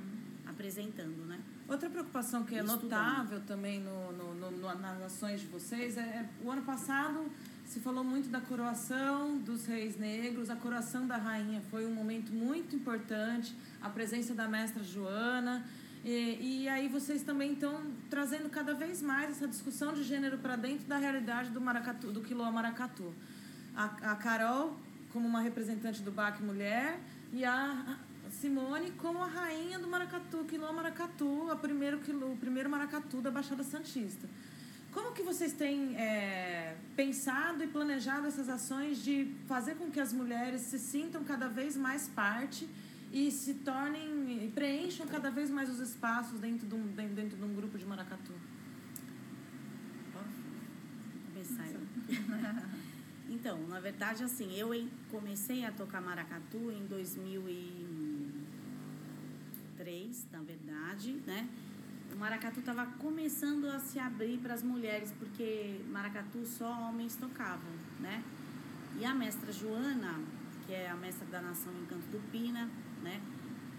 apresentando, 0.62 1.26
né? 1.26 1.40
Outra 1.68 1.90
preocupação 1.90 2.44
que 2.44 2.54
é 2.56 2.60
Estudando. 2.64 2.84
notável 2.84 3.42
também 3.48 3.80
no, 3.80 4.12
no, 4.12 4.34
no- 4.52 4.76
nas 4.80 5.02
ações 5.02 5.42
de 5.42 5.48
vocês 5.48 5.98
é, 5.98 6.02
é 6.02 6.30
o 6.44 6.52
ano 6.52 6.62
passado 6.62 7.26
se 7.66 7.80
falou 7.80 8.04
muito 8.04 8.30
da 8.30 8.40
coroação 8.42 9.38
dos 9.40 9.66
reis 9.66 9.98
negros, 9.98 10.50
a 10.50 10.56
coroação 10.56 11.08
da 11.08 11.18
rainha 11.18 11.62
foi 11.72 11.86
um 11.86 11.94
momento 11.96 12.32
muito 12.32 12.76
importante, 12.76 13.56
a 13.82 13.90
presença 13.90 14.34
da 14.36 14.48
mestra 14.48 14.84
Joana. 14.84 15.66
E, 16.04 16.64
e 16.64 16.70
aí 16.70 16.90
vocês 16.90 17.24
também 17.24 17.54
estão 17.54 17.82
trazendo 18.10 18.50
cada 18.50 18.74
vez 18.74 19.02
mais 19.02 19.32
essa 19.32 19.48
discussão 19.48 19.94
de 19.94 20.04
gênero 20.04 20.38
para 20.40 20.56
dentro 20.58 20.86
da 20.86 20.98
realidade 20.98 21.50
do 21.50 21.62
maracatu, 21.62 22.12
do 22.12 22.22
quilombo 22.22 22.52
maracatu. 22.52 23.14
A, 23.76 23.86
a 24.12 24.16
Carol 24.16 24.78
como 25.14 25.28
uma 25.28 25.42
representante 25.42 26.02
do 26.02 26.12
BAC 26.12 26.42
Mulher 26.44 27.00
e 27.32 27.46
a 27.46 27.98
Simone 28.32 28.92
como 28.92 29.20
a 29.22 29.28
rainha 29.28 29.78
do 29.78 29.88
maracatu, 29.88 30.44
quilombo 30.46 30.74
maracatu, 30.74 31.50
a 31.52 31.56
primeiro, 31.56 32.00
quilo- 32.00 32.32
o 32.34 32.38
primeiro 32.38 32.70
maracatu 32.70 33.22
da 33.22 33.30
Baixada 33.30 33.64
Santista. 33.64 34.28
Como 34.92 35.14
que 35.14 35.24
vocês 35.24 35.54
têm 35.54 35.96
é, 35.96 36.76
pensado 36.96 37.64
e 37.64 37.68
planejado 37.68 38.28
essas 38.28 38.50
ações 38.50 39.04
de 39.04 39.34
fazer 39.48 39.76
com 39.76 39.90
que 39.90 40.00
as 40.00 40.12
mulheres 40.12 40.62
se 40.62 40.80
sintam 40.80 41.24
cada 41.24 41.48
vez 41.48 41.78
mais 41.78 42.08
parte 42.10 42.68
e 43.12 43.32
se 43.32 43.54
tornem 43.56 44.46
e 44.46 44.52
preencham 44.54 45.08
cada 45.08 45.30
vez 45.30 45.50
mais 45.50 45.70
os 45.70 45.80
espaços 45.80 46.40
dentro 46.40 46.68
de 46.68 46.76
um, 46.76 46.88
dentro, 46.88 47.38
de 47.38 47.44
um 47.44 47.54
grupo 47.54 47.78
de 47.78 47.86
maracatu? 47.86 48.34
Então, 53.30 53.66
na 53.68 53.80
verdade, 53.80 54.24
assim, 54.24 54.54
eu 54.58 54.74
comecei 55.10 55.64
a 55.66 55.72
tocar 55.72 56.02
maracatu 56.02 56.70
em 56.72 56.86
2003, 59.82 60.28
na 60.32 60.40
verdade, 60.40 61.14
né? 61.26 61.48
O 62.14 62.18
maracatu 62.18 62.60
estava 62.60 62.86
começando 62.98 63.66
a 63.66 63.80
se 63.80 63.98
abrir 64.00 64.38
para 64.38 64.54
as 64.54 64.64
mulheres, 64.64 65.14
porque 65.18 65.82
maracatu 65.90 66.46
só 66.46 66.70
homens 66.88 67.16
tocavam, 67.16 67.72
né? 68.00 68.24
E 69.00 69.06
a 69.06 69.14
mestra 69.14 69.52
Joana, 69.52 70.20
que 70.66 70.74
é 70.74 70.90
a 70.90 70.96
mestra 70.96 71.26
da 71.28 71.42
nação 71.42 71.74
Encanto 71.82 72.08
do 72.08 72.20
Pina, 72.32 72.70
né? 73.02 73.22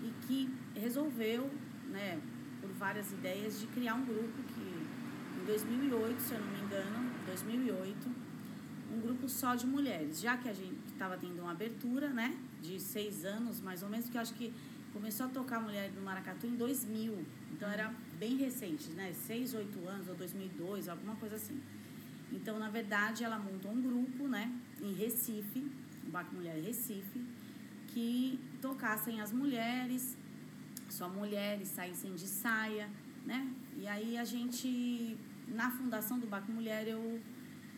E 0.03 0.11
que 0.27 0.51
resolveu, 0.75 1.51
né, 1.91 2.21
por 2.61 2.71
várias 2.73 3.13
ideias, 3.13 3.61
de 3.61 3.67
criar 3.69 3.95
um 3.95 4.05
grupo 4.05 4.43
que, 4.55 5.41
em 5.41 5.45
2008, 5.45 6.21
se 6.21 6.33
eu 6.33 6.41
não 6.41 6.49
me 6.49 6.61
engano, 6.61 7.11
2008, 7.27 8.11
um 8.95 9.01
grupo 9.01 9.29
só 9.29 9.55
de 9.55 9.67
mulheres, 9.67 10.21
já 10.21 10.37
que 10.37 10.49
a 10.49 10.53
gente 10.53 10.77
estava 10.89 11.17
tendo 11.17 11.41
uma 11.41 11.53
abertura, 11.53 12.09
né, 12.09 12.37
de 12.61 12.81
seis 12.81 13.25
anos 13.25 13.61
mais 13.61 13.83
ou 13.83 13.89
menos, 13.89 14.09
que 14.09 14.17
eu 14.17 14.21
acho 14.21 14.35
que 14.35 14.53
começou 14.93 15.27
a 15.27 15.29
tocar 15.29 15.61
mulher 15.61 15.91
do 15.91 16.01
Maracatu 16.03 16.47
em 16.47 16.57
2000, 16.57 17.25
então 17.53 17.69
era 17.69 17.93
bem 18.19 18.37
recente, 18.37 18.91
né, 18.91 19.13
seis, 19.13 19.55
oito 19.55 19.87
anos 19.89 20.09
ou 20.09 20.15
2002, 20.15 20.89
alguma 20.89 21.17
coisa 21.17 21.37
assim. 21.37 21.61
Então, 22.31 22.59
na 22.59 22.71
verdade, 22.71 23.25
ela 23.25 23.39
montou 23.39 23.71
um 23.71 23.81
grupo, 23.81 24.29
né, 24.29 24.53
em 24.81 24.93
Recife, 24.93 25.71
o 26.07 26.11
Baco 26.11 26.35
Mulher 26.35 26.61
Recife, 26.63 27.25
que 27.89 28.39
tocassem 28.61 29.21
as 29.21 29.33
mulheres, 29.33 30.17
só 30.89 31.09
mulheres 31.09 31.69
saíssem 31.69 32.15
de 32.15 32.27
saia, 32.27 32.89
né? 33.25 33.51
E 33.77 33.87
aí 33.87 34.17
a 34.17 34.25
gente, 34.25 35.17
na 35.49 35.71
fundação 35.71 36.19
do 36.19 36.27
Baco 36.27 36.51
Mulher, 36.51 36.89
eu, 36.89 37.21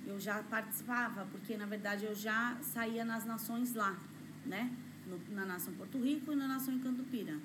eu 0.06 0.18
já 0.18 0.42
participava, 0.42 1.26
porque 1.26 1.56
na 1.56 1.66
verdade 1.66 2.04
eu 2.04 2.14
já 2.14 2.56
saía 2.60 3.04
nas 3.04 3.24
nações 3.24 3.74
lá, 3.74 3.96
né? 4.46 4.70
No- 5.06 5.34
na 5.34 5.44
nação 5.44 5.72
Porto 5.74 5.98
Rico 5.98 6.32
e 6.32 6.36
na 6.36 6.48
nação 6.48 6.74
Encantupira. 6.74 7.38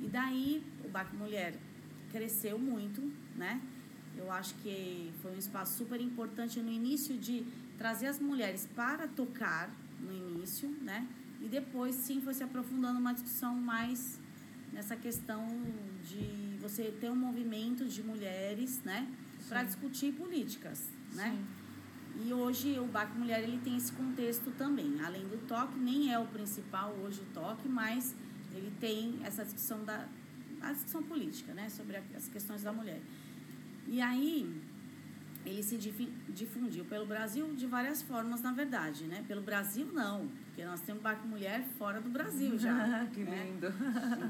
E 0.00 0.06
daí 0.08 0.62
o 0.84 0.88
Baco 0.88 1.14
Mulher 1.16 1.54
cresceu 2.10 2.58
muito, 2.58 3.12
né? 3.36 3.60
Eu 4.16 4.30
acho 4.30 4.54
que 4.56 5.10
foi 5.20 5.32
um 5.32 5.38
espaço 5.38 5.76
super 5.76 6.00
importante 6.00 6.60
no 6.60 6.70
início 6.70 7.16
de 7.18 7.44
trazer 7.76 8.06
as 8.06 8.18
mulheres 8.20 8.68
para 8.74 9.06
tocar 9.08 9.70
no 10.00 10.12
início, 10.12 10.68
né? 10.82 11.06
E 11.42 11.48
depois 11.48 11.94
sim 11.96 12.20
foi 12.20 12.32
se 12.32 12.42
aprofundando 12.42 12.98
uma 12.98 13.12
discussão 13.12 13.54
mais 13.54 14.18
nessa 14.72 14.96
questão 14.96 15.46
de 16.08 16.56
você 16.60 16.84
ter 17.00 17.10
um 17.10 17.16
movimento 17.16 17.84
de 17.86 18.02
mulheres, 18.02 18.80
né, 18.84 19.06
para 19.48 19.60
Sim. 19.60 19.66
discutir 19.66 20.12
políticas, 20.14 20.88
né? 21.12 21.36
E 22.22 22.32
hoje 22.32 22.78
o 22.78 22.86
Baco 22.86 23.18
Mulher 23.18 23.42
ele 23.42 23.58
tem 23.58 23.76
esse 23.76 23.92
contexto 23.92 24.50
também. 24.52 25.00
Além 25.04 25.26
do 25.26 25.38
toque, 25.46 25.78
nem 25.78 26.12
é 26.12 26.18
o 26.18 26.26
principal 26.26 26.94
hoje 27.02 27.20
o 27.20 27.34
toque, 27.34 27.68
mas 27.68 28.14
ele 28.52 28.72
tem 28.80 29.18
essa 29.24 29.44
discussão 29.44 29.84
da 29.84 30.06
a 30.60 30.72
discussão 30.72 31.02
política, 31.02 31.52
né, 31.52 31.68
sobre 31.68 32.02
as 32.16 32.26
questões 32.28 32.62
da 32.62 32.72
mulher. 32.72 32.98
E 33.86 34.00
aí 34.00 34.62
ele 35.44 35.62
se 35.62 35.76
difundiu 36.28 36.86
pelo 36.86 37.04
Brasil 37.04 37.54
de 37.54 37.66
várias 37.66 38.00
formas, 38.00 38.40
na 38.40 38.50
verdade, 38.52 39.04
né? 39.04 39.22
Pelo 39.28 39.42
Brasil 39.42 39.86
não, 39.92 40.28
porque 40.46 40.64
nós 40.64 40.80
temos 40.80 41.02
Baco 41.02 41.26
Mulher 41.26 41.62
fora 41.76 42.00
do 42.00 42.08
Brasil 42.08 42.58
já. 42.58 43.06
que 43.12 43.20
né? 43.20 43.44
lindo. 43.44 43.66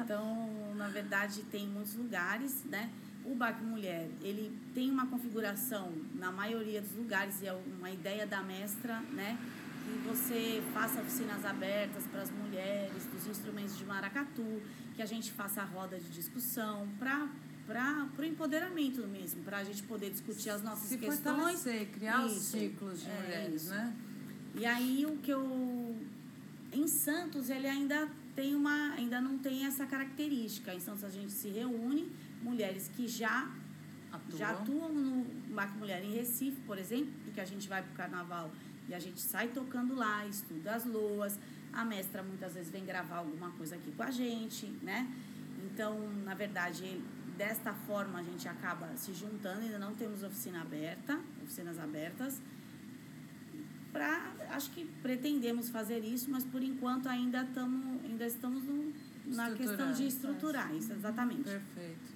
Então, 0.02 0.74
na 0.74 0.88
verdade, 0.88 1.42
tem 1.44 1.68
muitos 1.68 1.94
lugares, 1.94 2.64
né? 2.64 2.90
O 3.24 3.34
Baco 3.34 3.64
Mulher, 3.64 4.08
ele 4.22 4.52
tem 4.74 4.90
uma 4.90 5.06
configuração 5.06 5.92
na 6.14 6.30
maioria 6.30 6.80
dos 6.82 6.92
lugares, 6.94 7.40
e 7.42 7.46
é 7.46 7.52
uma 7.78 7.90
ideia 7.90 8.26
da 8.26 8.42
mestra, 8.42 9.00
né? 9.12 9.38
Que 9.84 10.08
você 10.08 10.62
faça 10.72 11.00
oficinas 11.00 11.44
abertas 11.44 12.04
para 12.06 12.22
as 12.22 12.30
mulheres, 12.30 13.04
dos 13.06 13.26
instrumentos 13.26 13.76
de 13.78 13.84
maracatu, 13.84 14.62
que 14.94 15.02
a 15.02 15.06
gente 15.06 15.32
faça 15.32 15.62
a 15.62 15.64
roda 15.64 15.98
de 15.98 16.08
discussão 16.10 16.88
para 16.98 17.28
para 17.66 18.06
o 18.18 18.24
empoderamento 18.26 19.00
mesmo, 19.06 19.42
para 19.42 19.56
a 19.56 19.64
gente 19.64 19.82
poder 19.84 20.10
discutir 20.10 20.50
as 20.50 20.62
nossas 20.62 20.86
Se 20.86 20.98
questões. 20.98 21.62
criar 21.94 22.26
os 22.26 22.32
Isso, 22.32 22.58
ciclos 22.58 23.00
de 23.00 23.08
é 23.08 23.22
mulheres, 23.22 23.62
isso. 23.62 23.70
né? 23.70 23.94
E 24.54 24.66
aí 24.66 25.06
o 25.06 25.16
que 25.16 25.30
eu 25.30 25.96
em 26.70 26.86
Santos 26.86 27.48
ele 27.48 27.66
ainda 27.66 28.06
tem 28.36 28.54
uma 28.54 28.92
ainda 28.92 29.18
não 29.18 29.38
tem 29.38 29.64
essa 29.64 29.86
característica. 29.86 30.74
Em 30.74 30.80
Santos 30.80 31.04
a 31.04 31.08
gente 31.08 31.32
se 31.32 31.48
reúne 31.48 32.12
mulheres 32.44 32.90
que 32.94 33.08
já 33.08 33.50
Atuam. 34.12 34.38
já 34.38 34.50
atuam 34.50 34.92
no 34.92 35.24
Baco 35.54 35.78
Mulher 35.78 36.04
em 36.04 36.12
Recife, 36.12 36.60
por 36.66 36.78
exemplo, 36.78 37.12
porque 37.24 37.40
a 37.40 37.44
gente 37.44 37.68
vai 37.68 37.82
para 37.82 37.92
o 37.92 37.94
carnaval 37.96 38.50
e 38.88 38.94
a 38.94 38.98
gente 38.98 39.20
sai 39.20 39.48
tocando 39.48 39.94
lá, 39.94 40.26
estuda 40.26 40.74
as 40.74 40.84
loas. 40.84 41.38
A 41.72 41.84
mestra 41.84 42.22
muitas 42.22 42.54
vezes 42.54 42.70
vem 42.70 42.84
gravar 42.84 43.16
alguma 43.16 43.50
coisa 43.52 43.74
aqui 43.74 43.90
com 43.92 44.02
a 44.02 44.10
gente, 44.10 44.66
né? 44.82 45.10
Então, 45.64 45.98
na 46.24 46.34
verdade, 46.34 47.00
desta 47.36 47.72
forma 47.72 48.20
a 48.20 48.22
gente 48.22 48.46
acaba 48.46 48.88
se 48.96 49.12
juntando, 49.12 49.60
ainda 49.60 49.78
não 49.78 49.94
temos 49.94 50.22
oficina 50.22 50.60
aberta, 50.60 51.18
oficinas 51.42 51.78
abertas. 51.78 52.40
Pra, 53.92 54.32
acho 54.50 54.70
que 54.72 54.84
pretendemos 55.02 55.70
fazer 55.70 56.00
isso, 56.00 56.30
mas 56.30 56.44
por 56.44 56.62
enquanto 56.62 57.08
ainda, 57.08 57.44
tamo, 57.54 58.00
ainda 58.04 58.26
estamos 58.26 58.64
no, 58.64 58.92
na 59.26 59.50
questão 59.52 59.92
de 59.92 60.06
estruturais, 60.06 60.90
exatamente. 60.90 61.44
Perfeito. 61.44 62.13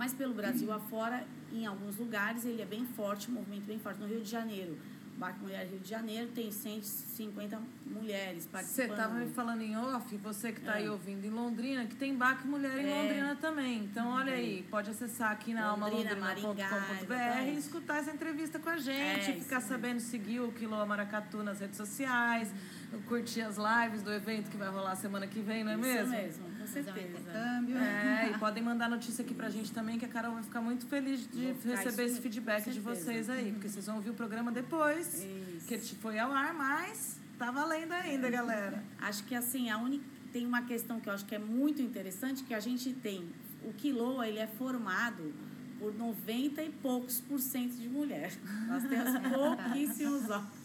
Mas 0.00 0.14
pelo 0.14 0.32
Brasil 0.32 0.72
afora, 0.72 1.22
em 1.52 1.66
alguns 1.66 1.98
lugares, 1.98 2.46
ele 2.46 2.62
é 2.62 2.64
bem 2.64 2.86
forte, 2.86 3.30
um 3.30 3.34
movimento 3.34 3.64
bem 3.66 3.78
forte. 3.78 4.00
No 4.00 4.06
Rio 4.06 4.22
de 4.22 4.30
Janeiro, 4.30 4.78
Baque 5.18 5.38
Mulher 5.42 5.66
Rio 5.66 5.78
de 5.78 5.90
Janeiro 5.90 6.30
tem 6.34 6.50
150 6.50 7.60
mulheres 7.84 8.44
Você 8.44 8.48
participando. 8.48 8.90
estava 8.92 9.14
me 9.16 9.28
falando 9.34 9.60
em 9.60 9.76
off, 9.76 10.16
você 10.16 10.52
que 10.52 10.60
está 10.60 10.72
aí 10.76 10.86
É. 10.86 10.90
ouvindo 10.90 11.26
em 11.26 11.28
Londrina, 11.28 11.84
que 11.84 11.94
tem 11.96 12.14
Baque 12.16 12.46
Mulher 12.46 12.78
em 12.78 12.88
É. 12.90 13.02
Londrina 13.02 13.36
também. 13.36 13.80
Então, 13.84 14.08
olha 14.08 14.32
aí, 14.32 14.66
pode 14.70 14.88
acessar 14.88 15.32
aqui 15.32 15.52
na 15.52 15.74
Londrina, 15.74 16.12
almalondrina.com.br 16.12 17.06
Maringá, 17.14 17.42
e 17.42 17.58
escutar 17.58 17.98
essa 17.98 18.10
entrevista 18.10 18.58
com 18.58 18.70
a 18.70 18.78
gente, 18.78 19.30
É, 19.32 19.34
ficar 19.34 19.58
isso 19.58 19.68
sabendo, 19.68 20.00
seguir 20.00 20.40
o 20.40 20.50
Quilô 20.50 20.86
Maracatu 20.86 21.42
nas 21.42 21.60
redes 21.60 21.76
sociais, 21.76 22.50
curtir 22.98 23.40
as 23.42 23.56
lives 23.56 24.02
do 24.02 24.12
evento 24.12 24.50
que 24.50 24.56
vai 24.56 24.68
rolar 24.68 24.94
semana 24.96 25.26
que 25.26 25.40
vem, 25.40 25.62
não 25.64 25.72
é 25.72 25.74
Isso 25.74 25.82
mesmo? 25.82 26.10
mesmo, 26.12 26.44
com 26.58 26.66
certeza. 26.66 27.30
É, 27.32 28.30
e 28.30 28.38
podem 28.38 28.62
mandar 28.62 28.88
notícia 28.88 29.24
aqui 29.24 29.34
pra 29.34 29.48
gente 29.48 29.72
também, 29.72 29.98
que 29.98 30.04
a 30.04 30.08
Carol 30.08 30.34
vai 30.34 30.42
ficar 30.42 30.60
muito 30.60 30.86
feliz 30.86 31.28
de 31.30 31.52
receber 31.52 32.04
isso- 32.04 32.14
esse 32.14 32.20
feedback 32.20 32.70
de 32.70 32.80
vocês 32.80 33.28
aí, 33.30 33.52
porque 33.52 33.68
vocês 33.68 33.86
vão 33.86 33.96
ouvir 33.96 34.10
o 34.10 34.14
programa 34.14 34.50
depois, 34.52 35.26
que 35.66 35.74
ele 35.74 35.82
foi 36.00 36.18
ao 36.18 36.32
ar, 36.32 36.52
mas 36.54 37.18
tá 37.38 37.50
valendo 37.50 37.92
ainda, 37.92 38.28
galera. 38.30 38.82
Acho 39.00 39.24
que 39.24 39.34
assim, 39.34 39.70
a 39.70 39.78
única 39.78 40.04
tem 40.32 40.46
uma 40.46 40.62
questão 40.62 41.00
que 41.00 41.08
eu 41.08 41.12
acho 41.12 41.24
que 41.24 41.34
é 41.34 41.38
muito 41.38 41.82
interessante, 41.82 42.44
que 42.44 42.54
a 42.54 42.60
gente 42.60 42.92
tem 42.92 43.28
o 43.64 43.72
Quiloa, 43.72 44.28
ele 44.28 44.38
é 44.38 44.46
formado 44.46 45.32
por 45.78 45.92
90 45.94 46.62
e 46.62 46.70
poucos 46.70 47.20
por 47.20 47.38
cento 47.40 47.72
de 47.74 47.88
mulher. 47.88 48.30
Nós 48.68 48.82
temos 48.84 49.10
pouquíssimos 49.34 50.28
homens. 50.30 50.59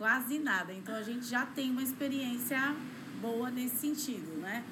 Quase 0.00 0.38
nada. 0.38 0.72
Então 0.72 0.94
a 0.94 1.02
gente 1.02 1.26
já 1.26 1.44
tem 1.44 1.70
uma 1.70 1.82
experiência 1.82 2.74
boa 3.20 3.50
nesse 3.50 3.76
sentido, 3.76 4.40
né? 4.40 4.64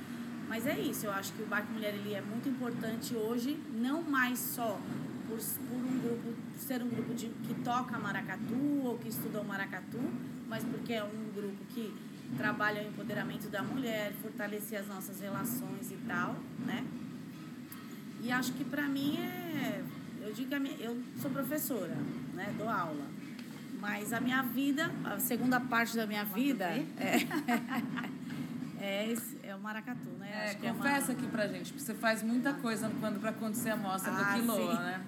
Mas 0.49 0.67
é 0.67 0.81
isso, 0.81 1.05
eu 1.05 1.13
acho 1.13 1.35
que 1.35 1.43
o 1.43 1.47
Baque 1.47 1.71
Mulher 1.71 1.95
ele 1.95 2.15
é 2.15 2.23
muito 2.23 2.49
importante 2.49 3.15
hoje, 3.15 3.61
não 3.75 4.01
mais 4.01 4.39
só 4.39 4.81
por, 5.29 5.37
por 5.37 5.77
um 5.77 5.99
grupo, 6.01 6.35
ser 6.57 6.83
um 6.83 6.89
grupo 6.89 7.13
de, 7.13 7.27
que 7.27 7.55
toca 7.63 7.99
maracatu 7.99 8.55
ou 8.83 8.97
que 8.97 9.11
estuda 9.11 9.43
o 9.43 9.45
maracatu, 9.45 10.01
mas 10.49 10.65
porque 10.65 10.95
é 10.95 11.05
um 11.05 11.31
grupo 11.35 11.63
que 11.75 11.95
trabalha 12.39 12.83
o 12.83 12.89
empoderamento 12.89 13.51
da 13.51 13.63
mulher, 13.63 14.15
fortalecer 14.23 14.81
as 14.81 14.87
nossas 14.89 15.21
relações 15.21 15.91
e 15.91 15.97
tal, 16.07 16.37
né? 16.65 16.87
E 18.23 18.33
acho 18.33 18.55
que 18.55 18.65
para 18.65 18.89
mim 18.89 19.19
é, 19.19 19.85
eu 20.23 20.33
digo 20.33 20.49
que 20.49 20.55
a 20.55 20.59
minha, 20.59 20.77
eu 20.77 20.99
sou 21.21 21.31
professora, 21.31 21.99
né? 22.33 22.55
Dou 22.57 22.67
aula. 22.67 23.08
Mas 23.91 24.13
a 24.13 24.21
minha 24.21 24.43
vida, 24.43 24.91
a 25.03 25.19
segunda 25.19 25.59
parte 25.59 25.97
da 25.97 26.07
minha 26.07 26.23
vida 26.23 26.67
é, 26.67 26.85
é, 28.79 29.11
esse- 29.13 29.38
é 29.49 29.55
o 29.55 29.59
maracatu, 29.61 30.11
né? 30.19 30.29
É, 30.31 30.45
Acho 30.51 30.59
que 30.59 30.67
é 30.67 30.71
uma- 30.73 30.85
confessa 30.85 31.13
aqui 31.13 31.27
pra 31.27 31.47
gente, 31.47 31.73
porque 31.73 31.85
você 31.85 31.95
faz 31.95 32.23
muita 32.23 32.53
coisa 32.53 32.91
quando 33.01 33.19
para 33.19 33.31
acontecer 33.31 33.71
a 33.71 33.77
mostra 33.77 34.13
Ah, 34.13 34.17
do 34.35 34.41
Quiloa, 34.41 34.73
sim. 34.77 34.83
né? 34.83 35.01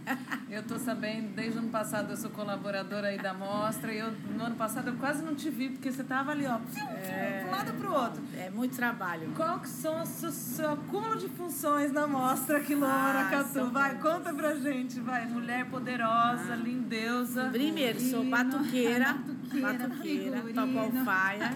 Eu 0.49 0.62
tô 0.62 0.79
sabendo, 0.79 1.35
desde 1.35 1.59
o 1.59 1.61
ano 1.61 1.69
passado 1.71 2.11
eu 2.11 2.17
sou 2.17 2.31
colaboradora 2.31 3.09
aí 3.09 3.19
da 3.19 3.35
mostra, 3.35 3.93
e 3.93 3.99
eu, 3.99 4.11
no 4.12 4.45
ano 4.45 4.57
passado 4.57 4.89
eu 4.89 4.97
quase 4.97 5.23
não 5.23 5.35
te 5.35 5.51
vi, 5.51 5.69
porque 5.69 5.93
você 5.93 6.03
tava 6.03 6.31
ali, 6.33 6.47
ó, 6.47 6.59
É. 7.05 7.41
de 7.43 7.49
um 7.49 7.51
lado 7.51 7.73
pro 7.75 7.93
outro. 7.93 8.23
É 8.39 8.49
muito 8.49 8.75
trabalho. 8.77 9.31
Qual 9.37 9.61
que 9.61 9.69
são 9.69 10.01
o 10.03 10.07
seu, 10.07 10.73
acúmulo 10.73 11.17
de 11.19 11.29
funções 11.29 11.93
na 11.93 12.07
mostra 12.07 12.61
Quiloa 12.61 12.91
Ah, 12.91 13.12
Maracatu? 13.12 13.71
Vai, 13.71 13.99
conta 13.99 14.33
pra 14.33 14.55
gente, 14.55 15.01
vai. 15.01 15.27
Mulher 15.27 15.67
poderosa, 15.67 16.55
lindeusa. 16.55 17.51
Primeiro, 17.51 18.01
sou 18.01 18.25
batuqueira, 18.25 19.12
Batuqueira, 19.12 19.73
batuqueira, 19.89 20.37
figurino. 20.39 20.67
toco 20.67 20.79
alfaia, 20.99 21.53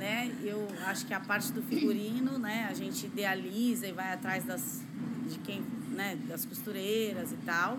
né? 0.00 0.34
Eu 0.42 0.66
acho 0.86 1.06
que 1.06 1.12
a 1.12 1.20
parte 1.20 1.52
do 1.52 1.62
figurino, 1.62 2.38
né? 2.38 2.66
A 2.70 2.74
gente 2.74 3.04
idealiza 3.04 3.86
e 3.86 3.92
vai 3.92 4.14
atrás 4.14 4.44
das, 4.44 4.82
de 5.28 5.38
quem, 5.40 5.62
né? 5.90 6.18
Das 6.26 6.46
costureiras 6.46 7.30
e 7.32 7.36
tal. 7.44 7.78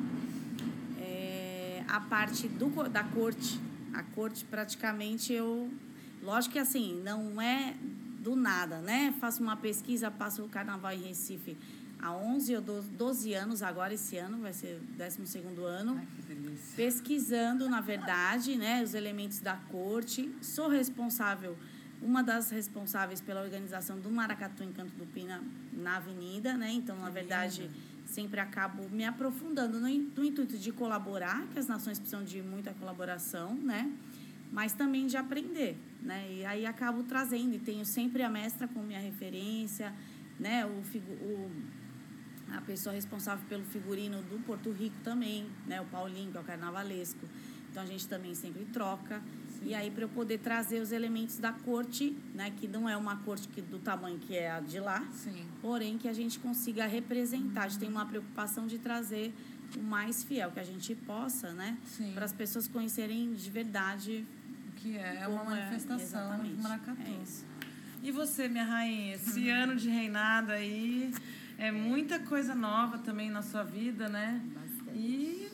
É, 0.99 1.83
a 1.87 1.99
parte 1.99 2.47
do, 2.47 2.69
da 2.87 3.03
corte, 3.03 3.59
a 3.91 4.03
corte 4.03 4.45
praticamente 4.45 5.33
eu... 5.33 5.69
Lógico 6.21 6.53
que 6.53 6.59
assim, 6.59 7.01
não 7.03 7.41
é 7.41 7.73
do 8.19 8.35
nada, 8.35 8.77
né? 8.81 9.11
Faço 9.19 9.41
uma 9.41 9.57
pesquisa, 9.57 10.11
passo 10.11 10.43
o 10.43 10.47
carnaval 10.47 10.93
em 10.93 11.01
Recife 11.01 11.57
há 11.99 12.11
11 12.11 12.55
ou 12.55 12.61
12 12.61 12.89
12 12.89 13.33
anos, 13.33 13.63
agora 13.63 13.93
esse 13.93 14.17
ano, 14.17 14.39
vai 14.39 14.53
ser 14.53 14.79
o 14.79 15.01
12º 15.01 15.63
ano 15.63 16.01
pesquisando, 16.75 17.69
na 17.69 17.79
verdade, 17.79 18.55
né, 18.55 18.81
os 18.83 18.93
elementos 18.93 19.39
da 19.39 19.55
corte. 19.55 20.33
Sou 20.41 20.67
responsável, 20.67 21.55
uma 22.01 22.23
das 22.23 22.49
responsáveis 22.49 23.21
pela 23.21 23.41
organização 23.41 23.99
do 23.99 24.09
Maracatu 24.09 24.63
Encanto 24.63 24.91
do 24.95 25.05
Pina 25.05 25.41
na 25.73 25.97
Avenida, 25.97 26.55
né? 26.57 26.71
Então, 26.71 26.95
na 26.99 27.09
verdade, 27.09 27.69
sempre 28.05 28.39
acabo 28.39 28.89
me 28.89 29.05
aprofundando 29.05 29.79
no, 29.79 29.87
no 29.87 30.23
intuito 30.23 30.57
de 30.57 30.71
colaborar, 30.71 31.45
que 31.53 31.59
as 31.59 31.67
nações 31.67 31.99
precisam 31.99 32.23
de 32.23 32.41
muita 32.41 32.73
colaboração, 32.73 33.53
né? 33.55 33.91
Mas 34.51 34.73
também 34.73 35.07
de 35.07 35.15
aprender, 35.15 35.77
né? 36.01 36.27
E 36.31 36.45
aí 36.45 36.65
acabo 36.65 37.03
trazendo 37.03 37.53
e 37.55 37.59
tenho 37.59 37.85
sempre 37.85 38.23
a 38.23 38.29
mestra 38.29 38.67
como 38.67 38.85
minha 38.85 38.99
referência, 38.99 39.93
né? 40.39 40.65
O, 40.65 40.83
figu- 40.83 41.13
o 41.23 41.51
a 42.53 42.59
pessoa 42.61 42.93
responsável 42.93 43.45
pelo 43.47 43.63
figurino 43.63 44.21
do 44.23 44.37
Porto 44.43 44.71
Rico 44.71 44.97
também, 45.05 45.45
né? 45.67 45.79
O 45.79 45.85
Paulinho, 45.85 46.31
que 46.31 46.37
é 46.37 46.41
o 46.41 46.43
carnavalesco. 46.43 47.25
Então 47.69 47.83
a 47.83 47.85
gente 47.85 48.05
também 48.09 48.35
sempre 48.35 48.65
troca. 48.73 49.21
E 49.63 49.75
aí 49.75 49.91
para 49.91 50.03
eu 50.03 50.09
poder 50.09 50.39
trazer 50.39 50.81
os 50.81 50.91
elementos 50.91 51.37
da 51.37 51.53
corte, 51.53 52.17
né? 52.33 52.51
Que 52.59 52.67
não 52.67 52.89
é 52.89 52.97
uma 52.97 53.17
corte 53.17 53.47
que, 53.47 53.61
do 53.61 53.79
tamanho 53.79 54.17
que 54.19 54.35
é 54.35 54.51
a 54.51 54.59
de 54.59 54.79
lá, 54.79 55.05
Sim. 55.13 55.45
porém 55.61 55.97
que 55.97 56.07
a 56.07 56.13
gente 56.13 56.39
consiga 56.39 56.85
representar. 56.85 57.63
A 57.63 57.67
gente 57.67 57.79
tem 57.79 57.89
uma 57.89 58.05
preocupação 58.05 58.65
de 58.65 58.79
trazer 58.79 59.33
o 59.77 59.83
mais 59.83 60.23
fiel 60.23 60.51
que 60.51 60.59
a 60.59 60.63
gente 60.63 60.95
possa, 60.95 61.53
né? 61.53 61.77
Para 62.13 62.25
as 62.25 62.33
pessoas 62.33 62.67
conhecerem 62.67 63.33
de 63.33 63.49
verdade 63.49 64.25
que 64.77 64.97
é 64.97 65.27
uma 65.27 65.39
como 65.39 65.51
manifestação 65.51 65.99
exatamente. 65.99 66.55
do 66.55 66.63
maracatu. 66.63 67.01
É 67.01 67.23
isso. 67.23 67.45
E 68.03 68.11
você, 68.11 68.47
minha 68.47 68.63
rainha, 68.63 69.15
esse 69.15 69.47
ano 69.49 69.75
de 69.75 69.89
reinado 69.89 70.51
aí 70.51 71.13
é 71.57 71.71
muita 71.71 72.19
coisa 72.19 72.55
nova 72.55 72.97
também 72.97 73.29
na 73.29 73.43
sua 73.43 73.63
vida, 73.63 74.09
né? 74.09 74.41
E 74.95 75.49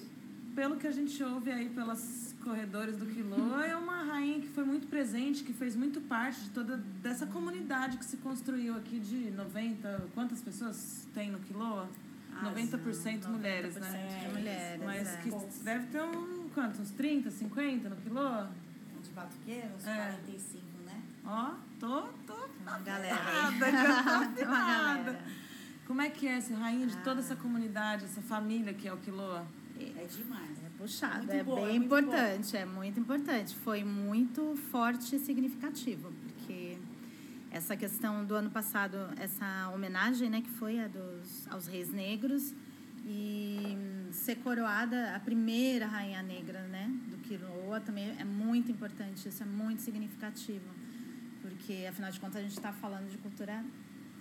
pelo 0.55 0.77
que 0.77 0.87
a 0.87 0.91
gente 0.91 1.21
ouve 1.21 1.51
aí 1.51 1.69
pelos 1.69 2.26
corredores 2.47 2.95
do 2.95 3.05
Quilô, 3.05 3.59
é 3.59 3.75
uma 3.75 4.03
rainha 4.05 4.39
que 4.39 4.47
foi 4.47 4.63
muito 4.63 4.87
presente, 4.87 5.43
que 5.43 5.51
fez 5.51 5.75
muito 5.75 5.99
parte 5.99 6.39
de 6.45 6.49
toda 6.51 6.77
dessa 6.77 7.25
comunidade 7.25 7.97
que 7.97 8.05
se 8.05 8.15
construiu 8.17 8.77
aqui 8.77 8.99
de 8.99 9.31
90, 9.31 10.07
quantas 10.13 10.39
pessoas 10.39 11.05
tem 11.13 11.29
no 11.29 11.39
Quilô? 11.39 11.85
Ah, 12.33 12.53
90% 12.55 13.27
mulheres, 13.27 13.75
né? 13.75 14.21
de 14.21 14.37
mulheres, 14.37 14.81
Mas 14.85 15.07
é. 15.09 15.17
que 15.17 15.63
deve 15.63 15.87
ter 15.87 16.01
um, 16.01 16.47
quantos? 16.53 16.79
Uns 16.79 16.91
30, 16.91 17.31
50 17.31 17.89
no 17.89 17.95
Quilô? 17.97 18.45
De 19.03 19.09
batuqueiro, 19.09 19.69
uns 19.75 19.85
É. 19.85 20.11
45, 20.23 20.65
né? 20.85 21.01
Ó, 21.25 21.53
tô, 21.81 22.03
tô 22.25 22.37
Uma 22.61 22.79
galera. 22.79 23.17
Tem 24.35 24.45
uma 24.47 24.67
galera. 24.67 25.19
Como 25.85 26.01
é 26.01 26.09
que 26.09 26.25
é 26.27 26.39
ser 26.39 26.53
rainha 26.53 26.87
de 26.87 26.95
toda 26.97 27.19
essa 27.19 27.35
comunidade, 27.35 28.05
essa 28.05 28.21
família 28.21 28.73
que 28.73 28.87
é 28.87 28.93
o 28.93 28.97
Quiloa? 28.97 29.45
É 29.79 30.05
demais. 30.05 30.56
É 30.77 30.81
puxado, 30.81 31.17
Muito 31.17 31.31
é 31.31 31.43
bom, 31.43 31.57
é 31.57 31.65
bem 31.65 31.79
bom. 31.79 31.85
importante, 31.85 32.55
é 32.55 32.65
muito 32.65 32.99
importante. 32.99 33.55
Foi 33.55 33.83
muito 33.83 34.55
forte 34.71 35.15
e 35.15 35.19
significativo, 35.19 36.11
porque 36.23 36.77
essa 37.51 37.75
questão 37.75 38.23
do 38.23 38.35
ano 38.35 38.51
passado, 38.51 38.97
essa 39.17 39.71
homenagem, 39.73 40.29
né, 40.29 40.41
que 40.41 40.49
foi 40.51 40.79
a 40.79 40.87
dos, 40.87 41.47
aos 41.49 41.65
reis 41.65 41.91
negros, 41.91 42.53
e 43.05 43.77
ser 44.11 44.35
coroada 44.37 45.15
a 45.15 45.19
primeira 45.19 45.87
rainha 45.87 46.21
negra, 46.21 46.61
né, 46.67 46.91
do 47.07 47.17
Quiloa, 47.17 47.79
também 47.79 48.13
é 48.19 48.23
muito 48.25 48.71
importante, 48.71 49.27
isso 49.27 49.41
é 49.41 49.45
muito 49.45 49.81
significativo, 49.81 50.69
porque, 51.41 51.87
afinal 51.89 52.11
de 52.11 52.19
contas, 52.19 52.37
a 52.37 52.41
gente 52.41 52.57
está 52.57 52.73
falando 52.73 53.09
de 53.09 53.17
cultura 53.17 53.63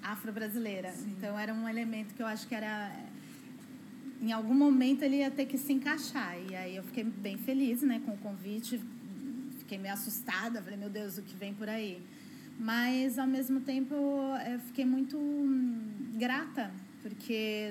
afro-brasileira. 0.03 0.95
Então, 1.09 1.39
era 1.39 1.53
um 1.53 1.69
elemento 1.69 2.15
que 2.15 2.23
eu 2.23 2.27
acho 2.27 2.47
que 2.47 2.55
era 2.55 2.93
em 4.21 4.33
algum 4.33 4.55
momento 4.55 5.03
ele 5.03 5.17
ia 5.17 5.31
ter 5.31 5.47
que 5.47 5.59
se 5.59 5.73
encaixar. 5.73 6.37
E 6.51 6.55
aí 6.55 6.77
eu 6.77 6.83
fiquei 6.83 7.05
bem 7.05 7.37
feliz 7.37 7.83
né, 7.83 8.01
com 8.05 8.13
o 8.13 8.19
convite, 8.19 8.81
fiquei 9.59 9.79
meio 9.79 9.95
assustada, 9.95 10.63
falei, 10.63 10.79
meu 10.79 10.91
Deus, 10.91 11.19
o 11.19 11.23
que 11.23 11.35
vem 11.35 11.53
por 11.53 11.69
aí? 11.69 12.03
Mas, 12.59 13.19
ao 13.19 13.27
mesmo 13.27 13.61
tempo, 13.61 13.95
eu 14.51 14.59
fiquei 14.61 14.85
muito 14.85 15.19
hum, 15.19 15.79
grata, 16.15 16.71
porque 17.03 17.71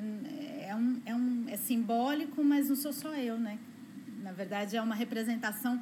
é, 0.61 0.75
um, 0.75 1.01
é, 1.05 1.15
um, 1.15 1.45
é 1.47 1.57
simbólico, 1.57 2.43
mas 2.43 2.69
não 2.69 2.75
sou 2.75 2.93
só 2.93 3.15
eu, 3.15 3.37
né? 3.39 3.57
Na 4.21 4.31
verdade, 4.31 4.77
é 4.77 4.81
uma 4.81 4.93
representação 4.93 5.81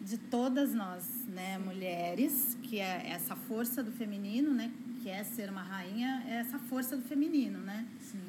de 0.00 0.18
todas 0.18 0.74
nós, 0.74 1.24
né, 1.26 1.56
mulheres, 1.56 2.58
que 2.62 2.78
é 2.78 3.08
essa 3.08 3.34
força 3.34 3.82
do 3.82 3.90
feminino, 3.90 4.52
né, 4.52 4.70
que 5.02 5.08
é 5.08 5.24
ser 5.24 5.48
uma 5.48 5.62
rainha, 5.62 6.22
é 6.28 6.34
essa 6.34 6.58
força 6.58 6.94
do 6.96 7.02
feminino, 7.02 7.58
né? 7.60 7.86
Sim. 8.00 8.20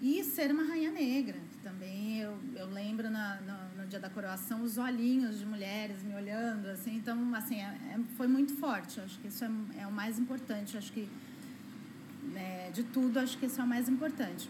E 0.00 0.22
ser 0.22 0.52
uma 0.52 0.62
rainha 0.62 0.92
negra, 0.92 1.36
também 1.62 2.20
eu, 2.20 2.38
eu 2.54 2.66
lembro 2.70 3.10
na, 3.10 3.40
no, 3.40 3.82
no 3.82 3.88
dia 3.88 3.98
da 3.98 4.08
coroação 4.08 4.62
os 4.62 4.78
olhinhos 4.78 5.38
de 5.40 5.44
mulheres 5.46 6.02
me 6.04 6.14
olhando, 6.14 6.66
assim, 6.68 6.96
então, 6.96 7.34
assim, 7.34 7.56
é, 7.56 7.64
é- 7.94 8.00
foi 8.16 8.28
muito 8.28 8.54
forte, 8.56 9.00
acho 9.00 9.18
que 9.18 9.26
isso 9.26 9.44
é, 9.44 9.50
é 9.80 9.86
o 9.88 9.92
mais 9.92 10.16
importante, 10.18 10.78
acho 10.78 10.92
que, 10.92 11.08
né, 12.32 12.70
de 12.72 12.84
tudo, 12.84 13.18
acho 13.18 13.36
que 13.38 13.46
isso 13.46 13.60
é 13.60 13.64
o 13.64 13.66
mais 13.66 13.88
importante. 13.88 14.48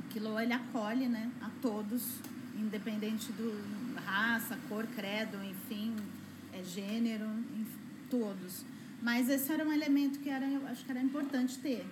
O 0.00 0.08
Quilô, 0.08 0.38
ele 0.38 0.52
acolhe, 0.52 1.06
né, 1.08 1.30
a 1.40 1.48
todos, 1.62 2.20
independente 2.54 3.32
do 3.32 3.54
raça, 4.04 4.58
cor, 4.68 4.86
credo, 4.94 5.38
enfim, 5.42 5.94
é, 6.52 6.62
gênero, 6.62 7.24
enf- 7.58 7.78
todos. 8.10 8.62
Mas 9.02 9.28
esse 9.30 9.50
era 9.50 9.64
um 9.66 9.72
elemento 9.72 10.18
que 10.20 10.28
era, 10.28 10.46
acho 10.70 10.84
que 10.84 10.90
era 10.90 11.00
importante 11.00 11.58
ter. 11.58 11.86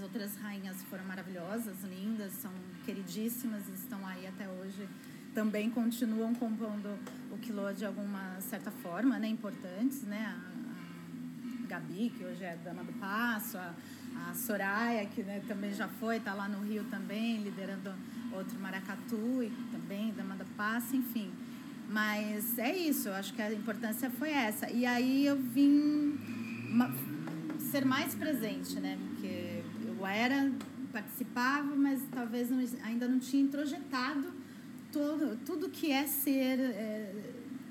As 0.00 0.04
outras 0.04 0.34
rainhas 0.36 0.82
foram 0.84 1.04
maravilhosas, 1.04 1.76
lindas, 1.82 2.32
são 2.32 2.50
queridíssimas, 2.86 3.68
estão 3.68 4.06
aí 4.06 4.26
até 4.26 4.48
hoje. 4.48 4.88
Também 5.34 5.68
continuam 5.68 6.34
compondo 6.34 6.98
o 7.30 7.36
quilô 7.36 7.70
de 7.70 7.84
alguma 7.84 8.40
certa 8.40 8.70
forma, 8.70 9.18
né? 9.18 9.28
Importantes, 9.28 10.00
né? 10.04 10.24
A, 10.24 11.66
Gabi, 11.68 12.14
que 12.16 12.24
hoje 12.24 12.42
é 12.42 12.56
dama 12.64 12.82
do 12.82 12.94
passo, 12.94 13.58
a, 13.58 13.74
a 14.16 14.32
Soraya, 14.32 15.04
que 15.04 15.22
né, 15.22 15.42
também 15.46 15.74
já 15.74 15.86
foi, 15.86 16.16
está 16.16 16.32
lá 16.32 16.48
no 16.48 16.64
Rio 16.64 16.84
também, 16.84 17.42
liderando 17.42 17.92
outro 18.32 18.58
maracatu 18.58 19.42
e 19.42 19.50
também 19.70 20.14
dama 20.14 20.34
do 20.34 20.46
passo, 20.56 20.96
enfim. 20.96 21.30
Mas 21.90 22.58
é 22.58 22.74
isso, 22.74 23.08
eu 23.08 23.12
acho 23.12 23.34
que 23.34 23.42
a 23.42 23.52
importância 23.52 24.08
foi 24.08 24.30
essa. 24.30 24.70
E 24.70 24.86
aí 24.86 25.26
eu 25.26 25.36
vim 25.36 26.18
ser 27.70 27.84
mais 27.84 28.14
presente, 28.14 28.80
né? 28.80 28.96
Porque 28.98 29.49
eu 30.00 30.06
era, 30.06 30.50
participava, 30.92 31.76
mas 31.76 32.00
talvez 32.10 32.50
não- 32.50 32.64
ainda 32.84 33.06
não 33.06 33.18
tinha 33.18 33.42
introjetado 33.42 34.32
todo, 34.92 35.36
tudo 35.44 35.68
que 35.68 35.92
é 35.92 36.06
ser, 36.06 36.58
é, 36.58 37.12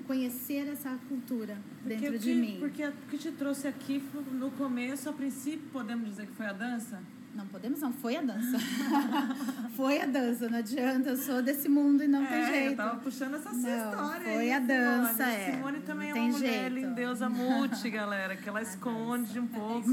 conhecer 0.06 0.68
essa 0.68 0.96
cultura 1.08 1.58
Porque 1.82 1.88
dentro 1.96 2.16
o 2.16 2.18
de 2.18 2.30
que- 2.30 2.34
mim. 2.34 2.56
Porque 2.60 2.86
o 2.86 2.92
que 3.10 3.18
te 3.18 3.32
trouxe 3.32 3.66
aqui 3.68 4.02
no 4.32 4.50
começo, 4.52 5.08
a 5.08 5.12
princípio, 5.12 5.68
podemos 5.72 6.08
dizer 6.10 6.26
que 6.26 6.32
foi 6.34 6.46
a 6.46 6.52
dança? 6.52 7.00
Não 7.34 7.46
podemos, 7.46 7.80
não. 7.80 7.92
Foi 7.92 8.16
a 8.16 8.22
dança. 8.22 8.58
foi 9.76 10.00
a 10.00 10.06
dança, 10.06 10.48
não 10.48 10.58
adianta. 10.58 11.10
Eu 11.10 11.16
sou 11.16 11.40
desse 11.42 11.68
mundo 11.68 12.02
e 12.02 12.08
não 12.08 12.26
tem 12.26 12.38
É, 12.38 12.46
jeito. 12.52 12.70
eu 12.72 12.76
tava 12.76 12.96
puxando 13.00 13.34
essa 13.36 13.50
sua 13.50 13.58
Não, 13.58 13.90
história 13.90 14.24
Foi 14.24 14.32
aí, 14.38 14.52
a 14.52 14.58
dança, 14.58 15.14
Simone. 15.14 15.32
é. 15.36 15.50
Simone 15.52 15.80
também 15.80 16.08
Não 16.08 16.10
é 16.10 16.12
tem 16.20 16.22
uma 16.30 16.38
mulher 16.38 16.70
jeito. 16.72 16.74
lindeusa 16.86 17.28
multi, 17.30 17.88
galera, 17.90 18.36
que 18.36 18.48
ela 18.48 18.60
esconde 18.60 19.38
um 19.38 19.46
pouco. 19.46 19.88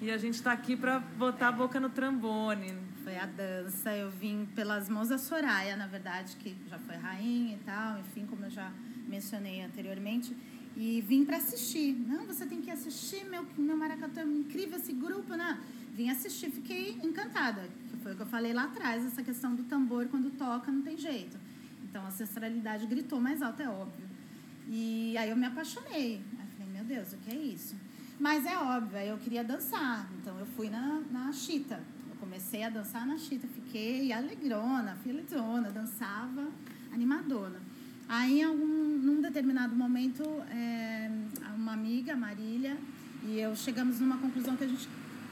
e 0.00 0.10
a 0.10 0.16
gente 0.16 0.40
tá 0.42 0.52
aqui 0.52 0.76
pra 0.76 1.00
botar 1.00 1.48
a 1.48 1.52
boca 1.52 1.80
no 1.80 1.90
trambone. 1.90 2.72
Foi 3.02 3.16
a 3.18 3.26
dança. 3.26 3.94
Eu 3.96 4.10
vim 4.10 4.46
pelas 4.54 4.88
mãos 4.88 5.08
da 5.08 5.18
Soraya, 5.18 5.76
na 5.76 5.86
verdade, 5.86 6.36
que 6.36 6.56
já 6.68 6.78
foi 6.78 6.94
rainha 6.96 7.54
e 7.56 7.58
tal, 7.64 7.98
enfim, 7.98 8.26
como 8.26 8.44
eu 8.44 8.50
já 8.50 8.70
mencionei 9.08 9.62
anteriormente. 9.62 10.36
E 10.76 11.00
vim 11.00 11.24
para 11.24 11.38
assistir. 11.38 11.92
Não, 12.06 12.24
você 12.24 12.46
tem 12.46 12.60
que 12.60 12.70
assistir, 12.70 13.24
meu, 13.28 13.44
meu 13.56 13.76
maracatu 13.76 14.20
é 14.20 14.22
incrível 14.22 14.76
esse 14.78 14.92
grupo, 14.92 15.34
né? 15.34 15.58
Vim 15.98 16.10
assistir, 16.10 16.48
fiquei 16.52 16.96
encantada. 17.02 17.68
Que 17.90 17.96
foi 17.96 18.12
o 18.12 18.14
que 18.14 18.22
eu 18.22 18.26
falei 18.26 18.52
lá 18.52 18.66
atrás, 18.66 19.04
essa 19.04 19.20
questão 19.20 19.56
do 19.56 19.64
tambor, 19.64 20.06
quando 20.06 20.30
toca, 20.30 20.70
não 20.70 20.80
tem 20.80 20.96
jeito. 20.96 21.36
Então, 21.82 22.04
a 22.04 22.06
ancestralidade 22.06 22.86
gritou 22.86 23.20
mais 23.20 23.42
alto, 23.42 23.60
é 23.60 23.68
óbvio. 23.68 24.06
E 24.68 25.18
aí 25.18 25.28
eu 25.28 25.36
me 25.36 25.46
apaixonei. 25.46 26.22
Aí 26.38 26.46
falei, 26.56 26.72
meu 26.72 26.84
Deus, 26.84 27.14
o 27.14 27.16
que 27.16 27.32
é 27.32 27.36
isso? 27.36 27.74
Mas 28.20 28.46
é 28.46 28.56
óbvio, 28.56 28.96
eu 29.00 29.18
queria 29.18 29.42
dançar. 29.42 30.08
Então 30.20 30.38
eu 30.38 30.46
fui 30.46 30.70
na, 30.70 31.00
na 31.10 31.32
chita. 31.32 31.82
Eu 32.08 32.16
comecei 32.20 32.62
a 32.62 32.70
dançar 32.70 33.04
na 33.04 33.18
chita, 33.18 33.48
fiquei 33.48 34.12
alegrona, 34.12 34.94
felizona, 35.02 35.68
dançava 35.68 36.46
animadona. 36.92 37.60
Aí, 38.08 38.38
em 38.38 38.44
algum, 38.44 38.98
num 38.98 39.20
determinado 39.20 39.74
momento, 39.74 40.22
é, 40.48 41.10
uma 41.56 41.72
amiga, 41.72 42.14
Marília, 42.14 42.78
e 43.24 43.40
eu 43.40 43.56
chegamos 43.56 43.98
numa 43.98 44.16
conclusão 44.18 44.56
que 44.56 44.62
a 44.62 44.68
gente 44.68 44.88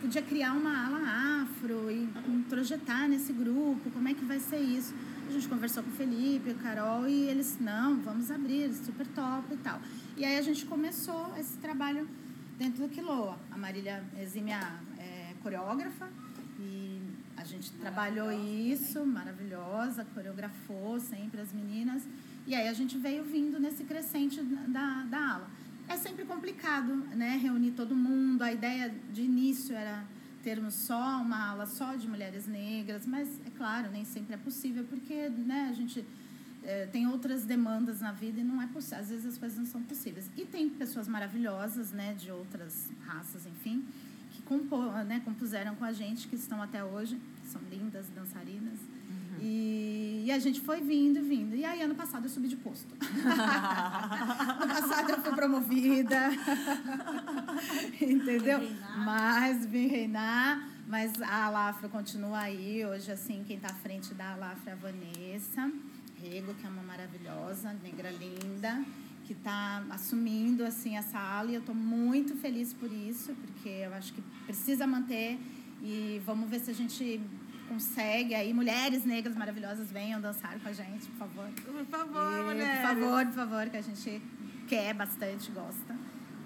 podia 0.06 0.22
criar 0.22 0.52
uma 0.52 0.86
ala 0.86 1.42
afro 1.42 1.90
e 1.90 2.08
projetar 2.48 3.08
nesse 3.08 3.32
grupo, 3.32 3.90
como 3.90 4.06
é 4.06 4.14
que 4.14 4.24
vai 4.24 4.38
ser 4.38 4.60
isso? 4.60 4.94
A 5.28 5.32
gente 5.32 5.48
conversou 5.48 5.82
com 5.82 5.90
o 5.90 5.92
Felipe, 5.94 6.50
o 6.50 6.54
Carol, 6.54 7.08
e 7.08 7.24
eles, 7.24 7.58
não, 7.60 7.96
vamos 7.96 8.30
abrir, 8.30 8.72
super 8.72 9.04
top 9.08 9.52
e 9.52 9.56
tal. 9.56 9.80
E 10.16 10.24
aí 10.24 10.38
a 10.38 10.42
gente 10.42 10.64
começou 10.64 11.34
esse 11.36 11.58
trabalho 11.58 12.08
dentro 12.56 12.86
do 12.86 12.88
Quiloa. 12.88 13.36
A 13.50 13.58
Marília 13.58 14.04
exímia 14.22 14.60
é, 14.96 15.34
coreógrafa, 15.42 16.08
e 16.60 17.02
a 17.36 17.42
gente 17.42 17.72
trabalhou 17.72 18.30
isso, 18.30 19.04
maravilhosa, 19.04 20.06
coreografou 20.14 21.00
sempre 21.00 21.40
as 21.40 21.52
meninas. 21.52 22.04
E 22.46 22.54
aí 22.54 22.68
a 22.68 22.72
gente 22.72 22.96
veio 22.96 23.24
vindo 23.24 23.58
nesse 23.58 23.82
crescente 23.82 24.40
da, 24.40 25.02
da 25.02 25.32
ala. 25.34 25.50
É 25.88 25.96
sempre 25.96 26.24
complicado, 26.24 26.94
né? 27.14 27.38
Reunir 27.40 27.72
todo 27.72 27.94
mundo. 27.94 28.42
A 28.42 28.52
ideia 28.52 28.92
de 29.12 29.22
início 29.22 29.74
era 29.74 30.04
termos 30.42 30.74
só 30.74 31.20
uma 31.22 31.50
ala 31.50 31.66
só 31.66 31.94
de 31.96 32.08
mulheres 32.08 32.46
negras, 32.46 33.04
mas 33.04 33.28
é 33.44 33.50
claro, 33.56 33.90
nem 33.90 34.04
sempre 34.04 34.34
é 34.34 34.36
possível, 34.36 34.84
porque 34.84 35.28
né, 35.28 35.66
a 35.68 35.72
gente 35.72 36.04
eh, 36.62 36.86
tem 36.92 37.06
outras 37.08 37.44
demandas 37.44 38.00
na 38.00 38.12
vida 38.12 38.40
e 38.40 38.44
não 38.44 38.62
é 38.62 38.66
possível. 38.68 38.98
Às 38.98 39.08
vezes 39.08 39.26
as 39.26 39.38
coisas 39.38 39.58
não 39.58 39.66
são 39.66 39.82
possíveis. 39.82 40.30
E 40.36 40.44
tem 40.44 40.68
pessoas 40.68 41.08
maravilhosas, 41.08 41.90
né, 41.90 42.14
de 42.14 42.30
outras 42.30 42.90
raças, 43.04 43.44
enfim, 43.46 43.84
que 44.32 44.42
compo, 44.42 44.76
né, 45.04 45.20
compuseram 45.24 45.74
com 45.74 45.84
a 45.84 45.92
gente, 45.92 46.28
que 46.28 46.36
estão 46.36 46.62
até 46.62 46.84
hoje, 46.84 47.20
são 47.44 47.60
lindas 47.70 48.06
dançarinas. 48.14 48.78
E, 49.40 50.24
e 50.26 50.32
a 50.32 50.38
gente 50.38 50.60
foi 50.60 50.80
vindo, 50.80 51.22
vindo. 51.22 51.54
E 51.54 51.64
aí, 51.64 51.82
ano 51.82 51.94
passado, 51.94 52.24
eu 52.24 52.30
subi 52.30 52.48
de 52.48 52.56
posto. 52.56 52.88
ano 53.00 54.74
passado, 54.74 55.10
eu 55.10 55.20
fui 55.22 55.32
promovida. 55.32 56.30
Entendeu? 58.00 58.60
Mas 59.04 59.66
vim 59.66 59.86
reinar. 59.86 60.68
Mas 60.88 61.20
a 61.20 61.46
Alafra 61.46 61.88
continua 61.88 62.40
aí. 62.40 62.84
Hoje, 62.86 63.10
assim, 63.10 63.44
quem 63.46 63.56
está 63.56 63.68
à 63.68 63.74
frente 63.74 64.14
da 64.14 64.32
Alafra 64.32 64.70
é 64.70 64.72
a 64.72 64.76
Vanessa 64.76 65.70
Rego, 66.22 66.54
que 66.54 66.66
é 66.66 66.68
uma 66.68 66.82
maravilhosa, 66.82 67.76
negra 67.82 68.10
linda, 68.10 68.84
que 69.26 69.32
está 69.32 69.84
assumindo, 69.90 70.64
assim, 70.64 70.96
essa 70.96 71.18
ala. 71.18 71.50
E 71.50 71.54
eu 71.54 71.60
estou 71.60 71.74
muito 71.74 72.36
feliz 72.36 72.72
por 72.72 72.90
isso, 72.90 73.34
porque 73.34 73.68
eu 73.68 73.92
acho 73.94 74.12
que 74.12 74.22
precisa 74.46 74.86
manter. 74.86 75.38
E 75.82 76.22
vamos 76.24 76.48
ver 76.48 76.60
se 76.60 76.70
a 76.70 76.74
gente 76.74 77.20
consegue 77.68 78.34
aí. 78.34 78.52
Mulheres 78.52 79.05
negras 79.05 79.36
maravilhosas 79.36 79.90
venham 79.90 80.20
dançar 80.20 80.59
com 80.59 80.68
a 80.68 80.72
gente, 80.72 81.06
por 81.09 81.26
favor. 81.26 81.48
Por 81.64 81.86
favor, 81.86 82.40
E, 82.40 82.43
mulheres. 82.44 82.80
Por 82.80 82.88
favor, 82.88 83.26
por 83.26 83.34
favor, 83.34 83.70
que 83.70 83.76
a 83.76 83.82
gente 83.82 84.22
quer 84.68 84.94
bastante, 84.94 85.51
gosta. 85.51 85.94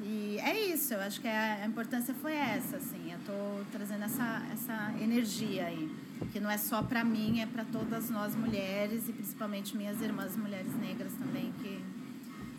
E 0.02 0.38
é 0.38 0.72
isso, 0.72 0.94
eu 0.94 1.00
acho 1.00 1.20
que 1.20 1.28
a, 1.28 1.66
importância 1.66 2.14
foi 2.14 2.32
essa, 2.32 2.76
assim. 2.78 3.12
Eu 3.12 3.18
tô 3.26 3.64
trazendo 3.70 4.04
essa, 4.04 4.42
essa 4.50 4.94
energia 5.00 5.66
aí, 5.66 5.90
que 6.32 6.40
não 6.40 6.50
é 6.50 6.56
só 6.56 6.82
para 6.82 7.04
mim, 7.04 7.40
é 7.40 7.46
para 7.46 7.64
todas 7.64 8.08
nós 8.08 8.34
mulheres 8.34 9.08
e 9.08 9.12
principalmente 9.12 9.76
minhas 9.76 10.00
irmãs 10.00 10.36
mulheres 10.36 10.74
negras 10.78 11.12
também, 11.12 11.52
que 11.60 11.84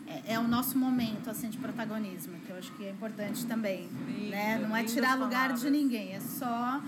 é, 0.06 0.34
é 0.34 0.38
o 0.38 0.46
nosso 0.46 0.78
momento 0.78 1.28
assim 1.30 1.50
de 1.50 1.58
protagonismo, 1.58 2.38
que 2.46 2.50
eu 2.50 2.58
acho 2.58 2.70
que 2.72 2.84
é 2.84 2.90
importante 2.90 3.44
também, 3.46 3.88
né? 4.30 4.58
Não 4.58 4.76
é 4.76 4.84
tirar 4.84 5.14
lugar 5.14 5.52
de 5.52 5.62
palavras. 5.62 5.72
ninguém, 5.72 6.14
é 6.14 6.20
só 6.20 6.80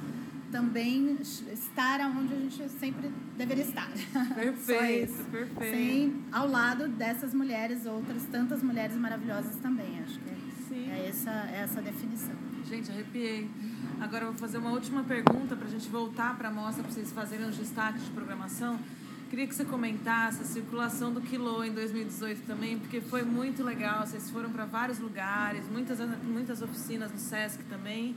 também 0.50 1.16
estar 1.20 2.00
onde 2.00 2.34
a 2.34 2.36
gente 2.36 2.68
sempre 2.68 3.10
deveria 3.36 3.64
estar. 3.64 3.88
Perfeito, 4.34 5.24
perfeito. 5.30 5.60
Sem, 5.60 6.24
ao 6.32 6.48
lado 6.48 6.88
dessas 6.88 7.34
mulheres, 7.34 7.86
outras 7.86 8.22
tantas 8.24 8.62
mulheres 8.62 8.96
maravilhosas 8.96 9.56
também. 9.56 10.00
Acho 10.00 10.18
que 10.20 10.30
é, 10.74 10.98
é 10.98 11.08
essa, 11.08 11.30
é 11.30 11.60
essa 11.62 11.82
definição. 11.82 12.34
Gente, 12.64 12.90
arrepiei. 12.90 13.50
Agora 14.00 14.24
eu 14.24 14.30
vou 14.30 14.38
fazer 14.38 14.58
uma 14.58 14.70
última 14.70 15.02
pergunta 15.04 15.54
para 15.54 15.66
a 15.66 15.70
gente 15.70 15.88
voltar 15.88 16.36
para 16.36 16.48
a 16.48 16.52
mostra, 16.52 16.82
para 16.82 16.92
vocês 16.92 17.12
fazerem 17.12 17.48
os 17.48 17.56
destaques 17.56 18.04
de 18.04 18.10
programação. 18.10 18.78
Queria 19.30 19.46
que 19.46 19.54
você 19.54 19.64
comentasse 19.64 20.42
a 20.42 20.44
circulação 20.44 21.12
do 21.12 21.20
Quilô 21.20 21.64
em 21.64 21.72
2018 21.72 22.42
também, 22.46 22.78
porque 22.78 23.00
foi 23.00 23.22
muito 23.22 23.64
legal. 23.64 24.06
Vocês 24.06 24.30
foram 24.30 24.50
para 24.50 24.64
vários 24.64 24.98
lugares, 24.98 25.68
muitas, 25.68 25.98
muitas 26.22 26.62
oficinas 26.62 27.10
no 27.10 27.18
Sesc 27.18 27.64
também. 27.64 28.14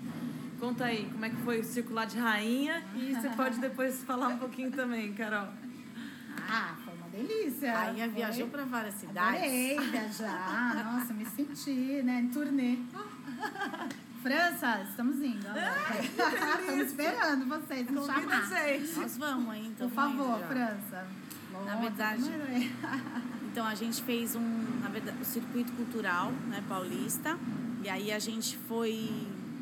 Conta 0.60 0.86
aí, 0.86 1.08
como 1.12 1.24
é 1.26 1.30
que 1.30 1.36
foi 1.38 1.64
circular 1.64 2.06
de 2.06 2.18
rainha 2.18 2.84
e 2.96 3.14
você 3.14 3.30
pode 3.30 3.60
depois 3.60 4.04
falar 4.04 4.30
um 4.30 4.38
pouquinho 4.38 4.72
também, 4.72 5.14
Carol. 5.14 5.48
Ah, 6.50 6.76
foi 6.84 6.94
uma 6.96 7.08
delícia. 7.10 7.72
A 7.74 7.84
rainha 7.86 8.06
Foi. 8.06 8.16
viajou 8.16 8.48
para 8.48 8.64
várias 8.66 8.96
cidades. 8.96 9.42
Adorei 9.42 9.80
viajar. 9.80 10.84
Nossa, 10.86 11.14
me 11.14 11.26
senti, 11.26 12.02
né, 12.04 12.22
em 12.22 12.28
turnê. 12.30 12.78
França, 14.24 14.82
estamos 14.90 15.18
indo. 15.18 15.46
Estamos 16.02 16.80
esperando 16.88 17.46
vocês 17.46 17.88
Convida 17.88 18.14
chamar. 18.14 18.46
gente. 18.50 19.00
Nós 19.00 19.18
vamos, 19.18 19.56
hein? 19.56 19.76
Por 19.78 19.90
favor, 19.92 20.40
indo. 20.40 20.48
França. 20.48 21.08
Na 21.66 21.76
verdade, 21.76 22.24
então 23.52 23.66
a 23.66 23.74
gente 23.76 24.02
fez 24.04 24.36
um, 24.36 24.80
na 24.82 24.90
verdade, 24.90 25.18
o 25.22 25.26
circuito 25.26 25.72
cultural, 25.74 26.32
né, 26.50 26.64
paulista. 26.68 27.38
E 27.84 27.90
aí 27.90 28.12
a 28.12 28.20
gente 28.20 28.58
foi, 28.68 29.10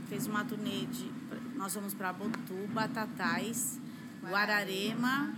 fez 0.07 0.27
uma 0.27 0.43
turnê 0.45 0.85
de, 0.85 1.11
nós 1.55 1.73
fomos 1.73 1.93
para 1.93 2.13
Botu, 2.13 2.67
Batatais, 2.73 3.79
Guararema, 4.23 5.33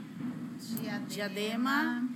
Diadema, 0.60 1.06
Diadema 1.07 2.10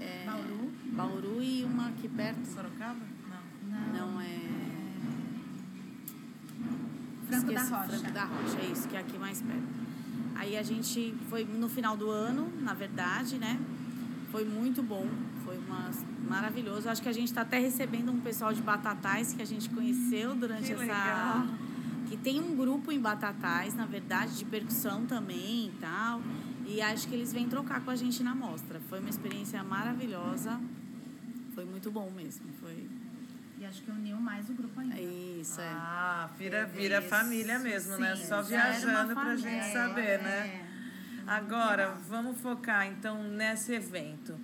é, 0.00 0.24
Bauru. 0.26 0.72
Bauru 0.92 1.42
e 1.42 1.64
uma 1.64 1.88
aqui 1.88 2.08
perto. 2.08 2.44
Sorocaba? 2.46 3.00
Não. 3.68 4.12
Não 4.12 4.20
é. 4.20 4.40
Franco 7.26 7.52
da 7.52 7.54
Esqueci, 7.54 7.72
Rocha. 7.72 7.88
Franco 7.88 8.12
da 8.12 8.24
Rocha, 8.24 8.58
é 8.60 8.66
isso, 8.66 8.88
que 8.88 8.96
é 8.96 9.00
aqui 9.00 9.18
mais 9.18 9.42
perto. 9.42 9.86
Aí 10.36 10.56
a 10.56 10.62
gente 10.62 11.14
foi 11.28 11.44
no 11.44 11.68
final 11.68 11.96
do 11.96 12.10
ano, 12.10 12.52
na 12.60 12.74
verdade, 12.74 13.38
né? 13.38 13.58
Foi 14.30 14.44
muito 14.44 14.82
bom, 14.82 15.08
foi 15.44 15.56
uma, 15.58 15.90
maravilhoso. 16.26 16.88
Acho 16.88 17.02
que 17.02 17.08
a 17.08 17.12
gente 17.12 17.28
está 17.28 17.42
até 17.42 17.58
recebendo 17.58 18.10
um 18.12 18.20
pessoal 18.20 18.52
de 18.52 18.60
Batatais 18.62 19.32
que 19.32 19.42
a 19.42 19.46
gente 19.46 19.68
conheceu 19.70 20.34
durante 20.34 20.64
Que 20.66 20.72
essa. 20.72 20.82
legal. 20.82 21.46
Que 22.08 22.16
tem 22.16 22.40
um 22.40 22.54
grupo 22.56 22.92
em 22.92 23.00
Batatais, 23.00 23.74
na 23.74 23.86
verdade, 23.86 24.36
de 24.36 24.44
percussão 24.44 25.06
também 25.06 25.68
e 25.68 25.72
tal. 25.80 26.20
E 26.66 26.80
acho 26.82 27.08
que 27.08 27.14
eles 27.14 27.32
vêm 27.32 27.48
trocar 27.48 27.80
com 27.80 27.90
a 27.90 27.96
gente 27.96 28.22
na 28.22 28.34
mostra. 28.34 28.80
Foi 28.88 29.00
uma 29.00 29.08
experiência 29.10 29.62
maravilhosa. 29.62 30.60
Foi 31.54 31.64
muito 31.64 31.90
bom 31.90 32.10
mesmo. 32.10 32.46
Foi. 32.60 32.88
E 33.58 33.64
acho 33.64 33.82
que 33.82 33.90
uniu 33.90 34.16
mais 34.18 34.48
o 34.50 34.52
grupo 34.52 34.78
ainda. 34.80 35.00
Isso, 35.00 35.60
é. 35.60 35.68
Ah, 35.72 36.28
vira, 36.38 36.66
vira 36.66 36.98
Isso, 36.98 37.08
família 37.08 37.58
mesmo, 37.58 37.96
né? 37.96 38.14
sim, 38.14 38.24
Só 38.26 38.34
era 38.36 38.42
uma 38.42 38.48
viajando 38.48 39.14
pra 39.14 39.24
família. 39.24 39.38
gente 39.38 39.64
É, 39.68 39.72
saber, 39.72 40.22
né? 40.22 40.62
é. 40.62 40.66
Agora, 41.26 41.94
vamos 42.08 42.38
focar 42.40 42.86
então 42.86 43.22
nesse 43.24 43.72
evento. 43.72 44.38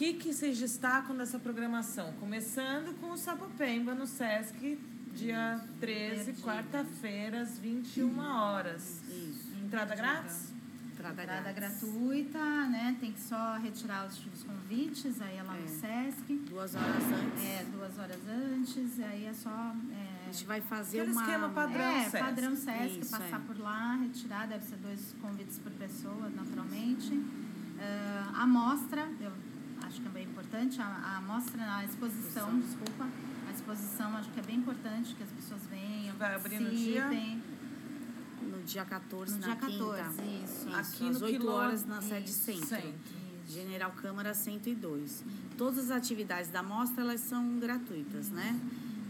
O 0.00 0.02
que, 0.02 0.14
que 0.14 0.32
vocês 0.32 0.58
destacam 0.58 1.14
dessa 1.14 1.38
programação? 1.38 2.14
Começando 2.14 2.98
com 3.02 3.10
o 3.10 3.18
Sapopemba 3.18 3.94
no 3.94 4.06
Sesc, 4.06 4.78
dia 5.14 5.60
13, 5.78 6.32
quarta-feira, 6.40 7.42
às 7.42 7.58
21 7.58 8.18
horas. 8.18 8.98
Isso. 9.10 9.52
Entrada 9.62 9.94
grátis? 9.94 10.54
Entrada 10.94 11.22
Entrada 11.22 11.52
gratuita, 11.52 12.38
né? 12.68 12.96
Tem 12.98 13.12
que 13.12 13.20
só 13.20 13.58
retirar 13.58 14.06
os, 14.06 14.16
os 14.24 14.42
convites, 14.42 15.20
aí 15.20 15.36
é 15.36 15.42
lá 15.42 15.52
no 15.52 15.64
É. 15.64 15.68
Sesc. 15.68 16.34
Duas 16.48 16.74
horas 16.74 17.04
antes. 17.04 17.44
É, 17.44 17.64
duas 17.70 17.98
horas 17.98 18.20
antes, 18.26 18.96
e 18.98 19.04
aí 19.04 19.26
é 19.26 19.34
só. 19.34 19.50
é, 19.50 20.28
A 20.30 20.32
gente 20.32 20.46
vai 20.46 20.62
fazer 20.62 21.00
Aquele 21.00 21.12
uma. 21.12 21.20
esquema 21.24 21.48
padrão 21.50 21.84
é, 21.84 22.04
Sesc. 22.08 22.24
padrão 22.24 22.56
Sesc, 22.56 23.00
Isso, 23.00 23.10
passar 23.10 23.36
é. 23.36 23.44
por 23.46 23.58
lá, 23.58 23.96
retirar, 23.96 24.48
deve 24.48 24.64
ser 24.64 24.76
dois 24.76 25.14
convites 25.20 25.58
por 25.58 25.70
pessoa, 25.72 26.30
naturalmente. 26.34 27.22
Ah, 27.78 28.42
a 28.42 28.46
mostra, 28.46 29.06
eu 29.20 29.32
acho 29.82 30.02
que 30.02 30.06
é 30.06 30.10
bem 30.10 30.28
importante, 30.50 30.80
a, 30.80 30.84
a 30.84 31.16
amostra, 31.18 31.62
a 31.76 31.84
exposição, 31.84 32.58
desculpa, 32.58 33.06
a 33.48 33.52
exposição 33.52 34.16
acho 34.16 34.30
que 34.30 34.40
é 34.40 34.42
bem 34.42 34.56
importante 34.56 35.14
que 35.14 35.22
as 35.22 35.30
pessoas 35.30 35.60
venham, 35.70 36.16
Vai 36.16 36.34
abrir 36.34 36.58
no 36.60 36.70
dia? 36.70 37.08
No 38.42 38.62
dia 38.64 38.84
14, 38.84 39.34
No 39.34 39.40
na 39.40 39.46
dia 39.54 39.56
quinta. 39.56 39.84
14, 39.84 40.22
isso. 40.44 40.68
Aqui 40.74 41.04
no 41.04 41.10
às 41.10 41.22
8 41.22 41.38
quilô- 41.38 41.52
horas 41.52 41.84
na 41.84 42.02
sede 42.02 42.30
Isso, 42.30 42.38
centro. 42.44 42.66
centro. 42.66 43.20
General 43.48 43.92
Câmara 43.92 44.34
102. 44.34 45.24
Todas 45.56 45.90
as 45.90 45.90
atividades 45.96 46.50
da 46.50 46.62
mostra 46.62 47.02
elas 47.02 47.20
são 47.20 47.58
gratuitas, 47.58 48.28
né? 48.30 48.58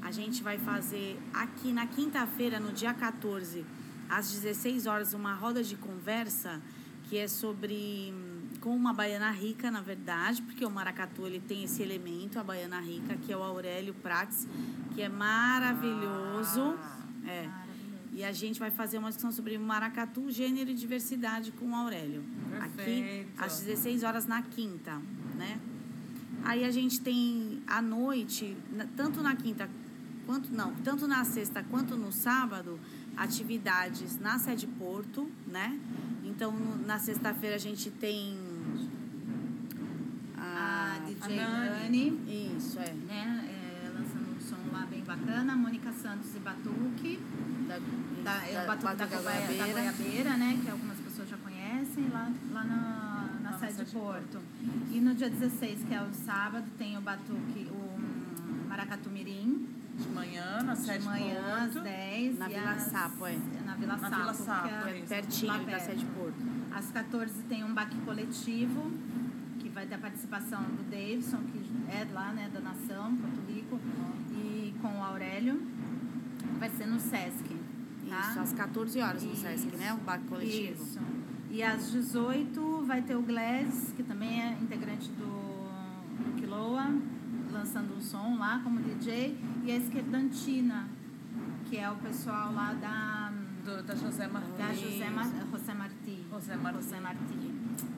A 0.03 0.11
gente 0.13 0.43
vai 0.43 0.59
fazer 0.59 1.19
aqui 1.33 1.73
na 1.73 1.87
quinta-feira, 1.87 2.59
no 2.61 2.73
dia 2.73 2.93
14, 2.93 3.65
às 4.09 4.31
16 4.33 4.87
horas, 4.87 5.15
uma 5.15 5.35
roda 5.35 5.63
de 5.63 5.77
conversa 5.77 6.61
que 7.09 7.17
é 7.19 7.27
sobre 7.29 8.13
hum, 8.15 8.30
com 8.61 8.75
uma 8.75 8.93
baiana 8.93 9.31
rica, 9.31 9.71
na 9.71 9.81
verdade, 9.81 10.43
porque 10.43 10.65
o 10.65 10.71
maracatu 10.71 11.27
ele 11.27 11.41
tem 11.41 11.65
esse 11.65 11.83
elemento, 11.83 12.39
a 12.39 12.45
baiana 12.45 12.81
rica, 12.81 13.17
que 13.17 13.33
é 13.33 13.37
o 13.37 13.43
Aurélio 13.43 13.95
Prates, 13.95 14.47
que 14.95 15.03
é 15.03 15.09
maravilhoso. 15.09 16.77
É. 17.27 17.49
E 18.13 18.25
a 18.25 18.33
gente 18.33 18.59
vai 18.59 18.71
fazer 18.71 18.99
uma 18.99 19.09
discussão 19.09 19.33
sobre 19.33 19.57
maracatu, 19.57 20.31
gênero 20.31 20.71
e 20.71 20.75
diversidade 20.75 21.53
com 21.53 21.71
o 21.71 21.75
Aurélio. 21.75 22.25
Aqui, 22.61 22.77
Perfeito. 22.77 23.43
às 23.43 23.61
16 23.61 24.03
horas 24.03 24.27
na 24.27 24.43
quinta, 24.43 25.01
né? 25.37 25.61
Aí 26.43 26.65
a 26.65 26.71
gente 26.71 27.01
tem 27.01 27.63
à 27.67 27.81
noite, 27.81 28.57
tanto 28.97 29.23
na 29.23 29.37
quinta 29.37 29.69
quanto 30.27 30.53
não, 30.53 30.75
tanto 30.77 31.07
na 31.07 31.25
sexta 31.25 31.63
quanto 31.65 31.97
no 31.97 32.13
sábado, 32.13 32.79
atividades 33.17 34.19
na 34.19 34.39
sede 34.39 34.67
Porto, 34.67 35.31
né? 35.47 35.79
Então 36.25 36.53
na 36.87 36.99
sexta-feira 36.99 37.57
a 37.57 37.59
gente 37.59 37.91
tem 37.91 38.39
A 41.23 41.27
DJ 41.29 41.41
a 41.41 41.49
Nani, 41.49 42.55
Isso, 42.57 42.79
é. 42.79 42.93
né? 43.07 43.45
é, 43.49 43.89
lançando 43.89 44.37
um 44.37 44.41
som 44.41 44.57
lá 44.73 44.87
bem 44.87 45.03
bacana. 45.03 45.55
Mônica 45.55 45.93
Santos 45.93 46.35
e 46.35 46.39
Batuque. 46.39 47.21
Da, 47.69 47.79
Da, 48.25 48.47
é 48.47 48.63
o 48.65 48.67
Batuque 48.67 48.85
da, 48.97 49.07
Batuque 49.07 49.17
da 49.17 49.23
Goiabeira. 49.23 49.67
da 49.67 49.73
Goiabeira. 49.73 50.37
Né? 50.37 50.59
Que 50.65 50.71
algumas 50.71 50.99
pessoas 50.99 51.29
já 51.29 51.37
conhecem, 51.37 52.09
lá, 52.09 52.31
lá 52.53 52.65
na, 52.65 53.29
na 53.43 53.59
sede 53.59 53.85
de 53.85 53.93
Porto. 53.93 54.41
E 54.93 55.01
no 55.01 55.15
dia 55.15 55.29
16, 55.31 55.85
que 55.85 55.95
é 55.95 56.03
o 56.03 56.13
sábado, 56.13 56.65
tem 56.79 56.97
o 56.97 57.01
Batuque, 57.01 57.69
o 57.71 57.75
hum, 57.75 58.67
Maracatu 58.69 59.11
Mirim. 59.11 59.67
De 59.97 60.09
manhã, 60.09 60.63
na 60.63 60.75
sede 60.75 61.01
De 61.01 61.05
manhã, 61.05 61.57
às 61.65 61.73
Porto. 61.75 61.85
10. 61.85 62.39
Na 62.39 62.49
Vila 62.49 62.71
às- 62.71 62.83
Sapo, 62.85 63.27
é. 63.27 63.37
Na 63.67 63.75
Vila 63.75 63.93
Na 63.97 63.99
Sapo. 63.99 64.17
Vila 64.17 64.35
Sapo, 64.35 64.69
é 64.89 64.99
isso. 64.99 65.07
Pertinho 65.09 65.67
da 65.67 65.79
sede 65.79 66.05
Porto. 66.07 66.35
Às 66.73 66.91
14 66.91 67.43
tem 67.43 67.63
um 67.65 67.75
baque 67.75 67.97
coletivo, 67.99 68.91
vai 69.81 69.87
ter 69.87 69.95
a 69.95 69.99
participação 69.99 70.63
do 70.63 70.91
Davidson, 70.91 71.39
que 71.39 71.59
é 71.91 72.07
lá, 72.13 72.33
né, 72.33 72.51
da 72.53 72.61
Nação, 72.61 73.17
Porto 73.17 73.41
Rico, 73.49 73.81
e 74.31 74.75
com 74.83 74.89
o 74.89 75.03
Aurélio. 75.03 75.63
Vai 76.59 76.69
ser 76.69 76.85
no 76.87 77.01
Sesc. 77.01 77.49
Tá? 78.11 78.21
Isso, 78.21 78.41
às 78.41 78.53
14 78.53 79.01
horas 79.01 79.23
no 79.23 79.35
Sesc, 79.35 79.69
Isso. 79.69 79.77
né? 79.79 79.95
O 79.95 80.05
baque 80.05 80.25
coletivo. 80.27 80.83
Isso. 80.83 81.01
E 81.51 81.63
às 81.63 81.91
18 81.93 82.85
vai 82.87 83.01
ter 83.01 83.17
o 83.17 83.23
Glass, 83.23 83.95
que 83.97 84.03
também 84.03 84.43
é 84.43 84.53
integrante 84.61 85.11
do, 85.13 85.25
do 85.25 86.37
Quiloa, 86.39 86.95
lançando 87.51 87.97
um 87.97 88.01
som 88.03 88.37
lá 88.39 88.61
como 88.63 88.81
DJ. 88.81 89.39
E 89.65 89.73
a 89.73 89.77
Esquerdantina, 89.77 90.89
que 91.71 91.79
é 91.79 91.91
o 91.91 91.97
pessoal 91.97 92.53
lá 92.53 92.75
da, 92.75 93.33
Do, 93.65 93.83
da 93.83 93.95
José 93.95 94.29
Martins. 94.29 94.59
da 94.59 94.75
José, 94.75 95.09
Mar, 95.09 95.25
José 95.51 95.73
Martí. 95.75 96.27
José 96.31 96.57
Martí. 96.57 96.77
José 96.83 97.01
Martí. 97.01 97.40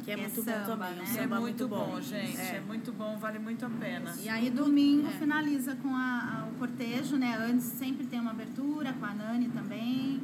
Que 0.04 0.10
é 0.10 0.14
Que 0.14 0.20
é 0.20 0.24
muito 0.24 0.42
samba, 0.42 0.58
bom 0.58 0.66
também. 0.66 0.90
né? 0.96 1.04
Que 1.04 1.10
é 1.18 1.22
samba 1.22 1.40
muito 1.40 1.68
bom, 1.68 1.86
bom, 1.92 2.00
gente. 2.00 2.36
É. 2.40 2.56
É. 2.56 2.60
muito 2.66 2.92
bom, 2.92 3.16
vale 3.18 3.38
muito 3.38 3.64
a 3.64 3.70
pena. 3.70 4.14
E 4.20 4.28
aí 4.28 4.50
domingo 4.50 5.06
é. 5.08 5.10
finaliza 5.12 5.76
com 5.76 5.94
a, 5.94 6.00
a- 6.44 6.48
o 6.50 6.58
cortejo, 6.58 7.16
né? 7.16 7.36
Antes 7.36 7.64
sempre 7.66 8.04
tem 8.06 8.18
uma 8.20 8.32
abertura 8.32 8.92
com 8.94 9.04
a 9.04 9.14
Nani 9.14 9.48
também, 9.48 10.20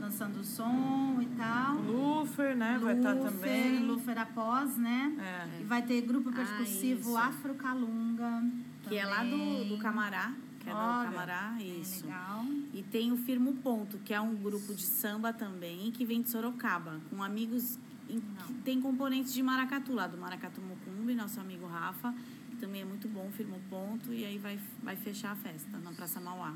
lançando 0.00 0.40
o 0.40 0.44
som 0.44 1.18
e 1.22 1.26
tal. 1.36 1.76
Lufer, 1.76 2.54
né? 2.56 2.78
vai 2.82 2.96
estar 2.96 3.12
Lufer, 3.14 3.30
também. 3.32 3.78
Lufer 3.86 4.18
após, 4.18 4.76
né? 4.76 5.16
É. 5.18 5.60
E 5.62 5.64
vai 5.64 5.80
ter 5.82 6.00
grupo 6.02 6.28
Ah, 6.28 6.32
percussivo 6.32 7.00
isso. 7.00 7.16
Afro 7.16 7.54
Calunga. 7.54 8.42
Que 8.88 8.96
é 8.96 9.04
lá 9.06 9.22
do, 9.24 9.64
do 9.68 9.78
Camará. 9.78 10.32
Que 10.60 10.68
é 10.70 10.74
Olha, 10.74 11.08
do 11.08 11.12
Camará, 11.14 11.56
É 11.58 11.62
isso. 11.64 12.04
legal. 12.04 12.44
E 12.74 12.82
tem 12.82 13.10
o 13.12 13.16
Firmo 13.16 13.54
Ponto, 13.54 13.98
que 13.98 14.12
é 14.14 14.20
um 14.20 14.34
grupo 14.34 14.74
de 14.74 14.82
samba 14.84 15.32
também, 15.32 15.90
que 15.90 16.04
vem 16.04 16.20
de 16.22 16.30
Sorocaba, 16.30 17.00
com 17.10 17.22
amigos 17.22 17.78
que 18.20 18.52
tem 18.64 18.80
componentes 18.80 19.32
de 19.32 19.42
maracatu, 19.42 19.92
lá 19.92 20.06
do 20.06 20.18
Maracatu 20.18 20.60
Mucumbi, 20.60 21.14
nosso 21.14 21.40
amigo 21.40 21.66
Rafa, 21.66 22.14
que 22.50 22.56
também 22.56 22.82
é 22.82 22.84
muito 22.84 23.08
bom, 23.08 23.30
Firmo 23.30 23.60
Ponto, 23.70 24.12
e 24.12 24.24
aí 24.24 24.38
vai, 24.38 24.58
vai 24.82 24.96
fechar 24.96 25.32
a 25.32 25.36
festa 25.36 25.78
na 25.78 25.92
Praça 25.92 26.20
Mauá. 26.20 26.54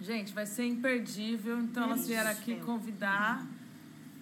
Gente, 0.00 0.32
vai 0.32 0.46
ser 0.46 0.66
imperdível. 0.66 1.58
Então, 1.60 1.84
elas 1.84 2.00
Isso. 2.00 2.08
vieram 2.08 2.30
aqui 2.30 2.56
convidar. 2.56 3.46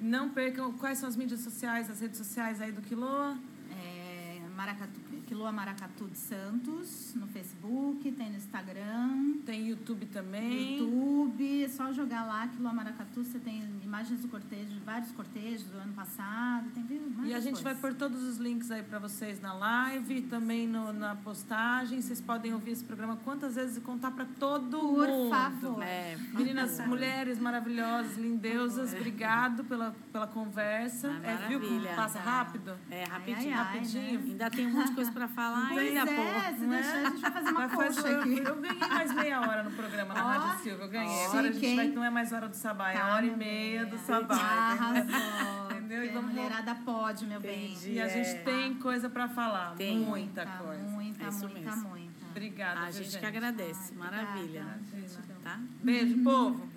Não 0.01 0.31
percam. 0.31 0.73
Quais 0.73 0.99
são 0.99 1.09
as 1.09 1.17
mídias 1.17 1.41
sociais, 1.41 1.91
as 1.91 2.01
redes 2.01 2.19
sociais 2.19 2.61
aí 2.61 2.71
do 2.71 2.81
Quiloa? 2.83 3.37
É, 3.71 4.41
Maracatu, 4.57 5.01
Quiloa 5.27 5.51
Maracatu 5.53 6.07
de 6.07 6.19
Santos, 6.19 7.15
no 7.15 7.27
Facebook, 7.27 8.11
tem 8.13 8.31
no 8.31 8.37
Instagram. 8.37 9.39
Tem 9.45 9.69
YouTube 9.69 10.07
também. 10.07 10.79
YouTube, 10.79 11.65
é 11.65 11.69
só 11.69 11.93
jogar 11.93 12.25
lá, 12.25 12.47
Quiloa 12.49 12.73
Maracatu, 12.73 13.25
você 13.25 13.39
tem 13.39 13.63
imagens 13.83 14.21
do 14.21 14.29
cortejo, 14.29 14.79
vários 14.85 15.11
cortejos 15.13 15.65
do 15.67 15.79
ano 15.79 15.93
passado, 15.95 16.71
tem 16.75 16.83
várias 16.85 17.31
E 17.31 17.35
a 17.35 17.41
gente 17.41 17.63
vai 17.63 17.75
coisas. 17.75 17.81
pôr 17.81 17.95
todos 17.95 18.23
os 18.23 18.37
links 18.39 18.71
aí 18.71 18.83
para 18.83 18.99
vocês 18.99 19.41
na 19.41 19.53
live, 19.55 20.23
também 20.23 20.67
no, 20.69 20.93
na 20.93 21.15
postagem. 21.15 22.01
Vocês 22.01 22.21
podem 22.21 22.53
ouvir 22.53 22.73
esse 22.73 22.85
programa 22.85 23.17
quantas 23.25 23.55
vezes 23.55 23.77
e 23.77 23.81
contar 23.81 24.11
para 24.11 24.27
todo 24.39 24.79
Por 24.79 25.09
mundo. 25.09 25.31
favor. 25.31 25.83
É, 25.83 26.17
Meninas, 26.33 26.79
mulheres 26.87 27.39
maravilhosas, 27.39 28.17
lindeusas, 28.19 28.93
obrigado 28.95 29.65
pela, 29.65 29.95
pela 30.13 30.27
conversa. 30.27 31.11
Ah, 31.23 31.27
é, 31.31 31.49
viu 31.49 31.61
como 31.61 31.73
maravilha. 31.73 31.97
passa 31.97 32.21
rápido? 32.21 32.77
É, 32.91 33.05
rapidinho. 33.05 33.39
ai, 33.39 33.53
ai, 33.53 33.65
rapidinho. 33.65 34.21
né? 34.21 34.27
Ainda 34.31 34.51
tem 34.51 34.67
um 34.67 34.73
monte 34.73 34.89
de 34.89 34.95
coisa 34.95 35.11
pra 35.25 35.29
falar 35.29 35.69
Pois 35.69 35.89
ainda, 35.97 36.11
é, 36.11 36.17
pô. 36.17 36.23
se 36.59 36.65
é? 36.65 36.69
deixar, 36.69 36.97
a 37.07 37.11
gente 37.11 37.21
vai 37.21 37.31
fazer 37.31 37.51
uma 37.51 37.67
Vai 37.67 37.69
fazer- 37.69 38.03
coxa 38.03 38.19
aqui. 38.21 38.39
Eu 38.39 38.57
ganhei 38.61 38.89
mais 38.89 39.15
meia 39.15 39.41
hora 39.41 39.63
no 39.63 39.71
programa 39.71 40.15
na 40.15 40.25
Ó, 40.25 40.29
Rádio 40.29 40.63
Silva. 40.63 40.83
Eu 40.85 40.89
ganhei. 40.89 41.25
Agora 41.27 41.41
a 41.49 41.53
gente 41.53 41.61
chique, 41.61 41.77
vai, 41.77 41.87
não 41.89 42.05
é 42.05 42.11
mais 42.11 42.33
hora 42.33 42.49
do 42.49 42.57
sabá, 42.57 42.91
é 42.91 42.95
Tá, 42.99 43.15
hora 43.15 43.27
e 43.27 43.37
meia 43.37 43.85
do 43.87 43.97
bem. 43.97 44.05
sabá. 44.05 44.35
entendeu? 44.35 45.17
Arrasou. 45.17 45.71
Entendeu? 45.79 45.85
E 46.05 46.09
a 46.09 46.13
vamos- 46.13 46.33
mulherada 46.33 46.75
pode, 46.77 47.27
meu 47.27 47.41
bem. 47.41 47.73
Entendi. 47.73 47.93
E 47.93 48.01
a 48.01 48.09
gente 48.09 48.29
É. 48.31 48.35
tem 48.43 48.75
coisa 48.75 49.09
para 49.09 49.29
falar. 49.29 49.75
Tem. 49.77 49.99
Muita 49.99 50.45
coisa. 50.47 50.83
Muita, 50.83 51.25
É 51.25 51.29
isso 51.29 51.49
muita, 51.49 51.61
mesmo. 51.71 51.89
muita. 51.89 52.25
Obrigada, 52.31 52.81
A 52.81 52.85
viu, 52.91 53.05
gente 53.05 53.19
que 53.19 53.27
agradece. 53.27 53.93
Ai, 53.93 53.99
Maravilha. 53.99 54.63
obrigada. 54.63 54.81
Gratidão. 54.91 55.37
Tá? 55.45 55.61
Beijo, 55.83 56.19
povo. 56.25 56.69